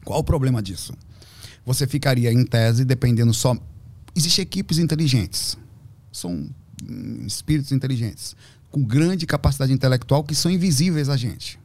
[0.05, 0.93] Qual o problema disso?
[1.65, 3.55] Você ficaria em tese dependendo só.
[4.15, 5.57] Existem equipes inteligentes.
[6.11, 6.49] São
[6.83, 8.35] hum, espíritos inteligentes,
[8.69, 11.59] com grande capacidade intelectual que são invisíveis a gente.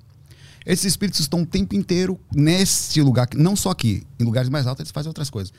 [0.66, 4.80] Esses espíritos estão o tempo inteiro nesse lugar, não só aqui, em lugares mais altos
[4.80, 5.52] eles fazem outras coisas,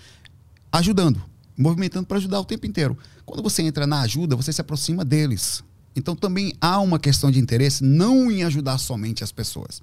[0.69, 1.23] ajudando,
[1.57, 2.97] movimentando para ajudar o tempo inteiro.
[3.25, 5.63] Quando você entra na ajuda, você se aproxima deles.
[5.95, 9.81] Então também há uma questão de interesse não em ajudar somente as pessoas,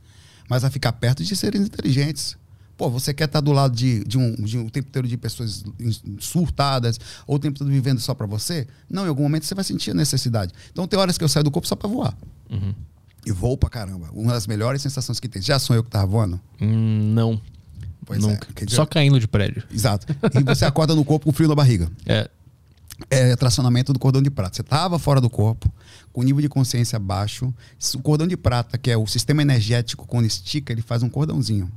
[0.48, 2.36] mas a ficar perto de seres inteligentes.
[2.76, 5.64] Pô, você quer estar do lado de, de, um, de um tempo inteiro de pessoas
[6.18, 8.66] surtadas, ou o tempo todo vivendo só para você?
[8.90, 10.52] Não, em algum momento você vai sentir a necessidade.
[10.72, 12.16] Então tem horas que eu saio do corpo só para voar.
[13.26, 14.08] E voo pra caramba.
[14.12, 15.40] Uma das melhores sensações que tem.
[15.40, 16.38] Já sonhou que tava voando?
[16.60, 17.40] Hum, não.
[18.04, 18.48] Pois Nunca.
[18.54, 18.64] é.
[18.64, 19.62] Dizer- Só caindo de prédio.
[19.72, 20.06] Exato.
[20.38, 21.90] E você acorda no corpo com frio na barriga.
[22.04, 22.28] É.
[23.10, 24.54] É tracionamento do cordão de prata.
[24.56, 25.72] Você estava fora do corpo,
[26.12, 27.52] com nível de consciência baixo.
[27.94, 31.72] O cordão de prata, que é o sistema energético, quando estica, ele faz um cordãozinho.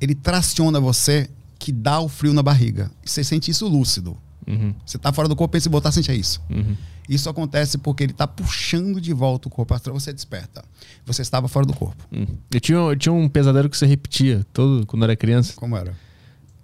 [0.00, 1.28] Ele traciona você,
[1.58, 2.90] que dá o frio na barriga.
[3.04, 4.16] E você sente isso lúcido.
[4.46, 4.74] Uhum.
[4.84, 6.40] Você tá fora do corpo, pensa em botar, sente isso.
[6.50, 6.76] Uhum.
[7.08, 10.64] Isso acontece porque ele tá puxando de volta o corpo astral, você desperta.
[11.04, 12.04] Você estava fora do corpo.
[12.12, 12.26] Hum.
[12.50, 15.52] Eu, tinha, eu tinha um pesadelo que você repetia todo quando era criança.
[15.56, 15.94] Como era?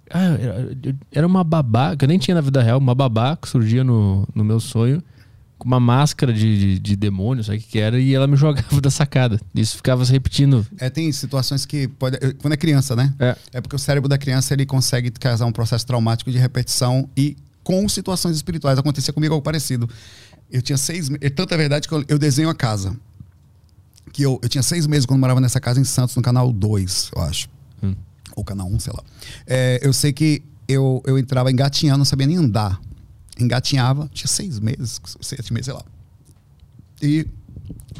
[0.09, 3.47] Ah, era, era uma babá, que eu nem tinha na vida real, uma babá que
[3.47, 5.01] surgia no, no meu sonho
[5.63, 8.81] com uma máscara de, de, de demônio, sabe o que, era, e ela me jogava
[8.81, 9.39] da sacada.
[9.55, 10.67] Isso ficava se repetindo.
[10.77, 12.17] É, tem situações que pode.
[12.35, 13.13] Quando é criança, né?
[13.17, 13.35] É.
[13.53, 17.37] É porque o cérebro da criança ele consegue causar um processo traumático de repetição e
[17.63, 18.77] com situações espirituais.
[18.77, 19.89] Acontecia comigo algo parecido.
[20.51, 21.31] Eu tinha seis meses.
[21.33, 22.95] Tanto é verdade que eu, eu desenho a casa.
[24.11, 27.11] Que eu, eu tinha seis meses quando morava nessa casa em Santos, no canal 2,
[27.15, 27.49] eu acho.
[27.81, 27.95] Hum.
[28.35, 29.03] Ou canal 1, sei lá.
[29.47, 32.79] É, eu sei que eu, eu entrava engatinhando, não sabia nem andar.
[33.39, 35.83] Engatinhava, tinha seis meses, sete meses, sei lá.
[37.01, 37.27] E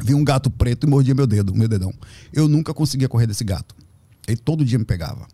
[0.02, 1.94] vi um gato preto e mordia meu dedo, meu dedão.
[2.32, 3.76] Eu nunca conseguia correr desse gato.
[4.28, 5.28] Ele todo dia me pegava.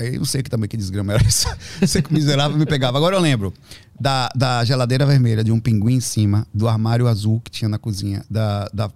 [0.00, 1.46] Aí eu não sei que também que desgrama era isso.
[1.86, 2.98] sei que miserável me pegava.
[2.98, 3.52] Agora eu lembro
[3.98, 7.78] da, da geladeira vermelha, de um pinguim em cima, do armário azul que tinha na
[7.78, 8.90] cozinha, da, da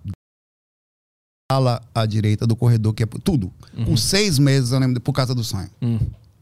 [1.50, 3.52] sala à direita, do corredor, que é tudo.
[3.84, 5.70] Com seis meses eu lembro, por causa do sonho.
[5.80, 5.98] Hum.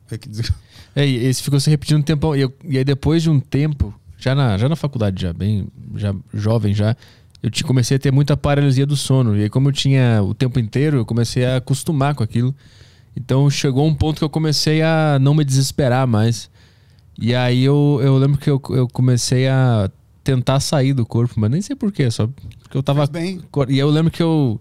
[0.06, 0.28] Foi que
[0.96, 2.36] É, e esse ficou se repetindo um tempão.
[2.36, 5.66] E, eu- e aí depois de um tempo, já na, já na faculdade, já bem
[5.96, 6.96] já jovem já,
[7.42, 9.36] eu te, comecei a ter muita paralisia do sono.
[9.36, 12.54] E aí como eu tinha o tempo inteiro, eu comecei a acostumar com aquilo.
[13.16, 16.48] Então chegou um ponto que eu comecei a não me desesperar mais.
[17.18, 19.90] E aí eu, eu lembro que eu, eu comecei a
[20.22, 22.26] tentar sair do corpo, mas nem sei porquê, só
[22.62, 23.00] porque eu tava...
[23.00, 23.40] Faz bem.
[23.68, 24.60] E eu lembro que eu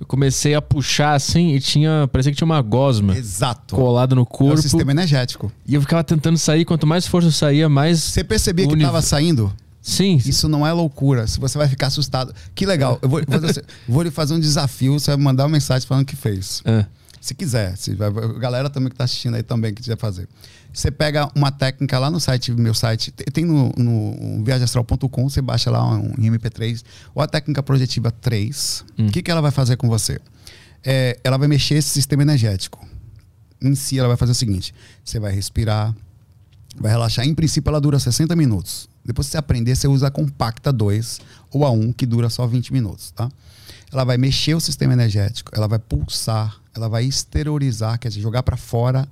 [0.00, 2.08] eu comecei a puxar assim e tinha.
[2.10, 3.76] Parecia que tinha uma gosma Exato.
[3.76, 4.62] colada no É o corpo.
[4.62, 5.52] sistema energético.
[5.66, 6.64] E eu ficava tentando sair.
[6.64, 8.00] Quanto mais força eu saía, mais.
[8.02, 9.52] Você percebia que estava saindo?
[9.82, 10.16] Sim.
[10.24, 11.26] Isso não é loucura.
[11.26, 12.34] Se você vai ficar assustado.
[12.54, 12.98] Que legal.
[13.02, 13.40] Eu vou, vou,
[13.88, 14.98] vou lhe fazer um desafio.
[14.98, 16.62] Você vai mandar uma mensagem falando que fez.
[16.64, 16.84] Ah,
[17.20, 17.76] Se quiser.
[17.76, 20.26] Se vai, a galera também que está assistindo aí também que quiser fazer.
[20.72, 25.42] Você pega uma técnica lá no site, meu site, te- tem no, no viagemastral.com, você
[25.42, 26.82] baixa lá um MP3,
[27.14, 28.84] ou a técnica projetiva 3.
[28.98, 30.20] O que, que ela vai fazer com você?
[30.84, 32.86] É, ela vai mexer esse sistema energético.
[33.60, 34.72] Em si, ela vai fazer o seguinte:
[35.04, 35.94] você vai respirar,
[36.78, 37.26] vai relaxar.
[37.26, 38.88] Em princípio, ela dura 60 minutos.
[39.04, 41.20] Depois que você aprender, você usa a Compacta 2
[41.50, 43.28] ou a 1, que dura só 20 minutos, tá?
[43.92, 48.42] Ela vai mexer o sistema energético, ela vai pulsar, ela vai exteriorizar, quer dizer, jogar
[48.44, 49.08] para fora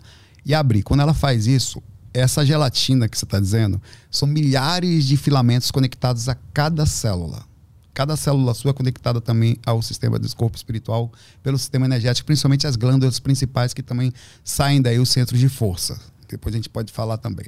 [0.48, 0.82] e abrir.
[0.82, 3.80] Quando ela faz isso, essa gelatina que você está dizendo,
[4.10, 7.46] são milhares de filamentos conectados a cada célula.
[7.92, 11.12] Cada célula sua é conectada também ao sistema do corpo espiritual
[11.42, 14.12] pelo sistema energético, principalmente as glândulas principais que também
[14.42, 16.00] saem daí os centros de força.
[16.28, 17.46] Depois a gente pode falar também.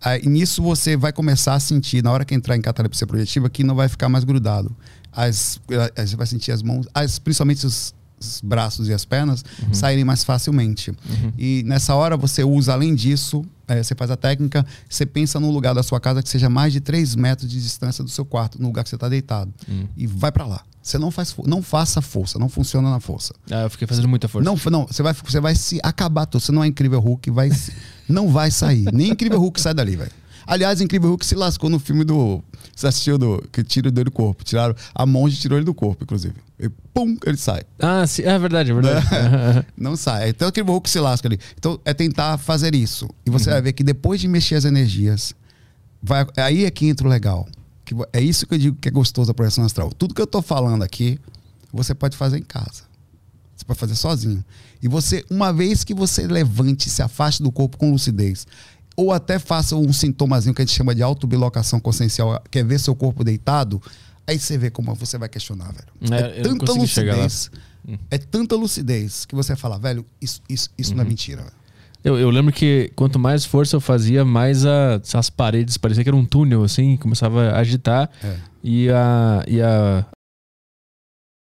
[0.00, 3.62] Aí, nisso você vai começar a sentir, na hora que entrar em catalepsia projetiva, que
[3.62, 4.74] não vai ficar mais grudado.
[5.12, 9.44] As, eh, você vai sentir as mãos, as, principalmente os, os braços e as pernas,
[9.72, 10.92] saírem mais facilmente.
[11.38, 15.50] E nessa hora você usa, além disso, eh, você faz a técnica, você pensa num
[15.50, 18.60] lugar da sua casa que seja mais de 3 metros de distância do seu quarto,
[18.60, 19.52] no lugar que você está deitado.
[19.96, 20.60] E vai para lá.
[20.82, 23.34] Você não faz, não faça força, não funciona na força.
[23.50, 24.44] ah, eu fiquei fazendo muita força.
[24.44, 26.40] Não, não, você vai, você vai se acabar todo.
[26.40, 27.50] Você não é incrível Hulk, vai,
[28.08, 28.86] não vai sair.
[28.92, 30.10] Nem incrível Hulk sai dali, velho.
[30.46, 32.42] Aliás, incrível Hulk se lascou no filme do.
[32.74, 33.42] Você assistiu do.
[33.52, 34.44] Que tira ele do corpo.
[34.44, 34.74] Tiraram.
[34.94, 36.34] A monge tirou ele do corpo, inclusive.
[36.58, 37.62] E pum, ele sai.
[37.78, 39.66] Ah, sim, é verdade, é verdade.
[39.76, 40.30] Não sai.
[40.30, 41.38] Então o incrível Hulk se lasca ali.
[41.58, 43.08] Então é tentar fazer isso.
[43.24, 45.34] E você vai ver que depois de mexer as energias,
[46.02, 47.48] vai, aí é que entra o legal.
[47.84, 49.90] Que é isso que eu digo que é gostoso a projeção astral.
[49.92, 51.18] Tudo que eu tô falando aqui,
[51.72, 52.82] você pode fazer em casa.
[53.56, 54.44] Você pode fazer sozinho.
[54.82, 58.46] E você, uma vez que você levante, se afaste do corpo com lucidez,
[59.00, 62.78] ou até faça um sintomazinho que a gente chama de autobilocação consciencial, que é ver
[62.78, 63.80] seu corpo deitado,
[64.26, 66.14] aí você vê como você vai questionar, velho.
[66.14, 67.50] É, É, tanta lucidez.
[68.10, 70.96] É tanta lucidez que você fala, velho, isso, isso, isso Uhum.
[70.98, 71.42] não é mentira.
[71.42, 71.54] velho.
[72.04, 76.08] Eu, eu lembro que quanto mais força eu fazia, mais a- as paredes parecia que
[76.08, 78.36] era um túnel, assim, começava a agitar É.
[78.62, 79.44] e a.
[79.48, 80.06] E a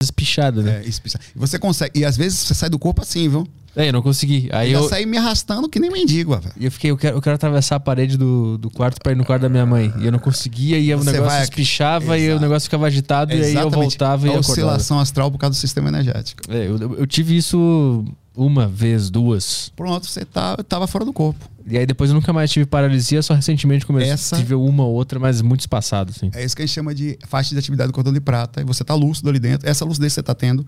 [0.03, 0.81] espichada, né?
[0.83, 0.99] É, isso,
[1.35, 1.99] e você consegue.
[1.99, 3.47] E às vezes você sai do corpo assim, viu?
[3.75, 4.49] É, eu não consegui.
[4.51, 6.53] Aí eu eu, saí me arrastando que nem mendigo, velho.
[6.59, 9.15] e eu fiquei, eu quero, eu quero atravessar a parede do, do quarto pra ir
[9.15, 9.93] no quarto da minha mãe.
[9.99, 12.41] E eu não conseguia, e o Você negócio vai- espichava e o Exato.
[12.41, 13.75] negócio ficava agitado, e aí eu Exatamente.
[13.75, 14.51] voltava e a acordava.
[14.51, 16.41] oscilação astral por causa do sistema energético.
[16.49, 18.03] É, eu, eu tive isso
[18.35, 19.71] uma vez, duas.
[19.75, 21.49] Pronto, você tá, tava fora do corpo.
[21.67, 24.93] E aí depois eu nunca mais tive paralisia, só recentemente comecei Essa- tive uma ou
[24.93, 26.29] outra, mas muito espaçado, assim.
[26.33, 28.61] É isso que a gente chama de faixa de atividade do cordão de prata.
[28.61, 29.69] E você tá lúcido ali dentro.
[29.69, 30.65] Essa lucidez que você tá tendo,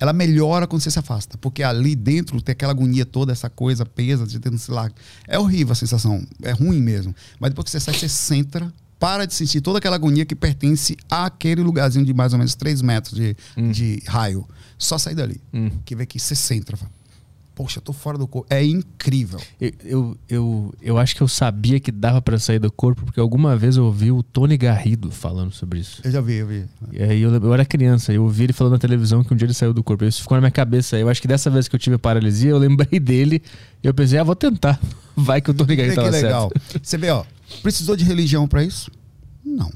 [0.00, 1.36] ela melhora quando você se afasta.
[1.36, 4.90] Porque ali dentro tem aquela agonia toda, essa coisa pesa, de tendo se lá.
[5.28, 6.26] É horrível a sensação.
[6.42, 7.14] É ruim mesmo.
[7.38, 10.96] Mas depois que você sai, você centra, para de sentir toda aquela agonia que pertence
[11.08, 13.36] àquele lugarzinho de mais ou menos 3 metros de,
[13.72, 14.48] de raio.
[14.78, 15.40] Só sair dali.
[15.52, 15.70] Hum.
[15.84, 16.76] Que vê que você centra.
[16.76, 16.90] fala,
[17.60, 18.46] Poxa, tô fora do corpo.
[18.48, 19.38] É incrível.
[19.60, 23.20] Eu, eu, eu, eu acho que eu sabia que dava pra sair do corpo, porque
[23.20, 26.00] alguma vez eu ouvi o Tony Garrido falando sobre isso.
[26.02, 26.64] Eu já vi, eu vi.
[26.90, 29.44] E aí eu, eu era criança, eu ouvi ele falando na televisão que um dia
[29.44, 30.06] ele saiu do corpo.
[30.06, 30.98] Isso ficou na minha cabeça.
[30.98, 33.42] Eu acho que dessa vez que eu tive paralisia, eu lembrei dele
[33.84, 34.80] e eu pensei, ah, vou tentar.
[35.14, 36.50] Vai que o Tony Garrido Olha que tava legal.
[36.56, 36.80] certo.
[36.82, 37.24] Você vê, ó,
[37.62, 38.90] precisou de religião para isso?
[39.44, 39.70] Não.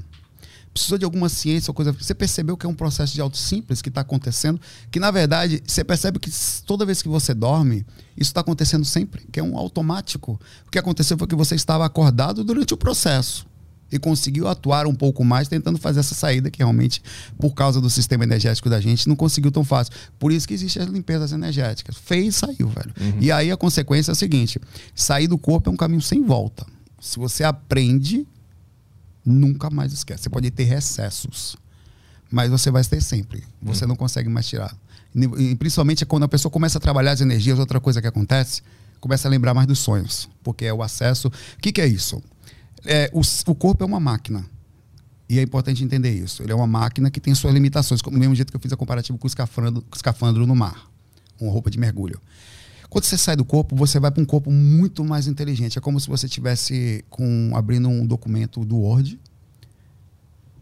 [0.75, 1.93] Precisou de alguma ciência ou coisa.
[1.93, 4.61] Você percebeu que é um processo de auto simples que está acontecendo,
[4.91, 6.29] que na verdade você percebe que
[6.67, 7.87] toda vez que você dorme,
[8.17, 10.39] isso está acontecendo sempre, que é um automático.
[10.67, 13.47] O que aconteceu foi que você estava acordado durante o processo
[13.93, 17.01] e conseguiu atuar um pouco mais tentando fazer essa saída que realmente
[17.39, 19.93] por causa do sistema energético da gente não conseguiu tão fácil.
[20.19, 21.97] Por isso que existem as limpezas energéticas.
[21.97, 22.93] Fez, saiu, velho.
[23.21, 24.61] E aí a consequência é o seguinte:
[24.93, 26.67] sair do corpo é um caminho sem volta.
[27.01, 28.27] Se você aprende,
[29.25, 30.25] nunca mais esquece.
[30.25, 31.57] Você pode ter recessos,
[32.31, 33.45] mas você vai ter sempre.
[33.63, 34.77] Você não consegue mais tirar.
[35.39, 38.63] E, principalmente quando a pessoa começa a trabalhar as energias, outra coisa que acontece,
[39.01, 41.29] começa a lembrar mais dos sonhos, porque é o acesso.
[41.29, 42.23] O que, que é isso?
[42.85, 44.45] É, o, o corpo é uma máquina.
[45.29, 46.43] E é importante entender isso.
[46.43, 48.73] Ele é uma máquina que tem suas limitações, como do mesmo jeito que eu fiz
[48.73, 50.91] a comparativo com o escafandro, com o escafandro no mar,
[51.41, 52.21] uma roupa de mergulho.
[52.95, 55.77] Quando você sai do corpo, você vai para um corpo muito mais inteligente.
[55.77, 59.19] É como se você tivesse com abrindo um documento do Word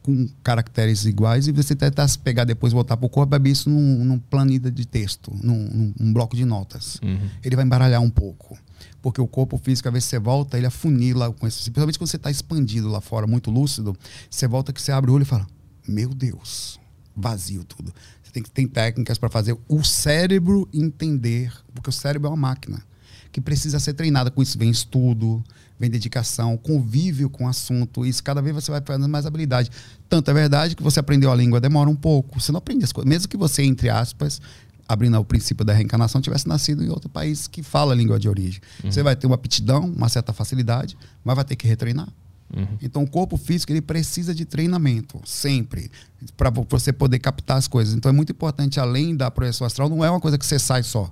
[0.02, 3.50] com caracteres iguais e você tentar se pegar depois voltar para o corpo e abrir
[3.50, 6.98] isso num, num planilha de texto, num, num- bloco de notas.
[7.44, 8.58] Ele vai embaralhar um pouco.
[9.02, 11.58] Porque o corpo físico, às vezes você volta, ele afunila com isso.
[11.58, 13.94] Principalmente quando você está expandido lá fora, muito lúcido,
[14.30, 15.46] você volta que você abre o olho e fala:
[15.86, 16.80] Meu Deus,
[17.14, 17.92] vazio tudo.
[18.32, 22.82] Tem que ter técnicas para fazer o cérebro entender, porque o cérebro é uma máquina
[23.30, 24.30] que precisa ser treinada.
[24.30, 25.42] Com isso vem estudo,
[25.78, 28.06] vem dedicação, convívio com o assunto.
[28.06, 29.70] Isso cada vez você vai fazendo mais habilidade.
[30.08, 32.40] Tanto é verdade que você aprendeu a língua demora um pouco.
[32.40, 33.08] Você não aprende as coisas.
[33.08, 34.40] Mesmo que você, entre aspas,
[34.86, 38.28] abrindo o princípio da reencarnação, tivesse nascido em outro país que fala a língua de
[38.28, 38.60] origem.
[38.84, 38.92] Uhum.
[38.92, 42.08] Você vai ter uma aptidão, uma certa facilidade, mas vai ter que retreinar.
[42.54, 42.78] Uhum.
[42.82, 45.90] Então, o corpo físico ele precisa de treinamento, sempre,
[46.36, 47.94] para você poder captar as coisas.
[47.94, 50.82] Então, é muito importante, além da projeção astral, não é uma coisa que você sai
[50.82, 51.10] só.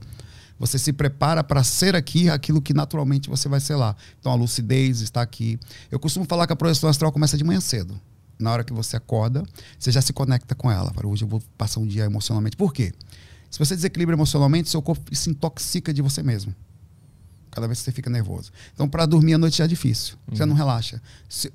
[0.59, 3.97] Você se prepara para ser aqui aquilo que naturalmente você vai ser lá.
[4.19, 5.59] Então, a lucidez está aqui.
[5.91, 7.99] Eu costumo falar que a projeção astral começa de manhã cedo.
[8.39, 9.43] Na hora que você acorda,
[9.79, 10.93] você já se conecta com ela.
[10.93, 12.57] Para hoje eu vou passar um dia emocionalmente.
[12.57, 12.93] Por quê?
[13.51, 16.55] Se você desequilibra emocionalmente, seu corpo se intoxica de você mesmo.
[17.51, 18.53] Cada vez que você fica nervoso.
[18.73, 20.15] Então, para dormir à noite já é difícil.
[20.29, 20.37] Uhum.
[20.37, 21.03] Você não relaxa.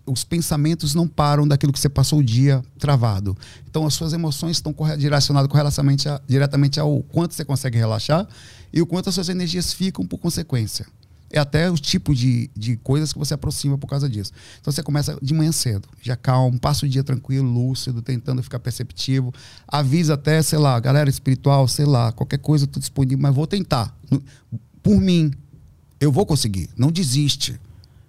[0.05, 3.37] Os pensamentos não param daquilo que você passou o dia travado.
[3.69, 8.27] Então, as suas emoções estão direcionadas correlacionamente a, diretamente ao quanto você consegue relaxar
[8.73, 10.85] e o quanto as suas energias ficam por consequência.
[11.31, 14.31] É até o tipo de, de coisas que você aproxima por causa disso.
[14.61, 18.59] Então você começa de manhã cedo, já calmo, passa o dia tranquilo, lúcido, tentando ficar
[18.59, 19.33] perceptivo.
[19.67, 23.93] Avisa até, sei lá, galera espiritual, sei lá, qualquer coisa eu disponível, mas vou tentar.
[24.83, 25.31] Por mim,
[25.99, 26.69] eu vou conseguir.
[26.75, 27.59] Não desiste.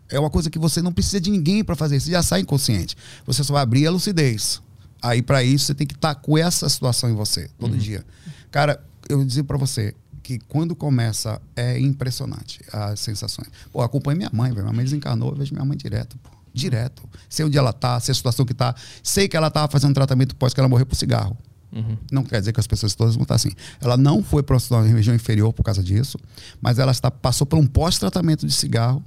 [0.09, 2.01] É uma coisa que você não precisa de ninguém para fazer.
[2.01, 2.97] Você já sai inconsciente.
[3.27, 4.63] Você só vai abrir a lucidez.
[5.03, 7.79] Aí, para isso, você tem que estar com essa situação em você, todo uhum.
[7.79, 8.05] dia.
[8.51, 13.49] Cara, eu dizer para você que quando começa, é impressionante as sensações.
[13.71, 16.31] Pô, acompanho minha mãe, minha mãe desencarnou, eu vejo minha mãe direto, pô.
[16.53, 17.07] Direto.
[17.29, 18.75] Sei onde ela tá, sei a situação que tá.
[19.03, 21.37] Sei que ela tava fazendo tratamento pós que ela morreu por cigarro.
[21.77, 21.97] Uhum.
[22.11, 23.51] Não quer dizer que as pessoas todas vão estar assim.
[23.81, 26.19] Ela não foi para uma região inferior por causa disso,
[26.61, 29.05] mas ela está, passou por um pós-tratamento de cigarro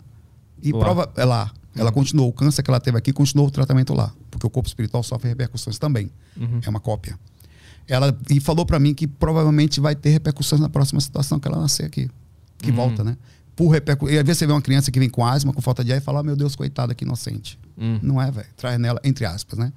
[0.61, 0.79] e lá.
[0.79, 1.51] prova é lá.
[1.75, 1.93] Ela uhum.
[1.93, 5.01] continuou o câncer que ela teve aqui, continuou o tratamento lá, porque o corpo espiritual
[5.01, 6.11] sofre repercussões também.
[6.37, 6.59] Uhum.
[6.63, 7.17] É uma cópia.
[7.87, 11.59] Ela e falou para mim que provavelmente vai ter repercussões na próxima situação que ela
[11.59, 12.09] nascer aqui,
[12.59, 12.75] que uhum.
[12.75, 13.17] volta, né?
[13.59, 14.15] Por repercussão.
[14.15, 15.97] E às vezes você vê uma criança que vem com asma, com falta de ar
[15.97, 17.59] e fala: oh, "Meu Deus, coitada, que inocente".
[17.77, 17.99] Uhum.
[18.01, 18.47] Não é, velho.
[18.55, 19.73] Traz nela entre aspas, né?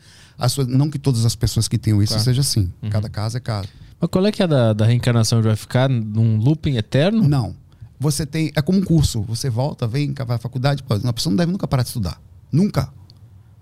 [0.48, 2.22] Sua, não que todas as pessoas que tenham isso claro.
[2.22, 2.72] seja assim.
[2.80, 2.90] Uhum.
[2.90, 3.66] Cada caso é caso.
[4.00, 5.42] Mas qual é que é da, da reencarnação?
[5.42, 7.26] Vai ficar num looping eterno?
[7.26, 7.56] Não.
[7.98, 8.52] Você tem.
[8.54, 9.22] É como um curso.
[9.22, 10.84] Você volta, vem, vai à faculdade.
[10.84, 12.22] Pô, uma pessoa não deve nunca parar de estudar.
[12.52, 12.88] Nunca.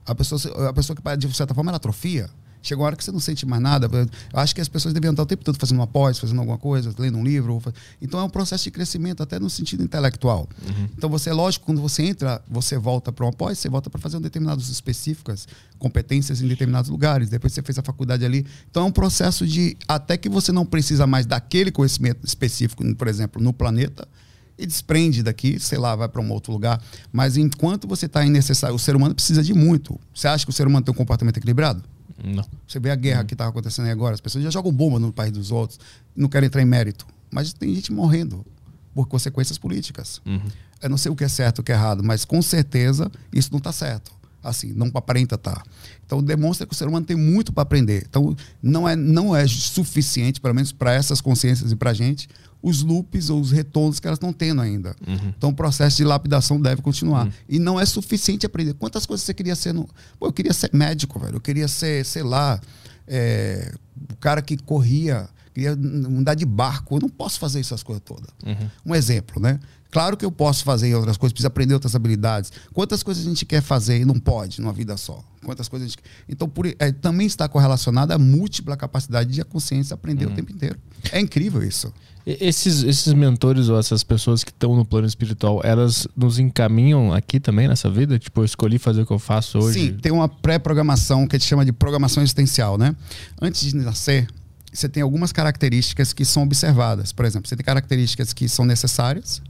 [0.05, 2.29] A pessoa, a pessoa que, de certa forma, ela atrofia.
[2.62, 3.89] Chega uma hora que você não sente mais nada.
[3.93, 4.09] Eu
[4.39, 6.95] acho que as pessoas deviam estar o tempo todo fazendo uma pós, fazendo alguma coisa,
[6.99, 7.61] lendo um livro.
[8.01, 10.49] Então é um processo de crescimento, até no sentido intelectual.
[10.66, 10.89] Uhum.
[10.97, 14.01] Então você, é lógico, quando você entra, você volta para uma pós, você volta para
[14.01, 17.28] fazer um determinados específicas, competências em determinados lugares.
[17.28, 18.47] Depois você fez a faculdade ali.
[18.70, 23.09] Então é um processo de até que você não precisa mais daquele conhecimento específico, por
[23.09, 24.07] exemplo, no planeta
[24.61, 26.81] e desprende daqui, sei lá, vai para um outro lugar.
[27.11, 29.99] Mas enquanto você está necessário, o ser humano precisa de muito.
[30.15, 31.82] Você acha que o ser humano tem um comportamento equilibrado?
[32.25, 32.45] Não.
[32.67, 35.13] Você vê a guerra que está acontecendo aí agora, as pessoas já jogam bomba no
[35.13, 35.79] país dos outros,
[36.15, 37.07] não querem entrar em mérito.
[37.31, 38.45] Mas tem gente morrendo
[38.95, 40.21] por consequências políticas.
[40.27, 40.49] Uhum.
[40.83, 43.11] Eu não sei o que é certo e o que é errado, mas com certeza
[43.33, 44.13] isso não está certo.
[44.43, 45.57] Assim, não aparenta estar.
[45.57, 45.63] Tá.
[46.07, 48.05] Então demonstra que o ser humano tem muito para aprender.
[48.09, 52.29] Então não é, não é suficiente, pelo menos para essas consciências e para a gente,
[52.62, 54.95] os loops ou os retornos que elas estão tendo ainda.
[55.07, 55.32] Uhum.
[55.37, 57.27] Então o processo de lapidação deve continuar.
[57.27, 57.32] Uhum.
[57.49, 58.74] E não é suficiente aprender.
[58.74, 59.89] Quantas coisas você queria ser no.
[60.19, 61.37] Pô, eu queria ser médico, velho.
[61.37, 62.61] Eu queria ser, sei lá,
[63.07, 63.73] é...
[64.11, 66.97] o cara que corria, queria andar de barco.
[66.97, 68.28] Eu não posso fazer essas coisas todas.
[68.45, 68.69] Uhum.
[68.87, 69.59] Um exemplo, né?
[69.91, 72.53] Claro que eu posso fazer outras coisas, preciso aprender outras habilidades.
[72.73, 75.23] Quantas coisas a gente quer fazer e não pode numa vida só?
[75.45, 75.99] Quantas coisas a gente...
[76.28, 80.32] Então, por, é, também está correlacionada a múltipla capacidade de a consciência aprender uhum.
[80.32, 80.78] o tempo inteiro.
[81.11, 81.93] É incrível isso.
[82.27, 87.41] Esses, esses mentores ou essas pessoas que estão no plano espiritual, elas nos encaminham aqui
[87.41, 88.19] também nessa vida?
[88.19, 89.81] Tipo, eu escolhi fazer o que eu faço hoje?
[89.81, 92.95] Sim, tem uma pré-programação que a gente chama de programação existencial, né?
[93.41, 94.29] Antes de nascer,
[94.73, 97.13] você tem algumas características que são observadas.
[97.13, 99.43] Por exemplo, você tem características que são necessárias,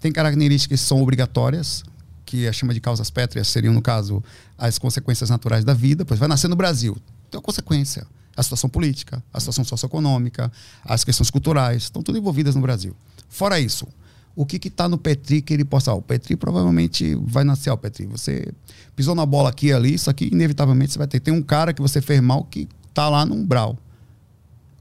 [0.00, 1.84] tem características que são obrigatórias,
[2.26, 4.22] que a chama de causas pétreas seriam, no caso,
[4.58, 6.04] as consequências naturais da vida.
[6.04, 6.96] Pois vai nascer no Brasil,
[7.30, 8.06] tem uma consequência.
[8.38, 10.52] A situação política, a situação socioeconômica,
[10.84, 12.94] as questões culturais, estão tudo envolvidas no Brasil.
[13.28, 13.88] Fora isso,
[14.36, 15.90] o que está no Petri que ele possa.
[15.90, 17.70] Ah, o Petri provavelmente vai nascer.
[17.70, 18.46] Ó, Petri, você
[18.94, 21.18] pisou na bola aqui ali, isso aqui inevitavelmente você vai ter.
[21.18, 23.76] Tem um cara que você fez mal que está lá no umbral.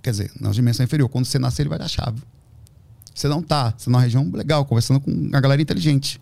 [0.03, 1.09] Quer dizer, na dimensão inferior.
[1.09, 2.21] Quando você nascer, ele vai dar chave.
[3.15, 3.73] Você não tá.
[3.75, 6.21] Você tá numa região legal, conversando com a galera inteligente.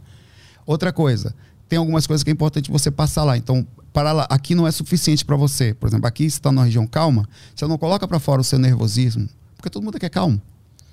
[0.65, 1.35] Outra coisa,
[1.67, 3.35] tem algumas coisas que é importante você passar lá.
[3.35, 5.73] Então, para lá, aqui não é suficiente para você.
[5.73, 8.59] Por exemplo, aqui você está numa região calma, você não coloca para fora o seu
[8.59, 10.41] nervosismo, porque todo mundo aqui é calmo.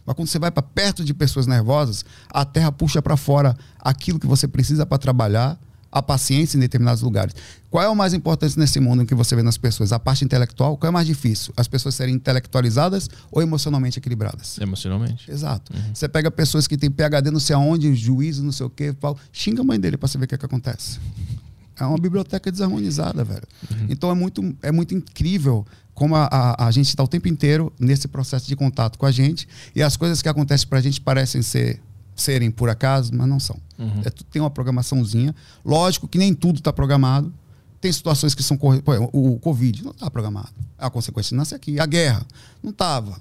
[0.06, 4.20] Mas quando você vai para perto de pessoas nervosas, a terra puxa para fora aquilo
[4.20, 5.58] que você precisa para trabalhar,
[5.90, 7.34] a paciência em determinados lugares.
[7.68, 9.92] Qual é o mais importante nesse mundo em que você vê nas pessoas?
[9.92, 10.76] A parte intelectual?
[10.76, 11.52] Qual é mais difícil?
[11.56, 14.58] As pessoas serem intelectualizadas ou emocionalmente equilibradas?
[14.58, 15.30] Emocionalmente.
[15.30, 15.76] Exato.
[15.76, 15.92] Uhum.
[15.92, 18.94] Você pega pessoas que têm PHD não sei aonde, juiz, não sei o quê,
[19.32, 20.98] xinga a mãe dele para você ver o que, é que acontece.
[21.78, 23.46] É uma biblioteca desarmonizada, velho.
[23.70, 23.86] Uhum.
[23.88, 27.72] Então é muito, é muito incrível como a, a, a gente está o tempo inteiro
[27.78, 31.00] nesse processo de contato com a gente e as coisas que acontecem para a gente
[31.00, 31.80] parecem ser
[32.14, 33.56] serem por acaso, mas não são.
[33.78, 34.02] Uhum.
[34.04, 35.34] É, tem uma programaçãozinha.
[35.64, 37.32] Lógico que nem tudo está programado.
[37.80, 38.58] Tem situações que são.
[39.12, 40.52] O, o Covid não está programado.
[40.78, 41.80] A consequência nasce aqui.
[41.80, 42.24] A guerra
[42.62, 43.18] não estava.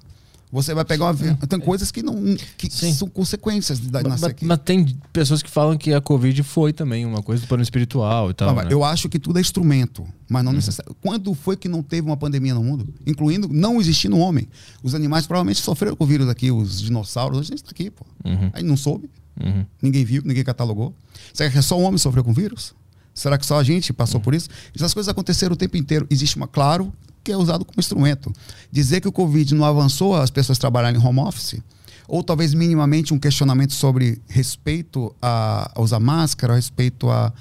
[0.51, 1.15] Você vai pegar uma.
[1.47, 4.45] Tem coisas que não que são consequências da mas, aqui.
[4.45, 8.29] Mas tem pessoas que falam que a Covid foi também uma coisa do plano espiritual
[8.29, 8.53] e tal.
[8.53, 8.67] Não, né?
[8.69, 10.57] Eu acho que tudo é instrumento, mas não uhum.
[10.57, 10.99] necessariamente.
[11.01, 12.93] Quando foi que não teve uma pandemia no mundo?
[13.07, 14.47] Incluindo não existindo homem.
[14.83, 18.05] Os animais provavelmente sofreram com o vírus aqui, os dinossauros, a gente está aqui, pô.
[18.25, 18.49] Uhum.
[18.51, 19.09] Aí não soube.
[19.41, 19.65] Uhum.
[19.81, 20.93] Ninguém viu, ninguém catalogou.
[21.33, 22.73] Será que é só o homem sofreu com o vírus?
[23.13, 24.23] Será que só a gente passou uhum.
[24.23, 24.49] por isso?
[24.75, 26.05] Essas coisas aconteceram o tempo inteiro.
[26.09, 26.91] Existe uma, claro,
[27.23, 28.31] que é usado como instrumento.
[28.71, 31.59] Dizer que o Covid não avançou as pessoas trabalharem em home office,
[32.07, 37.31] ou talvez minimamente um questionamento sobre respeito a, a usar máscara, respeito a,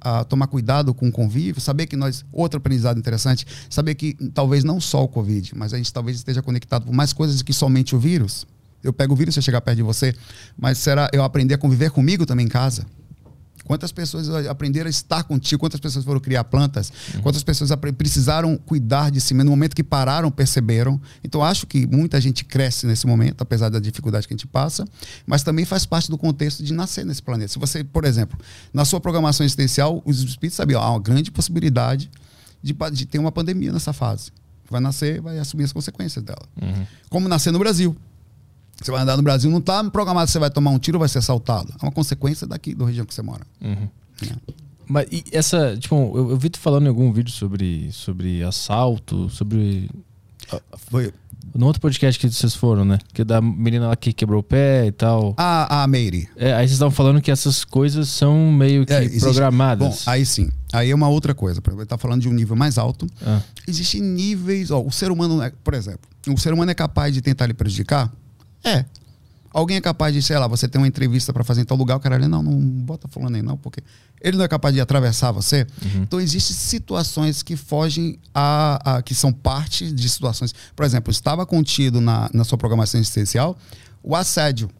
[0.00, 2.24] a tomar cuidado com o convívio, saber que nós.
[2.32, 6.42] Outro aprendizado interessante, saber que talvez não só o Covid, mas a gente talvez esteja
[6.42, 8.46] conectado com mais coisas que somente o vírus.
[8.82, 10.14] Eu pego o vírus se eu chegar perto de você,
[10.56, 12.86] mas será eu aprender a conviver comigo também em casa?
[13.68, 15.60] Quantas pessoas aprenderam a estar contigo?
[15.60, 16.90] Quantas pessoas foram criar plantas?
[17.14, 17.20] Uhum.
[17.20, 19.44] Quantas pessoas precisaram cuidar de si mesmo?
[19.44, 20.98] No momento que pararam, perceberam.
[21.22, 24.86] Então, acho que muita gente cresce nesse momento, apesar da dificuldade que a gente passa,
[25.26, 27.52] mas também faz parte do contexto de nascer nesse planeta.
[27.52, 28.38] Se você, por exemplo,
[28.72, 32.10] na sua programação existencial, os espíritos sabiam, há uma grande possibilidade
[32.62, 34.32] de, de ter uma pandemia nessa fase.
[34.70, 36.48] Vai nascer, vai assumir as consequências dela.
[36.58, 36.86] Uhum.
[37.10, 37.94] Como nascer no Brasil.
[38.80, 41.00] Você vai andar no Brasil, não está programado que você vai tomar um tiro ou
[41.00, 41.74] vai ser assaltado.
[41.80, 43.44] É uma consequência daqui, da região que você mora.
[43.60, 43.88] Uhum.
[44.22, 44.52] É.
[44.88, 49.28] Mas e essa, tipo, eu, eu, vi tu falando em algum vídeo sobre, sobre assalto,
[49.28, 49.90] sobre.
[50.90, 51.12] Foi.
[51.54, 52.98] No outro podcast que vocês foram, né?
[53.12, 55.34] Que é da menina lá que quebrou o pé e tal.
[55.36, 56.28] A, a Meire.
[56.36, 60.04] É, aí vocês estavam falando que essas coisas são meio que é, existe, programadas.
[60.04, 60.50] Bom, aí sim.
[60.72, 61.60] Aí é uma outra coisa.
[61.66, 63.06] Ele tá falando de um nível mais alto.
[63.24, 63.40] Ah.
[63.66, 64.70] Existem níveis.
[64.70, 67.54] Ó, o ser humano, é, por exemplo, o ser humano é capaz de tentar lhe
[67.54, 68.12] prejudicar
[68.68, 68.86] é.
[69.50, 71.96] Alguém é capaz de, sei lá, você tem uma entrevista para fazer em tal lugar,
[71.96, 73.82] o cara ali, não, não bota fulano aí não, porque
[74.20, 75.66] ele não é capaz de atravessar você.
[75.82, 76.02] Uhum.
[76.02, 80.54] Então, existem situações que fogem a, a, que são parte de situações.
[80.76, 83.56] Por exemplo, estava contido na, na sua programação existencial
[84.02, 84.70] o assédio.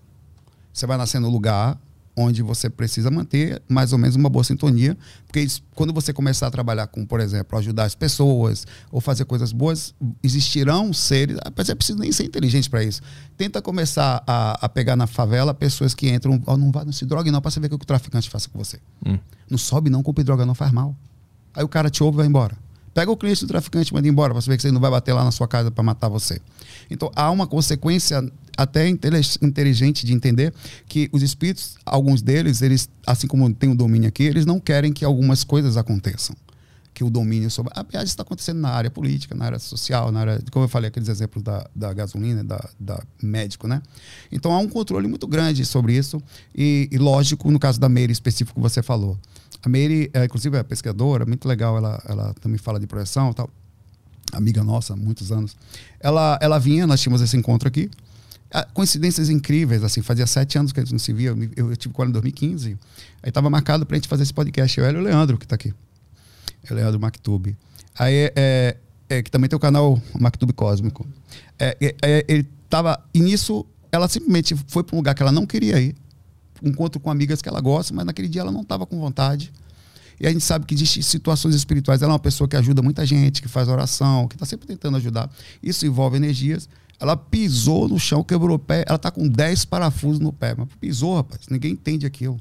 [0.73, 1.79] Você vai nascer no lugar,
[2.19, 6.49] onde você precisa manter mais ou menos uma boa sintonia, porque isso, quando você começar
[6.49, 11.73] a trabalhar com, por exemplo, ajudar as pessoas ou fazer coisas boas, existirão seres, apesar
[11.73, 13.01] é preciso nem ser inteligente para isso.
[13.37, 17.07] Tenta começar a, a, pegar na favela pessoas que entram, oh, não vá, não se
[17.07, 18.79] drogue não, para você ver o que o traficante faça com você.
[19.07, 19.19] Hum.
[19.49, 20.97] Não sobe não, compre droga não, faz mal.
[21.55, 22.57] Aí o cara te ouve e vai embora.
[22.99, 25.13] Pega o cliente do traficante e manda embora para ver que você não vai bater
[25.13, 26.41] lá na sua casa para matar você.
[26.91, 30.53] Então há uma consequência até inteligente de entender
[30.89, 34.93] que os espíritos, alguns deles, eles, assim como tem o domínio aqui, eles não querem
[34.93, 36.35] que algumas coisas aconteçam.
[36.93, 37.73] Que o domínio sobre.
[37.73, 40.43] Aliás, isso está acontecendo na área política, na área social, na área.
[40.51, 43.81] Como eu falei, aqueles exemplos da, da gasolina, da, da médico, né?
[44.33, 46.21] Então há um controle muito grande sobre isso.
[46.53, 49.17] E, e lógico, no caso da Meire específico que você falou.
[49.63, 53.35] A Meire, é, inclusive, é pesquisadora, muito legal, ela, ela também fala de projeção e
[53.35, 53.51] tal.
[54.33, 55.57] Amiga nossa, muitos anos.
[55.99, 57.91] Ela, ela vinha, nós tínhamos esse encontro aqui.
[58.51, 61.77] Ah, coincidências incríveis, assim, fazia sete anos que a gente não se via, eu, eu
[61.77, 62.79] tive com ela em 2015,
[63.23, 65.55] aí estava marcado para a gente fazer esse podcast, eu e o Leandro, que está
[65.55, 65.75] aqui,
[66.65, 67.55] é o Leandro Mactube,
[67.99, 68.77] aí, é,
[69.07, 71.07] é, que também tem o canal Mactube Cósmico,
[71.59, 75.33] é, é, é, ele estava, e nisso, ela simplesmente foi para um lugar que ela
[75.33, 75.95] não queria ir,
[76.63, 79.53] encontro com amigas que ela gosta, mas naquele dia ela não estava com vontade,
[80.21, 83.07] e a gente sabe que existem situações espirituais, ela é uma pessoa que ajuda muita
[83.07, 85.31] gente, que faz oração, que está sempre tentando ajudar,
[85.63, 86.69] isso envolve energias,
[87.01, 88.85] ela pisou no chão, quebrou o pé.
[88.87, 90.55] Ela tá com 10 parafusos no pé.
[90.57, 91.43] Mas pisou, rapaz.
[91.49, 92.41] Ninguém entende aquilo.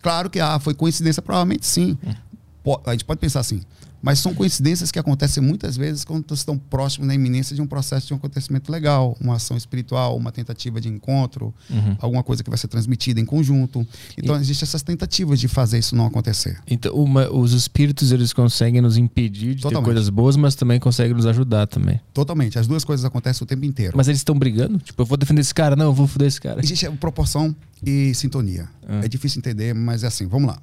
[0.00, 1.98] Claro que ah, foi coincidência, provavelmente sim.
[2.04, 2.76] Hum.
[2.84, 3.60] A gente pode pensar assim.
[4.06, 8.06] Mas são coincidências que acontecem muitas vezes quando estão próximos na iminência de um processo
[8.06, 11.96] de um acontecimento legal, uma ação espiritual, uma tentativa de encontro, uhum.
[11.98, 13.84] alguma coisa que vai ser transmitida em conjunto.
[14.16, 14.40] Então, e...
[14.40, 16.56] existem essas tentativas de fazer isso não acontecer.
[16.68, 19.82] Então, uma, os espíritos, eles conseguem nos impedir de Totalmente.
[19.82, 22.00] ter coisas boas, mas também conseguem nos ajudar também.
[22.14, 22.60] Totalmente.
[22.60, 23.94] As duas coisas acontecem o tempo inteiro.
[23.96, 24.78] Mas eles estão brigando?
[24.78, 25.74] Tipo, eu vou defender esse cara?
[25.74, 26.60] Não, eu vou foder esse cara.
[26.62, 28.68] Existe proporção e sintonia.
[28.86, 29.00] Ah.
[29.02, 30.28] É difícil entender, mas é assim.
[30.28, 30.60] Vamos lá.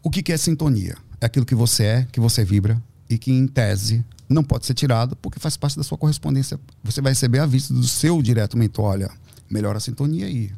[0.00, 0.96] O que, que é sintonia?
[1.20, 4.74] É aquilo que você é, que você vibra e que, em tese, não pode ser
[4.74, 6.58] tirado porque faz parte da sua correspondência.
[6.82, 8.84] Você vai receber a vista do seu direto mentor.
[8.86, 9.10] Olha,
[9.48, 10.52] melhora a sintonia aí.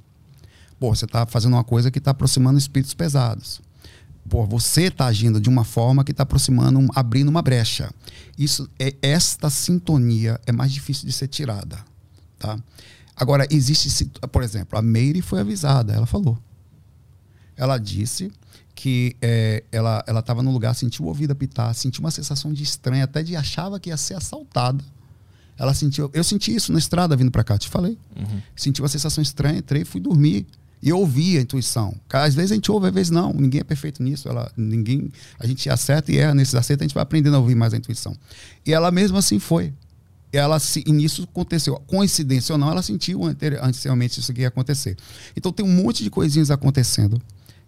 [0.78, 3.60] Pô, você está fazendo uma coisa que está aproximando espíritos pesados.
[4.28, 7.90] pô, você está agindo de uma forma que está aproximando, abrindo uma brecha.
[8.36, 11.78] Isso é esta sintonia é mais difícil de ser tirada,
[12.38, 12.58] tá?
[13.16, 16.38] Agora existe, por exemplo, a Meire foi avisada, ela falou.
[17.56, 18.30] Ela disse
[18.88, 22.62] que é, ela ela estava no lugar, sentiu o ouvido apitar, sentiu uma sensação de
[22.62, 24.82] estranha, até de achava que ia ser assaltada.
[25.58, 27.98] Ela sentiu, eu senti isso na estrada vindo para cá, te falei.
[28.56, 30.46] Senti uma sensação estranha, entrei, fui dormir.
[30.80, 31.92] E ouvi a intuição.
[32.08, 33.32] Às vezes a gente ouve, às vezes não.
[33.32, 34.28] Ninguém é perfeito nisso.
[34.28, 37.56] Ela, ninguém, a gente acerta e erra nesses acertos, a gente vai aprendendo a ouvir
[37.56, 38.16] mais a intuição.
[38.64, 39.74] E ela mesmo assim foi.
[40.32, 41.74] E ela se, e nisso aconteceu.
[41.88, 44.96] Coincidência ou não, ela sentiu anteri- anteriormente isso que ia acontecer.
[45.36, 47.20] Então tem um monte de coisinhas acontecendo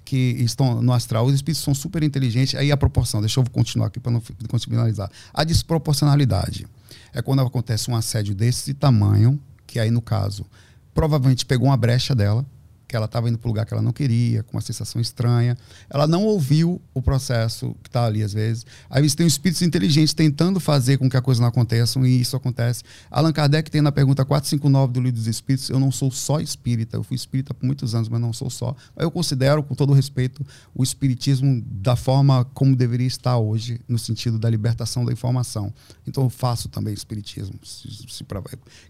[0.04, 1.26] que estão no astral.
[1.26, 2.54] Os espíritos são super inteligentes.
[2.54, 5.10] Aí a proporção, deixa eu continuar aqui para não finalizar.
[5.32, 6.66] A desproporcionalidade
[7.12, 10.44] é quando acontece um assédio desse tamanho, que aí no caso,
[10.92, 12.44] provavelmente pegou uma brecha dela,
[12.90, 15.56] que ela estava indo para o lugar que ela não queria, com uma sensação estranha.
[15.88, 18.66] Ela não ouviu o processo que está ali às vezes.
[18.90, 22.34] Aí você tem espíritos inteligentes tentando fazer com que a coisa não aconteça e isso
[22.34, 22.82] acontece.
[23.08, 26.96] Allan Kardec tem na pergunta 459 do Livro dos Espíritos, eu não sou só espírita,
[26.96, 28.74] eu fui espírita por muitos anos, mas não sou só.
[28.96, 30.44] Eu considero, com todo respeito,
[30.74, 35.72] o espiritismo da forma como deveria estar hoje, no sentido da libertação da informação.
[36.04, 38.24] Então eu faço também espiritismo, se, se,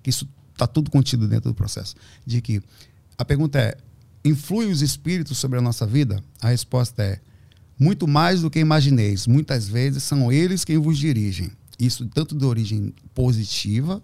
[0.02, 1.94] que isso está tudo contido dentro do processo.
[2.24, 2.62] De que
[3.20, 3.76] a pergunta é:
[4.24, 6.22] influi os espíritos sobre a nossa vida?
[6.40, 7.20] A resposta é:
[7.78, 9.26] muito mais do que imagineis.
[9.26, 11.50] Muitas vezes são eles quem vos dirigem.
[11.78, 14.02] Isso tanto de origem positiva,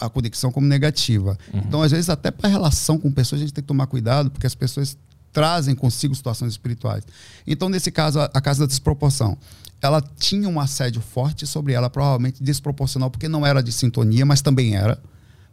[0.00, 1.38] a conexão, como negativa.
[1.52, 4.30] Então, às vezes, até para a relação com pessoas, a gente tem que tomar cuidado,
[4.30, 4.98] porque as pessoas
[5.32, 7.04] trazem consigo situações espirituais.
[7.46, 9.36] Então, nesse caso, a, a casa da desproporção.
[9.82, 14.40] Ela tinha um assédio forte sobre ela, provavelmente desproporcional, porque não era de sintonia, mas
[14.40, 14.98] também era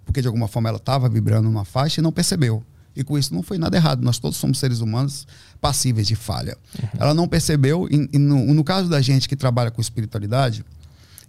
[0.05, 2.63] porque de alguma forma ela estava vibrando numa faixa e não percebeu.
[2.95, 4.03] E com isso não foi nada errado.
[4.03, 5.25] Nós todos somos seres humanos
[5.59, 6.57] passíveis de falha.
[6.97, 10.65] Ela não percebeu, e, e no, no caso da gente que trabalha com espiritualidade,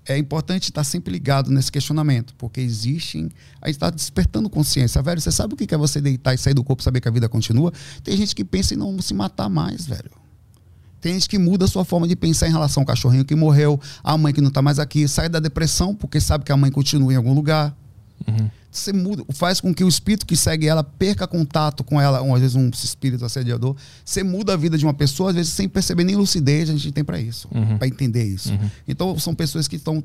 [0.04, 3.30] é importante estar sempre ligado nesse questionamento, porque existem.
[3.60, 5.00] A gente está despertando consciência.
[5.00, 7.10] Velho, você sabe o que é você deitar e sair do corpo saber que a
[7.10, 7.72] vida continua?
[8.02, 10.10] Tem gente que pensa em não se matar mais, velho.
[11.00, 13.80] Tem gente que muda a sua forma de pensar em relação ao cachorrinho que morreu,
[14.04, 16.70] a mãe que não está mais aqui, sai da depressão porque sabe que a mãe
[16.70, 17.76] continua em algum lugar.
[18.70, 22.34] Você muda, faz com que o espírito que segue ela perca contato com ela, um,
[22.34, 23.76] às vezes um espírito assediador.
[24.02, 26.90] Você muda a vida de uma pessoa, às vezes sem perceber nem lucidez, a gente
[26.90, 28.52] tem para isso, para entender isso.
[28.88, 30.02] Então são pessoas que estão.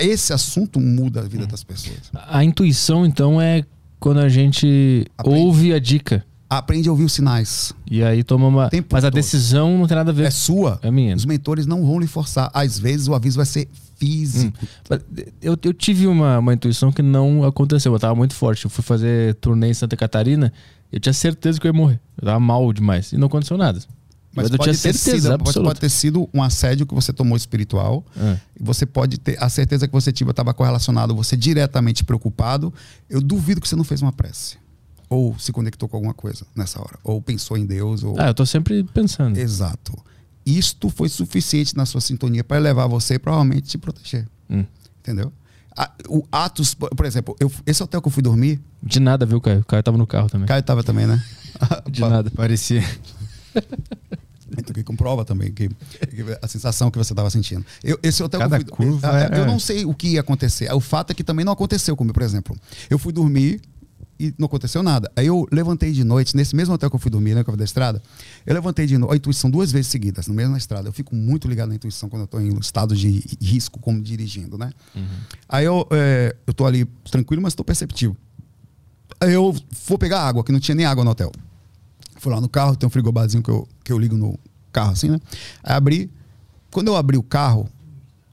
[0.00, 2.10] Esse assunto muda a vida das pessoas.
[2.28, 3.64] A intuição, então, é
[3.98, 5.38] quando a gente Aprende.
[5.40, 6.24] ouve a dica.
[6.50, 7.74] Aprende a ouvir os sinais.
[7.90, 8.70] E aí toma uma.
[8.70, 9.14] Tempo Mas a todo.
[9.14, 10.24] decisão não tem nada a ver.
[10.26, 10.78] É sua.
[10.82, 11.14] É minha.
[11.14, 12.50] Os mentores não vão lhe forçar.
[12.54, 13.68] Às vezes o aviso vai ser
[13.98, 14.56] físico.
[14.88, 15.00] Mas
[15.42, 17.92] Eu, eu tive uma, uma intuição que não aconteceu.
[17.92, 18.64] Eu tava muito forte.
[18.64, 20.52] Eu fui fazer turnê em Santa Catarina.
[20.90, 22.00] Eu tinha certeza que eu ia morrer.
[22.16, 23.12] Eu tava mal demais.
[23.12, 23.78] E não aconteceu nada.
[24.34, 28.04] Mas, eu tinha certeza sido, pode, pode ter sido um assédio que você tomou espiritual.
[28.16, 28.38] É.
[28.60, 32.72] Você pode ter a certeza que você tive estava correlacionado, você diretamente preocupado.
[33.10, 34.56] Eu duvido que você não fez uma prece.
[35.08, 36.98] Ou se conectou com alguma coisa nessa hora.
[37.02, 38.04] Ou pensou em Deus.
[38.04, 38.14] Ou...
[38.18, 39.36] Ah, eu tô sempre pensando.
[39.38, 39.92] Exato.
[40.50, 44.26] Isto foi suficiente na sua sintonia para levar você e provavelmente te proteger.
[44.48, 44.64] Hum.
[45.00, 45.32] Entendeu?
[45.76, 49.40] A- o Atos, por exemplo, eu, esse hotel que eu fui dormir, De nada, viu,
[49.40, 49.60] Caio?
[49.60, 50.46] O Caio tava no carro também.
[50.46, 51.22] Caio tava também, né?
[51.90, 52.30] De nada.
[52.30, 52.82] Parecia.
[54.56, 57.64] Então, que comprova também que, que a sensação que você estava sentindo.
[57.84, 60.08] Eu, esse hotel Cada que eu fui, curva eu, era- eu não sei o que
[60.08, 60.72] ia acontecer.
[60.72, 62.56] O fato é que também não aconteceu comigo, por exemplo.
[62.88, 63.60] Eu fui dormir
[64.18, 65.10] e não aconteceu nada.
[65.14, 67.56] Aí eu levantei de noite, nesse mesmo hotel que eu fui dormir, né, que eu
[67.56, 68.02] da estrada,
[68.44, 70.88] eu levantei de noite, a intuição duas vezes seguidas, no mesmo na estrada.
[70.88, 74.58] Eu fico muito ligado na intuição quando eu estou em estado de risco, como dirigindo,
[74.58, 74.72] né?
[75.48, 78.16] Aí eu, é, eu tô ali tranquilo, mas estou perceptivo.
[79.20, 79.54] Aí eu
[79.86, 81.32] vou pegar água, que não tinha nem água no hotel.
[82.16, 84.38] Fui lá no carro, tem um frigobarzinho que eu, que eu ligo no
[84.72, 85.20] carro assim, né?
[85.62, 86.10] Aí abri.
[86.70, 87.68] Quando eu abri o carro,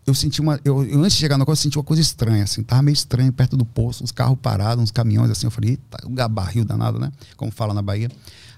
[0.06, 0.60] eu senti uma.
[0.64, 2.62] Eu, eu, antes de chegar no carro, eu senti uma coisa estranha, assim.
[2.62, 5.48] Tava meio estranho perto do posto, uns carros parados, uns caminhões, assim.
[5.48, 7.12] Eu falei, eita, um barril danado, né?
[7.36, 8.10] Como fala na Bahia.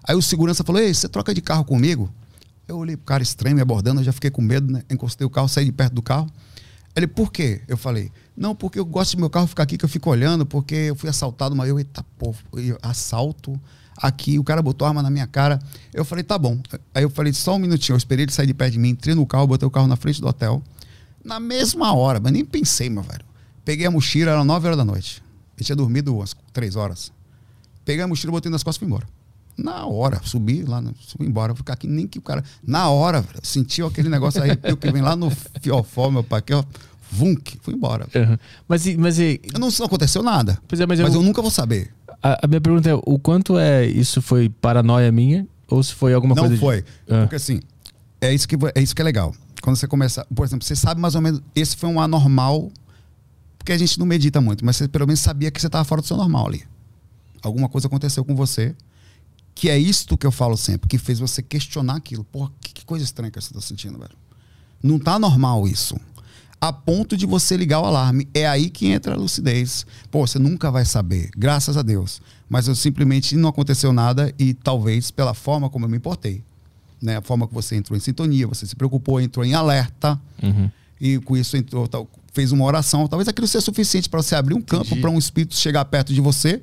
[0.03, 2.09] Aí o segurança falou, ei, você troca de carro comigo?
[2.67, 4.83] Eu olhei pro cara estranho me abordando, eu já fiquei com medo, né?
[4.89, 6.29] Encostei o carro, saí de perto do carro.
[6.95, 7.61] Ele, por quê?
[7.67, 10.45] Eu falei, não, porque eu gosto de meu carro ficar aqui, que eu fico olhando,
[10.45, 12.33] porque eu fui assaltado, mas eu, eita, pô,
[12.81, 13.59] assalto
[13.95, 15.59] aqui, o cara botou arma na minha cara.
[15.93, 16.59] Eu falei, tá bom.
[16.93, 19.15] Aí eu falei, só um minutinho, eu esperei ele sair de perto de mim, entrei
[19.15, 20.61] no carro, botei o carro na frente do hotel.
[21.27, 23.25] Na mesma hora, mas nem pensei, meu velho.
[23.65, 25.21] Peguei a mochila, era 9 horas da noite.
[25.59, 27.11] Eu tinha dormido umas 3 horas.
[27.83, 29.07] Peguei a mochila, botei nas costas e fui embora.
[29.57, 31.53] Na hora, subi lá, no- subi embora.
[31.55, 32.43] Ficar aqui, nem que o cara.
[32.65, 35.31] Na hora, velho, sentiu aquele negócio aí, que vem lá no
[35.61, 36.63] fiofó, meu pai, aqui, ó.
[37.11, 38.05] Vunk, fui embora.
[38.13, 38.37] Uhum.
[38.67, 40.59] Mas, e- mas e- Eu não, não aconteceu nada.
[40.67, 41.91] Pois é, mas mas eu- eu nunca vou saber.
[42.21, 45.47] a, a minha pergunta é: o quanto é isso foi paranoia minha?
[45.69, 46.55] Ou se foi alguma não coisa.
[46.55, 46.83] de- foi.
[47.09, 47.21] Ah.
[47.21, 47.61] Porque assim,
[48.21, 49.33] é isso que é isso que é legal.
[49.67, 52.71] Quando você começa, por exemplo, você sabe mais ou menos, esse foi um anormal,
[53.57, 56.01] porque a gente não medita muito, mas você pelo menos sabia que você estava fora
[56.01, 56.63] do seu normal ali.
[57.41, 58.73] Alguma coisa aconteceu com você,
[59.53, 62.23] que é isto que eu falo sempre, que fez você questionar aquilo.
[62.23, 64.15] Porra, que, que coisa estranha que você está sentindo, velho.
[64.81, 65.99] Não tá normal isso.
[66.61, 68.25] A ponto de você ligar o alarme.
[68.33, 69.85] É aí que entra a lucidez.
[70.09, 72.21] Pô, você nunca vai saber, graças a Deus.
[72.47, 76.41] Mas eu simplesmente não aconteceu nada e talvez pela forma como eu me importei.
[77.01, 77.17] Né?
[77.17, 80.19] A forma que você entrou em sintonia, você se preocupou, entrou em alerta.
[80.41, 80.69] Uhum.
[80.99, 83.07] E com isso entrou, tal, fez uma oração.
[83.07, 86.21] Talvez aquilo seja suficiente para você abrir um campo para um espírito chegar perto de
[86.21, 86.61] você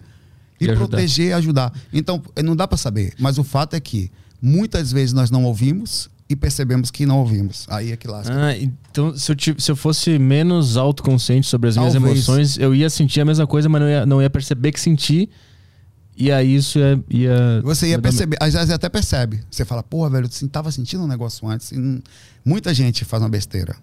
[0.60, 1.72] e, E proteger e ajudar.
[1.92, 3.12] Então, não dá para saber.
[3.18, 7.66] Mas o fato é que muitas vezes nós não ouvimos e percebemos que não ouvimos.
[7.68, 8.32] Aí é que lasca.
[8.34, 12.14] Ah, então se eu, se eu fosse menos autoconsciente sobre as minhas Talvez.
[12.14, 15.28] emoções, eu ia sentir a mesma coisa, mas não ia, não ia perceber que senti.
[16.16, 17.04] E aí isso ia.
[17.10, 19.42] ia Você ia perceber, às vezes até percebe.
[19.50, 21.72] Você fala, porra, velho, eu tava sentindo um negócio antes.
[21.72, 22.00] e não-
[22.44, 23.74] Muita gente faz uma besteira.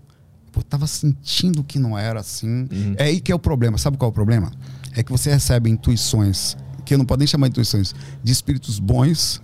[0.51, 2.67] Pô, tava sentindo que não era assim.
[2.97, 3.77] É aí que é o problema.
[3.77, 4.51] Sabe qual é o problema?
[4.95, 6.55] É que você recebe intuições,
[6.85, 7.93] que eu não posso nem chamar de intuições,
[8.23, 9.41] de espíritos bons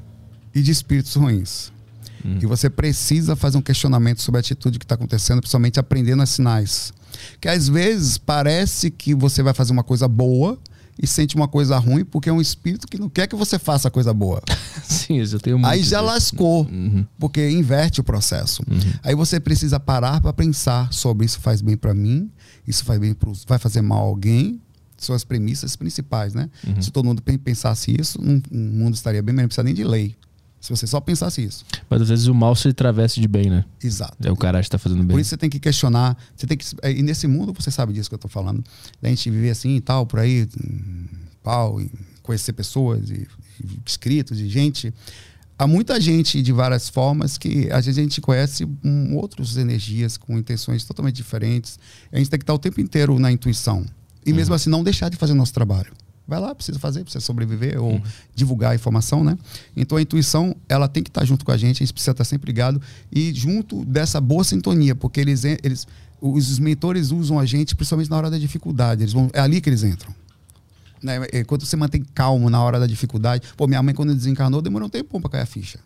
[0.54, 1.72] e de espíritos ruins.
[2.42, 6.30] E você precisa fazer um questionamento sobre a atitude que está acontecendo, principalmente aprendendo as
[6.30, 6.92] sinais.
[7.40, 10.58] Que às vezes parece que você vai fazer uma coisa boa
[11.02, 13.90] e sente uma coisa ruim porque é um espírito que não quer que você faça
[13.92, 14.42] coisa boa.
[14.84, 15.70] Sim, isso eu tenho muito.
[15.72, 16.12] Aí já disso.
[16.12, 17.06] lascou, Uhum.
[17.20, 18.64] porque inverte o processo.
[19.04, 22.30] Aí você precisa parar para pensar sobre isso faz bem para mim,
[22.68, 24.62] isso faz bem pros, vai fazer mal a alguém.
[25.00, 26.50] São as premissas principais, né?
[26.66, 26.82] Uhum.
[26.82, 29.74] Se todo mundo pen- pensasse isso, um- o mundo estaria bem, mas não precisa nem
[29.74, 30.16] de lei.
[30.60, 31.64] Se você só pensasse isso.
[31.90, 33.64] Mas às vezes o mal se traveste de bem, né?
[33.82, 34.16] Exato.
[34.24, 35.10] É o cara que tá fazendo bem.
[35.10, 38.10] Por isso você tem que questionar, você tem que e nesse mundo você sabe disso
[38.10, 38.64] que eu tô falando.
[39.02, 41.06] Da gente viver assim e tal por aí, hum,
[41.44, 41.80] pau,
[42.24, 43.28] conhecer pessoas e,
[43.64, 44.94] e escritos e gente.
[45.60, 50.16] Há muita gente de várias formas que às vezes a gente conhece com outras energias
[50.18, 51.80] com intenções totalmente diferentes.
[52.12, 53.86] A gente tem que estar o tempo inteiro na intuição.
[54.26, 55.92] E mesmo assim não deixar de fazer o nosso trabalho.
[56.28, 58.02] Vai lá, precisa fazer, precisa sobreviver ou
[58.36, 59.38] divulgar a informação, né?
[59.76, 62.26] Então a intuição, ela tem que estar junto com a gente, a gente precisa estar
[62.26, 62.82] sempre ligado
[63.12, 65.88] e junto dessa boa sintonia, porque eles, eles
[66.20, 69.70] os mentores usam a gente principalmente na hora da dificuldade, eles vão, é ali que
[69.70, 70.14] eles entram.
[71.02, 71.28] Né?
[71.32, 73.48] É, Quando você mantém calmo na hora da dificuldade.
[73.56, 75.80] Pô, minha mãe, quando desencarnou, demorou um tempo para cair a ficha.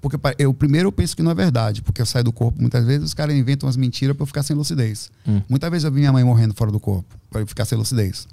[0.00, 2.84] Porque eu primeiro eu penso que não é verdade, porque eu saio do corpo muitas
[2.84, 5.10] vezes, os caras inventam umas mentiras para eu ficar sem lucidez.
[5.26, 5.42] Hum.
[5.48, 8.28] Muitas vezes eu vi minha mãe morrendo fora do corpo, para eu ficar sem lucidez.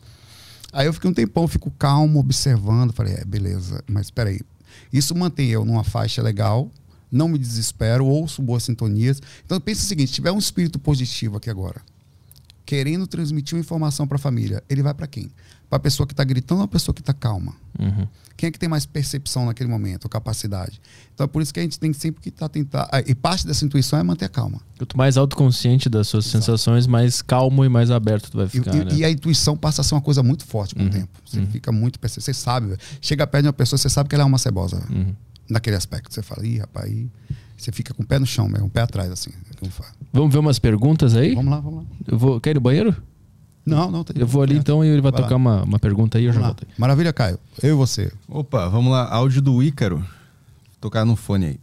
[0.75, 4.41] Aí eu fiquei um tempão, fico calmo, observando, falei, é, beleza, mas espera aí.
[4.91, 6.69] Isso mantém eu numa faixa legal,
[7.09, 9.21] não me desespero, ouço boas sintonias.
[9.45, 11.81] Então pensa o seguinte, se tiver um espírito positivo aqui agora,
[12.65, 15.31] querendo transmitir uma informação para a família, ele vai para quem?
[15.69, 17.53] Para a pessoa que está gritando ou a pessoa que está calma?
[17.79, 18.07] Uhum.
[18.37, 20.79] Quem é que tem mais percepção naquele momento, capacidade?
[21.13, 22.87] Então é por isso que a gente tem sempre que estar tentar.
[22.91, 24.59] ah, E parte dessa intuição é manter a calma.
[24.77, 28.83] Quanto mais autoconsciente das suas sensações, mais calmo e mais aberto tu vai ficar, e-
[28.85, 28.91] né?
[28.93, 30.87] e a intuição passa a ser uma coisa muito forte com Uhum.
[30.87, 31.09] o tempo.
[31.25, 32.79] Você fica muito Você sabe, velho.
[33.01, 34.83] chega perto de uma pessoa, você sabe que ela é uma cebosa.
[34.91, 35.13] Uhum.
[35.49, 36.13] Naquele aspecto.
[36.13, 37.07] Você fala, ih, rapaz, aí
[37.57, 39.31] você fica com o pé no chão mesmo, um pé atrás, assim.
[39.69, 39.89] fala.
[40.11, 41.35] Vamos ver umas perguntas aí?
[41.35, 41.89] Vamos lá, vamos lá.
[42.07, 42.41] Eu vou.
[42.41, 42.95] Quer ir no banheiro?
[43.65, 44.03] Não, não.
[44.03, 46.27] tá- Eu vou ali então e ele vai, Vai tocar uma, uma pergunta aí e
[46.27, 46.47] eu já lá.
[46.47, 46.65] volto.
[46.67, 46.73] aí.
[46.77, 47.39] Maravilha, Caio.
[47.63, 48.11] Eu e você.
[48.29, 49.07] Opa, vamos lá.
[49.11, 49.97] Áudio do Ícaro.
[49.97, 50.05] Vou
[50.81, 51.59] tocar no fone aí.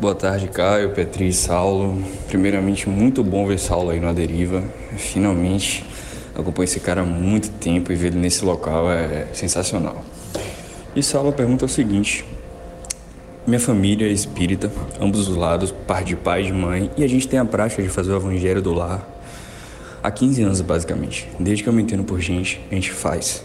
[0.00, 2.02] Boa tarde, Caio, Petri, Saulo.
[2.26, 4.64] Primeiramente, muito bom ver Saulo aí na deriva.
[4.96, 5.84] Finalmente,
[6.34, 10.02] acompanho esse cara há muito tempo e ver ele nesse local é sensacional.
[10.96, 12.24] E Saulo pergunta o seguinte:
[13.46, 17.08] Minha família é espírita, ambos os lados, par de pai e de mãe, e a
[17.08, 19.06] gente tem a prática de fazer o evangelho do lar
[20.02, 21.28] há 15 anos, basicamente.
[21.38, 23.42] Desde que eu me entendo por gente, a gente faz.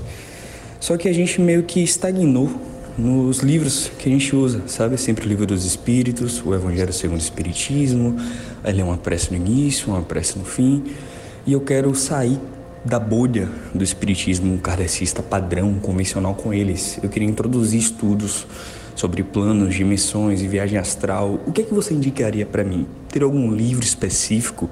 [0.79, 2.49] Só que a gente meio que estagnou
[2.97, 4.97] nos livros que a gente usa, sabe?
[4.97, 8.15] Sempre o livro dos espíritos, o Evangelho segundo o Espiritismo,
[8.63, 10.83] aí lê uma prece no início, uma prece no fim.
[11.45, 12.39] E eu quero sair
[12.85, 16.99] da bolha do espiritismo kardecista padrão, convencional com eles.
[17.01, 18.45] Eu queria introduzir estudos
[18.95, 21.39] sobre planos, dimensões e viagem astral.
[21.45, 22.87] O que é que você indicaria para mim?
[23.09, 24.69] Ter algum livro específico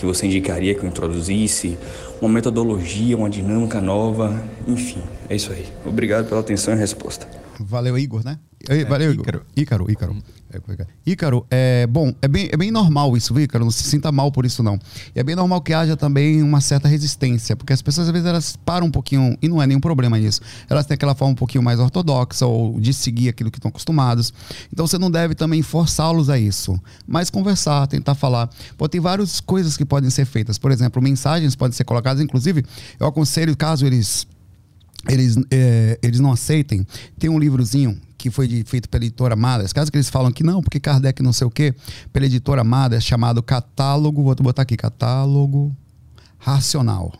[0.00, 1.78] que você indicaria que eu introduzisse?
[2.20, 4.42] Uma metodologia, uma dinâmica nova?
[4.66, 5.66] Enfim, é isso aí.
[5.84, 7.39] Obrigado pela atenção e resposta.
[7.64, 8.38] Valeu, Igor, né?
[8.68, 9.24] Ei, Valeu, Igor.
[9.24, 9.46] Ícaro.
[9.56, 10.16] Ícaro, Ícaro.
[10.52, 13.64] É, Ícaro, é bom, é bem, é bem normal isso, viu, Ícaro?
[13.64, 14.78] Não se sinta mal por isso, não.
[15.14, 18.26] E é bem normal que haja também uma certa resistência, porque as pessoas às vezes
[18.26, 20.40] elas param um pouquinho, e não é nenhum problema nisso.
[20.68, 24.32] Elas têm aquela forma um pouquinho mais ortodoxa ou de seguir aquilo que estão acostumados.
[24.72, 28.50] Então você não deve também forçá-los a isso, mas conversar, tentar falar.
[28.76, 30.58] Pô, tem várias coisas que podem ser feitas.
[30.58, 32.64] Por exemplo, mensagens podem ser colocadas, inclusive,
[32.98, 34.26] eu aconselho, caso eles
[35.08, 36.86] eles, é, eles não aceitem,
[37.18, 40.44] tem um livrozinho que foi de, feito pela editora Madras, caso que eles falam que
[40.44, 41.74] não, porque Kardec não sei o quê,
[42.12, 45.74] pela editora Madras, chamado Catálogo, vou botar aqui, Catálogo
[46.38, 47.12] Racional.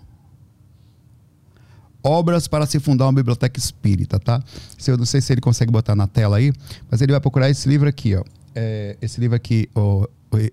[2.03, 4.43] Obras para se fundar uma biblioteca espírita, tá?
[4.87, 6.53] Eu não sei se ele consegue botar na tela aí,
[6.91, 8.25] mas ele vai procurar esse livro aqui, ó.
[8.55, 10.09] É, esse livro aqui, o,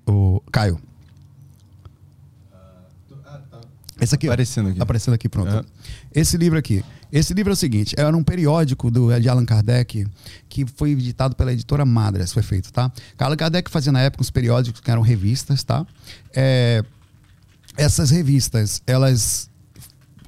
[0.06, 0.80] o, o Caio.
[4.00, 4.82] Esse aqui, aparecendo aqui.
[4.82, 5.66] Aparecendo aqui, pronto.
[6.14, 6.84] Esse livro aqui.
[7.12, 10.06] Esse livro é o seguinte: era um periódico do, de Allan Kardec
[10.50, 12.92] que foi editado pela editora Madras, foi feito, tá?
[13.18, 15.86] Allan Kardec fazia na época uns periódicos que eram revistas, tá?
[16.36, 16.84] É,
[17.76, 19.50] essas revistas, elas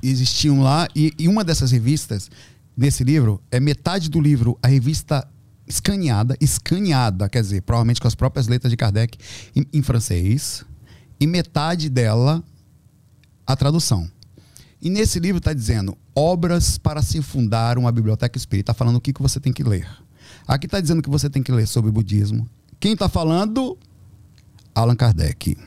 [0.01, 2.29] existiam lá e, e uma dessas revistas,
[2.75, 5.27] nesse livro, é metade do livro, a revista
[5.67, 9.17] escaneada, escaneada, quer dizer, provavelmente com as próprias letras de Kardec
[9.55, 10.65] em, em francês,
[11.19, 12.43] e metade dela
[13.49, 14.07] a tradução.
[14.79, 18.71] E nesse livro está dizendo obras para se fundar uma biblioteca espírita.
[18.71, 19.89] Está falando o que, que você tem que ler.
[20.47, 22.47] Aqui está dizendo que você tem que ler sobre budismo.
[22.79, 23.75] Quem está falando?
[24.75, 25.57] Allan Kardec.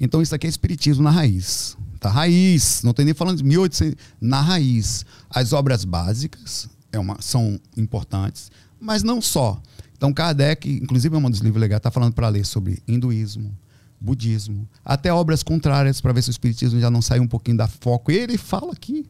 [0.00, 1.76] Então isso aqui é espiritismo na raiz.
[2.00, 2.08] Tá?
[2.08, 2.82] Raiz.
[2.82, 4.02] Não tem nem falando de 1800.
[4.18, 5.04] Na raiz.
[5.28, 9.60] As obras básicas é uma, são importantes, mas não só.
[9.94, 13.54] Então Kardec, inclusive é um dos livros legais, está falando para ler sobre hinduísmo,
[14.00, 17.68] budismo, até obras contrárias para ver se o espiritismo já não sai um pouquinho da
[17.68, 18.10] foco.
[18.10, 19.06] Ele fala aqui.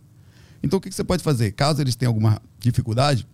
[0.63, 1.53] Então o que você pode fazer?
[1.53, 3.27] Caso eles tenham alguma dificuldade,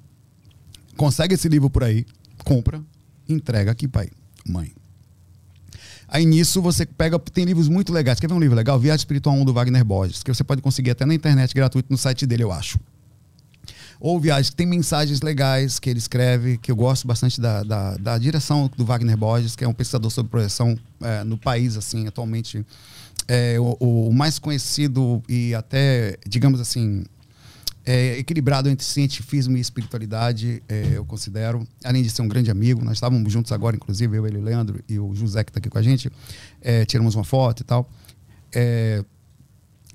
[0.96, 2.06] consegue esse livro por aí,
[2.44, 2.80] compra,
[3.28, 4.10] entrega aqui, pai,
[4.46, 4.72] mãe.
[6.08, 8.20] Aí nisso você pega, tem livros muito legais.
[8.20, 8.78] Quer ver um livro legal?
[8.78, 11.98] Viagem Espiritual 1 do Wagner Borges, que você pode conseguir até na internet gratuito no
[11.98, 12.78] site dele, eu acho
[14.00, 17.96] ou viagens que tem mensagens legais que ele escreve, que eu gosto bastante da, da,
[17.96, 22.06] da direção do Wagner Borges, que é um pesquisador sobre projeção é, no país, assim,
[22.06, 22.64] atualmente.
[23.28, 27.04] É, o, o, mais conhecido e até, digamos assim,
[27.84, 32.84] é, equilibrado entre cientifismo e espiritualidade, é, eu considero, além de ser um grande amigo,
[32.84, 35.70] nós estávamos juntos agora, inclusive, eu, ele, o Leandro e o José que está aqui
[35.70, 36.10] com a gente,
[36.60, 37.88] é, tiramos uma foto e tal.
[38.52, 39.04] É,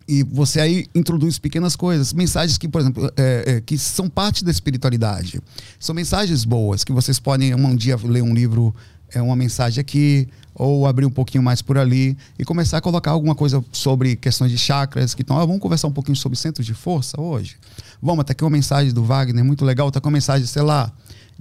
[0.08, 4.44] e você aí introduz pequenas coisas, mensagens que, por exemplo, é, é, que são parte
[4.44, 5.40] da espiritualidade.
[5.80, 8.74] São mensagens boas que vocês podem um dia ler um livro,
[9.14, 13.12] é uma mensagem aqui, ou abrir um pouquinho mais por ali e começar a colocar
[13.12, 16.66] alguma coisa sobre questões de chakras, que então, ah, vamos conversar um pouquinho sobre centros
[16.66, 17.58] de força hoje.
[18.02, 20.92] Vamos até aqui uma mensagem do Wagner muito legal, tá com uma mensagem, sei lá,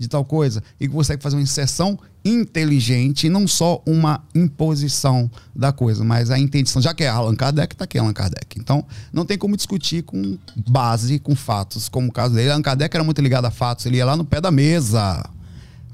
[0.01, 5.31] de tal coisa, e que você consegue fazer uma inserção inteligente, não só uma imposição
[5.55, 8.59] da coisa, mas a intenção, já que é Allan Kardec, está aqui Allan Kardec.
[8.59, 8.83] Então,
[9.13, 12.51] não tem como discutir com base, com fatos, como o caso dele.
[12.51, 15.23] Allan Kardec era muito ligado a fatos, ele ia lá no pé da mesa,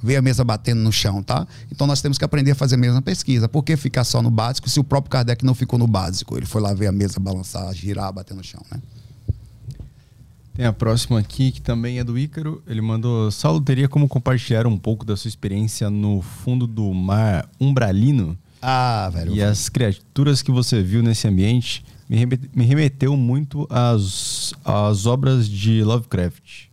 [0.00, 1.44] ver a mesa batendo no chão, tá?
[1.72, 3.48] Então nós temos que aprender a fazer a mesma pesquisa.
[3.48, 6.36] Por que ficar só no básico se o próprio Kardec não ficou no básico?
[6.36, 8.80] Ele foi lá ver a mesa balançar, girar, bater no chão, né?
[10.56, 12.62] Tem a próxima aqui, que também é do Ícaro.
[12.66, 17.46] Ele mandou: Saulo, teria como compartilhar um pouco da sua experiência no fundo do mar
[17.60, 18.38] umbralino?
[18.62, 19.34] Ah, velho.
[19.34, 25.84] E as criaturas que você viu nesse ambiente me remeteu muito às, às obras de
[25.84, 26.68] Lovecraft.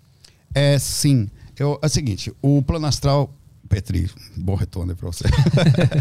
[0.55, 1.29] É, sim.
[1.59, 3.35] Eu, é o seguinte: o plano astral.
[3.67, 5.25] Petri, bom retorno para você.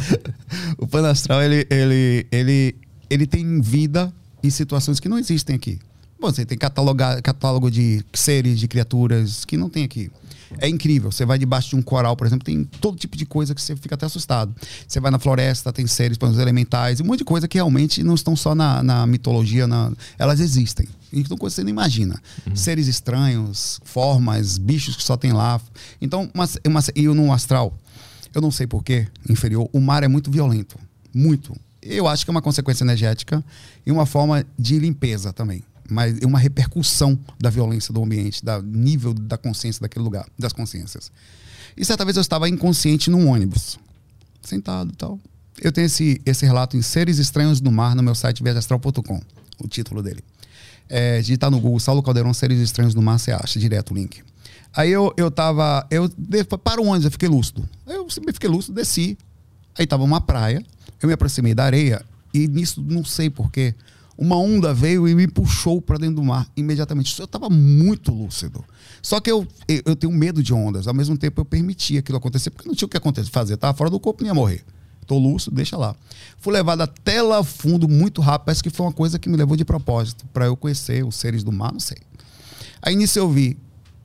[0.78, 2.76] o plano astral, ele, ele, ele,
[3.08, 5.80] ele tem vida em situações que não existem aqui.
[6.22, 10.08] Bom, você tem catálogo de seres, de criaturas que não tem aqui.
[10.60, 11.10] É incrível.
[11.10, 13.74] Você vai debaixo de um coral, por exemplo, tem todo tipo de coisa que você
[13.74, 14.54] fica até assustado.
[14.86, 18.14] Você vai na floresta, tem seres, exemplo, elementais, um monte de coisa que realmente não
[18.14, 20.86] estão só na, na mitologia, na, elas existem.
[21.12, 22.22] Então, coisa que você não imagina.
[22.46, 22.54] Uhum.
[22.54, 25.60] Seres estranhos, formas, bichos que só tem lá.
[26.00, 27.76] Então, uma, uma, e no astral,
[28.32, 30.78] eu não sei porquê, inferior, o mar é muito violento.
[31.12, 31.52] Muito.
[31.82, 33.44] Eu acho que é uma consequência energética
[33.84, 38.62] e uma forma de limpeza também mas é uma repercussão da violência do ambiente, do
[38.62, 41.12] nível da consciência daquele lugar, das consciências.
[41.76, 43.78] E certa vez eu estava inconsciente num ônibus,
[44.42, 45.18] sentado tal.
[45.60, 49.20] Eu tenho esse, esse relato em Seres Estranhos no Mar no meu site viajastral.com,
[49.58, 50.24] o título dele.
[50.88, 54.22] É, digitar no Google Saulo Caldeirão Seres Estranhos no Mar, você acha direto o link.
[54.74, 55.86] Aí eu, eu tava.
[55.90, 56.10] Eu,
[56.58, 57.68] para o ônibus, eu fiquei lúcido.
[57.86, 59.16] Eu sempre fiquei lúcido, desci.
[59.78, 60.64] Aí tava uma praia,
[61.00, 63.74] eu me aproximei da areia e nisso não sei porquê
[64.22, 67.18] uma onda veio e me puxou para dentro do mar imediatamente.
[67.18, 68.64] Eu estava muito lúcido.
[69.02, 69.44] Só que eu,
[69.84, 70.86] eu tenho medo de ondas.
[70.86, 73.54] Ao mesmo tempo, eu permitia aquilo acontecer, porque não tinha o que acontecer, fazer.
[73.54, 74.64] Estava fora do corpo, não ia morrer.
[75.00, 75.96] Estou lúcido, deixa lá.
[76.38, 78.44] Fui levado até lá fundo muito rápido.
[78.46, 81.42] Parece que foi uma coisa que me levou de propósito, para eu conhecer os seres
[81.42, 81.98] do mar, não sei.
[82.80, 83.58] Aí nisso eu vi,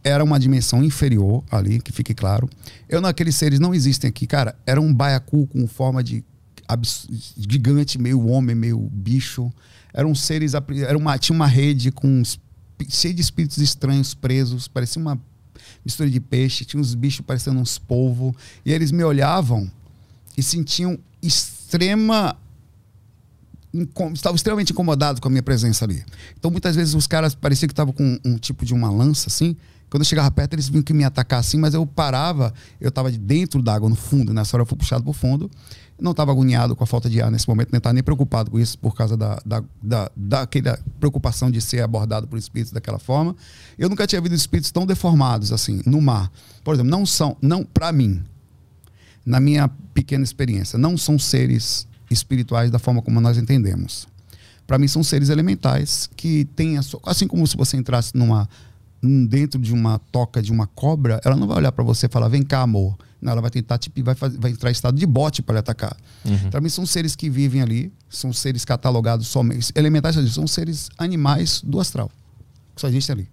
[0.04, 2.50] era uma dimensão inferior ali, que fique claro.
[2.90, 4.56] Eu naqueles seres não existem aqui, cara.
[4.66, 6.26] Era um baiacu com forma de
[7.38, 9.54] gigante, meio homem, meio bicho
[9.94, 10.54] eram seres.
[10.54, 12.22] Era uma, tinha uma rede com
[12.88, 14.68] cheia de espíritos estranhos presos.
[14.68, 15.20] Parecia uma.
[15.84, 18.34] mistura de peixe, tinha uns bichos parecendo uns polvos.
[18.66, 19.70] E eles me olhavam
[20.38, 22.38] e sentiam extrema
[24.14, 26.04] estavam extremamente incomodados com a minha presença ali.
[26.38, 29.56] Então, muitas vezes, os caras pareciam que estavam com um tipo de uma lança, assim.
[29.90, 33.12] Quando eu chegava perto, eles vinham que me atacar assim, mas eu parava, eu estava
[33.12, 34.34] de dentro d'água, no fundo.
[34.34, 35.50] Nessa hora eu fui puxado para o fundo.
[36.00, 38.60] Não estava agoniado com a falta de ar nesse momento, nem estava nem preocupado com
[38.60, 43.36] isso, por causa da, da, da, daquela preocupação de ser abordado por espíritos daquela forma.
[43.78, 46.32] Eu nunca tinha visto espíritos tão deformados assim, no mar.
[46.64, 48.24] Por exemplo, não são, não para mim,
[49.26, 54.08] na minha pequena experiência, não são seres espirituais da forma como nós entendemos.
[54.68, 57.00] Para mim, são seres elementais que têm a sua.
[57.06, 58.48] Assim como se você entrasse numa
[59.02, 62.28] dentro de uma toca de uma cobra, ela não vai olhar para você e falar:
[62.28, 62.98] vem cá, amor.
[63.22, 65.60] Não, ela vai tentar, tipo, vai, fazer, vai entrar em estado de bote para lhe
[65.60, 65.98] atacar.
[66.24, 66.50] Uhum.
[66.50, 69.72] Para mim, são seres que vivem ali, são seres catalogados somente.
[69.76, 72.12] Elementais são seres animais do astral.
[72.76, 73.30] Que só existem ali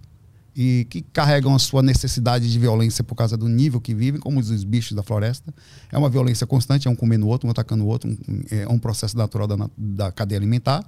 [0.57, 4.39] e que carregam a sua necessidade de violência por causa do nível que vivem, como
[4.39, 5.53] os bichos da floresta.
[5.91, 8.69] É uma violência constante, é um comendo o outro, um atacando o outro, um, é
[8.69, 10.85] um processo natural da, da cadeia alimentar.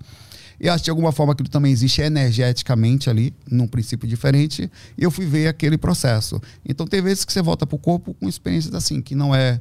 [0.61, 5.03] E acho que de alguma forma aquilo também existe energeticamente ali, num princípio diferente, e
[5.03, 6.41] eu fui ver aquele processo.
[6.65, 9.61] Então tem vezes que você volta para o corpo com experiências assim, que não é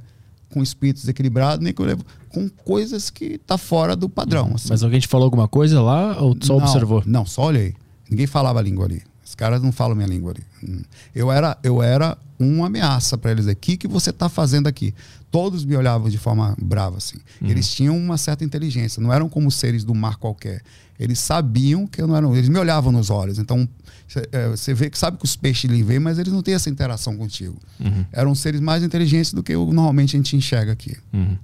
[0.50, 1.84] com espíritos desequilibrados, nem com,
[2.30, 4.52] com coisas que tá fora do padrão.
[4.56, 4.70] Assim.
[4.70, 7.04] Mas alguém te falou alguma coisa lá ou só não, observou?
[7.06, 7.76] Não, só olhei.
[8.10, 9.02] Ninguém falava a língua ali.
[9.26, 10.44] Os caras não falam minha língua ali.
[10.64, 10.82] Hum.
[11.14, 13.48] Eu era, eu era uma ameaça para eles.
[13.48, 14.94] O que, que você está fazendo aqui?
[15.36, 17.18] Todos me olhavam de forma brava, assim.
[17.42, 17.50] Uhum.
[17.50, 19.04] Eles tinham uma certa inteligência.
[19.04, 20.62] Não eram como seres do mar qualquer.
[20.98, 22.26] Eles sabiam que eu não era.
[22.30, 23.38] Eles me olhavam nos olhos.
[23.38, 23.68] Então,
[24.08, 26.70] você é, vê que sabe que os peixes lhe veem, mas eles não têm essa
[26.70, 27.60] interação contigo.
[27.82, 28.06] Uhum.
[28.14, 30.96] Eram seres mais inteligentes do que normalmente a gente enxerga aqui.
[31.12, 31.38] Uhum.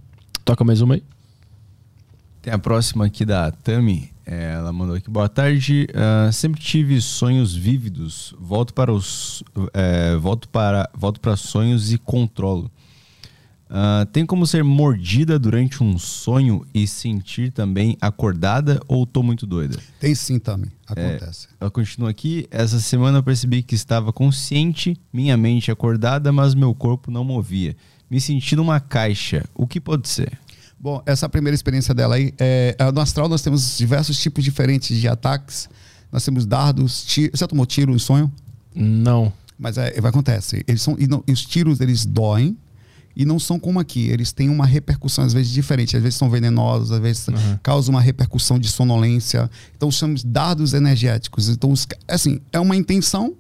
[0.46, 1.04] Toca mais uma aí.
[2.42, 4.10] Tem a próxima aqui da Tami.
[4.26, 5.86] Ela mandou aqui, boa tarde.
[5.90, 8.34] Uh, sempre tive sonhos vívidos.
[8.40, 9.44] Volto para os,
[9.74, 12.72] é, volto para, volto para sonhos e controlo.
[13.72, 19.48] Uh, tem como ser mordida durante um sonho e sentir também acordada ou tô muito
[19.48, 19.80] doida?
[19.98, 21.48] Tem sim também, acontece.
[21.48, 22.46] É, ela continua aqui.
[22.52, 27.74] Essa semana eu percebi que estava consciente, minha mente acordada, mas meu corpo não movia.
[28.10, 29.46] Me senti numa caixa.
[29.56, 30.38] O que pode ser?
[30.78, 35.08] Bom, essa primeira experiência dela aí, é, no astral nós temos diversos tipos diferentes de
[35.08, 35.70] ataques.
[36.12, 37.32] Nós temos dardos, tiro.
[37.34, 38.30] Você tomou tiro em sonho?
[38.76, 39.32] Não.
[39.58, 40.66] Mas é, vai acontecer.
[40.68, 42.58] Eles são, e não, os tiros eles doem
[43.16, 44.08] e não são como aqui.
[44.08, 45.96] Eles têm uma repercussão às vezes diferente.
[45.96, 47.60] Às vezes são venenosos, às vezes uhum.
[47.62, 49.50] causam uma repercussão de sonolência.
[49.76, 51.50] Então chamamos dardos energéticos.
[51.50, 51.74] Então,
[52.08, 53.36] assim, é uma intenção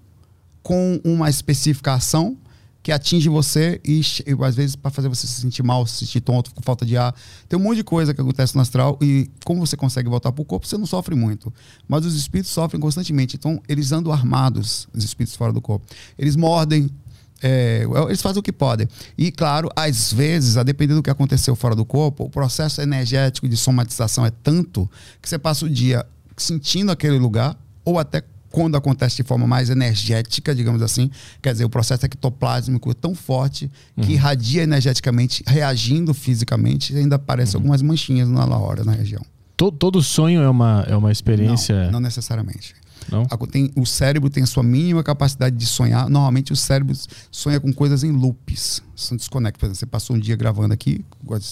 [0.61, 2.37] com uma especificação
[2.83, 6.21] que atinge você e, e às vezes para fazer você se sentir mal, se sentir
[6.21, 7.15] tonto, com falta de ar.
[7.47, 10.41] Tem um monte de coisa que acontece no astral e como você consegue voltar para
[10.41, 11.53] o corpo, você não sofre muito.
[11.87, 13.35] Mas os espíritos sofrem constantemente.
[13.35, 15.85] Então, eles andam armados, os espíritos fora do corpo.
[16.17, 16.89] Eles mordem,
[17.41, 18.87] é, eles fazem o que podem.
[19.17, 23.47] E, claro, às vezes, a depender do que aconteceu fora do corpo, o processo energético
[23.47, 24.89] de somatização é tanto
[25.21, 26.05] que você passa o dia
[26.37, 31.09] sentindo aquele lugar ou até quando acontece de forma mais energética, digamos assim,
[31.41, 34.11] quer dizer, o processo ectoplásmico é tão forte que uhum.
[34.11, 37.61] irradia energeticamente, reagindo fisicamente, ainda aparecem uhum.
[37.61, 39.21] algumas manchinhas na hora, na região.
[39.55, 41.85] Todo, todo sonho é uma, é uma experiência?
[41.85, 42.75] Não, não necessariamente.
[43.11, 43.25] Não?
[43.25, 46.09] Tem, o cérebro tem a sua mínima capacidade de sonhar.
[46.09, 46.95] Normalmente o cérebro
[47.29, 48.81] sonha com coisas em loops.
[48.95, 49.59] São desconecta.
[49.59, 51.03] Por exemplo, você passou um dia gravando aqui,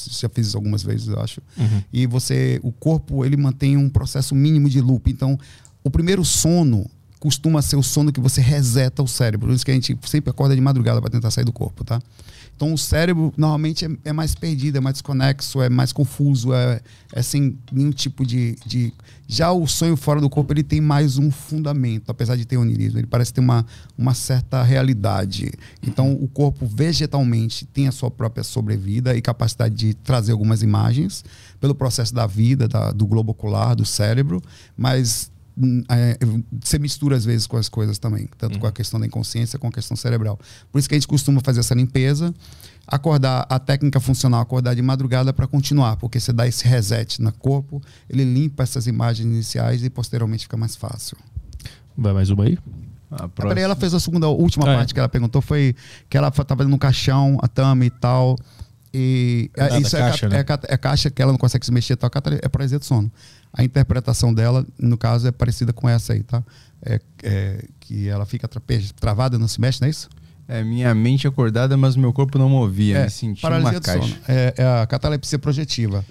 [0.10, 1.42] já fiz isso algumas vezes, eu acho.
[1.58, 1.84] Uhum.
[1.92, 5.12] E você, o corpo, ele mantém um processo mínimo de loop.
[5.12, 5.38] Então,
[5.84, 9.48] o primeiro sono costuma ser o sono que você reseta o cérebro.
[9.48, 12.02] Por isso que a gente sempre acorda de madrugada para tentar sair do corpo, tá?
[12.60, 16.82] Então o cérebro normalmente é, é, mais perdido, é mais desconexo, é mais confuso, é,
[17.14, 18.92] é sem nenhum tipo de, de,
[19.30, 23.00] Já o sonho fora do corpo ele tem mais um fundamento, apesar de ter onirismo.
[23.00, 23.66] Ele parece ter uma,
[23.98, 25.54] uma certa realidade.
[25.82, 31.24] Então o corpo vegetalmente tem a sua própria sobrevida e capacidade de trazer algumas imagens
[31.62, 34.44] pelo processo da vida, da, do globo ocular, do cérebro,
[34.76, 35.32] mas
[35.90, 36.18] é,
[36.62, 38.60] você mistura às vezes com as coisas também, tanto uhum.
[38.62, 40.40] com a questão da inconsciência com a questão cerebral.
[40.72, 42.34] Por isso que a gente costuma fazer essa limpeza,
[42.88, 47.32] acordar a técnica funcional, acordar de madrugada para continuar, porque você dá esse reset no
[47.32, 51.18] corpo, ele limpa essas imagens iniciais e posteriormente fica mais fácil.
[51.98, 52.58] Vai mais uma aí?
[53.12, 53.60] A próxima.
[53.60, 54.76] ela fez a segunda, a última ah, é.
[54.78, 54.94] parte é.
[54.94, 55.76] que ela perguntou foi
[56.10, 58.38] que ela estava no caixão, a Tami e tal.
[58.94, 60.38] E é, isso é caixa, é, né?
[60.40, 62.10] é, é, caixa que ela não consegue se mexer, tal,
[62.42, 63.12] é paralisia do sono.
[63.52, 66.44] A interpretação dela, no caso, é parecida com essa aí, tá?
[66.84, 68.48] É, é que ela fica
[69.00, 70.10] travada, não se mexe, não é isso?
[70.48, 74.02] É, minha mente acordada, mas meu corpo não movia, é, me sentia paralisia uma caixa.
[74.02, 74.18] Sono.
[74.28, 76.04] É, é, a catalepsia projetiva.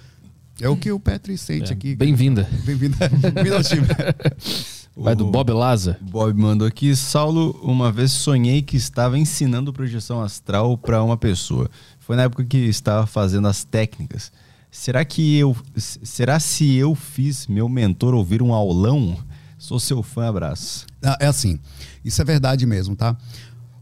[0.61, 1.95] É o que o Petri sente é, aqui.
[1.95, 2.47] Bem-vinda.
[2.65, 3.09] Bem-vinda.
[3.09, 3.85] Bem-vinda ao time.
[4.95, 5.97] Vai do Bob Laza.
[6.01, 11.69] Bob mandou aqui, Saulo, uma vez sonhei que estava ensinando projeção astral para uma pessoa.
[11.99, 14.31] Foi na época que estava fazendo as técnicas.
[14.71, 19.17] Será que eu será se eu fiz meu mentor ouvir um aulão?
[19.57, 20.85] Sou seu fã, abraço.
[21.03, 21.59] Ah, É assim,
[22.05, 23.17] isso é verdade mesmo, tá?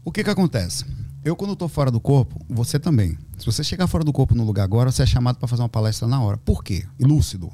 [0.04, 0.84] O que que acontece?
[1.24, 3.18] Eu, quando estou fora do corpo, você também.
[3.36, 5.68] Se você chegar fora do corpo no lugar agora, você é chamado para fazer uma
[5.68, 6.38] palestra na hora.
[6.38, 6.84] Por quê?
[6.98, 7.52] Lúcido.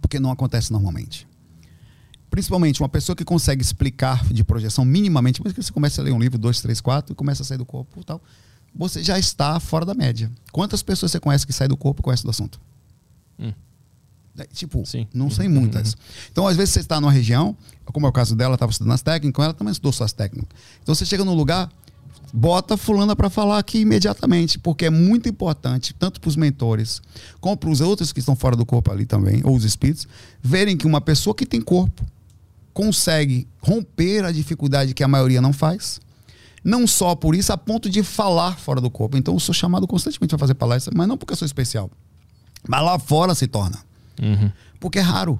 [0.00, 1.26] Porque não acontece normalmente.
[2.30, 6.12] Principalmente uma pessoa que consegue explicar de projeção minimamente, mas que você começa a ler
[6.12, 8.20] um livro, dois, três, quatro, e começa a sair do corpo e tal,
[8.74, 10.30] você já está fora da média.
[10.50, 12.60] Quantas pessoas você conhece que saem do corpo e conhecem do assunto?
[13.38, 13.52] Hum.
[14.38, 15.06] É, Tipo, Sim.
[15.14, 15.96] não sei muitas.
[16.32, 17.56] Então, às vezes, você está numa região,
[17.86, 20.50] como é o caso dela, estava estudando as técnicas, ela também estudou suas técnicas.
[20.82, 21.70] Então, você chega num lugar,
[22.32, 27.00] bota fulana para falar aqui imediatamente, porque é muito importante, tanto para os mentores,
[27.40, 30.08] como para os outros que estão fora do corpo ali também, ou os espíritos,
[30.42, 32.04] verem que uma pessoa que tem corpo
[32.72, 36.00] consegue romper a dificuldade que a maioria não faz.
[36.64, 39.16] Não só por isso, a ponto de falar fora do corpo.
[39.16, 41.90] Então, eu sou chamado constantemente para fazer palestra, mas não porque eu sou especial.
[42.66, 43.78] Mas lá fora se torna.
[44.20, 44.50] Uhum.
[44.80, 45.38] Porque é raro.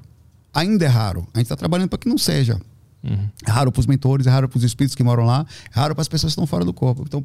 [0.52, 1.26] Ainda é raro.
[1.32, 2.60] A gente está trabalhando para que não seja.
[3.02, 3.28] Uhum.
[3.46, 5.94] É raro para os mentores, é raro para os espíritos que moram lá, é raro
[5.94, 7.04] para as pessoas que estão fora do corpo.
[7.06, 7.24] Então,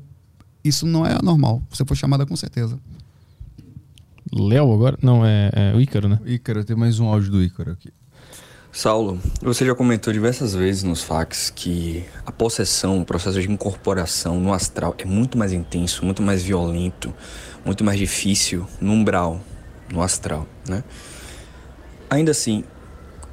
[0.63, 1.61] isso não é anormal.
[1.69, 2.77] Você foi chamada com certeza.
[4.31, 4.97] Léo agora?
[5.01, 6.19] Não, é, é o Ícaro, né?
[6.25, 7.89] Ícaro, tem mais um áudio do Ícaro aqui.
[8.79, 14.39] Saulo, você já comentou diversas vezes nos fax que a possessão, o processo de incorporação
[14.39, 17.13] no astral é muito mais intenso, muito mais violento,
[17.65, 19.41] muito mais difícil no umbral,
[19.91, 20.81] no astral, né?
[22.09, 22.63] Ainda assim,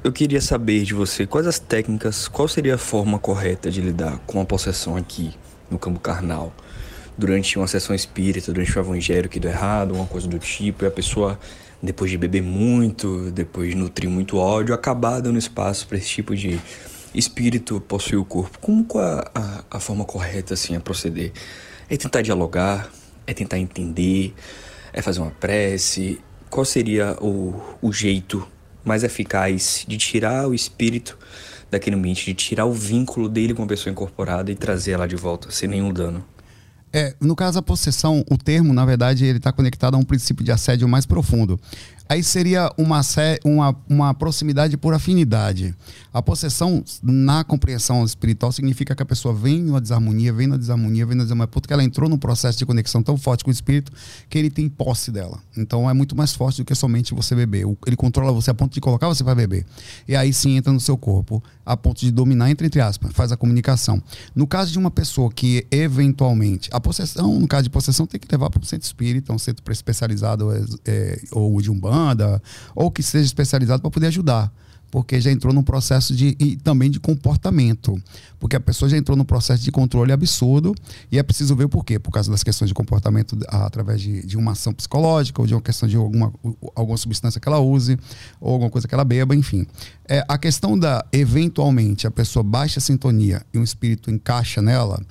[0.03, 4.19] eu queria saber de você quais as técnicas, qual seria a forma correta de lidar
[4.27, 5.33] com a possessão aqui
[5.71, 6.51] no campo carnal.
[7.17, 10.87] Durante uma sessão espírita, durante o evangelho que deu errado, uma coisa do tipo, e
[10.87, 11.39] a pessoa,
[11.81, 16.35] depois de beber muito, depois de nutrir muito ódio, acabar dando espaço para esse tipo
[16.35, 16.59] de
[17.13, 18.59] espírito possuir o corpo.
[18.59, 21.31] Como qual é a, a forma correta assim a proceder?
[21.89, 22.89] É tentar dialogar?
[23.25, 24.33] É tentar entender?
[24.91, 26.19] É fazer uma prece?
[26.49, 28.47] Qual seria o, o jeito
[28.83, 31.17] mais eficaz de tirar o espírito
[31.69, 35.15] daquele ambiente, de tirar o vínculo dele com a pessoa incorporada e trazer ela de
[35.15, 36.25] volta sem nenhum dano?
[36.91, 40.43] É, no caso, a possessão, o termo, na verdade, ele está conectado a um princípio
[40.43, 41.59] de assédio mais profundo.
[42.09, 43.01] Aí seria uma,
[43.43, 45.75] uma, uma proximidade por afinidade.
[46.17, 51.05] A possessão, na compreensão espiritual, significa que a pessoa vem numa desarmonia, vem na desarmonia,
[51.05, 53.91] vem na desarmonia, porque ela entrou num processo de conexão tão forte com o espírito
[54.27, 55.39] que ele tem posse dela.
[55.55, 57.65] Então é muito mais forte do que somente você beber.
[57.85, 59.63] Ele controla você a ponto de colocar você para beber.
[60.07, 63.31] E aí sim entra no seu corpo, a ponto de dominar, entre, entre aspas, faz
[63.31, 64.01] a comunicação.
[64.33, 66.67] No caso de uma pessoa que eventualmente.
[66.73, 69.63] A possessão, no caso de possessão, tem que levar para um centro espírita, um centro
[69.71, 72.41] especializado, é, é, ou de Umbanda,
[72.73, 74.51] ou que seja especializado para poder ajudar.
[74.89, 76.35] Porque já entrou num processo de.
[76.39, 78.01] e também de comportamento.
[78.39, 80.73] Porque a pessoa já entrou num processo de controle absurdo
[81.11, 81.99] e é preciso ver por quê.
[81.99, 85.61] Por causa das questões de comportamento através de, de uma ação psicológica ou de uma
[85.61, 86.33] questão de alguma,
[86.75, 87.97] alguma substância que ela use
[88.39, 89.65] ou alguma coisa que ela beba, enfim.
[90.07, 95.01] É, a questão da, eventualmente, a pessoa baixa a sintonia e um espírito encaixa nela,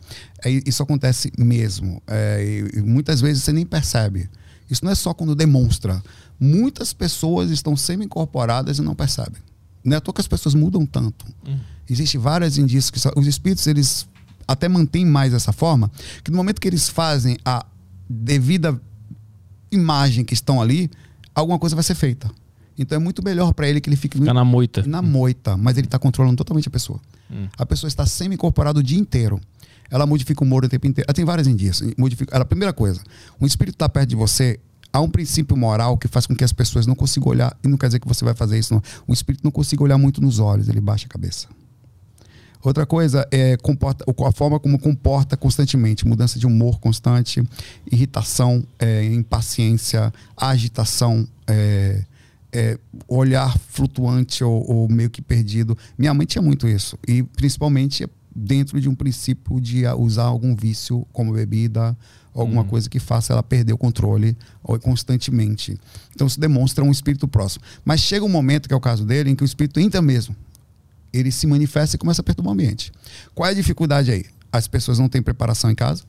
[0.44, 2.02] é, isso acontece mesmo.
[2.06, 4.28] É, e, e muitas vezes você nem percebe.
[4.70, 6.02] Isso não é só quando demonstra.
[6.38, 9.40] Muitas pessoas estão semi-incorporadas e não percebem.
[9.86, 11.24] Não é à toa que as pessoas mudam tanto.
[11.88, 14.08] Existem vários indícios que os espíritos eles
[14.46, 15.90] até mantêm mais essa forma,
[16.22, 17.64] que no momento que eles fazem a
[18.08, 18.80] devida
[19.70, 20.90] imagem que estão ali,
[21.34, 22.30] alguma coisa vai ser feita.
[22.78, 24.84] Então é muito melhor para ele que ele fique Fica na moita.
[24.86, 27.00] na moita, mas ele está controlando totalmente a pessoa.
[27.56, 29.40] A pessoa está semi-incorporada o dia inteiro.
[29.90, 31.06] Ela modifica o humor o tempo inteiro.
[31.08, 31.92] Ela tem vários indícios.
[31.96, 32.34] Modifica...
[32.34, 33.00] Ela, primeira coisa,
[33.40, 34.58] um espírito está perto de você,
[34.96, 37.76] há um princípio moral que faz com que as pessoas não consigam olhar, e não
[37.76, 38.82] quer dizer que você vai fazer isso, não.
[39.06, 41.48] O espírito não consiga olhar muito nos olhos, ele baixa a cabeça.
[42.62, 47.46] Outra coisa é comporta, a forma como comporta constantemente, mudança de humor constante,
[47.92, 52.02] irritação, é, impaciência, agitação, é,
[52.52, 55.76] é, olhar flutuante ou, ou meio que perdido.
[55.96, 61.06] Minha mãe tinha muito isso e principalmente dentro de um princípio de usar algum vício
[61.12, 61.96] como bebida,
[62.34, 65.78] alguma coisa que faça ela perder o controle ou constantemente.
[66.14, 67.64] Então isso demonstra um espírito próximo.
[67.84, 70.36] Mas chega um momento que é o caso dele em que o espírito entra mesmo
[71.18, 72.92] ele se manifesta e começa a perturbar o ambiente.
[73.34, 74.24] Qual é a dificuldade aí?
[74.52, 76.04] As pessoas não têm preparação em casa,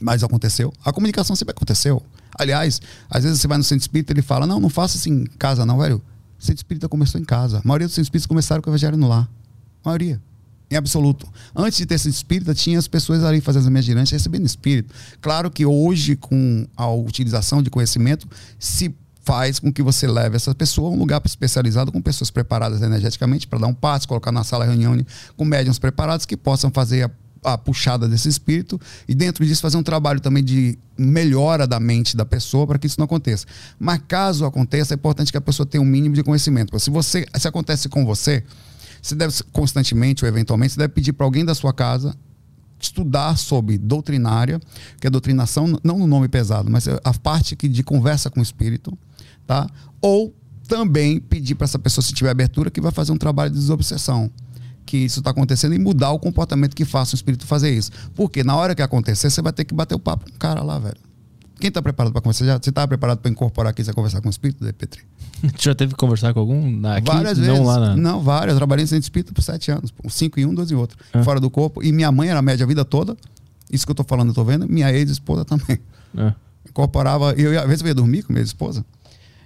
[0.00, 0.72] mas aconteceu.
[0.84, 2.02] A comunicação sempre aconteceu.
[2.38, 5.22] Aliás, às vezes você vai no centro espírita e ele fala: Não, não faça assim
[5.22, 6.02] em casa, não, velho.
[6.38, 7.58] O centro espírita começou em casa.
[7.58, 9.28] A maioria dos centros espíritas começaram com o evangelho no lar.
[9.84, 10.20] A maioria.
[10.70, 11.26] Em absoluto.
[11.54, 14.94] Antes de ter centro espírita, tinha as pessoas ali fazendo as minhas girantes recebendo espírito.
[15.20, 18.28] Claro que hoje, com a utilização de conhecimento,
[18.58, 22.82] se faz com que você leve essa pessoa a um lugar especializado com pessoas preparadas
[22.82, 24.96] energeticamente para dar um passo, colocar na sala reunião
[25.36, 27.10] com médiums preparados que possam fazer a
[27.42, 32.16] a puxada desse espírito e dentro disso fazer um trabalho também de melhora da mente
[32.16, 33.46] da pessoa para que isso não aconteça.
[33.78, 36.78] Mas caso aconteça, é importante que a pessoa tenha um mínimo de conhecimento.
[36.78, 38.44] Se você, se acontece com você,
[39.00, 42.14] você deve constantemente ou eventualmente, você deve pedir para alguém da sua casa
[42.78, 44.58] estudar sobre doutrinária,
[44.98, 48.42] que é doutrinação, não no nome pesado, mas a parte que de conversa com o
[48.42, 48.96] espírito,
[49.46, 49.68] tá?
[50.00, 50.34] Ou
[50.66, 54.30] também pedir para essa pessoa, se tiver abertura, que vai fazer um trabalho de desobsessão
[54.86, 57.92] que isso está acontecendo e mudar o comportamento que faça o espírito fazer isso.
[58.14, 60.62] Porque na hora que acontecer, você vai ter que bater o papo com o cara
[60.62, 60.96] lá, velho.
[61.60, 62.60] Quem está preparado para conversar?
[62.60, 65.02] Você está preparado para incorporar aqui e conversar com o espírito, Petri?
[65.58, 67.06] já teve que conversar com algum aqui?
[67.06, 67.66] Várias não vezes.
[67.66, 67.96] Lá na...
[67.96, 68.54] Não, várias.
[68.54, 69.92] Eu trabalhei em centro espírita por sete anos.
[70.08, 70.98] Cinco em um, dois em outro.
[71.12, 71.22] Ah.
[71.22, 71.82] Fora do corpo.
[71.82, 73.16] E minha mãe era média a vida toda.
[73.70, 74.68] Isso que eu estou falando, eu estou vendo.
[74.68, 75.78] Minha ex-esposa também.
[76.16, 76.34] Ah.
[76.68, 77.32] Incorporava.
[77.32, 78.84] Eu, às vezes eu ia dormir com minha esposa.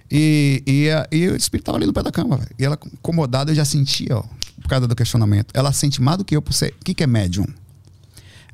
[0.09, 2.51] E, e, e, o espírito estava ali no pé da cama, velho.
[2.57, 4.23] E ela, incomodada, eu já sentia, ó,
[4.61, 5.47] por causa do questionamento.
[5.53, 6.73] Ela sente mais do que eu por ser.
[6.79, 7.45] O que, que é médium?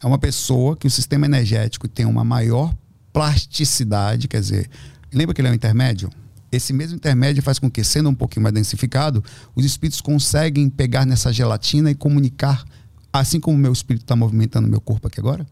[0.02, 2.74] É uma pessoa que o sistema energético tem uma maior
[3.14, 4.70] plasticidade, quer dizer,
[5.14, 6.10] lembra que ele é um intermédio?
[6.52, 9.24] Esse mesmo intermédio faz com que, sendo um pouquinho mais densificado,
[9.56, 12.66] os espíritos conseguem pegar nessa gelatina e comunicar,
[13.14, 15.48] assim como o meu espírito está movimentando meu corpo aqui agora,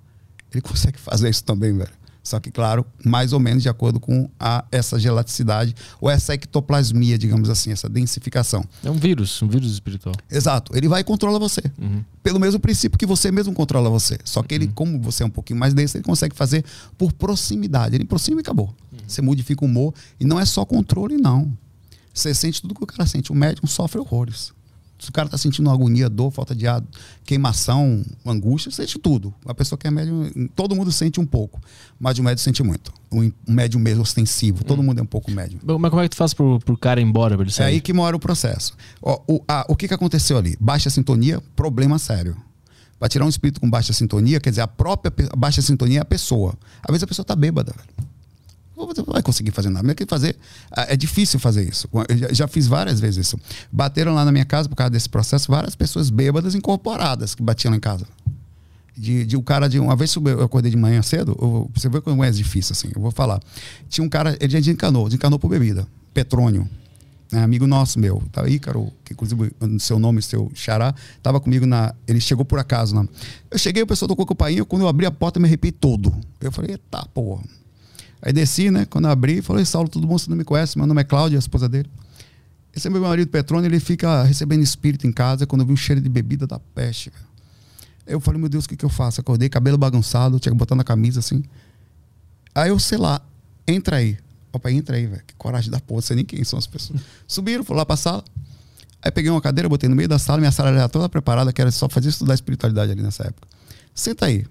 [0.51, 1.99] ele consegue fazer isso também, velho.
[2.21, 7.17] Só que, claro, mais ou menos de acordo com a, essa gelaticidade ou essa ectoplasmia,
[7.17, 8.63] digamos assim, essa densificação.
[8.83, 10.13] É um vírus, um vírus espiritual.
[10.29, 10.75] Exato.
[10.75, 11.61] Ele vai e controla você.
[11.81, 12.03] Uhum.
[12.21, 14.19] Pelo mesmo princípio que você mesmo controla você.
[14.23, 14.71] Só que ele, uhum.
[14.73, 16.63] como você é um pouquinho mais denso, ele consegue fazer
[16.97, 17.95] por proximidade.
[17.95, 18.75] Ele aproxima e acabou.
[19.11, 19.93] Você modifica o humor.
[20.19, 21.51] E não é só controle, não.
[22.13, 23.31] Você sente tudo que o cara sente.
[23.31, 24.53] O médium sofre horrores.
[24.99, 26.83] Se o cara está sentindo agonia, dor, falta de ar,
[27.23, 29.33] queimação, angústia, sente tudo.
[29.45, 31.61] A pessoa que é médium, todo mundo sente um pouco,
[31.97, 32.91] mas o médium sente muito.
[33.09, 34.83] O médium mesmo ostensivo, todo hum.
[34.83, 35.59] mundo é um pouco médium.
[35.63, 37.35] Mas como é que tu faz pro, pro cara ir embora?
[37.35, 37.65] Pra ele sair?
[37.65, 38.73] É aí que mora o processo.
[39.01, 40.57] Ó, o, a, o que, que aconteceu ali?
[40.59, 42.35] Baixa sintonia, problema sério.
[42.99, 46.05] Para tirar um espírito com baixa sintonia, quer dizer, a própria baixa sintonia é a
[46.05, 46.53] pessoa.
[46.83, 48.09] Às vezes a pessoa está bêbada, velho
[48.87, 49.85] você vai conseguir fazer nada.
[49.85, 50.35] Mas fazer,
[50.75, 51.87] é difícil fazer isso.
[52.07, 53.39] Eu já, fiz várias vezes isso.
[53.71, 57.71] Bateram lá na minha casa por causa desse processo várias pessoas bêbadas incorporadas que batiam
[57.71, 58.05] lá em casa.
[58.97, 62.01] De, de um cara de uma vez eu acordei de manhã cedo, eu, você vê
[62.01, 62.91] como é difícil assim.
[62.93, 63.41] Eu vou falar.
[63.87, 66.67] Tinha um cara, ele já desencanou, desencanou por bebida, petrônio.
[67.31, 71.93] Né, amigo nosso meu, tá Ícaro, que inclusive seu nome, seu xará, tava comigo na.
[72.07, 72.95] Ele chegou por acaso.
[72.95, 73.07] Né?
[73.51, 75.71] Eu cheguei, o pessoal tocou o pai, quando eu abri a porta, eu me arrepiei
[75.71, 76.11] todo.
[76.41, 77.43] Eu falei, eita porra.
[78.21, 78.85] Aí desci, né?
[78.85, 80.17] Quando abri, falei, Saulo, tudo bom?
[80.17, 80.77] Você não me conhece?
[80.77, 81.89] Meu nome é Cláudia, a esposa dele.
[82.75, 85.77] Esse é meu marido Petrone, ele fica recebendo espírito em casa quando eu vi o
[85.77, 87.11] cheiro de bebida da peste.
[88.05, 89.21] Eu falei, meu Deus, o que, que eu faço?
[89.21, 91.43] Acordei, cabelo bagunçado, tinha que botar na camisa assim.
[92.53, 93.21] Aí eu, sei lá,
[93.67, 94.17] entra aí.
[94.51, 95.21] Opa, entra aí, velho.
[95.25, 97.01] Que coragem da porra, sei nem quem são as pessoas.
[97.27, 98.23] Subiram, fui lá pra sala.
[99.01, 101.61] Aí peguei uma cadeira, botei no meio da sala, minha sala era toda preparada, que
[101.61, 103.47] era só fazer estudar espiritualidade ali nessa época.
[103.93, 104.45] Senta aí.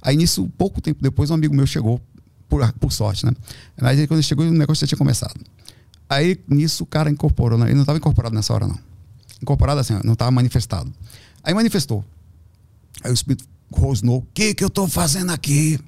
[0.00, 2.00] Aí nisso, pouco tempo depois, um amigo meu chegou
[2.48, 3.32] por, por sorte, né?
[3.80, 5.34] Aí, quando chegou, o negócio já tinha começado.
[6.08, 7.58] Aí, nisso, o cara incorporou.
[7.58, 7.66] Né?
[7.66, 8.78] Ele não estava incorporado nessa hora, não.
[9.42, 10.92] Incorporado assim, não estava manifestado.
[11.42, 12.04] Aí manifestou.
[13.02, 14.18] Aí o espírito rosnou.
[14.18, 15.78] O que, que eu estou fazendo aqui?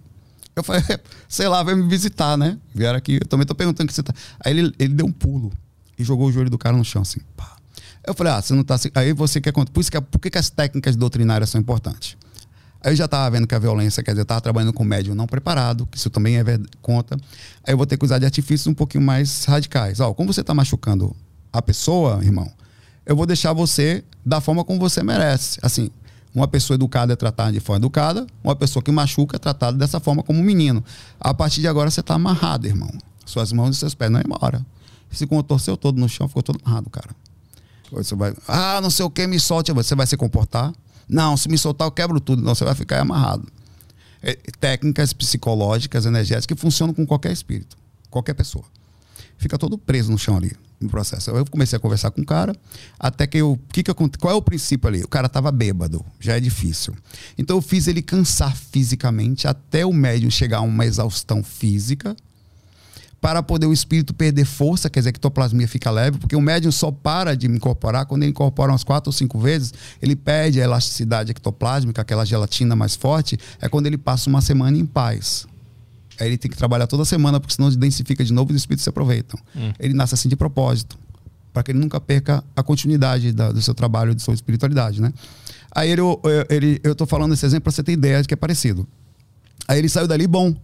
[0.55, 0.83] Eu falei,
[1.29, 2.59] sei lá, vai me visitar, né?
[2.75, 4.13] Vieram aqui, eu também estou perguntando o que você tá.
[4.45, 5.53] Aí ele, ele deu um pulo
[5.99, 7.21] e jogou o joelho do cara no chão, assim.
[7.37, 7.57] Pá.
[8.07, 8.91] Eu falei, ah, você não tá assim.
[8.95, 9.71] Aí você quer contar.
[9.71, 12.17] Por isso que, por que, que as técnicas doutrinárias são importantes?
[12.87, 15.27] Aí eu já estava vendo que a violência, quer dizer, eu trabalhando com médium não
[15.27, 16.45] preparado, que isso também é
[16.81, 17.17] conta.
[17.67, 19.99] Aí eu vou ter que usar de artifícios um pouquinho mais radicais.
[19.99, 21.15] Ó, como você está machucando
[21.53, 22.49] a pessoa, irmão,
[23.05, 25.59] eu vou deixar você da forma como você merece.
[25.65, 25.91] Assim,
[26.33, 29.99] uma pessoa educada é tratada de forma educada, uma pessoa que machuca é tratada dessa
[29.99, 30.85] forma como um menino.
[31.19, 32.93] A partir de agora você está amarrado, irmão.
[33.25, 34.65] Suas mãos e seus pés não embora.
[35.11, 37.11] Se contorceu todo no chão, ficou todo amarrado, cara.
[37.91, 39.73] Você vai, ah, não sei o que, me solte.
[39.73, 40.73] Você vai se comportar
[41.09, 42.43] não, se me soltar, eu quebro tudo.
[42.43, 43.47] Não, você vai ficar amarrado.
[44.23, 47.77] É, técnicas psicológicas, energéticas, que funcionam com qualquer espírito,
[48.11, 48.65] qualquer pessoa.
[49.39, 51.31] Fica todo preso no chão ali, no processo.
[51.31, 52.57] Eu comecei a conversar com o cara,
[52.99, 53.59] até que eu.
[53.69, 55.05] Que que eu qual é o princípio ali?
[55.05, 56.97] O cara estava bêbado, já é difícil.
[57.37, 62.17] Então eu fiz ele cansar fisicamente, até o médium chegar a uma exaustão física
[63.27, 66.41] para poder o espírito perder força, quer dizer, que a ectoplasmia fica leve, porque o
[66.41, 70.61] médium só para de incorporar, quando ele incorpora umas quatro ou cinco vezes, ele perde
[70.61, 75.45] a elasticidade ectoplásmica, aquela gelatina mais forte, é quando ele passa uma semana em paz.
[76.21, 78.85] Aí ele tem que trabalhar toda semana, porque senão densifica de novo e os espíritos
[78.85, 79.41] se aproveitam.
[79.57, 79.73] Hum.
[79.81, 80.97] Ele nasce assim de propósito,
[81.53, 85.13] para que ele nunca perca a continuidade da, do seu trabalho, de sua espiritualidade, né?
[85.73, 86.03] Aí ele,
[86.49, 88.87] ele, eu tô falando esse exemplo para você ter ideia de que é parecido.
[89.67, 90.55] Aí ele saiu dali bom,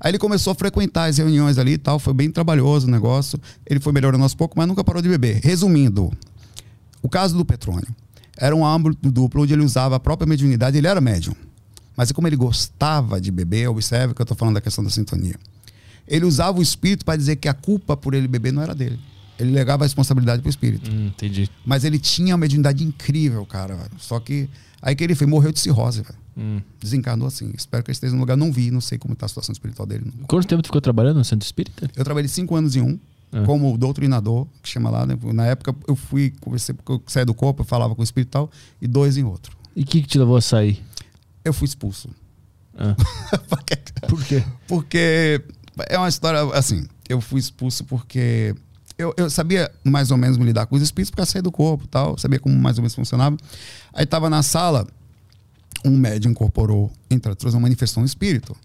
[0.00, 3.38] Aí ele começou a frequentar as reuniões ali e tal, foi bem trabalhoso o negócio.
[3.66, 5.40] Ele foi melhorando aos poucos, mas nunca parou de beber.
[5.44, 6.10] Resumindo,
[7.02, 7.88] o caso do Petrônio
[8.36, 11.34] era um âmbito duplo onde ele usava a própria mediunidade, ele era médium.
[11.94, 15.34] Mas como ele gostava de beber, observe que eu estou falando da questão da sintonia.
[16.08, 18.98] Ele usava o espírito para dizer que a culpa por ele beber não era dele.
[19.38, 20.90] Ele legava a responsabilidade pro espírito.
[20.90, 21.48] Hum, entendi.
[21.64, 23.74] Mas ele tinha uma mediunidade incrível, cara.
[23.74, 23.90] velho.
[23.98, 24.48] Só que
[24.80, 26.18] aí que ele foi, morreu de cirrose, velho.
[26.40, 26.60] Hum.
[26.80, 27.52] Desencarnou assim.
[27.56, 28.36] Espero que ele esteja no lugar.
[28.36, 30.10] Não vi, não sei como está a situação espiritual dele.
[30.18, 30.26] não.
[30.26, 31.90] Quanto tempo tu ficou trabalhando no centro espírita?
[31.94, 32.98] Eu trabalhei cinco anos em um,
[33.32, 33.44] Ah.
[33.44, 35.04] como doutrinador, que chama lá.
[35.06, 35.16] Né?
[35.34, 38.28] Na época eu fui, conversei, porque eu saí do corpo, eu falava com o espírito
[38.28, 38.50] e tal,
[38.80, 39.54] e dois em outro.
[39.76, 40.82] E o que, que te levou a sair?
[41.44, 42.08] Eu fui expulso.
[42.76, 42.96] Ah.
[44.08, 44.42] Por quê?
[44.66, 45.42] Porque
[45.88, 46.86] é uma história assim.
[47.08, 48.54] Eu fui expulso porque
[48.96, 51.52] eu, eu sabia mais ou menos me lidar com os espíritos porque eu saí do
[51.52, 53.36] corpo e tal, sabia como mais ou menos funcionava.
[53.92, 54.86] Aí tava na sala,
[55.84, 58.56] um médium incorporou, entrou, trouxe uma manifestação um espírito.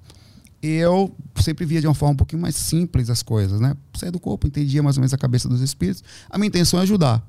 [0.62, 3.76] E eu sempre via de uma forma um pouquinho mais simples as coisas, né?
[3.94, 6.04] Saí do corpo, entendia mais ou menos a cabeça dos espíritos.
[6.30, 7.24] A minha intenção é ajudar,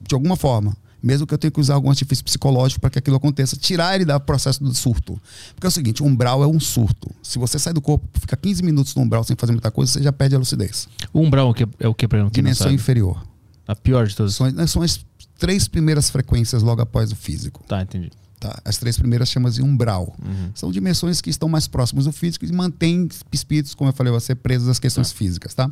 [0.00, 0.76] de alguma forma.
[1.00, 4.04] Mesmo que eu tenha que usar algum artifício psicológico para que aquilo aconteça, tirar ele
[4.04, 5.20] do processo do surto.
[5.54, 7.08] Porque é o seguinte, um umbral é um surto.
[7.22, 10.02] Se você sai do corpo, fica 15 minutos no umbral sem fazer muita coisa, você
[10.02, 10.88] já perde a lucidez.
[11.12, 13.24] O umbral é o que pra quem não Dimensão inferior.
[13.66, 14.34] A pior de todas.
[14.34, 15.04] São, né, são as
[15.38, 17.62] três primeiras frequências logo após o físico.
[17.68, 18.10] Tá, entendi.
[18.38, 18.60] Tá?
[18.64, 20.14] As três primeiras chamam de umbral.
[20.24, 20.50] Uhum.
[20.54, 24.34] São dimensões que estão mais próximas do físico e mantêm espíritos, como eu falei, você
[24.34, 25.70] presos às questões físicas, tá?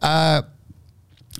[0.00, 0.44] Ah,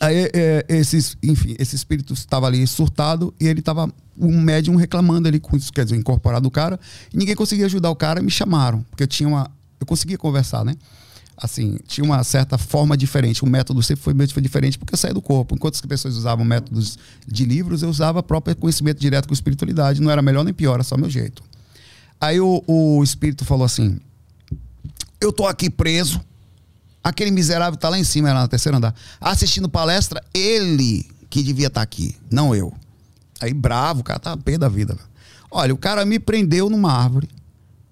[0.01, 3.91] aí, é, esses, enfim, esse espírito estava ali surtado e ele estava
[4.21, 6.79] um médium reclamando ali com isso, quer dizer, incorporado o cara,
[7.13, 9.51] e ninguém conseguia ajudar o cara, e me chamaram, porque eu tinha uma,
[9.81, 10.75] eu conseguia conversar, né?
[11.41, 15.15] Assim, tinha uma certa forma diferente, o método sempre foi, foi diferente porque eu saía
[15.15, 15.55] do corpo.
[15.55, 20.11] Enquanto as pessoas usavam métodos de livros, eu usava próprio conhecimento direto com espiritualidade, não
[20.11, 21.43] era melhor nem pior, era só meu jeito.
[22.21, 24.01] Aí o, o espírito falou assim:
[25.21, 26.21] Eu tô aqui preso.
[27.05, 31.69] Aquele miserável tá lá em cima, era na terceira andar, assistindo palestra, ele que devia
[31.69, 32.75] estar aqui, não eu.
[33.41, 34.99] Aí bravo, o cara tá pé da vida.
[35.49, 37.29] Olha, o cara me prendeu numa árvore,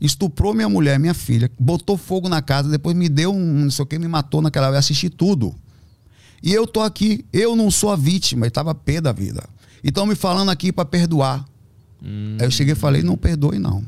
[0.01, 3.83] estuprou minha mulher, minha filha, botou fogo na casa, depois me deu um não sei
[3.83, 5.55] o que, me matou naquela vez, assisti tudo.
[6.43, 9.43] E eu tô aqui, eu não sou a vítima, ele tava pé da vida.
[9.83, 11.45] E estão me falando aqui para perdoar.
[12.03, 13.85] Aí eu cheguei e falei, não perdoe não.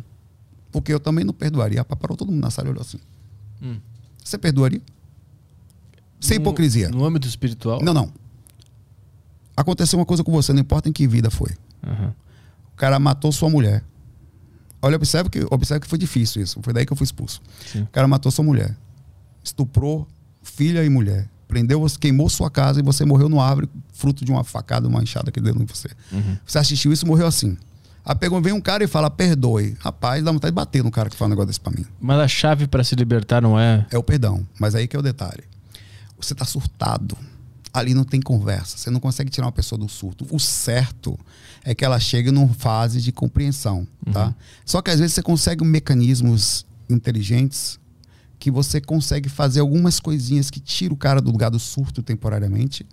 [0.73, 1.85] Porque eu também não perdoaria.
[1.85, 2.99] Parou todo mundo na sala e olhou assim.
[4.25, 4.81] Você perdoaria?
[6.21, 6.89] Sem No- hipocrisia.
[6.89, 7.81] No âmbito espiritual?
[7.83, 8.13] Não, não.
[9.57, 11.51] Aconteceu uma coisa com você, não importa em que vida foi.
[11.87, 12.15] Aham.
[12.73, 13.85] O cara matou sua mulher.
[14.81, 16.61] Olha, observe que, observe que foi difícil isso.
[16.63, 17.41] Foi daí que eu fui expulso.
[17.67, 17.83] Sim.
[17.83, 18.77] O cara matou sua mulher.
[19.43, 20.07] Estuprou
[20.43, 21.29] filha e mulher.
[21.47, 25.33] Prendeu, queimou sua casa e você morreu no árvore, fruto de uma facada, uma enxada
[25.33, 25.89] que deu em você.
[26.45, 27.57] Você assistiu isso e morreu assim.
[28.05, 29.77] Aí pegou, vem um cara e fala, perdoe.
[29.81, 31.85] Rapaz, dá vontade de bater no cara que fala um negócio desse pra mim.
[32.01, 33.87] Mas a chave pra se libertar não é.
[33.91, 34.47] É o perdão.
[34.59, 35.45] Mas aí que é o detalhe.
[36.19, 37.17] Você tá surtado.
[37.73, 38.77] Ali não tem conversa.
[38.79, 40.27] Você não consegue tirar uma pessoa do surto.
[40.31, 41.19] O certo
[41.65, 44.35] é que ela chegue numa fase de compreensão, tá?
[44.65, 47.79] Só que às vezes você consegue mecanismos inteligentes
[48.39, 52.87] que você consegue fazer algumas coisinhas que tira o cara do lugar do surto temporariamente.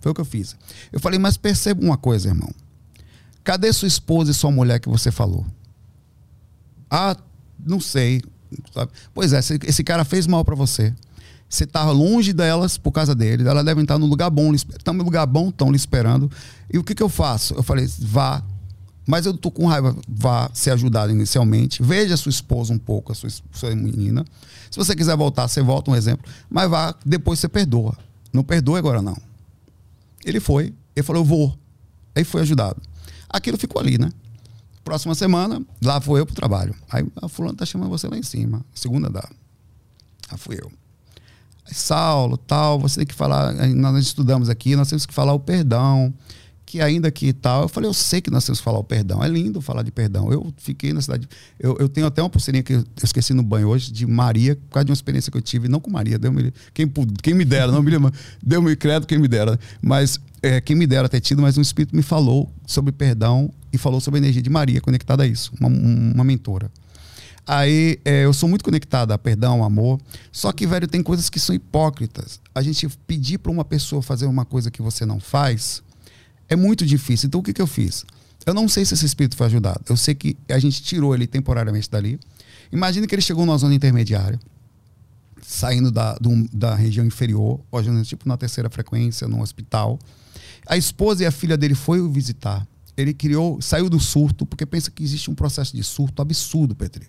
[0.00, 0.56] Foi o que eu fiz.
[0.92, 2.50] Eu falei, mas perceba uma coisa, irmão.
[3.44, 5.46] Cadê sua esposa e sua mulher que você falou?
[6.90, 7.16] Ah,
[7.64, 8.22] não sei.
[8.74, 8.92] sabe?
[9.14, 10.94] Pois é, esse, esse cara fez mal pra você.
[11.48, 13.48] Você tá longe delas por causa dele.
[13.48, 14.54] Elas devem estar no lugar bom.
[14.54, 16.30] Estão no lugar bom, estão lhe esperando.
[16.72, 17.54] E o que, que eu faço?
[17.54, 18.42] Eu falei, vá.
[19.06, 19.96] Mas eu tô com raiva.
[20.06, 21.82] Vá ser ajudado inicialmente.
[21.82, 24.24] Veja sua esposa um pouco, a sua, sua menina.
[24.70, 26.30] Se você quiser voltar, você volta um exemplo.
[26.50, 27.96] Mas vá, depois você perdoa.
[28.30, 29.16] Não perdoe agora, não.
[30.24, 30.74] Ele foi.
[30.94, 31.58] Ele falou, eu vou.
[32.14, 32.82] Aí foi ajudado.
[33.28, 34.10] Aquilo ficou ali, né?
[34.84, 36.74] Próxima semana, lá fui eu pro trabalho.
[36.90, 38.64] Aí a fulana tá chamando você lá em cima.
[38.74, 39.28] Segunda dá.
[40.30, 40.70] Lá fui eu.
[41.72, 43.54] Saulo, tal, você tem que falar.
[43.60, 46.12] aí Nós estudamos aqui, nós temos que falar o perdão.
[46.64, 47.62] Que ainda que tal.
[47.62, 49.24] Eu falei, eu sei que nós temos que falar o perdão.
[49.24, 50.30] É lindo falar de perdão.
[50.30, 51.26] Eu fiquei na cidade.
[51.58, 54.74] Eu, eu tenho até uma pulseirinha que eu esqueci no banho hoje, de Maria, por
[54.74, 56.86] causa de uma experiência que eu tive, não com Maria, deu -me, quem,
[57.22, 58.12] quem me dera, não me lembro,
[58.42, 59.58] deu-me crédito quem me dera.
[59.80, 63.78] Mas é, quem me dera ter tido, mas um espírito me falou sobre perdão e
[63.78, 66.70] falou sobre a energia de Maria conectada a isso, uma, um- uma mentora.
[67.50, 69.98] Aí é, eu sou muito conectado a perdão, amor.
[70.30, 72.40] Só que, velho, tem coisas que são hipócritas.
[72.54, 75.82] A gente pedir para uma pessoa fazer uma coisa que você não faz
[76.46, 77.26] é muito difícil.
[77.26, 78.04] Então o que, que eu fiz?
[78.44, 79.80] Eu não sei se esse espírito foi ajudado.
[79.88, 82.20] Eu sei que a gente tirou ele temporariamente dali.
[82.70, 84.38] Imagina que ele chegou numa zona intermediária,
[85.42, 89.98] saindo da, do- da região inferior, hoje, tipo na terceira frequência, no hospital.
[90.66, 92.66] A esposa e a filha dele foi o visitar.
[92.96, 97.06] Ele criou, saiu do surto, porque pensa que existe um processo de surto absurdo, Petri.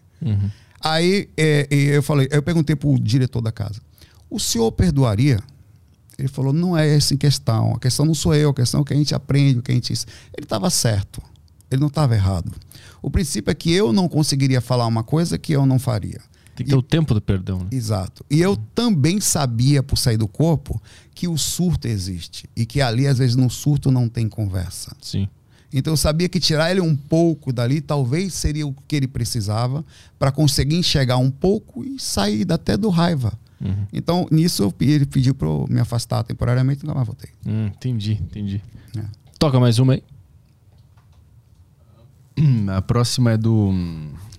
[0.82, 3.82] Aí é, eu falei, eu perguntei pro diretor da casa:
[4.30, 5.40] o senhor perdoaria?
[6.18, 7.74] Ele falou: não é essa em questão.
[7.74, 9.72] A questão não sou eu, a questão é o que a gente aprende, o que
[9.72, 9.94] a gente.
[9.94, 11.22] Ele estava certo.
[11.72, 12.52] Ele não estava errado.
[13.02, 16.20] O princípio é que eu não conseguiria falar uma coisa que eu não faria.
[16.56, 17.60] Tem que ter o tempo do perdão.
[17.60, 17.70] Né?
[17.72, 18.26] Exato.
[18.30, 20.82] E eu também sabia, por sair do corpo,
[21.16, 22.50] que o surto existe.
[22.56, 24.94] E que ali, às vezes, no surto não tem conversa.
[25.02, 25.30] Sim.
[25.72, 29.86] Então eu sabia que tirar ele um pouco dali talvez seria o que ele precisava
[30.18, 33.34] para conseguir enxergar um pouco e sair até do raiva.
[33.62, 33.86] Uhum.
[33.94, 37.30] Então nisso ele pediu para eu me afastar temporariamente e nunca mais voltei.
[37.46, 38.62] Hum, entendi, entendi.
[38.98, 39.04] É.
[39.38, 40.04] Toca mais uma aí.
[42.76, 43.72] A próxima é do,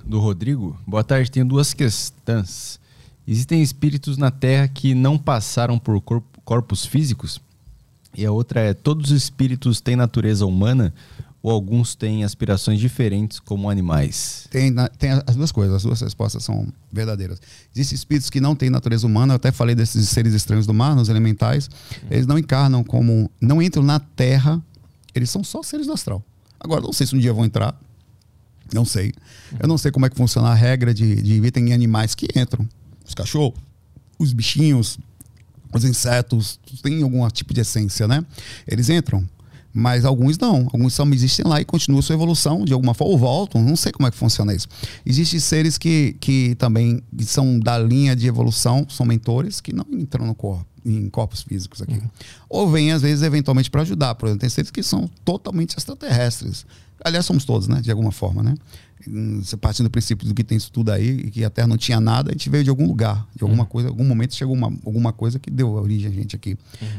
[0.04, 0.76] do Rodrigo.
[0.86, 2.80] Boa tarde, tenho duas questões.
[3.26, 7.40] Existem espíritos na Terra que não passaram por corpo, corpos físicos?
[8.14, 10.92] E a outra é: todos os espíritos têm natureza humana
[11.42, 14.46] ou alguns têm aspirações diferentes como animais?
[14.50, 17.40] Tem, tem as duas coisas, as duas respostas são verdadeiras.
[17.74, 20.94] Existem espíritos que não têm natureza humana, eu até falei desses seres estranhos do mar,
[20.94, 21.70] nos elementais.
[22.10, 23.30] Eles não encarnam como.
[23.40, 24.62] não entram na Terra,
[25.14, 26.22] eles são só seres do astral.
[26.58, 27.74] Agora, não sei se um dia vão entrar,
[28.72, 29.12] não sei.
[29.58, 32.28] Eu não sei como é que funciona a regra de, de vida em animais que
[32.36, 32.68] entram.
[33.06, 33.58] Os cachorros,
[34.18, 34.98] os bichinhos,
[35.72, 38.24] os insetos, têm algum tipo de essência, né?
[38.66, 39.26] Eles entram.
[39.72, 40.68] Mas alguns não.
[40.72, 43.62] Alguns só existem lá e continuam sua evolução de alguma forma, ou voltam.
[43.62, 44.66] Não sei como é que funciona isso.
[45.06, 50.26] Existem seres que, que também são da linha de evolução, são mentores, que não entram
[50.26, 52.00] no corpo, em corpos físicos aqui.
[52.48, 54.14] Ou vêm, às vezes, eventualmente para ajudar.
[54.16, 56.66] Por exemplo, tem seres que são totalmente extraterrestres.
[57.04, 57.80] Aliás, somos todos, né?
[57.80, 58.54] De alguma forma, né?
[59.42, 61.76] Você partindo do princípio do que tem isso tudo aí, e que a Terra não
[61.76, 64.66] tinha nada, a gente veio de algum lugar, de alguma coisa, algum momento chegou uma,
[64.84, 66.56] alguma coisa que deu origem a gente aqui,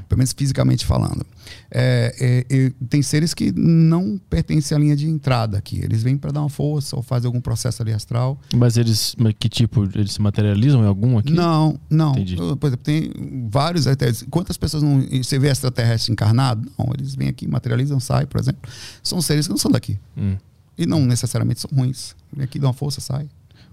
[0.09, 1.25] pelo menos fisicamente falando.
[1.69, 6.17] É, é, é, tem seres que não pertencem à linha de entrada aqui, eles vêm
[6.17, 8.39] para dar uma força ou fazer algum processo ali astral.
[8.55, 9.15] Mas eles.
[9.17, 9.83] Mas que tipo?
[9.95, 11.33] Eles se materializam em algum aqui?
[11.33, 12.11] Não, não.
[12.11, 12.35] Entendi.
[12.35, 13.11] Por exemplo, tem
[13.49, 13.87] vários.
[13.87, 15.01] até- Quantas pessoas não.
[15.23, 16.69] Você vê extraterrestre encarnado?
[16.77, 18.61] Não, eles vêm aqui, materializam, saem, por exemplo.
[19.03, 19.97] São seres que não são daqui.
[20.17, 20.35] Hum.
[20.77, 22.15] E não necessariamente são ruins.
[22.33, 23.27] Vem aqui, dá uma força, sai.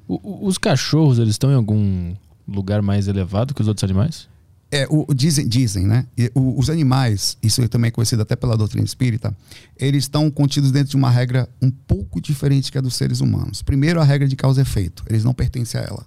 [0.07, 2.15] O- o- os cachorros, eles estão em algum
[2.47, 4.29] lugar mais elevado que os outros animais?
[4.71, 6.07] É, o, dizem, dizem, né?
[6.35, 9.35] Os animais, isso também é conhecido até pela doutrina espírita,
[9.79, 13.63] eles estão contidos dentro de uma regra um pouco diferente que a dos seres humanos.
[13.63, 15.03] Primeiro, a regra de causa e efeito.
[15.09, 16.05] Eles não pertencem a ela.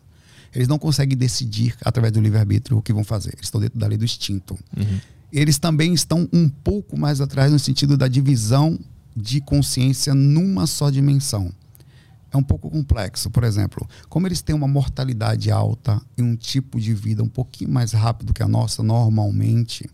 [0.54, 3.30] Eles não conseguem decidir, através do livre-arbítrio, o que vão fazer.
[3.34, 4.56] Eles estão dentro da lei do instinto.
[5.34, 8.78] Eles também estão um pouco mais atrás no sentido da divisão
[9.16, 11.52] de consciência numa só dimensão
[12.32, 13.30] é um pouco complexo.
[13.30, 17.70] Por exemplo, como eles têm uma mortalidade alta e um tipo de vida um pouquinho
[17.70, 19.90] mais rápido que a nossa, normalmente,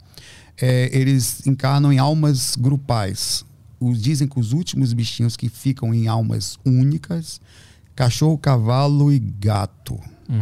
[0.61, 3.43] é, eles encarnam em almas grupais.
[3.79, 7.41] Os, dizem que os últimos bichinhos que ficam em almas únicas,
[7.95, 9.99] cachorro, cavalo e gato,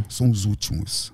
[0.10, 1.14] são os últimos.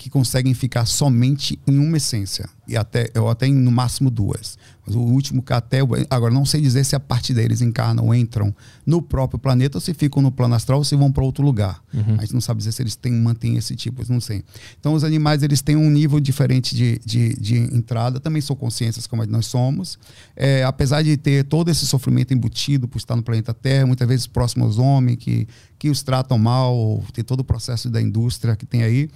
[0.00, 2.48] Que conseguem ficar somente em uma essência.
[2.66, 4.56] E até, ou até no máximo duas.
[4.86, 5.80] Mas o último até.
[6.08, 8.54] Agora, não sei dizer se a parte deles encarnam ou entram
[8.86, 11.82] no próprio planeta, ou se ficam no plano astral, ou se vão para outro lugar.
[12.16, 14.42] A gente não sabe dizer se eles têm, mantêm esse tipo, não sei.
[14.78, 19.06] Então, os animais eles têm um nível diferente de, de, de entrada, também são consciências
[19.06, 19.98] como nós somos.
[20.34, 24.26] É, apesar de ter todo esse sofrimento embutido por estar no planeta Terra, muitas vezes
[24.26, 25.46] próximo aos homens, que,
[25.78, 29.10] que os tratam mal, ou tem todo o processo da indústria que tem aí,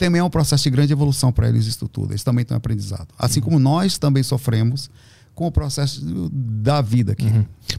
[0.00, 2.12] também é um processo de grande evolução para eles isso tudo.
[2.12, 3.08] Eles também têm um aprendizado.
[3.18, 4.90] Assim como nós também sofremos
[5.34, 7.26] com o processo da vida aqui.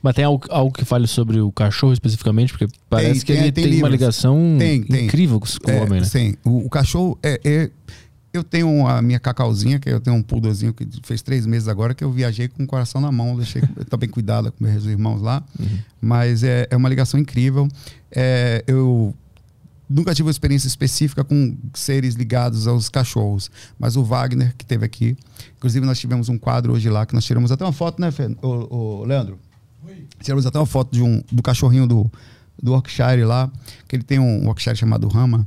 [0.02, 2.54] Mas tem algo, algo que fale sobre o cachorro especificamente?
[2.54, 5.06] Porque parece que tem- ele tem tem, uma ligação Tem, tem.
[5.06, 6.06] incrível com, com É, o homem, né?
[6.06, 6.34] Sim.
[6.46, 7.70] O, o cachorro é, é-
[8.34, 11.94] Eu tenho a minha cacauzinha, que eu tenho um pudozinho que fez três meses agora,
[11.94, 15.44] que eu viajei com o coração na mão, deixei também cuidado com meus irmãos lá.
[16.00, 17.68] Mas é, é uma ligação incrível.
[18.10, 19.14] É, eu
[19.94, 24.86] nunca tive uma experiência específica com seres ligados aos cachorros, mas o Wagner, que teve
[24.86, 25.18] aqui,
[25.58, 28.28] inclusive nós tivemos um quadro hoje lá, que nós tiramos até uma foto, né, Fê?
[28.42, 29.38] Ô, ô, Leandro?
[30.22, 32.12] Tiramos até uma foto de um, do cachorrinho do,
[32.62, 33.52] do Yorkshire lá,
[33.88, 35.46] que ele tem um Yorkshire chamado Rama,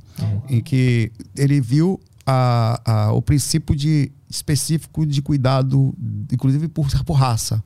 [0.48, 5.94] em que ele viu a, a- o princípio de, específico de cuidado,
[6.32, 7.62] inclusive por, por raça.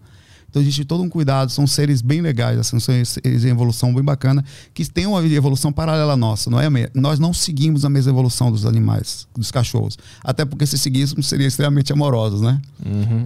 [0.49, 4.03] Então existe todo um cuidado, são seres bem legais, assim, são seres em evolução bem
[4.03, 6.51] bacana, que têm uma evolução paralela à nossa.
[6.51, 9.99] Não é a nós não seguimos a mesma evolução dos animais, dos cachorros.
[10.25, 12.61] Até porque se seguíssemos, seriam extremamente amorosos, né?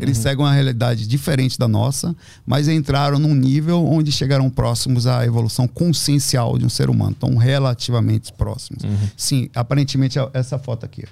[0.01, 5.25] Eles seguem uma realidade diferente da nossa, mas entraram num nível onde chegaram próximos à
[5.25, 7.15] evolução consciencial de um ser humano.
[7.17, 8.83] Então, relativamente próximos.
[9.17, 11.05] Sim, aparentemente é essa foto aqui.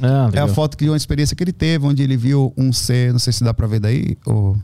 [0.00, 2.72] Ah, É a foto que de uma experiência que ele teve, onde ele viu um
[2.72, 4.56] ser, não sei se dá pra ver daí, ou...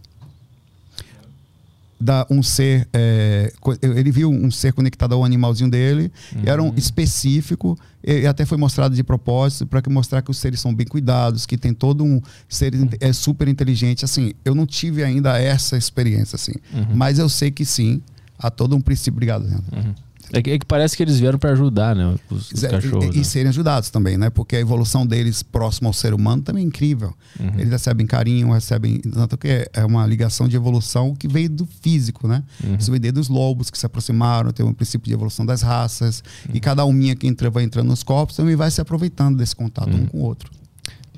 [2.00, 2.88] da um ser.
[2.92, 8.46] é, ele viu um ser conectado ao animalzinho dele, e era um específico, e, até
[8.46, 12.04] foi mostrado de propósito para mostrar que os seres são bem cuidados, que tem todo
[12.04, 14.04] um ser é super inteligente.
[14.04, 16.54] Assim, eu não tive ainda essa experiência, assim,
[16.94, 18.00] mas eu sei que sim,
[18.38, 19.16] há todo um princípio.
[19.16, 19.94] Obrigado, Leandro.
[20.32, 22.14] É que, é que parece que eles vieram pra ajudar, né?
[22.30, 23.06] Os, os cachorros.
[23.06, 23.24] e, e né?
[23.24, 24.28] serem ajudados também, né?
[24.30, 27.14] Porque a evolução deles próximo ao ser humano também é incrível.
[27.40, 27.50] Uhum.
[27.58, 28.98] Eles recebem carinho, recebem.
[29.00, 32.42] Tanto que é- uma ligação de evolução que veio do físico, né?
[32.62, 32.76] Uhum.
[32.76, 36.22] Isso veio desde os lobos que se aproximaram, tem um princípio de evolução das raças.
[36.48, 36.54] Uhum.
[36.56, 39.90] E cada uminha que entra, vai entrando nos corpos também vai se aproveitando desse contato
[39.94, 40.02] Uhum.
[40.02, 40.50] um com o outro.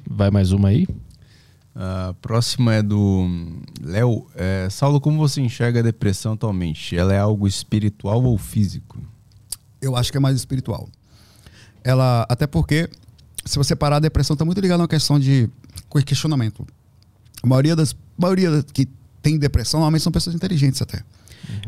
[0.08, 0.86] Vai mais uma aí?
[1.74, 3.28] A próxima é do
[3.80, 4.26] Léo.
[4.34, 6.96] É, Saulo, como você enxerga a depressão atualmente?
[6.96, 8.98] Ela é algo espiritual ou físico?
[9.80, 10.88] Eu acho que é mais espiritual.
[11.82, 12.90] Ela, até porque,
[13.44, 15.48] se você parar, a depressão está muito ligada a uma questão de
[16.04, 16.66] questionamento.
[17.42, 18.86] A maioria das maioria das que
[19.22, 21.02] tem depressão normalmente são pessoas inteligentes até.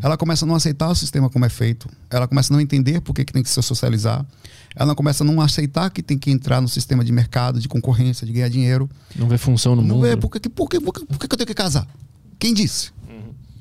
[0.02, 1.88] Ela começa a não aceitar o sistema como é feito.
[2.10, 4.24] Ela começa a não entender por que, que tem que se socializar.
[4.74, 8.26] Ela começa a não aceitar que tem que entrar no sistema de mercado, de concorrência,
[8.26, 8.88] de ganhar dinheiro.
[9.16, 10.06] Não vê função no Não mundo.
[10.06, 11.86] vê por que, por, que, por, que, por que eu tenho que casar?
[12.38, 12.90] Quem disse?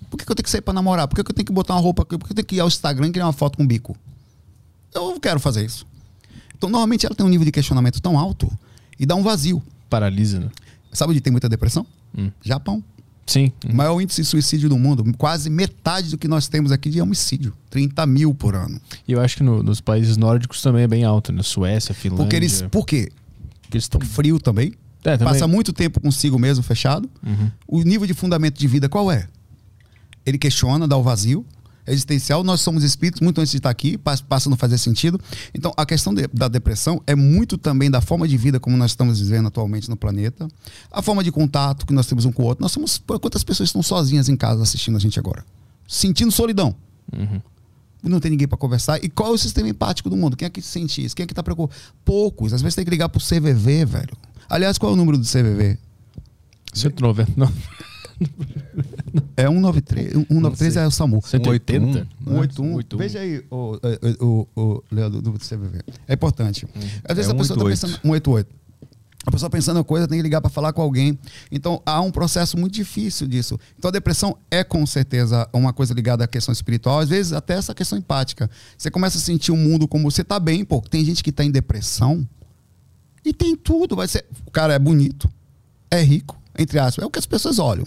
[0.09, 1.07] Por que, eu tenho que sair pra namorar?
[1.07, 2.03] Por que, que eu tenho que botar uma roupa?
[2.03, 3.95] Por que eu tenho que ir ao Instagram e criar uma foto com bico?
[4.93, 5.85] Eu não quero fazer isso.
[6.57, 8.51] Então, normalmente ela tem um nível de questionamento tão alto
[8.99, 9.63] e dá um vazio.
[9.89, 10.49] Paralisa, né?
[10.91, 11.85] Sabe onde tem muita depressão?
[12.17, 12.29] Hum.
[12.41, 12.83] Japão.
[13.25, 13.51] Sim.
[13.69, 15.05] O maior índice de suicídio do mundo.
[15.17, 17.53] Quase metade do que nós temos aqui de homicídio.
[17.69, 18.79] 30 mil por ano.
[19.07, 21.41] E eu acho que no- nos países nórdicos também é bem alto, né?
[21.43, 22.25] Suécia, Finlândia.
[22.25, 22.61] Porque eles.
[22.63, 23.09] Por quê?
[23.61, 24.01] porque eles estão.
[24.01, 24.73] Frio também.
[25.03, 25.33] É, também.
[25.33, 27.09] Passa muito tempo consigo mesmo, fechado.
[27.25, 27.49] Uhum.
[27.67, 29.27] O nível de fundamento de vida qual é?
[30.25, 31.45] Ele questiona, dá o vazio
[31.87, 32.43] existencial.
[32.43, 35.19] Nós somos espíritos muito antes de estar aqui, passa passa a não fazer sentido.
[35.53, 38.91] Então, a questão de- da depressão é muito também da forma de vida como nós
[38.91, 40.47] estamos vivendo atualmente no planeta,
[40.91, 42.61] a forma de contato que nós temos um com o outro.
[42.61, 45.45] Nós somos quantas pessoas estão sozinhas em casa assistindo a gente agora,
[45.87, 46.75] sentindo solidão.
[47.11, 47.41] Uhum.
[48.03, 49.03] Não tem ninguém para conversar.
[49.03, 50.35] E qual é o sistema empático do mundo?
[50.35, 51.15] Quem é que sente isso?
[51.15, 51.79] Quem é que tá preocupado?
[52.03, 52.51] Poucos.
[52.51, 54.17] Às vezes tem que ligar pro CVV, velho.
[54.49, 55.77] Aliás, qual é o número do CVV?
[56.73, 57.51] 190.
[59.35, 60.13] É 193.
[60.13, 61.21] 193 é o SAMU.
[61.21, 62.07] 180?
[62.25, 62.97] 181.
[62.97, 63.77] Veja aí, o,
[64.19, 65.81] o, o, o Leandro, do CVV.
[66.07, 66.67] É importante.
[67.03, 67.69] Às vezes É a pessoa está 188.
[67.69, 68.01] pensando.
[68.01, 68.61] 188.
[69.23, 71.17] A pessoa pensando em coisa tem que ligar para falar com alguém.
[71.51, 73.59] Então há um processo muito difícil disso.
[73.77, 77.53] Então a depressão é com certeza uma coisa ligada à questão espiritual, às vezes até
[77.53, 78.49] essa questão empática.
[78.75, 80.81] Você começa a sentir o mundo como você tá bem, pô.
[80.81, 82.27] Tem gente que tá em depressão
[83.23, 83.95] e tem tudo.
[83.95, 85.29] Vai ser, o cara é bonito,
[85.91, 87.03] é rico, entre aspas.
[87.03, 87.85] É o que as pessoas olham.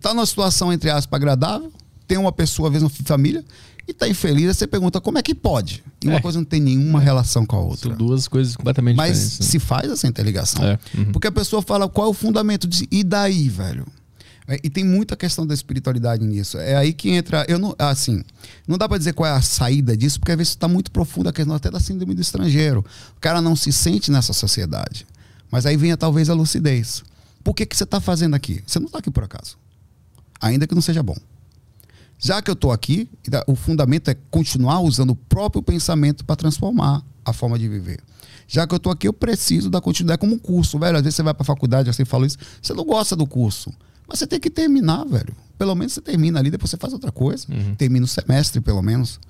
[0.00, 1.72] Tá numa situação, entre aspas, agradável,
[2.06, 3.44] tem uma pessoa, às vezes, uma família,
[3.88, 4.48] e tá infeliz.
[4.48, 5.82] Aí você pergunta como é que pode?
[6.04, 6.20] E uma É.
[6.20, 7.90] coisa não tem nenhuma relação com a outra.
[7.90, 9.38] São duas coisas completamente Mas diferentes.
[9.40, 9.46] né?
[9.46, 10.64] se faz essa interligação.
[10.64, 11.12] É, uhum.
[11.12, 13.86] Porque a pessoa fala qual é o fundamento de e daí, velho?
[14.48, 16.56] É, E tem muita questão da espiritualidade nisso.
[16.58, 17.44] É aí que entra.
[17.48, 18.22] Eu não, assim,
[18.68, 21.30] não dá pra dizer qual é a saída disso, porque às vezes está muito profunda
[21.30, 22.84] a questão até da síndrome do estrangeiro.
[23.16, 25.04] O cara não se sente nessa sociedade.
[25.50, 27.02] Mas aí vem talvez a lucidez.
[27.46, 28.60] Por que, que você está fazendo aqui?
[28.66, 29.56] Você não está aqui por acaso.
[30.40, 31.14] Ainda que não seja bom.
[32.18, 33.08] Já que eu estou aqui,
[33.46, 38.00] o fundamento é continuar usando o próprio pensamento para transformar a forma de viver.
[38.48, 40.96] Já que eu estou aqui, eu preciso da continuidade como um curso, velho.
[40.96, 43.72] Às vezes você vai para a faculdade, você fala isso, você não gosta do curso,
[44.08, 45.32] mas você tem que terminar, velho.
[45.56, 47.46] Pelo menos você termina ali, depois você faz outra coisa.
[47.78, 49.20] Termina o semestre, pelo menos.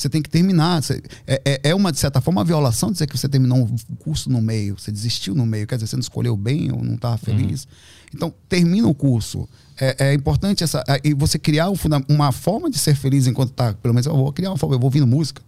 [0.00, 0.82] Você tem que terminar.
[0.82, 3.94] Você- é, é- é uma, de certa forma, uma violação dizer que você terminou um
[3.96, 6.94] curso no meio, você desistiu no meio, quer dizer, você não escolheu bem ou não
[6.94, 7.68] estava feliz.
[8.14, 9.46] Então, termina o curso.
[9.78, 10.82] É, é importante essa.
[10.88, 11.76] é, E você criar um
[12.08, 13.74] uma forma de ser feliz enquanto está.
[13.74, 15.42] Pelo menos eu vou criar uma forma, eu vou ouvindo música.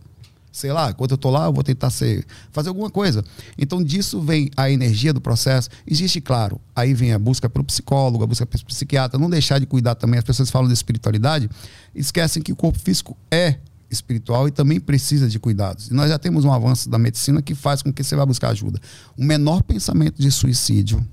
[0.53, 3.25] Sei lá, enquanto eu tô lá, eu vou tentar ser, fazer alguma coisa.
[3.57, 5.71] Então, disso vem a energia do processo.
[5.87, 9.65] Existe, claro, aí vem a busca pelo psicólogo, a busca pelo psiquiatra, não deixar de
[9.65, 10.19] cuidar também.
[10.19, 11.49] As pessoas falam de espiritualidade,
[11.95, 13.57] esquecem que o corpo físico é
[13.93, 15.89] espiritual e também precisa de cuidados.
[15.89, 18.49] E nós já temos um avanço da medicina que faz com que você vá buscar
[18.51, 18.81] ajuda.
[19.17, 21.07] O menor pensamento de suicídio,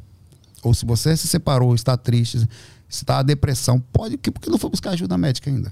[0.63, 2.47] ou se você se separou, está triste,
[2.89, 5.71] está a depressão, pode, que- por que não foi buscar ajuda médica ainda?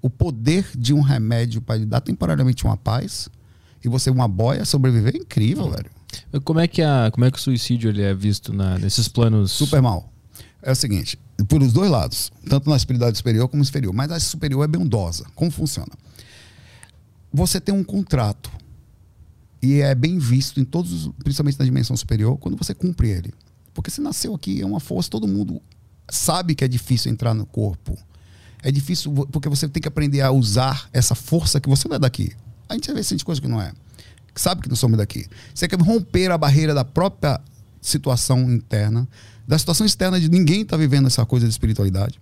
[0.00, 3.28] O poder de um remédio para lhe dar temporariamente uma paz
[3.84, 5.90] e você uma boia sobreviver é incrível, velho.
[6.44, 9.52] Como é que, a, como é que o suicídio ele é visto na- nesses planos?
[9.52, 10.10] Super mal.
[10.62, 11.18] É o seguinte,
[11.48, 15.24] por os dois lados, tanto na espiritualidade superior como inferior, mas a superior é bondosa.
[15.34, 15.92] Como funciona?
[17.32, 18.50] Você tem um contrato
[19.62, 23.32] e é bem visto em todos, os- principalmente na dimensão superior, quando você cumpre ele.
[23.74, 25.60] Porque você nasceu aqui, é uma força, todo mundo
[26.10, 27.96] sabe que é difícil entrar no corpo.
[28.62, 31.98] É difícil porque você tem que aprender a usar essa força que você não é
[31.98, 32.32] daqui.
[32.68, 33.72] A gente vezes sente coisa que não é.
[34.34, 35.26] Sabe que não somos daqui.
[35.54, 37.40] Você quer romper a barreira da própria
[37.80, 39.08] situação interna,
[39.46, 42.20] da situação externa de ninguém tá vivendo essa coisa de espiritualidade.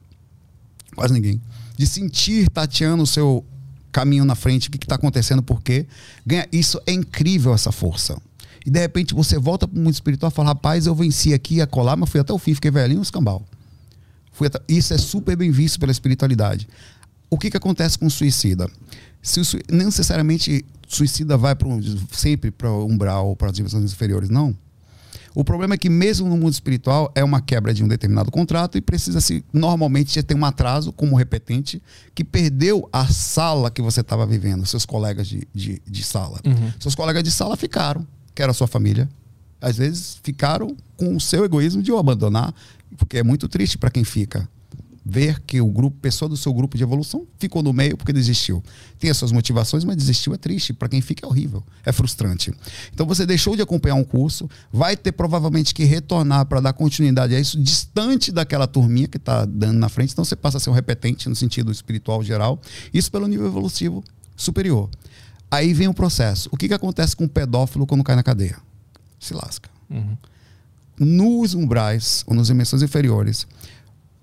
[0.94, 1.40] Quase ninguém.
[1.76, 3.44] de sentir tateando o seu
[3.92, 5.86] caminho na frente, o que está acontecendo, por quê.
[6.24, 8.20] Ganha, isso é incrível, essa força.
[8.64, 11.60] E de repente você volta para o mundo espiritual e fala: rapaz, eu venci aqui
[11.60, 13.44] a colar, mas fui até o fim, fiquei velhinho, escambau.
[14.32, 14.60] Fui até...
[14.68, 16.68] Isso é super bem visto pela espiritualidade.
[17.30, 18.68] O que, que acontece com o suicida?
[19.22, 19.58] Se o su...
[19.70, 21.80] Necessariamente suicida vai um...
[22.12, 24.54] sempre para o umbral ou para as dimensões inferiores, não.
[25.36, 28.78] O problema é que mesmo no mundo espiritual é uma quebra de um determinado contrato
[28.78, 31.82] e precisa se normalmente ter um atraso como repetente
[32.14, 36.40] que perdeu a sala que você estava vivendo, seus colegas de, de, de sala.
[36.42, 36.72] Uhum.
[36.80, 39.06] Seus colegas de sala ficaram, que era a sua família.
[39.60, 42.54] Às vezes ficaram com o seu egoísmo de o abandonar,
[42.96, 44.48] porque é muito triste para quem fica
[45.08, 48.60] ver que o grupo, pessoa do seu grupo de evolução ficou no meio porque desistiu.
[48.98, 50.72] Tem as suas motivações, mas desistiu é triste.
[50.72, 52.52] Para quem fica é horrível, é frustrante.
[52.92, 57.36] Então você deixou de acompanhar um curso, vai ter provavelmente que retornar para dar continuidade
[57.36, 60.12] a isso, distante daquela turminha que está dando na frente.
[60.12, 62.60] Então você passa a ser um repetente no sentido espiritual geral.
[62.92, 64.02] Isso pelo nível evolutivo
[64.36, 64.90] superior.
[65.48, 66.48] Aí vem o processo.
[66.50, 68.58] O que, que acontece com o pedófilo quando cai na cadeia?
[69.20, 69.70] Se lasca.
[69.88, 70.16] Uhum.
[70.98, 73.46] Nos umbrais ou nas dimensões inferiores,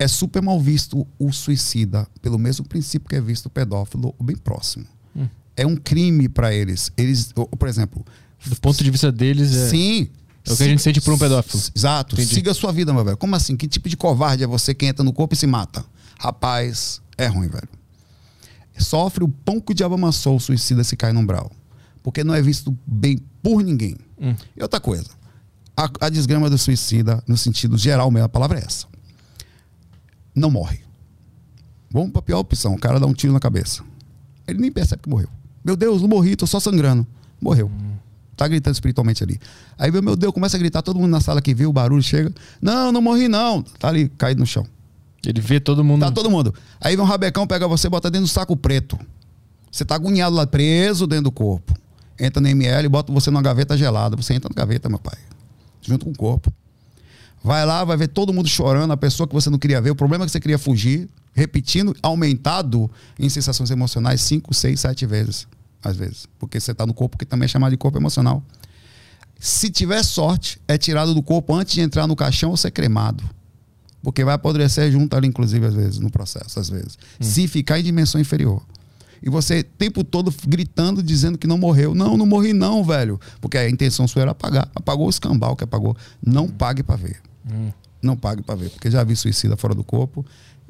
[0.04, 4.36] é super mal visto o suicida, pelo mesmo princípio que é visto o pedófilo, bem
[4.36, 4.86] próximo.
[5.16, 5.28] Hum.
[5.56, 6.92] É um crime para eles.
[6.98, 8.06] Eles, por exemplo.
[8.46, 9.70] Do ponto de vista deles, é.
[9.70, 10.10] Sim.
[10.46, 11.64] É o que a gente sente por um pedófilo.
[11.74, 12.16] Exato.
[12.16, 12.36] Entendi.
[12.36, 13.16] Siga a sua vida, meu velho.
[13.16, 13.56] Como assim?
[13.56, 15.86] Que tipo de covarde é você que entra no corpo e se mata?
[16.20, 17.70] Rapaz, é ruim, velho.
[18.78, 21.50] Sofre o pão que o diabo amassou o suicida se cai no umbral.
[22.02, 23.96] Porque não é visto bem por ninguém.
[24.20, 24.36] Hum.
[24.58, 25.12] E outra coisa.
[25.78, 28.93] A, a desgrama do suicida, no sentido geral mesmo, a palavra é essa
[30.36, 30.80] não morre.
[31.92, 33.84] Vamos para a pior opção: o cara dá um tiro na cabeça.
[34.48, 35.30] Ele nem percebe que morreu.
[35.64, 37.06] Meu Deus, não morri, tô só sangrando.
[37.40, 37.72] Morreu.
[38.36, 39.40] Tá gritando espiritualmente ali.
[39.78, 42.34] Aí, meu Deus, começa a gritar, todo mundo na sala que viu o barulho chega.
[42.62, 43.62] Não, não morri não.
[43.62, 44.66] Tá ali, caído no chão.
[45.26, 46.02] Ele vê todo mundo.
[46.02, 46.54] Tá todo mundo.
[46.82, 49.00] Aí vem um rabecão, pega você, bota dentro do saco preto.
[49.72, 51.74] Você tá agoniado lá, preso dentro do corpo.
[52.20, 54.16] Entra no ML, bota você numa gaveta gelada.
[54.16, 55.18] Você entra na gaveta, meu pai.
[55.82, 56.52] Junto com o corpo.
[57.44, 59.96] Vai lá, vai ver todo mundo chorando, a pessoa que você não queria ver, o
[59.96, 62.90] problema é que você queria fugir, repetindo, aumentado
[63.20, 65.48] em sensações emocionais 5, 6, 7 vezes,
[65.84, 66.26] às vezes.
[66.40, 68.42] Porque você está no corpo que também é chamado de corpo emocional.
[69.38, 73.24] Se tiver sorte, é tirado do corpo antes de entrar no caixão ou ser cremado.
[74.02, 76.98] Porque vai apodrecer junto ali, inclusive, às vezes, no processo, às vezes.
[77.20, 77.24] Hum.
[77.24, 78.62] Se ficar em dimensão inferior.
[79.22, 81.94] E você o tempo todo gritando, dizendo que não morreu.
[81.96, 83.20] Não, não morri não, velho.
[83.42, 84.70] Porque a intenção sua era apagar.
[84.76, 85.96] Apagou o escambau que apagou.
[86.22, 87.22] Não pague para ver.
[87.50, 87.72] Hum.
[88.02, 90.26] Não pague para ver, porque já vi suicida fora do corpo.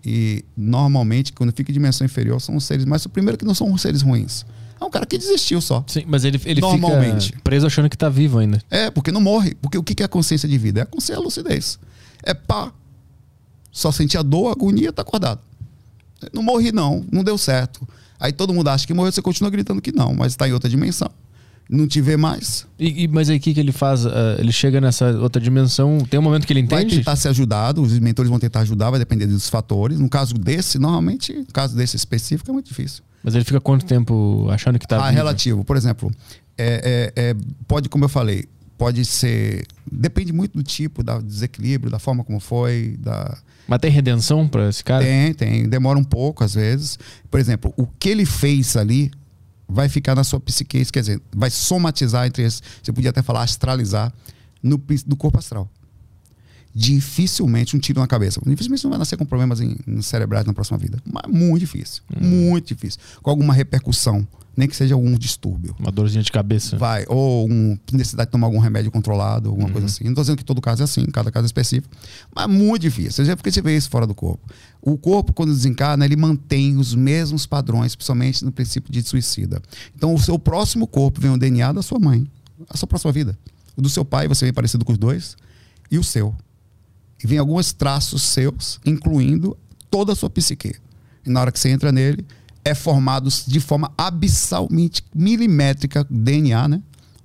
[0.06, 3.06] E normalmente, quando fica em dimensão inferior, são os seres mais.
[3.06, 4.46] O primeiro que não são os seres ruins.
[4.80, 5.84] É um cara que desistiu só.
[5.88, 7.28] Sim, mas ele, ele Normalmente.
[7.28, 8.62] fica preso achando que tá vivo ainda.
[8.70, 9.56] É, porque não morre.
[9.56, 10.82] Porque o que é a consciência de vida?
[10.82, 11.80] É a consciência, a lucidez.
[12.22, 12.72] É pá.
[13.72, 15.40] Só sentir a dor, a agonia, tá acordado.
[16.34, 17.06] Não morri, não.
[17.12, 17.88] Não deu certo.
[18.20, 20.70] Aí todo mundo acha que morreu, você continua gritando que não, mas está em outra
[20.70, 21.10] dimensão
[21.70, 22.66] não te vê mais.
[22.78, 24.06] E, e mas aí o que, que ele faz?
[24.06, 26.96] Uh, ele chega nessa outra dimensão, tem um momento que ele entende?
[26.96, 30.00] Vai tentar ser ajudado, os mentores vão tentar ajudar, vai depender dos fatores.
[30.00, 33.04] No caso desse, normalmente, no caso desse específico, é muito difícil.
[33.24, 35.16] Mas ele fica quanto tempo achando que está Ah, vivo?
[35.16, 35.64] relativo.
[35.64, 36.12] Por exemplo,
[36.58, 37.36] é, é, é,
[37.68, 38.46] pode, como eu falei,
[38.78, 39.66] pode ser.
[39.90, 43.38] Depende muito do tipo, do desequilíbrio, da forma como foi, da.
[43.66, 45.04] Mas tem redenção para esse cara?
[45.04, 45.70] Tem, tem.
[45.70, 47.00] Demora um pouco, às vezes.
[47.32, 49.10] Por exemplo, o que ele fez ali
[49.74, 53.42] vai ficar na sua psique, quer dizer, vai somatizar entre esses, você podia até falar
[53.42, 54.14] astralizar
[54.62, 55.70] no, no corpo astral.
[56.76, 58.42] Dificilmente um tiro na cabeça.
[58.46, 60.98] Dificilmente não vai nascer com problemas em, em cerebrais na próxima vida.
[61.06, 62.04] Mas muito difícil.
[62.16, 62.28] Hum.
[62.28, 63.00] Muito difícil.
[63.22, 65.76] Com alguma repercussão nem que seja algum distúrbio.
[65.80, 66.78] Uma dorzinha de cabeça.
[66.78, 69.74] Vai, ou um, necessidade de tomar algum remédio controlado, alguma uhum.
[69.74, 70.04] coisa assim.
[70.04, 71.94] Não estou dizendo que todo caso é assim, cada caso é específico,
[72.34, 73.26] mas muito difícil.
[73.26, 74.48] Já porque você vê isso fora do corpo.
[74.82, 79.62] O corpo, quando desencarna, ele mantém os mesmos padrões, principalmente no princípio de suicida.
[79.96, 82.28] Então, o seu próximo corpo vem o DNA da sua mãe,
[82.70, 83.38] a sua próxima vida.
[83.76, 85.36] O do seu pai, você vem parecido com os dois,
[85.90, 86.36] e o seu.
[87.24, 89.58] E vem alguns traços seus, incluindo
[89.90, 90.76] toda a sua psique.
[91.26, 92.26] E na hora que você entra nele,
[92.66, 96.82] é formado de forma abissalmente milimétrica, DNA, né?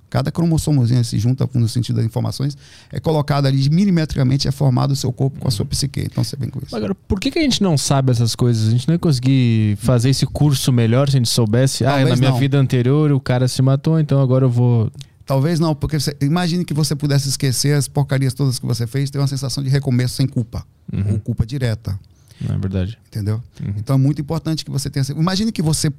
[0.09, 2.57] Cada cromossomozinho se junta no sentido das informações,
[2.91, 6.01] é colocado ali milimetricamente, é formado o seu corpo com a sua psique.
[6.01, 6.75] Então você vem com isso.
[6.75, 8.67] Agora, por que, que a gente não sabe essas coisas?
[8.67, 11.83] A gente não ia conseguir fazer esse curso melhor se a gente soubesse.
[11.83, 12.39] Talvez ah, na minha não.
[12.39, 14.91] vida anterior o cara se matou, então agora eu vou.
[15.29, 19.11] Talvez não, porque você, imagine que você pudesse esquecer as porcarias todas que você fez,
[19.11, 21.11] ter uma sensação de recomeço sem culpa, uhum.
[21.11, 21.99] ou culpa direta.
[22.41, 22.97] Não é verdade.
[23.05, 23.35] Entendeu?
[23.61, 23.75] Uhum.
[23.77, 25.05] Então é muito importante que você tenha.
[25.11, 25.93] Imagine que você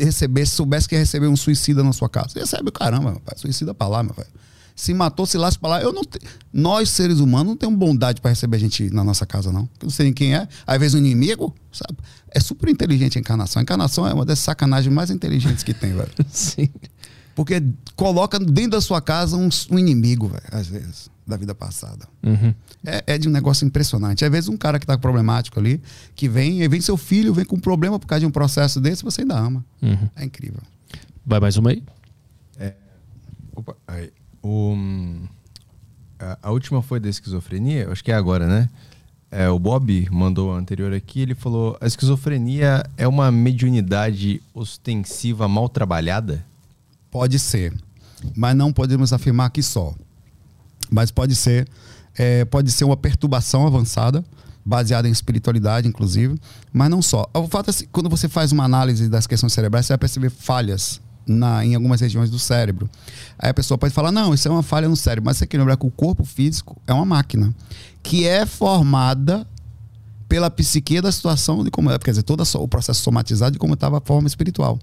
[0.00, 2.30] recebesse, soubesse que ia receber um suicida na sua casa.
[2.30, 4.26] Você recebe, caramba, meu pai, suicida pra lá, meu pai.
[4.74, 5.80] Se matou, se lasca pra lá.
[5.80, 6.18] Eu não te...
[6.52, 9.62] Nós, seres humanos, não temos bondade para receber gente na nossa casa, não.
[9.80, 10.48] Eu não sei quem é.
[10.66, 11.96] Às vezes, o um inimigo, sabe?
[12.34, 13.60] É super inteligente a encarnação.
[13.60, 16.10] A encarnação é uma das sacanagens mais inteligentes que tem, velho.
[16.32, 16.68] Sim.
[17.34, 17.62] Porque
[17.96, 22.06] coloca dentro da sua casa um, um inimigo, velho, às vezes, da vida passada.
[22.22, 22.54] Uhum.
[22.84, 24.24] É, é, de um negócio impressionante.
[24.24, 25.80] Às vezes um cara que tá problemático ali,
[26.14, 29.02] que vem, vem seu filho, vem com um problema por causa de um processo desse,
[29.02, 29.64] você ainda ama.
[29.80, 30.08] Uhum.
[30.16, 30.60] É incrível.
[31.24, 31.82] Vai mais uma aí?
[32.58, 32.74] É.
[33.54, 34.10] Opa, aí.
[34.42, 34.76] O,
[36.18, 38.68] a, a, última foi da esquizofrenia, acho que é agora, né?
[39.30, 45.48] É, o Bob mandou a anterior aqui, ele falou: a esquizofrenia é uma mediunidade ostensiva
[45.48, 46.44] mal trabalhada?
[47.12, 47.74] Pode ser,
[48.34, 49.94] mas não podemos afirmar que só.
[50.90, 51.68] Mas pode ser,
[52.16, 54.24] é, pode ser uma perturbação avançada,
[54.64, 56.40] baseada em espiritualidade, inclusive,
[56.72, 57.28] mas não só.
[57.34, 60.30] O fato é que quando você faz uma análise das questões cerebrais, você vai perceber
[60.30, 62.88] falhas na, em algumas regiões do cérebro.
[63.38, 65.50] Aí a pessoa pode falar, não, isso é uma falha no cérebro, mas você tem
[65.50, 67.54] que lembrar que o corpo físico é uma máquina
[68.02, 69.46] que é formada
[70.32, 73.74] pela psique da situação de como é, quer dizer, todo o processo somatizado de como
[73.74, 74.78] estava a forma espiritual.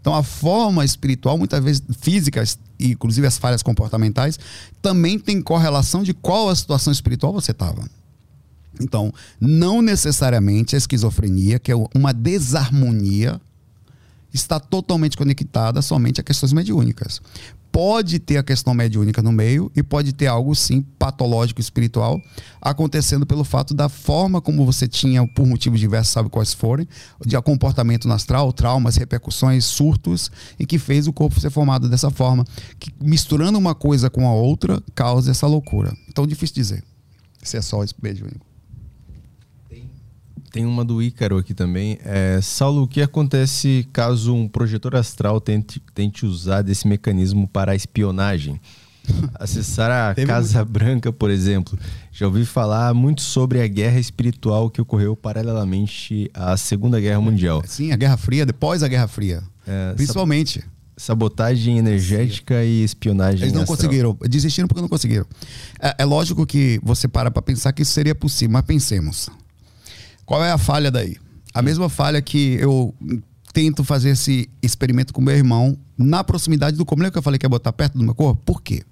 [0.00, 4.40] Então a forma espiritual, muitas vezes físicas, inclusive as falhas comportamentais,
[4.82, 7.88] também tem correlação de qual a situação espiritual você estava.
[8.80, 13.40] Então, não necessariamente a esquizofrenia, que é uma desarmonia
[14.34, 17.22] está totalmente conectada somente a questões mediúnicas.
[17.78, 22.20] Pode ter a questão mediúnica no meio e pode ter algo sim patológico espiritual
[22.60, 26.88] acontecendo pelo fato da forma como você tinha, por motivos diversos, sabe quais forem,
[27.24, 32.44] de comportamento astral, traumas, repercussões, surtos, e que fez o corpo ser formado dessa forma.
[32.80, 35.96] Que misturando uma coisa com a outra causa essa loucura.
[36.08, 36.82] Então, difícil dizer
[37.44, 38.47] se é só mediúnico.
[40.58, 42.00] Tem uma do Ícaro aqui também.
[42.04, 47.70] É, Saulo, o que acontece caso um projetor astral tente, tente usar desse mecanismo para
[47.70, 48.60] a espionagem?
[49.38, 50.72] Acessar a Casa muito...
[50.72, 51.78] Branca, por exemplo.
[52.10, 57.62] Já ouvi falar muito sobre a guerra espiritual que ocorreu paralelamente à Segunda Guerra Mundial.
[57.64, 59.44] Sim, a Guerra Fria, depois da Guerra Fria.
[59.64, 60.64] É, Principalmente.
[60.96, 63.42] Sabotagem energética e espionagem.
[63.42, 63.76] Eles não astral.
[63.76, 65.24] conseguiram, desistiram porque não conseguiram.
[65.80, 69.30] É, é lógico que você para para pensar que isso seria possível, mas pensemos.
[70.28, 71.16] Qual é a falha daí?
[71.54, 72.94] A mesma falha que eu
[73.54, 77.10] tento fazer esse experimento com meu irmão na proximidade do corpo.
[77.10, 78.42] Que eu falei que ia botar perto do meu corpo?
[78.44, 78.82] Por quê?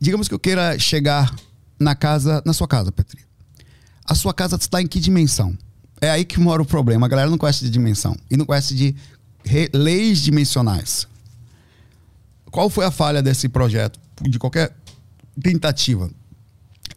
[0.00, 1.32] Digamos que eu queira chegar
[1.78, 3.24] na casa, na sua casa, Petri.
[4.04, 5.56] A sua casa está em que dimensão?
[6.00, 7.06] É aí que mora o problema.
[7.06, 8.96] A galera não conhece de dimensão e não conhece de
[9.72, 11.06] leis dimensionais.
[12.50, 14.00] Qual foi a falha desse projeto?
[14.20, 14.74] De qualquer
[15.40, 16.10] tentativa?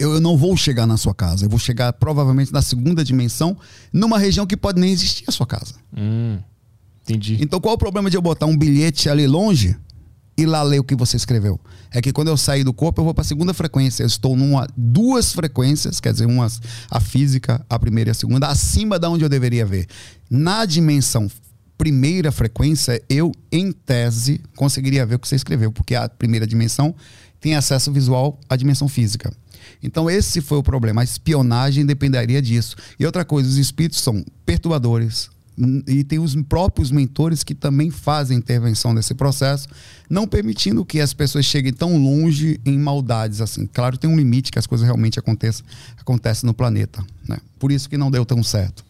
[0.02, 1.46] Eu, eu não vou chegar na sua casa.
[1.46, 3.56] Eu vou chegar provavelmente na segunda dimensão,
[3.94, 5.76] numa região que pode nem existir a sua casa.
[5.96, 6.40] Hum,
[7.04, 7.38] entendi.
[7.40, 9.76] Então qual o problema de eu botar um bilhete ali longe
[10.36, 11.60] e lá ler o que você escreveu?
[11.92, 14.02] É que quando eu sair do corpo, eu vou para a segunda frequência.
[14.02, 16.48] Eu estou numa duas frequências, quer dizer, uma
[16.90, 19.86] a física, a primeira e a segunda, acima da onde eu deveria ver.
[20.30, 21.30] Na dimensão
[21.78, 26.94] primeira frequência, eu, em tese, conseguiria ver o que você escreveu, porque a primeira dimensão
[27.40, 29.34] tem acesso visual à dimensão física.
[29.84, 31.02] Então, esse foi o problema.
[31.02, 32.76] A espionagem dependeria disso.
[33.00, 35.30] E outra coisa, os espíritos são perturbadores.
[35.88, 39.68] E tem os próprios mentores que também fazem intervenção nesse processo,
[40.10, 43.68] não permitindo que as pessoas cheguem tão longe em maldades assim.
[43.68, 45.66] Claro, tem um limite que as coisas realmente aconteçam,
[45.98, 47.06] acontecem no planeta.
[47.28, 47.38] Né?
[47.60, 48.84] Por isso que não deu tão certo.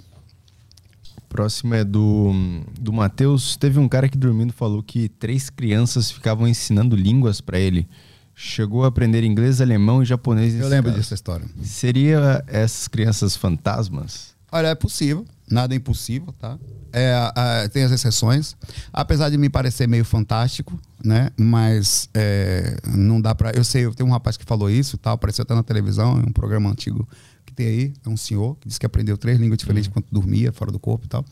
[1.28, 2.32] Próximo é do,
[2.80, 3.58] do Matheus.
[3.58, 7.88] Teve um cara que dormindo falou que três crianças ficavam ensinando línguas para ele.
[8.36, 10.56] Chegou a aprender inglês, alemão e japonês.
[10.56, 11.02] Eu lembro caso.
[11.02, 11.46] dessa história.
[11.64, 14.36] Seria essas crianças fantasmas?
[14.52, 15.26] Olha, é possível.
[15.50, 16.58] Nada é impossível, tá?
[16.94, 18.56] É, tem as exceções.
[18.92, 21.30] Apesar de me parecer meio fantástico, né?
[21.38, 23.52] Mas é, não dá pra.
[23.52, 26.30] Eu sei, eu tenho um rapaz que falou isso, tal, apareceu até na televisão, em
[26.30, 27.08] um programa antigo
[27.46, 27.94] que tem aí.
[28.06, 29.92] É um senhor que disse que aprendeu três línguas diferentes uhum.
[29.92, 31.26] enquanto dormia, fora do corpo e tal.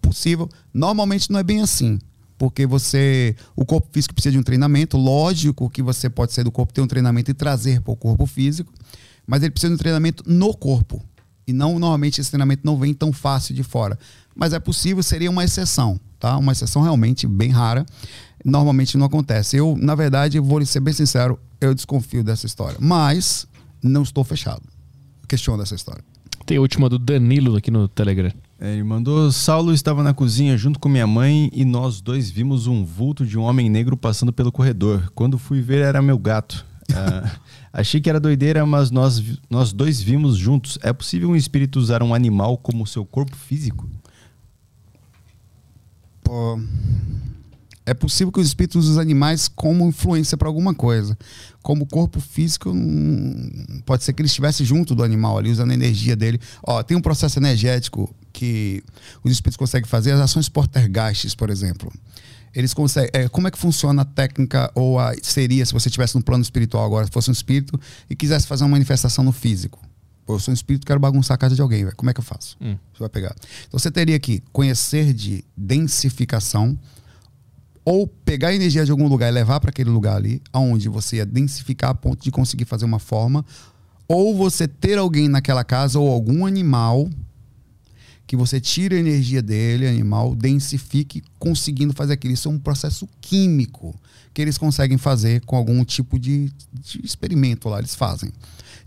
[0.00, 0.48] Possível.
[0.72, 1.98] Normalmente não é bem assim
[2.38, 6.52] porque você o corpo físico precisa de um treinamento lógico que você pode sair do
[6.52, 8.72] corpo ter um treinamento e trazer para o corpo físico
[9.26, 11.04] mas ele precisa de um treinamento no corpo
[11.46, 13.98] e não normalmente esse treinamento não vem tão fácil de fora
[14.34, 16.36] mas é possível seria uma exceção tá?
[16.36, 17.84] Uma exceção realmente bem rara
[18.44, 19.56] normalmente não acontece.
[19.56, 23.46] Eu na verdade vou ser bem sincero eu desconfio dessa história mas
[23.82, 24.62] não estou fechado.
[25.28, 26.02] Questiono dessa história.
[26.46, 30.78] Tem a última do Danilo aqui no Telegram ele mandou: Saulo estava na cozinha junto
[30.78, 34.50] com minha mãe e nós dois vimos um vulto de um homem negro passando pelo
[34.50, 35.12] corredor.
[35.14, 36.66] Quando fui ver, era meu gato.
[36.90, 37.30] Ah,
[37.70, 40.78] achei que era doideira, mas nós, nós dois vimos juntos.
[40.82, 43.86] É possível um espírito usar um animal como seu corpo físico?
[46.22, 46.58] Pô,
[47.88, 51.16] É possível que os espíritos usem os animais como influência para alguma coisa.
[51.62, 55.74] Como corpo físico, hum, pode ser que ele estivesse junto do animal ali, usando a
[55.74, 56.38] energia dele.
[56.62, 58.84] Ó, tem um processo energético que
[59.24, 61.90] os espíritos conseguem fazer, as ações portergastes, por exemplo.
[62.54, 63.10] Eles conseguem.
[63.14, 66.42] É, como é que funciona a técnica ou a seria se você estivesse no plano
[66.42, 69.80] espiritual agora, se fosse um espírito e quisesse fazer uma manifestação no físico?
[70.26, 71.96] Pô, eu sou um espírito, quero bagunçar a casa de alguém, véio.
[71.96, 72.54] como é que eu faço?
[72.60, 72.76] Hum.
[72.92, 73.34] Você vai pegar.
[73.66, 76.78] Então você teria que conhecer de densificação
[77.90, 81.16] ou pegar a energia de algum lugar e levar para aquele lugar ali, aonde você
[81.16, 83.42] ia densificar a ponto de conseguir fazer uma forma,
[84.06, 87.08] ou você ter alguém naquela casa ou algum animal
[88.26, 92.34] que você tire a energia dele, animal, densifique, conseguindo fazer aquilo.
[92.34, 93.98] Isso é um processo químico
[94.34, 98.30] que eles conseguem fazer com algum tipo de, de experimento lá, eles fazem.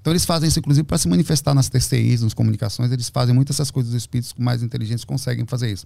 [0.01, 3.55] Então eles fazem isso, inclusive, para se manifestar nas TCIs, nas comunicações, eles fazem muitas
[3.55, 5.85] essas coisas, os espíritos mais inteligentes conseguem fazer isso.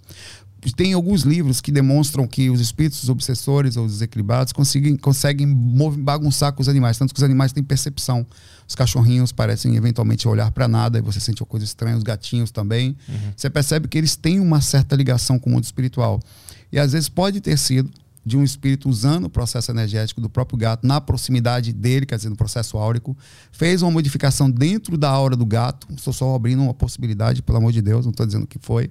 [0.76, 5.54] Tem alguns livros que demonstram que os espíritos os obsessores ou desequilibrados conseguem, conseguem
[6.00, 8.26] bagunçar com os animais, tanto que os animais têm percepção.
[8.68, 12.52] Os cachorrinhos parecem eventualmente olhar para nada e você sente uma coisa estranha, os gatinhos
[12.52, 12.96] também.
[13.08, 13.34] Uhum.
[13.36, 16.22] Você percebe que eles têm uma certa ligação com o mundo espiritual.
[16.72, 17.92] E às vezes pode ter sido
[18.26, 22.30] de um espírito usando o processo energético do próprio gato na proximidade dele, quer dizer,
[22.30, 23.16] no processo áurico,
[23.52, 25.88] fez uma modificação dentro da aura do gato.
[25.96, 28.90] Estou só abrindo uma possibilidade, pelo amor de Deus, não estou dizendo que foi.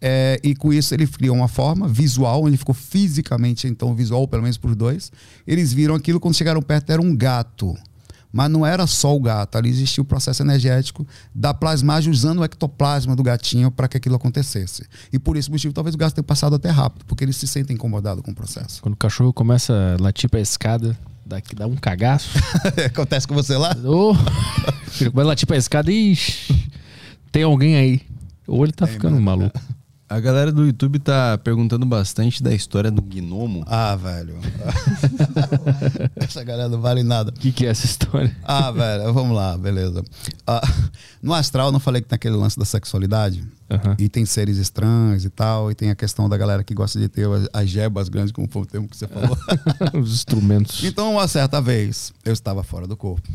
[0.00, 4.42] É, e com isso ele criou uma forma visual, onde ficou fisicamente, então, visual, pelo
[4.42, 5.12] menos para os dois.
[5.46, 7.74] Eles viram aquilo, quando chegaram perto, era um gato.
[8.34, 12.44] Mas não era só o gato, ali existia o processo energético da plasmagem usando o
[12.44, 14.84] ectoplasma do gatinho para que aquilo acontecesse.
[15.12, 17.74] E por esse motivo, talvez o gato tenha passado até rápido, porque eles se sentem
[17.76, 18.82] incomodados com o processo.
[18.82, 22.36] Quando o cachorro começa a latir para a escada, dá, dá um cagaço.
[22.84, 23.70] Acontece com você lá?
[23.84, 24.16] Oh,
[25.00, 26.18] ele começa a latir para a escada e
[27.30, 28.00] tem alguém aí.
[28.48, 29.60] Ou ele tá ficando mano, maluco.
[30.06, 33.64] A galera do YouTube tá perguntando bastante da história do gnomo.
[33.66, 34.36] Ah, velho.
[36.16, 37.30] essa galera não vale nada.
[37.30, 38.36] O que, que, é essa história?
[38.44, 40.04] Ah, velho, vamos lá, beleza.
[40.46, 40.60] Ah,
[41.22, 43.42] no astral, não falei que tem aquele lance da sexualidade.
[43.70, 43.94] Uhum.
[43.98, 45.70] E tem seres estranhos e tal.
[45.70, 48.62] E tem a questão da galera que gosta de ter as jebas grandes, como foi
[48.62, 49.36] o termo que você falou.
[49.98, 50.84] Os instrumentos.
[50.84, 53.26] Então, uma certa vez, eu estava fora do corpo.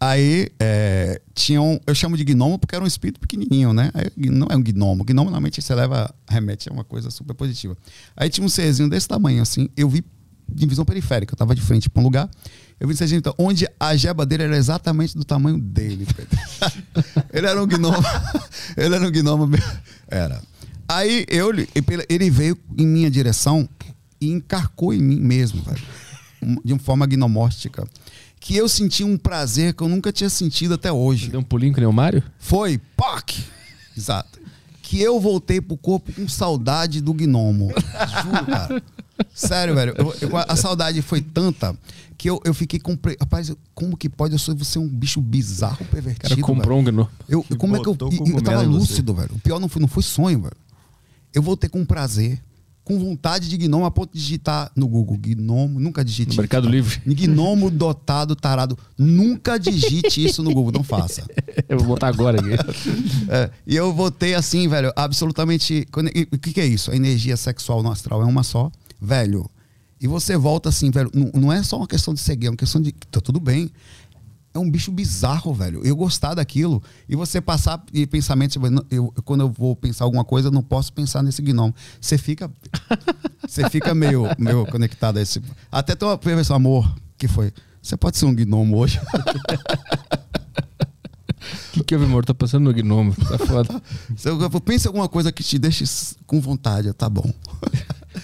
[0.00, 3.90] Aí é, tinha um, eu chamo de gnomo porque era um espírito pequenininho, né?
[3.92, 5.04] Aí, não é um gnomo.
[5.04, 7.76] Gnomo normalmente você leva, remete a uma coisa super positiva.
[8.16, 9.68] Aí tinha um serzinho desse tamanho, assim.
[9.76, 10.04] Eu vi
[10.48, 11.34] de visão periférica.
[11.34, 12.30] Eu tava de frente para um lugar.
[12.78, 16.06] Eu vi serzinho então, onde a jeba dele era exatamente do tamanho dele.
[17.32, 17.96] ele era um gnomo.
[18.76, 19.50] ele era um gnomo.
[20.06, 20.40] Era.
[20.88, 21.50] Aí eu,
[22.08, 23.68] ele veio em minha direção
[24.20, 25.82] e encarcou em mim mesmo, velho.
[26.64, 27.84] De uma forma gnomóstica
[28.40, 31.30] que eu senti um prazer que eu nunca tinha sentido até hoje.
[31.30, 32.22] Deu um pulinho com o Mário?
[32.38, 33.44] Foi, POC!
[33.96, 34.38] Exato.
[34.82, 37.68] Que eu voltei pro corpo com saudade do gnomo.
[37.68, 38.82] Juro, cara.
[39.34, 39.94] Sério, velho.
[39.98, 41.76] Eu, eu, a saudade foi tanta
[42.16, 42.96] que eu, eu fiquei com.
[43.20, 46.28] Rapaz, como que pode eu ser um bicho bizarro, pervertido?
[46.28, 46.96] Cara comprou velho?
[46.96, 47.10] um gnomo.
[47.28, 47.96] Eu, como é que eu.
[48.00, 49.30] Eu tava lúcido, velho.
[49.34, 50.56] O pior não foi, não foi sonho, velho.
[51.34, 52.40] Eu voltei com prazer
[52.88, 55.18] com vontade de gnomo a ponto de digitar no Google.
[55.18, 56.30] Gnomo, nunca digite.
[56.30, 57.02] No Mercado Livre.
[57.04, 58.78] Gnomo dotado, tarado.
[58.96, 61.22] Nunca digite isso no Google, não faça.
[61.68, 62.48] eu vou botar agora aqui.
[63.30, 65.86] É, e eu votei assim, velho, absolutamente.
[66.32, 66.90] O que, que é isso?
[66.90, 69.50] A energia sexual no astral é uma só, velho.
[70.00, 71.10] E você volta assim, velho.
[71.12, 72.92] Não, não é só uma questão de seguir, é uma questão de.
[72.92, 73.70] Tá tudo bem
[74.58, 75.80] é um bicho bizarro, velho.
[75.84, 80.24] Eu gostar daquilo e você passar e pensamentos, eu, eu, quando eu vou pensar alguma
[80.24, 81.74] coisa, eu não posso pensar nesse gnomo.
[82.00, 82.50] Você fica
[83.46, 85.40] você fica meio, meio conectado a esse.
[85.70, 87.52] Até tem uma pessoa, amor, que foi.
[87.80, 89.00] Você pode ser um gnomo hoje?
[91.68, 92.24] O que, que houve, amor?
[92.24, 93.14] Tá passando no gnomo.
[93.14, 93.80] Tá foda.
[94.64, 95.84] Pensa alguma coisa que te deixe
[96.26, 96.92] com vontade.
[96.92, 97.32] Tá bom.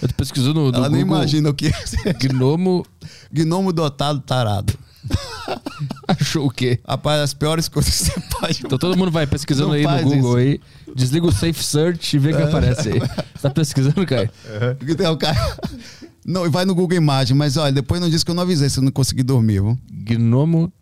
[0.01, 0.91] Eu tô pesquisando no, no Ela Google.
[0.91, 2.13] nem imagina o que é.
[2.13, 2.85] Gnomo.
[3.31, 4.77] Gnomo dotado tarado.
[6.07, 6.79] Achou o quê?
[6.87, 8.61] Rapaz, as piores coisas que você pode.
[8.65, 10.59] Então todo mundo vai pesquisando não aí no Google isso.
[10.87, 10.93] aí.
[10.95, 12.45] Desliga o Safe Search e vê o que é.
[12.45, 12.99] aparece aí.
[12.99, 14.29] Você tá pesquisando, Caio?
[14.45, 14.95] Uhum.
[14.95, 15.57] Tem o cara.
[16.25, 18.79] Não, vai no Google Imagem, mas olha, depois não disse que eu não avisei se
[18.79, 19.77] eu não consegui dormir, viu?
[19.91, 20.73] Gnomo.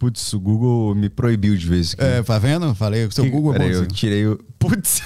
[0.00, 2.04] Putz, o Google me proibiu de isso aqui.
[2.04, 2.74] É, tá vendo?
[2.74, 4.36] Falei, o seu que, Google é Peraí, eu tirei o.
[4.58, 5.00] Putz!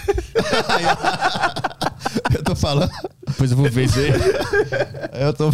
[2.35, 2.91] eu tô falando.
[3.27, 4.13] Depois eu vou ver isso aí.
[5.21, 5.53] Eu tô.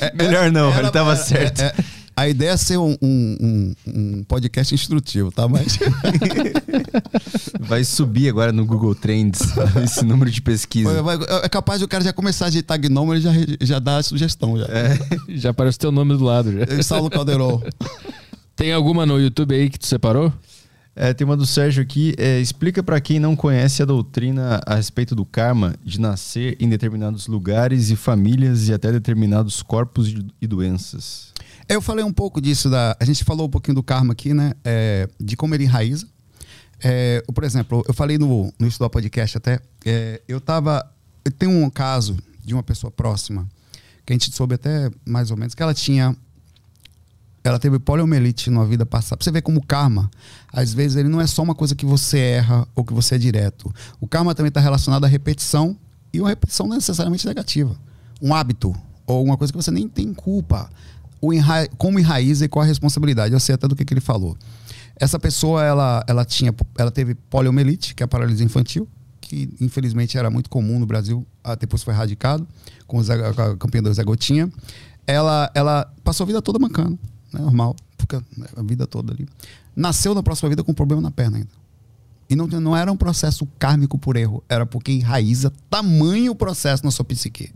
[0.00, 1.62] É, Melhor não, ele tava é, certo.
[1.62, 1.74] É,
[2.16, 5.48] a ideia é ser um, um, um podcast instrutivo, tá?
[5.48, 5.78] Mas.
[7.58, 9.40] Vai subir agora no Google Trends
[9.82, 10.90] esse número de pesquisa.
[11.42, 14.02] É capaz de o cara já começar a digitar Gnome, ele já, já dá a
[14.02, 14.56] sugestão.
[14.56, 14.98] Já, é.
[15.36, 16.52] já aparece o teu nome do lado.
[16.52, 16.82] Já.
[16.82, 17.62] Saulo Caldeirão.
[18.54, 20.32] Tem alguma no YouTube aí que tu separou?
[20.96, 22.14] É, tem uma do Sérgio aqui.
[22.16, 26.68] É, explica para quem não conhece a doutrina a respeito do karma de nascer em
[26.68, 31.33] determinados lugares e famílias e até determinados corpos e doenças.
[31.68, 32.68] Eu falei um pouco disso.
[32.68, 34.52] Da, a gente falou um pouquinho do karma aqui, né?
[34.64, 36.06] É, de como ele enraiza.
[36.82, 39.60] É, por exemplo, eu falei no, no do podcast até.
[39.84, 40.88] É, eu tava.
[41.24, 43.48] Eu tenho um caso de uma pessoa próxima
[44.04, 46.14] que a gente soube até mais ou menos que ela tinha
[47.44, 49.18] ela teve poliomielite na vida passada.
[49.18, 50.10] Pra você ver como o karma,
[50.50, 53.18] às vezes, ele não é só uma coisa que você erra ou que você é
[53.18, 53.72] direto.
[54.00, 55.76] O karma também está relacionado à repetição,
[56.10, 57.76] e uma repetição não é necessariamente negativa.
[58.22, 58.74] Um hábito,
[59.06, 60.70] ou uma coisa que você nem tem culpa.
[61.24, 61.68] O enra...
[61.78, 63.32] Como enraiza e qual a responsabilidade.
[63.32, 64.36] Eu sei até do que, que ele falou.
[64.96, 68.88] Essa pessoa, ela, ela, tinha, ela teve poliomielite, que é a paralisia infantil,
[69.20, 72.46] que infelizmente era muito comum no Brasil, ah, depois foi erradicado,
[72.86, 74.48] com, o Zé, com a campanha do Zé Gotinha.
[75.06, 76.98] Ela, ela passou a vida toda mancando
[77.34, 78.24] né, normal, fica
[78.56, 79.28] a vida toda ali.
[79.74, 81.50] Nasceu na próxima vida com um problema na perna ainda.
[82.30, 86.90] E não, não era um processo kármico por erro, era porque enraiza tamanho processo na
[86.90, 87.52] sua psique.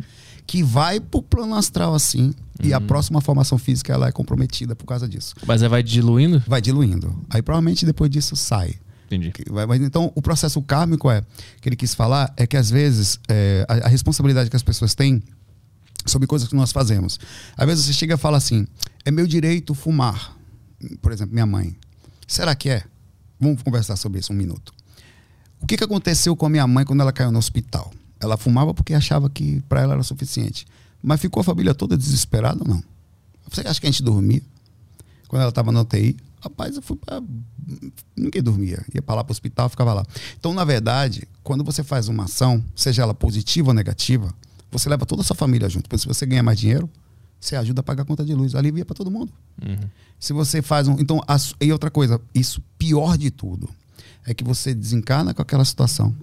[0.47, 2.69] Que vai pro plano astral assim, uhum.
[2.69, 2.87] e a uhum.
[2.87, 5.35] próxima formação física ela é comprometida por causa disso.
[5.47, 6.43] Mas vai diluindo?
[6.47, 7.19] Vai diluindo.
[7.31, 8.77] Aí provavelmente depois disso sai.
[9.07, 9.33] Entendi.
[9.67, 11.23] Mas, então, o processo kármico é,
[11.62, 14.95] que ele quis falar, é que às vezes é, a, a responsabilidade que as pessoas
[14.95, 15.23] têm
[16.07, 17.19] sobre coisas que nós fazemos.
[17.57, 18.67] Às vezes você chega e fala assim:
[19.05, 20.37] é meu direito fumar.
[21.01, 21.75] Por exemplo, minha mãe.
[22.27, 22.85] Será que é?
[23.41, 24.73] Vamos conversar sobre isso um minuto.
[25.61, 27.93] O que, que aconteceu com a minha mãe quando ela caiu no hospital?
[28.20, 30.67] Ela fumava porque achava que para ela era suficiente.
[31.02, 32.83] Mas ficou a família toda desesperada ou não?
[33.51, 34.43] Você acha que a gente dormia?
[35.28, 37.23] Quando ela estava na UTI, rapaz, eu fui pra...
[38.17, 38.85] Ninguém dormia.
[38.94, 40.07] Ia para lá para o hospital, ficava lá.
[40.39, 44.33] Então, na verdade, quando você faz uma ação, seja ela positiva ou negativa,
[44.70, 45.85] você leva toda a sua família junto.
[45.85, 46.91] Porque se você ganha mais dinheiro,
[47.41, 48.55] você ajuda a pagar a conta de luz.
[48.55, 49.33] Alivia para todo mundo.
[49.65, 49.89] Uhum.
[50.18, 50.99] Se você faz um.
[50.99, 53.68] Então, a, e outra coisa, isso pior de tudo,
[54.27, 56.15] é que você desencana com aquela situação,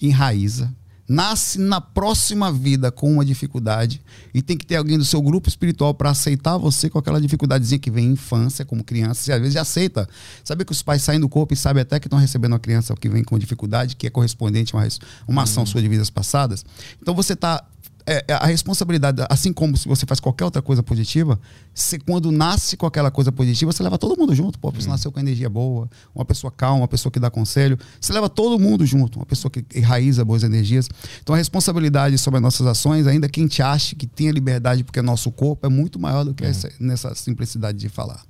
[0.00, 0.72] enraiza,
[1.08, 4.00] nasce na próxima vida com uma dificuldade
[4.34, 7.78] e tem que ter alguém do seu grupo espiritual para aceitar você com aquela dificuldadezinha
[7.78, 9.22] que vem em infância, como criança.
[9.22, 10.08] Você às vezes já aceita.
[10.42, 12.94] Sabe que os pais saem do corpo e sabem até que estão recebendo uma criança
[12.94, 14.88] que vem com dificuldade, que é correspondente a uma,
[15.28, 15.66] uma ação uhum.
[15.66, 16.64] sua de vidas passadas.
[17.00, 17.64] Então você está
[18.06, 21.38] é, é, a responsabilidade, assim como se você faz qualquer outra coisa positiva,
[21.74, 24.58] se quando nasce com aquela coisa positiva, você leva todo mundo junto.
[24.58, 24.92] Pô, a pessoa hum.
[24.92, 27.76] nasceu com energia boa, uma pessoa calma, uma pessoa que dá conselho.
[28.00, 30.88] Você leva todo mundo junto, uma pessoa que enraiza boas energias.
[31.20, 34.84] Então a responsabilidade sobre as nossas ações, ainda que a gente ache que tenha liberdade
[34.84, 36.48] porque é nosso corpo, é muito maior do que hum.
[36.48, 38.22] essa, nessa simplicidade de falar.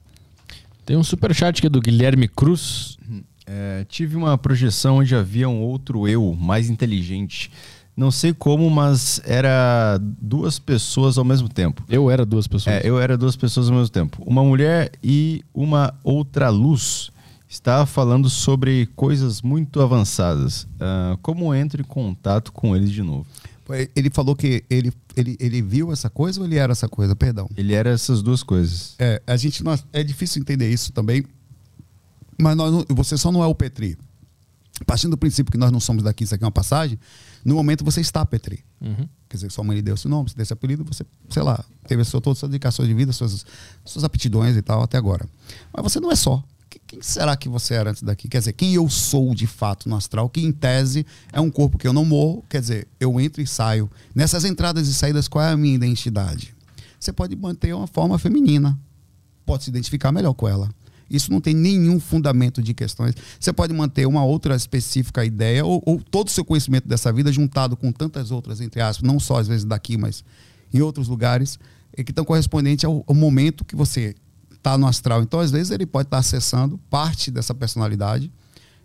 [0.87, 2.97] Tem um super chat aqui do Guilherme Cruz.
[3.45, 7.51] É, tive uma projeção onde havia um outro eu mais inteligente
[7.97, 11.83] não sei como, mas era duas pessoas ao mesmo tempo.
[11.89, 12.77] Eu era duas pessoas.
[12.77, 14.23] É, eu era duas pessoas ao mesmo tempo.
[14.27, 17.11] Uma mulher e uma outra luz.
[17.49, 20.65] Estava falando sobre coisas muito avançadas.
[20.65, 23.27] Uh, como entro em contato com eles de novo?
[23.97, 27.17] Ele falou que ele, ele, ele viu essa coisa ou ele era essa coisa?
[27.17, 27.49] Perdão.
[27.57, 28.95] Ele era essas duas coisas.
[28.99, 31.25] É, a gente não, é difícil entender isso também.
[32.39, 33.97] Mas nós, você só não é o Petri.
[34.85, 36.99] Partindo do princípio que nós não somos daqui, isso aqui é uma passagem,
[37.45, 38.65] no momento você está Petri.
[38.81, 39.09] Uhum.
[39.29, 42.05] Quer dizer, sua mãe lhe deu esse nome, deu esse apelido, você, sei lá, teve
[42.05, 43.45] sua, toda a sua dedicação de vida, suas,
[43.85, 45.29] suas aptidões e tal até agora.
[45.73, 46.43] Mas você não é só.
[46.87, 48.29] Quem será que você era antes daqui?
[48.29, 51.79] Quer dizer, quem eu sou de fato no astral, que em tese é um corpo
[51.79, 53.91] que eu não morro, quer dizer, eu entro e saio.
[54.15, 56.55] Nessas entradas e saídas, qual é a minha identidade?
[56.99, 58.79] Você pode manter uma forma feminina,
[59.45, 60.71] pode se identificar melhor com ela.
[61.09, 63.15] Isso não tem nenhum fundamento de questões.
[63.39, 67.33] Você pode manter uma outra específica ideia ou, ou todo o seu conhecimento dessa vida
[67.33, 70.25] juntado com tantas outras, entre aspas, não só às vezes daqui, mas
[70.73, 71.59] em outros lugares,
[72.05, 74.15] que estão correspondentes ao, ao momento que você
[74.53, 75.23] está no astral.
[75.23, 78.31] Então, às vezes, ele pode estar tá acessando parte dessa personalidade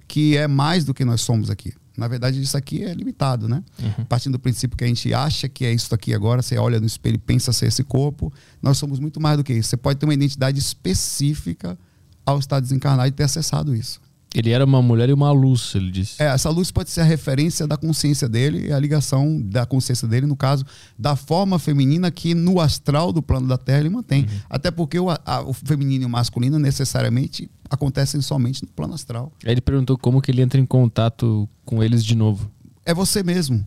[0.07, 1.73] que é mais do que nós somos aqui.
[1.97, 3.63] Na verdade, isso aqui é limitado, né?
[3.81, 4.05] Uhum.
[4.05, 6.85] Partindo do princípio que a gente acha que é isso aqui agora, você olha no
[6.85, 9.69] espelho e pensa ser esse corpo, nós somos muito mais do que isso.
[9.69, 11.77] Você pode ter uma identidade específica
[12.25, 13.99] ao estar desencarnado e ter acessado isso.
[14.33, 16.21] Ele era uma mulher e uma luz, ele disse.
[16.23, 20.07] É, essa luz pode ser a referência da consciência dele e a ligação da consciência
[20.07, 20.65] dele, no caso,
[20.97, 24.21] da forma feminina que no astral do plano da Terra ele mantém.
[24.21, 24.39] Uhum.
[24.49, 29.33] Até porque o, a, o feminino e o masculino necessariamente acontecem somente no plano astral.
[29.45, 32.49] Aí ele perguntou como que ele entra em contato com eles de novo.
[32.85, 33.65] É você mesmo.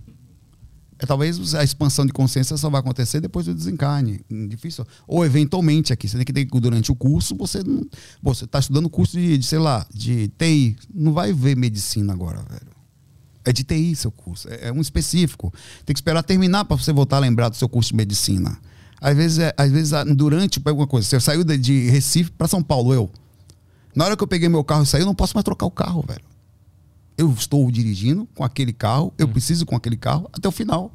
[0.99, 4.21] É, talvez a expansão de consciência só vai acontecer depois do desencarne.
[4.49, 4.87] Difícil.
[5.07, 6.09] Ou eventualmente aqui.
[6.09, 7.87] Você tem que ter durante o curso, você não,
[8.23, 10.77] você está estudando curso de, de, sei lá, de TI.
[10.93, 12.75] Não vai ver medicina agora, velho.
[13.45, 14.49] É de TI seu curso.
[14.49, 15.53] É, é um específico.
[15.85, 18.57] Tem que esperar terminar para você voltar a lembrar do seu curso de medicina.
[19.01, 22.63] Às vezes, é, às vezes durante alguma coisa, você saiu de, de Recife para São
[22.63, 23.11] Paulo, eu.
[23.95, 25.71] Na hora que eu peguei meu carro e saí, eu não posso mais trocar o
[25.71, 26.34] carro, velho.
[27.17, 30.93] Eu estou dirigindo com aquele carro, eu preciso com aquele carro até o final.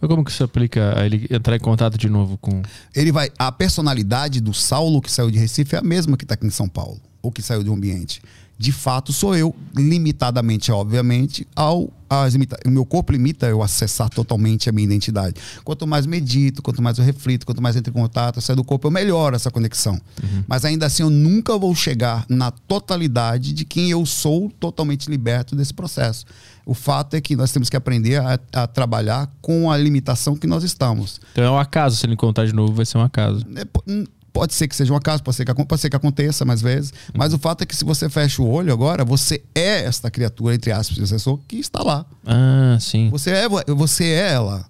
[0.00, 2.62] Mas como que isso aplica a ele entrar em contato de novo com.
[2.94, 3.30] Ele vai.
[3.38, 6.50] A personalidade do Saulo que saiu de Recife é a mesma que está aqui em
[6.50, 8.22] São Paulo, ou que saiu de um ambiente.
[8.60, 11.90] De fato, sou eu, limitadamente, obviamente, ao.
[12.10, 15.36] As limita o meu corpo limita eu acessar totalmente a minha identidade.
[15.64, 18.64] Quanto mais medito, quanto mais eu reflito, quanto mais entro em contato, eu saio do
[18.64, 19.98] corpo, eu melhoro essa conexão.
[20.46, 25.56] Mas ainda assim, eu nunca vou chegar na totalidade de quem eu sou totalmente liberto
[25.56, 26.26] desse processo.
[26.66, 30.48] O fato é que nós temos que aprender a, a trabalhar com a limitação que
[30.48, 31.20] nós estamos.
[31.32, 33.46] Então é um acaso, se ele encontrar de novo, vai ser um acaso.
[33.56, 33.64] É,
[34.32, 36.92] Pode ser que seja um acaso, pode ser que, pode ser que aconteça mais vezes,
[37.14, 40.54] mas o fato é que se você fecha o olho agora, você é esta criatura,
[40.54, 42.06] entre aspas, de assessor, que está lá.
[42.26, 43.08] Ah, sim.
[43.10, 44.64] Você é, você é ela.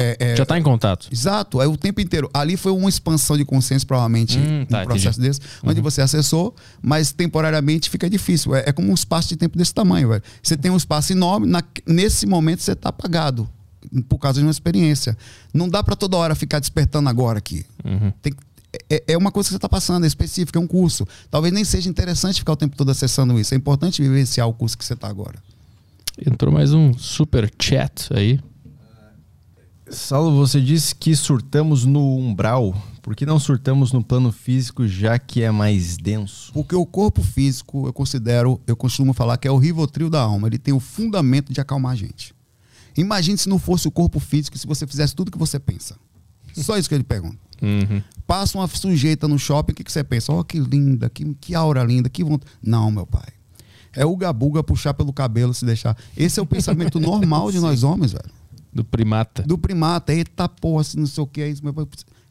[0.00, 1.08] É, é- Já tá em contato.
[1.10, 2.30] Exato, é o tempo inteiro.
[2.32, 5.38] Ali foi uma expansão de consciência, provavelmente, Hum, tá, um processo entendi.
[5.38, 8.54] desse, onde você acessou, mas temporariamente fica difícil.
[8.54, 10.22] É, é como um espaço de tempo desse tamanho, velho.
[10.40, 13.48] Você tem um espaço enorme, na- nesse momento você está apagado,
[14.08, 15.16] por causa de uma experiência.
[15.52, 17.64] Não dá para toda hora ficar despertando agora aqui.
[18.22, 18.47] Tem que-
[18.90, 21.06] é, é uma coisa que você está passando, é específica, é um curso.
[21.30, 23.54] Talvez nem seja interessante ficar o tempo todo acessando isso.
[23.54, 25.42] É importante vivenciar o curso que você está agora.
[26.26, 28.40] Entrou mais um super chat aí.
[29.90, 32.74] Saulo, você disse que surtamos no umbral.
[33.00, 36.52] Por que não surtamos no plano físico, já que é mais denso?
[36.52, 40.46] Porque o corpo físico, eu considero, eu costumo falar que é o rivotril da alma.
[40.46, 42.34] Ele tem o fundamento de acalmar a gente.
[42.96, 45.96] Imagine se não fosse o corpo físico, se você fizesse tudo que você pensa.
[46.52, 47.47] Só isso que eu lhe pergunto.
[47.62, 48.02] Uhum.
[48.26, 50.32] Passa uma sujeita no shopping, o que, que você pensa?
[50.32, 52.52] Oh, que linda, que, que aura linda, que vontade.
[52.62, 53.28] Não, meu pai.
[53.94, 55.96] É o gabuga puxar pelo cabelo, se deixar.
[56.16, 58.30] Esse é o pensamento normal de nós homens, velho.
[58.72, 59.42] Do primata.
[59.42, 60.12] Do primata.
[60.12, 61.64] Eita porra, se não sei o que é isso.
[61.64, 61.86] meu pai.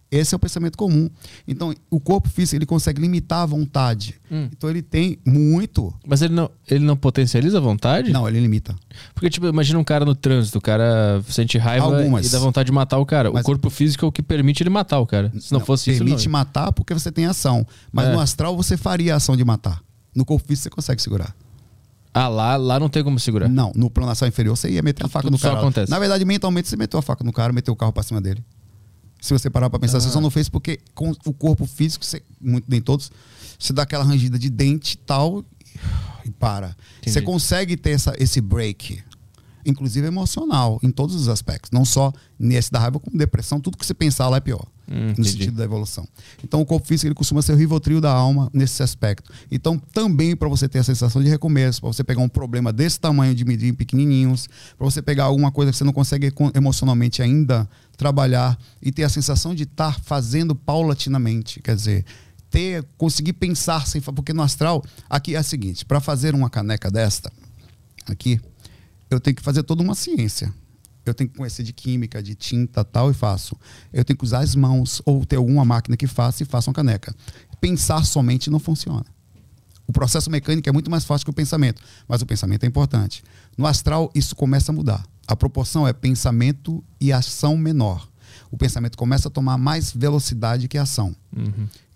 [0.10, 1.10] Esse é o pensamento comum.
[1.46, 4.16] Então, o corpo físico, ele consegue limitar a vontade.
[4.32, 4.48] Hum.
[4.56, 5.94] Então, ele tem muito.
[6.08, 8.10] Mas ele não, ele não potencializa a vontade?
[8.12, 8.74] Não, ele limita.
[9.14, 12.26] Porque, tipo, imagina um cara no trânsito, o cara sente raiva Algumas.
[12.26, 13.30] e dá vontade de matar o cara.
[13.32, 15.30] Mas- o corpo físico é o que permite ele matar o cara.
[15.40, 16.32] Se não, fosse isso, Permite não.
[16.32, 17.68] matar porque você tem ação.
[17.92, 18.14] Mas É.
[18.14, 19.82] no astral, você faria a ação de matar.
[20.16, 21.36] No corpo físico, você consegue segurar.
[22.14, 23.48] Ah, lá, lá não tem como segurar.
[23.50, 25.60] Não, no plano astral inferior, você ia meter a faca Tudo no só cara.
[25.60, 25.92] acontece.
[25.92, 28.42] Na verdade, mentalmente, você meteu a faca no cara, meteu o carro pra cima dele.
[29.22, 30.12] Se você parar pra pensar, você Ah.
[30.12, 33.12] só não fez porque com o corpo físico, você, muito, nem todos,
[33.60, 35.44] você dá aquela rangida de dente e tal
[36.24, 36.76] e para.
[37.00, 37.12] Entendi.
[37.14, 39.04] Você consegue ter essa, esse break,
[39.68, 41.72] inclusive emocional, em todos os aspectos.
[41.72, 44.66] Não só nesse da raiva, como depressão, tudo que você pensar lá é pior.
[44.90, 45.32] Hum, no entendi.
[45.32, 46.08] sentido da evolução.
[46.42, 49.30] Então, o corpo físico ele costuma ser o rivotril da alma nesse aspecto.
[49.52, 52.98] Então, também para você ter a sensação de recomeço, para você pegar um problema desse
[52.98, 54.48] tamanho de medir em pequenininhos,
[54.78, 59.10] para você pegar alguma coisa que você não consegue emocionalmente ainda trabalhar e ter a
[59.10, 62.06] sensação de estar fazendo paulatinamente, quer dizer,
[62.50, 66.90] ter conseguir pensar sem porque no astral aqui é o seguinte, para fazer uma caneca
[66.90, 67.30] desta
[68.06, 68.40] aqui,
[69.10, 70.54] eu tenho que fazer toda uma ciência.
[71.06, 73.56] Eu tenho que conhecer de química, de tinta tal e faço.
[73.94, 76.74] Eu tenho que usar as mãos ou ter alguma máquina que faça e faça uma
[76.74, 77.16] caneca.
[77.62, 79.06] Pensar somente não funciona.
[79.88, 83.24] O processo mecânico é muito mais fácil que o pensamento, mas o pensamento é importante.
[83.58, 85.06] No astral, isso começa a mudar.
[85.26, 88.10] A proporção é pensamento e ação menor.
[88.52, 91.16] O pensamento começa a tomar mais velocidade que a ação.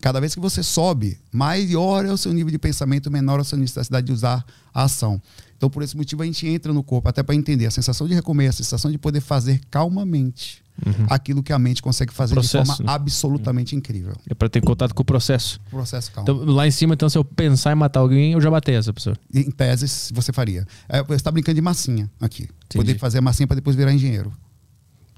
[0.02, 3.44] Cada vez que você sobe, maior é o seu nível de pensamento, menor é a
[3.44, 5.22] sua necessidade de usar a ação.
[5.56, 8.16] Então, por esse motivo, a gente entra no corpo até para entender a sensação de
[8.16, 10.62] recomeço, a sensação de poder fazer calmamente
[11.10, 12.96] aquilo que a mente consegue fazer Processo, de forma né?
[12.96, 14.14] absolutamente incrível.
[14.28, 15.60] É pra ter contato com o processo.
[15.70, 16.32] Processo calmo.
[16.32, 18.92] Então, lá em cima, então, se eu pensar em matar alguém, eu já matei essa
[18.92, 19.16] pessoa.
[19.34, 20.66] em tese, você faria.
[20.90, 22.44] É, você está brincando de massinha aqui.
[22.44, 22.78] Entendi.
[22.78, 24.32] Poder fazer a massinha para depois virar engenheiro.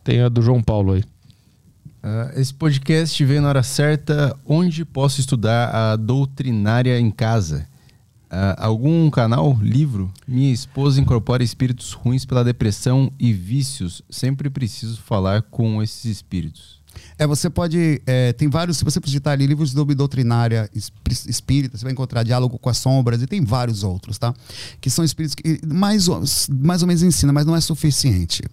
[0.03, 1.03] Tem a do João Paulo aí.
[2.03, 4.38] Ah, esse podcast veio na hora certa.
[4.45, 7.65] Onde posso estudar a doutrinária em casa?
[8.30, 10.11] Ah, algum canal, livro?
[10.27, 14.01] Minha esposa incorpora espíritos ruins pela depressão e vícios.
[14.09, 16.82] Sempre preciso falar com esses espíritos.
[17.17, 18.01] É, você pode.
[18.06, 18.77] é, tem vários.
[18.77, 22.77] Se você digitar ali livros de doutrinária espí- espírita, você vai encontrar Diálogo com as
[22.77, 24.33] Sombras e tem vários outros, tá?
[24.80, 26.07] Que são espíritos que mais,
[26.49, 28.43] mais ou menos ensina, mas não é suficiente.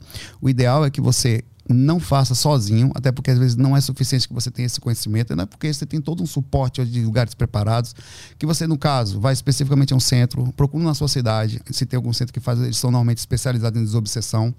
[0.40, 1.42] O ideal é que você
[1.74, 5.34] não faça sozinho, até porque às vezes não é suficiente que você tenha esse conhecimento,
[5.34, 7.94] não é porque você tem todo um suporte de lugares preparados,
[8.39, 11.97] que você, no caso, vai especificamente a um centro, procure na sua cidade, se tem
[11.97, 14.55] algum centro que faz, eles são normalmente especializados em desobsessão,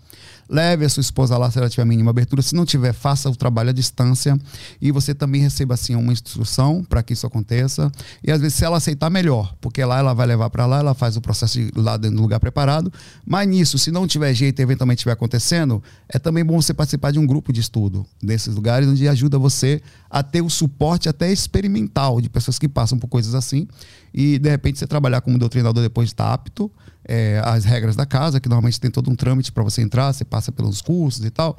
[0.52, 3.30] leve a sua esposa lá se ela tiver a mínima abertura, se não tiver, faça
[3.30, 4.38] o trabalho à distância.
[4.82, 7.90] E você também receba assim uma instrução para que isso aconteça.
[8.22, 10.94] E às vezes se ela aceitar melhor, porque lá ela vai levar para lá, ela
[10.94, 12.92] faz o processo de, lá dentro do lugar preparado,
[13.26, 17.12] mas nisso, se não tiver jeito e eventualmente estiver acontecendo, é também bom você participar
[17.12, 21.32] de um grupo de estudo desses lugares, onde ajuda você a ter o suporte até
[21.32, 23.68] experimental de pessoas que passam por coisas assim.
[24.14, 26.70] E, de repente, você trabalhar como doutrinador depois de estar apto,
[27.12, 30.24] é, as regras da casa, que normalmente tem todo um trâmite para você entrar, você
[30.24, 31.58] passa pelos cursos e tal.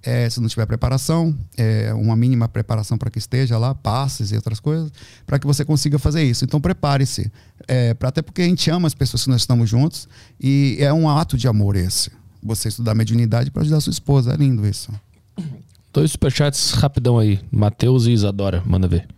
[0.00, 4.36] É, se não tiver preparação, é, uma mínima preparação para que esteja lá, passes e
[4.36, 4.92] outras coisas,
[5.26, 6.44] para que você consiga fazer isso.
[6.44, 7.32] Então prepare-se,
[7.66, 10.08] é, até porque a gente ama as pessoas que nós estamos juntos
[10.40, 12.12] e é um ato de amor esse.
[12.40, 14.92] Você estudar mediunidade para ajudar sua esposa, é lindo isso.
[15.92, 19.08] Dois superchats rapidão aí, Matheus e Isadora, manda ver.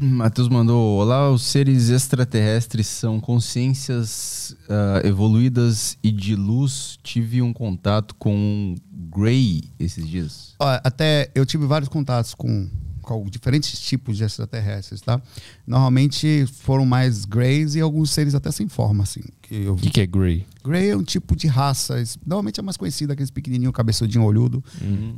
[0.00, 6.98] Matheus mandou: Olá, os seres extraterrestres são consciências uh, evoluídas e de luz.
[7.02, 10.54] Tive um contato com um Grey esses dias.
[10.58, 12.66] Até eu tive vários contatos com,
[13.02, 15.20] com diferentes tipos de extraterrestres, tá?
[15.66, 19.20] Normalmente foram mais Greys e alguns seres até sem forma, assim.
[19.42, 20.46] Que eu O que, que é Grey?
[20.64, 24.64] Grey é um tipo de raça, normalmente é mais conhecido, aqueles pequenininho, cabeçudinho, olhudo.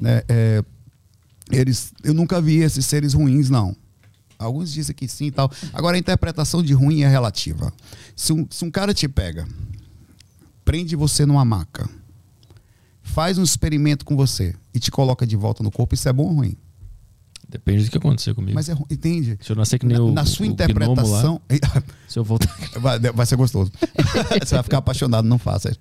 [0.01, 0.23] Né?
[0.29, 0.65] É,
[1.53, 3.77] eles, eu nunca vi esses seres ruins, não.
[4.45, 5.51] Alguns dizem que sim e tal.
[5.73, 7.73] Agora, a interpretação de ruim é relativa.
[8.15, 9.47] Se um, se um cara te pega,
[10.65, 11.89] prende você numa maca,
[13.03, 16.25] faz um experimento com você e te coloca de volta no corpo, isso é bom
[16.25, 16.57] ou ruim?
[17.53, 18.55] Depende do que acontecer comigo.
[18.55, 19.39] Mas é ruim, entende?
[19.43, 21.41] Se eu nascer que nem na, o na sua o gnomo lá, interpretação.
[22.09, 22.49] se eu voltar...
[22.81, 23.71] Vai, vai ser gostoso.
[24.43, 25.81] você vai ficar apaixonado, não faça isso.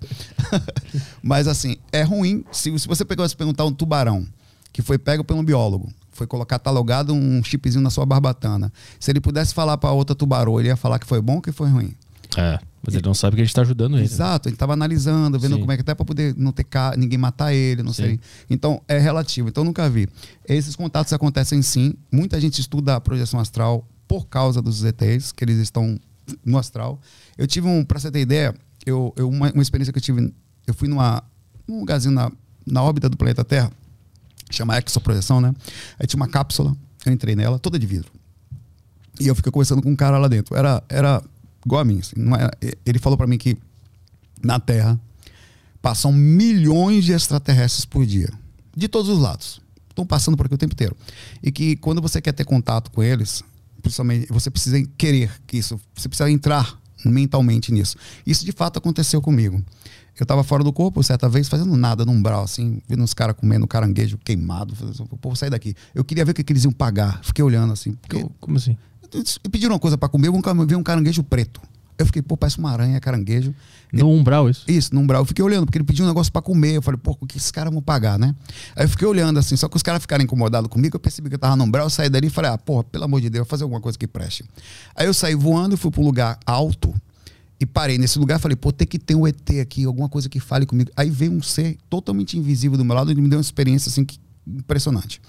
[1.22, 2.44] Mas assim, é ruim.
[2.52, 4.26] Se, se você pegar, se perguntar um tubarão
[4.70, 8.72] que foi pego por um biólogo, foi colocar catalogado um chipzinho na sua barbatana.
[9.00, 11.50] Se ele pudesse falar para outra tubarão, ele ia falar que foi bom ou que
[11.50, 11.94] foi ruim.
[12.36, 14.04] É, mas ele não sabe que a gente tá ajudando ele.
[14.04, 15.60] Exato, ele estava analisando, vendo Sim.
[15.60, 16.94] como é que até para poder não ter ca...
[16.96, 18.02] ninguém matar ele, não Sim.
[18.02, 18.20] sei.
[18.50, 19.48] Então é relativo.
[19.48, 20.08] Então nunca vi.
[20.48, 21.94] Esses contatos acontecem sim.
[22.10, 25.98] Muita gente estuda a projeção astral por causa dos ETs, que eles estão
[26.44, 27.00] no astral.
[27.38, 30.32] Eu tive um, para você ter ideia, eu, eu uma, uma experiência que eu tive,
[30.66, 31.22] eu fui numa
[31.66, 32.30] num lugarzinho na,
[32.66, 33.70] na órbita do planeta Terra,
[34.56, 35.54] chama exoprojeção, né?
[35.98, 38.10] Aí tinha uma cápsula, eu entrei nela, toda de vidro.
[39.20, 40.56] E eu fiquei conversando com um cara lá dentro.
[40.56, 41.22] Era, era
[41.64, 41.98] igual a mim.
[42.00, 43.56] assim, era- ele falou pra mim que
[44.42, 44.98] na Terra
[45.80, 48.30] passam milhões de extraterrestres por dia.
[48.76, 49.60] De todos os lados.
[49.90, 50.96] Estão passando por aqui o tempo inteiro.
[51.42, 53.44] E que quando você quer ter contato com eles,
[53.82, 55.78] principalmente, você precisa querer que isso.
[55.94, 57.96] Você precisa entrar mentalmente nisso.
[58.26, 59.62] Isso de fato aconteceu comigo.
[60.18, 63.34] Eu estava fora do corpo certa vez, fazendo nada num umbral, assim, vendo uns caras
[63.34, 64.74] comendo caranguejo queimado.
[64.74, 65.74] Assim, Pô, vou sair daqui.
[65.94, 67.20] Eu queria ver o que, que eles iam pagar.
[67.22, 67.92] Fiquei olhando assim.
[67.94, 68.76] Porque Como assim?
[69.44, 70.32] e pediram uma coisa pra comer, eu
[70.66, 71.60] vi um caranguejo preto.
[71.98, 73.54] Eu fiquei, pô, parece uma aranha, caranguejo.
[73.92, 74.64] No umbral isso?
[74.66, 75.22] Isso, no umbral.
[75.22, 76.76] Eu fiquei olhando, porque ele pediu um negócio pra comer.
[76.76, 78.34] Eu falei, pô, o que esses caras vão pagar, né?
[78.74, 80.96] Aí eu fiquei olhando assim, só que os caras ficaram incomodados comigo.
[80.96, 83.04] Eu percebi que eu tava no umbral, eu saí dali e falei, ah, porra, pelo
[83.04, 84.44] amor de Deus, vou fazer alguma coisa que preste.
[84.96, 86.94] Aí eu saí voando, fui pra um lugar alto
[87.62, 88.38] e parei nesse lugar.
[88.40, 90.90] Falei, pô, tem que ter um ET aqui, alguma coisa que fale comigo.
[90.96, 94.04] Aí veio um ser totalmente invisível do meu lado ele me deu uma experiência assim
[94.04, 95.20] que- impressionante.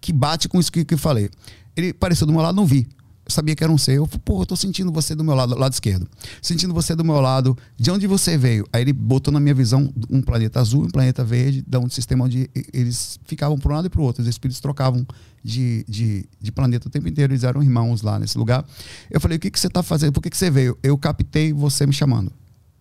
[0.00, 1.28] Que bate com isso que, que eu falei.
[1.76, 2.86] Ele apareceu do meu lado, não vi.
[3.26, 3.96] Sabia que era um ser.
[3.96, 6.06] Eu falei, pô, eu tô sentindo você do meu lado, lado esquerdo.
[6.42, 7.56] Sentindo você do meu lado.
[7.76, 8.66] De onde você veio?
[8.72, 11.88] Aí ele botou na minha visão um planeta azul e um planeta verde, da um
[11.88, 14.22] sistema onde eles ficavam para um lado e para o outro.
[14.22, 15.06] Os espíritos trocavam
[15.42, 17.32] de, de, de planeta o tempo inteiro.
[17.32, 18.64] Eles eram irmãos lá nesse lugar.
[19.10, 20.12] Eu falei, o que, que você tá fazendo?
[20.12, 20.76] Por que, que você veio?
[20.82, 22.30] Eu captei você me chamando.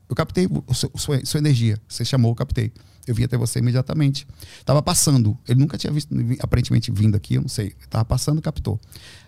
[0.09, 1.77] Eu captei seu- sua, sua energia.
[1.87, 2.71] Você chamou, eu captei.
[3.07, 4.27] Eu vim até você imediatamente.
[4.63, 5.37] Tava passando.
[5.47, 7.73] Ele nunca tinha visto, aparentemente, vindo aqui, eu não sei.
[7.89, 8.79] Tava passando, captou.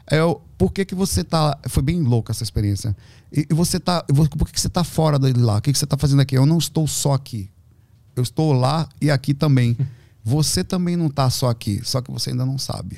[0.09, 1.57] Aí Eu, por que, que você tá.
[1.67, 2.95] Foi bem louca essa experiência.
[3.31, 4.03] E, e você tá.
[4.03, 5.57] Por que, que você tá fora dele lá?
[5.57, 6.37] O que, que você tá fazendo aqui?
[6.37, 7.49] Eu não estou só aqui.
[8.15, 9.77] Eu estou lá e aqui também.
[10.27, 12.97] Você também não tá só aqui, só que você ainda não sabe.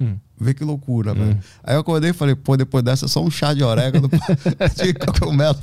[0.00, 0.16] Hum.
[0.40, 1.38] Vê que loucura, velho.
[1.62, 4.08] Aí eu acordei e falei, pô, depois dessa, só um chá de orégano
[4.74, 5.58] de cogumelo.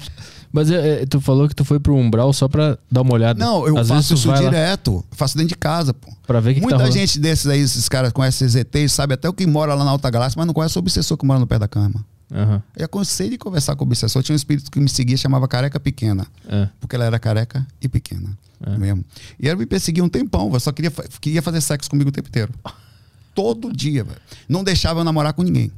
[0.52, 3.44] Mas é, é, tu falou que tu foi pro umbral só pra dar uma olhada.
[3.44, 5.04] Não, eu Às faço isso lá direto.
[5.10, 6.12] Eu faço dentro de casa, pô.
[6.28, 9.14] Pra ver que, que tá Muita gente desses aí, esses caras com esses ETs, sabe
[9.14, 11.40] até o que mora lá na Alta Galáxia, mas não conhece o obsessor que mora
[11.40, 12.04] no pé da cama.
[12.34, 14.24] Aham, Eu cansei de conversar com o obsessor.
[14.24, 16.26] Tinha um espírito que me seguia, chamava Careca Pequena.
[16.48, 16.68] é.
[16.80, 18.38] Porque ela era careca e pequena.
[18.66, 18.78] É.
[18.78, 19.04] Mesmo.
[19.40, 20.60] E ela me perseguia um tempão, velho.
[20.62, 22.54] Só queria, queria fazer sexo comigo o tempo inteiro.
[23.34, 24.20] Todo dia, velho.
[24.48, 25.72] Não deixava eu namorar com ninguém.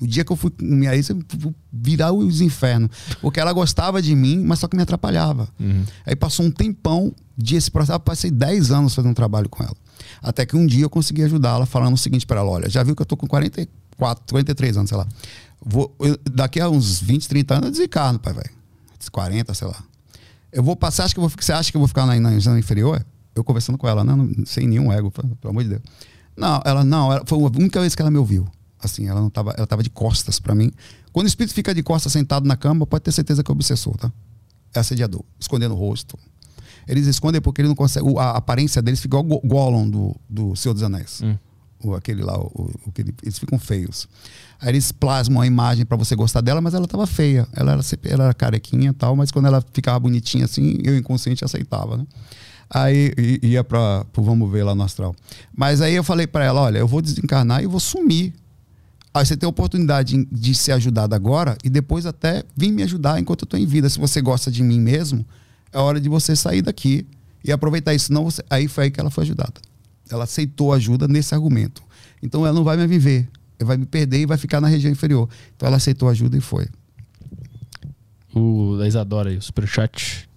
[0.00, 2.90] O dia que eu fui com minha ex, eu fui virar os infernos.
[3.20, 5.48] Porque ela gostava de mim, mas só que me atrapalhava.
[5.58, 5.84] Uhum.
[6.04, 7.96] Aí passou um tempão de esse processo.
[7.96, 9.74] Eu passei 10 anos fazendo um trabalho com ela.
[10.22, 12.94] Até que um dia eu consegui ajudá-la falando o seguinte para ela: olha, já viu
[12.96, 15.06] que eu tô com 44, 43 anos, sei lá.
[15.64, 18.50] Vou, eu- daqui a uns 20, 30 anos eu desencarno, pai, velho.
[19.12, 19.76] 40, sei lá.
[20.52, 22.38] Eu vou passar, acho que eu vou, você acha que eu vou ficar na, na
[22.38, 23.04] zona inferior?
[23.34, 25.82] Eu conversando com ela, não, não- sem nenhum ego, pelo amor de Deus.
[26.36, 28.46] Não, ela não, ela, foi a única vez que ela me ouviu.
[28.86, 30.70] Assim, ela não tava, ela tava de costas para mim.
[31.12, 33.96] Quando o espírito fica de costas sentado na cama, pode ter certeza que é obsessor,
[33.96, 34.12] tá?
[34.74, 36.18] É assediador, escondendo o rosto.
[36.86, 38.06] Eles escondem porque ele não consegue.
[38.18, 41.20] A aparência deles fica igual o Gollum do, do Senhor dos Anéis.
[41.22, 41.36] Hum.
[41.82, 44.08] O, aquele lá, o, o que ele- eles ficam feios.
[44.60, 47.46] Aí eles plasmam a imagem pra você gostar dela, mas ela tava feia.
[47.54, 51.44] Ela era, ela era carequinha e tal, mas quando ela ficava bonitinha assim, eu inconsciente
[51.44, 52.06] aceitava, né?
[52.70, 55.14] Aí ia pra, pro Vamos Ver lá no Astral.
[55.56, 58.34] Mas aí eu falei pra ela: olha, eu vou desencarnar e vou sumir.
[59.14, 63.20] Aí você tem a oportunidade de- ser ajudado agora e depois até vir me ajudar
[63.20, 63.88] enquanto eu tô em vida.
[63.88, 65.24] Se você gosta de mim mesmo,
[65.72, 67.06] é hora de você sair daqui
[67.44, 68.12] e aproveitar isso.
[68.12, 68.42] Não você...
[68.50, 69.54] Aí foi aí que ela foi ajudada.
[70.10, 71.80] Ela aceitou ajuda nesse argumento.
[72.20, 73.28] Então ela não vai me viver,
[73.58, 75.28] ela vai me perder e vai ficar na região inferior.
[75.54, 76.66] Então ela aceitou ajuda e foi.
[78.34, 80.28] O da Isadora aí, o superchat.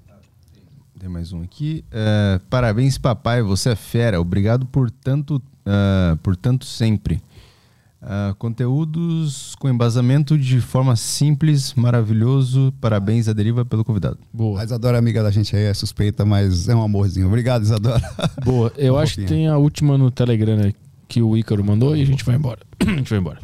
[1.00, 1.84] Tem mais um aqui.
[1.92, 3.42] É, parabéns, papai.
[3.42, 4.22] Você é fera.
[4.22, 7.22] Obrigado por tanto, ah, por tanto sempre.
[8.02, 12.72] Ah, conteúdos com embasamento de forma simples, maravilhoso.
[12.80, 14.20] Parabéns, a deriva, pelo convidado.
[14.32, 14.62] Boa.
[14.62, 17.28] A Isadora é amiga da gente aí, é suspeita, mas é um amorzinho.
[17.28, 18.02] Obrigado, Isadora.
[18.46, 18.72] Boa.
[18.78, 19.38] Eu Uma acho que fofinha.
[19.40, 20.74] tem a última no Telegram né,
[21.08, 22.60] que o Ícaro mandou e a gente vai embora.
[22.86, 23.40] a gente vai embora.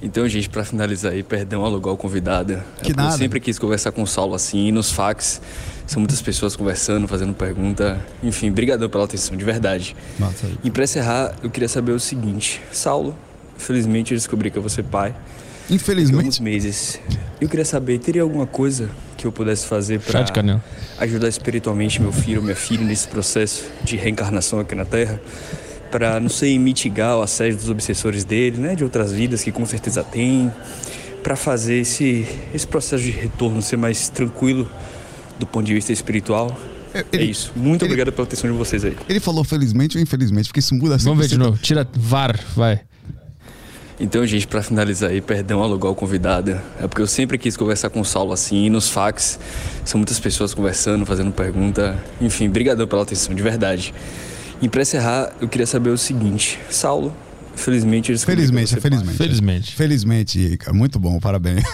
[0.00, 2.52] Então, gente, pra finalizar aí, perdão alugar o convidado.
[2.52, 3.16] É Que Eu nada.
[3.16, 5.40] sempre quis conversar com o Saulo assim, e nos fax.
[5.88, 7.98] São muitas pessoas conversando, fazendo pergunta.
[8.22, 9.96] Enfim, brigadão pela atenção, de verdade.
[10.20, 10.58] Aí.
[10.62, 12.60] E pra encerrar, eu queria saber o seguinte.
[12.70, 13.16] Saulo,
[13.56, 15.10] infelizmente eu descobri que eu vou ser pai.
[15.10, 16.42] A alguns Infelizmente.
[16.42, 17.00] meses.
[17.40, 19.98] Eu queria saber, teria alguma coisa que eu pudesse fazer
[20.32, 20.62] canela.
[20.98, 25.18] ajudar espiritualmente meu filho ou minha filha nesse processo de reencarnação aqui na Terra?
[25.90, 28.74] Pra, não sei, mitigar o assédio dos obsessores dele, né?
[28.74, 30.52] De outras vidas que com certeza tem.
[31.22, 34.70] Pra fazer esse, esse processo de retorno ser mais tranquilo
[35.38, 36.56] do ponto de vista espiritual.
[36.94, 37.52] é Ele- isso.
[37.54, 38.96] Muito ele- obrigado pela atenção de vocês aí.
[39.08, 41.04] Ele falou felizmente ou infelizmente, porque isso muda assim.
[41.04, 41.58] Vamos ver de novo.
[41.58, 42.80] Tira VAR, vai.
[44.00, 46.52] Então, gente, pra finalizar aí, perdão alugar o convidado.
[46.80, 49.40] É porque eu sempre quis conversar com o Saulo assim, e nos fax.
[49.84, 51.98] São muitas pessoas conversando, fazendo pergunta.
[52.20, 53.92] Enfim, brigadão pela atenção, de verdade.
[54.62, 56.58] E pra encerrar, eu queria saber o seguinte.
[56.70, 57.12] Saulo,
[58.24, 59.16] Felizmente, você é felizmente.
[59.16, 59.74] Felizmente.
[59.74, 60.72] Felizmente, Ica.
[60.72, 61.64] Muito bom, parabéns.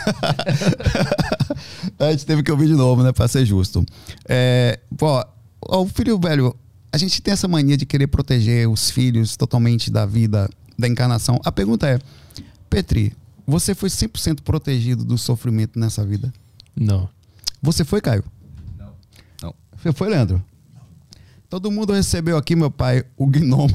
[1.98, 3.12] a gente teve que ouvir de novo, né?
[3.12, 3.84] Pra ser justo.
[4.28, 5.24] É, pô,
[5.62, 6.56] ó, o filho velho,
[6.92, 10.48] a gente tem essa mania de querer proteger os filhos totalmente da vida,
[10.78, 11.40] da encarnação.
[11.44, 11.98] A pergunta é,
[12.70, 13.12] Petri,
[13.46, 16.32] você foi 100% protegido do sofrimento nessa vida?
[16.74, 17.08] Não.
[17.62, 18.24] Você foi, Caio?
[19.42, 19.54] Não.
[19.76, 20.42] Você foi, Leandro?
[21.54, 23.72] Todo mundo recebeu aqui, meu pai, o gnomo.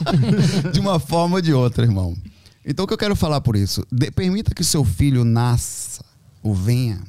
[0.72, 2.16] de uma forma ou de outra, irmão.
[2.64, 3.86] Então, o que eu quero falar por isso?
[3.92, 6.02] De- permita que seu filho nasça
[6.42, 7.02] ou venha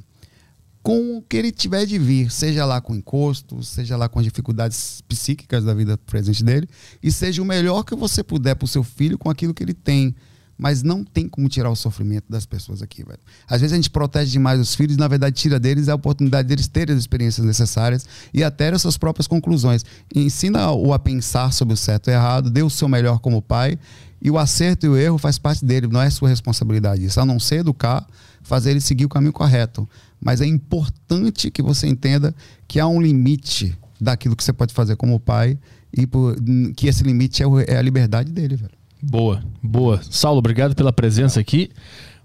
[0.81, 4.25] com o que ele tiver de vir, seja lá com encosto, seja lá com as
[4.25, 6.67] dificuldades psíquicas da vida presente dele,
[7.01, 9.73] e seja o melhor que você puder para o seu filho com aquilo que ele
[9.73, 10.13] tem.
[10.57, 13.19] Mas não tem como tirar o sofrimento das pessoas aqui, velho.
[13.47, 16.47] Às vezes a gente protege demais os filhos, e na verdade tira deles a oportunidade
[16.47, 19.83] deles terem as experiências necessárias e até as suas próprias conclusões.
[20.15, 23.77] Ensina-o a pensar sobre o certo e o errado, dê o seu melhor como pai,
[24.21, 27.25] e o acerto e o erro faz parte dele, não é sua responsabilidade isso, a
[27.25, 28.07] não ser educar,
[28.41, 29.89] fazer ele seguir o caminho correto.
[30.21, 32.33] Mas é importante que você entenda
[32.67, 35.57] que há um limite daquilo que você pode fazer como pai
[35.91, 36.35] e por-
[36.75, 38.82] que esse limite é, é a liberdade dele, velho.
[39.05, 39.99] Boa, boa.
[40.09, 41.69] Saulo, obrigado pela presença aqui.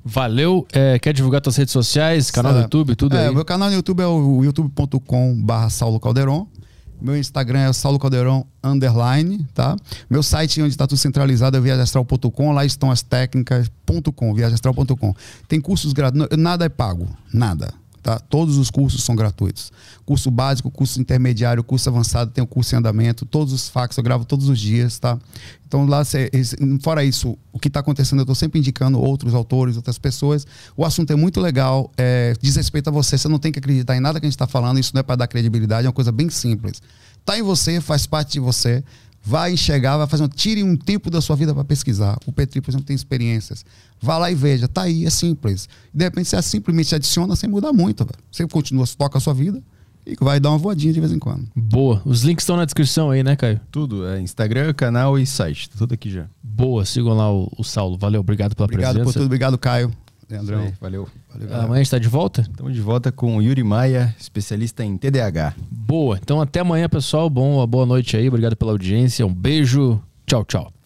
[0.05, 0.65] Valeu.
[0.73, 3.35] É, quer divulgar suas redes sociais, canal do YouTube, tudo é, aí?
[3.35, 6.47] Meu canal no YouTube é o youtube.com/barra Saulo Calderon.
[7.01, 9.77] Meu Instagram é Saulo Calderon underline, tá?
[10.09, 15.15] Meu site onde está tudo centralizado é viajastral.com, lá estão as técnicas.com, viajastral.com.
[15.49, 17.73] Tem cursos gratuitos, nada é pago, nada.
[18.09, 18.19] Tá?
[18.19, 19.71] Todos os cursos são gratuitos.
[20.07, 24.03] Curso básico, curso intermediário, curso avançado, tem o curso em andamento, todos os fax eu
[24.03, 25.19] gravo todos os dias, tá?
[25.67, 26.01] Então lá,
[26.81, 30.47] fora isso, o que está acontecendo, eu estou sempre indicando outros autores, outras pessoas.
[30.75, 33.95] O assunto é muito legal, é, diz respeito a você, você não tem que acreditar
[33.95, 35.93] em nada que a gente está falando, isso não é para dar credibilidade, é uma
[35.93, 36.81] coisa bem simples.
[37.27, 38.83] Tá em você, faz parte de você.
[39.23, 42.17] Vai enxergar, vai fazer um, tire um tempo da sua vida para pesquisar.
[42.27, 43.65] O Petri, por exemplo, tem experiências.
[44.01, 45.69] Vá lá e veja, tá aí, é simples.
[45.93, 48.05] De repente você simplesmente adiciona sem mudar muito.
[48.05, 48.19] velho.
[48.31, 49.63] Você continua, toca a sua vida
[50.07, 51.47] e vai dar uma voadinha de vez em quando.
[51.55, 52.01] Boa.
[52.07, 53.61] Os links estão na descrição aí, né, Caio?
[53.71, 55.69] Tudo, é Instagram, canal e site.
[55.69, 56.27] Tá Tudo aqui já.
[56.43, 56.85] Boa.
[56.87, 57.99] Sigam lá o, o Saulo.
[57.99, 59.19] Valeu, obrigado pela Obrigado por presença.
[59.19, 59.93] tudo, obrigado, Caio.
[60.29, 60.61] Leandrão.
[60.61, 61.09] Aí, valeu.
[61.33, 61.65] Valeu, galera.
[61.65, 62.43] Amanhã a gente tá de volta?
[62.43, 65.55] Estamos de volta com o Yuri Maia, especialista em TDAH.
[65.71, 66.19] Boa.
[66.23, 67.31] Então até amanhã, pessoal.
[67.31, 68.29] Bom, boa noite aí.
[68.29, 69.27] Obrigado pela audiência.
[69.27, 70.01] Um beijo.
[70.27, 70.78] Tchau, tchau.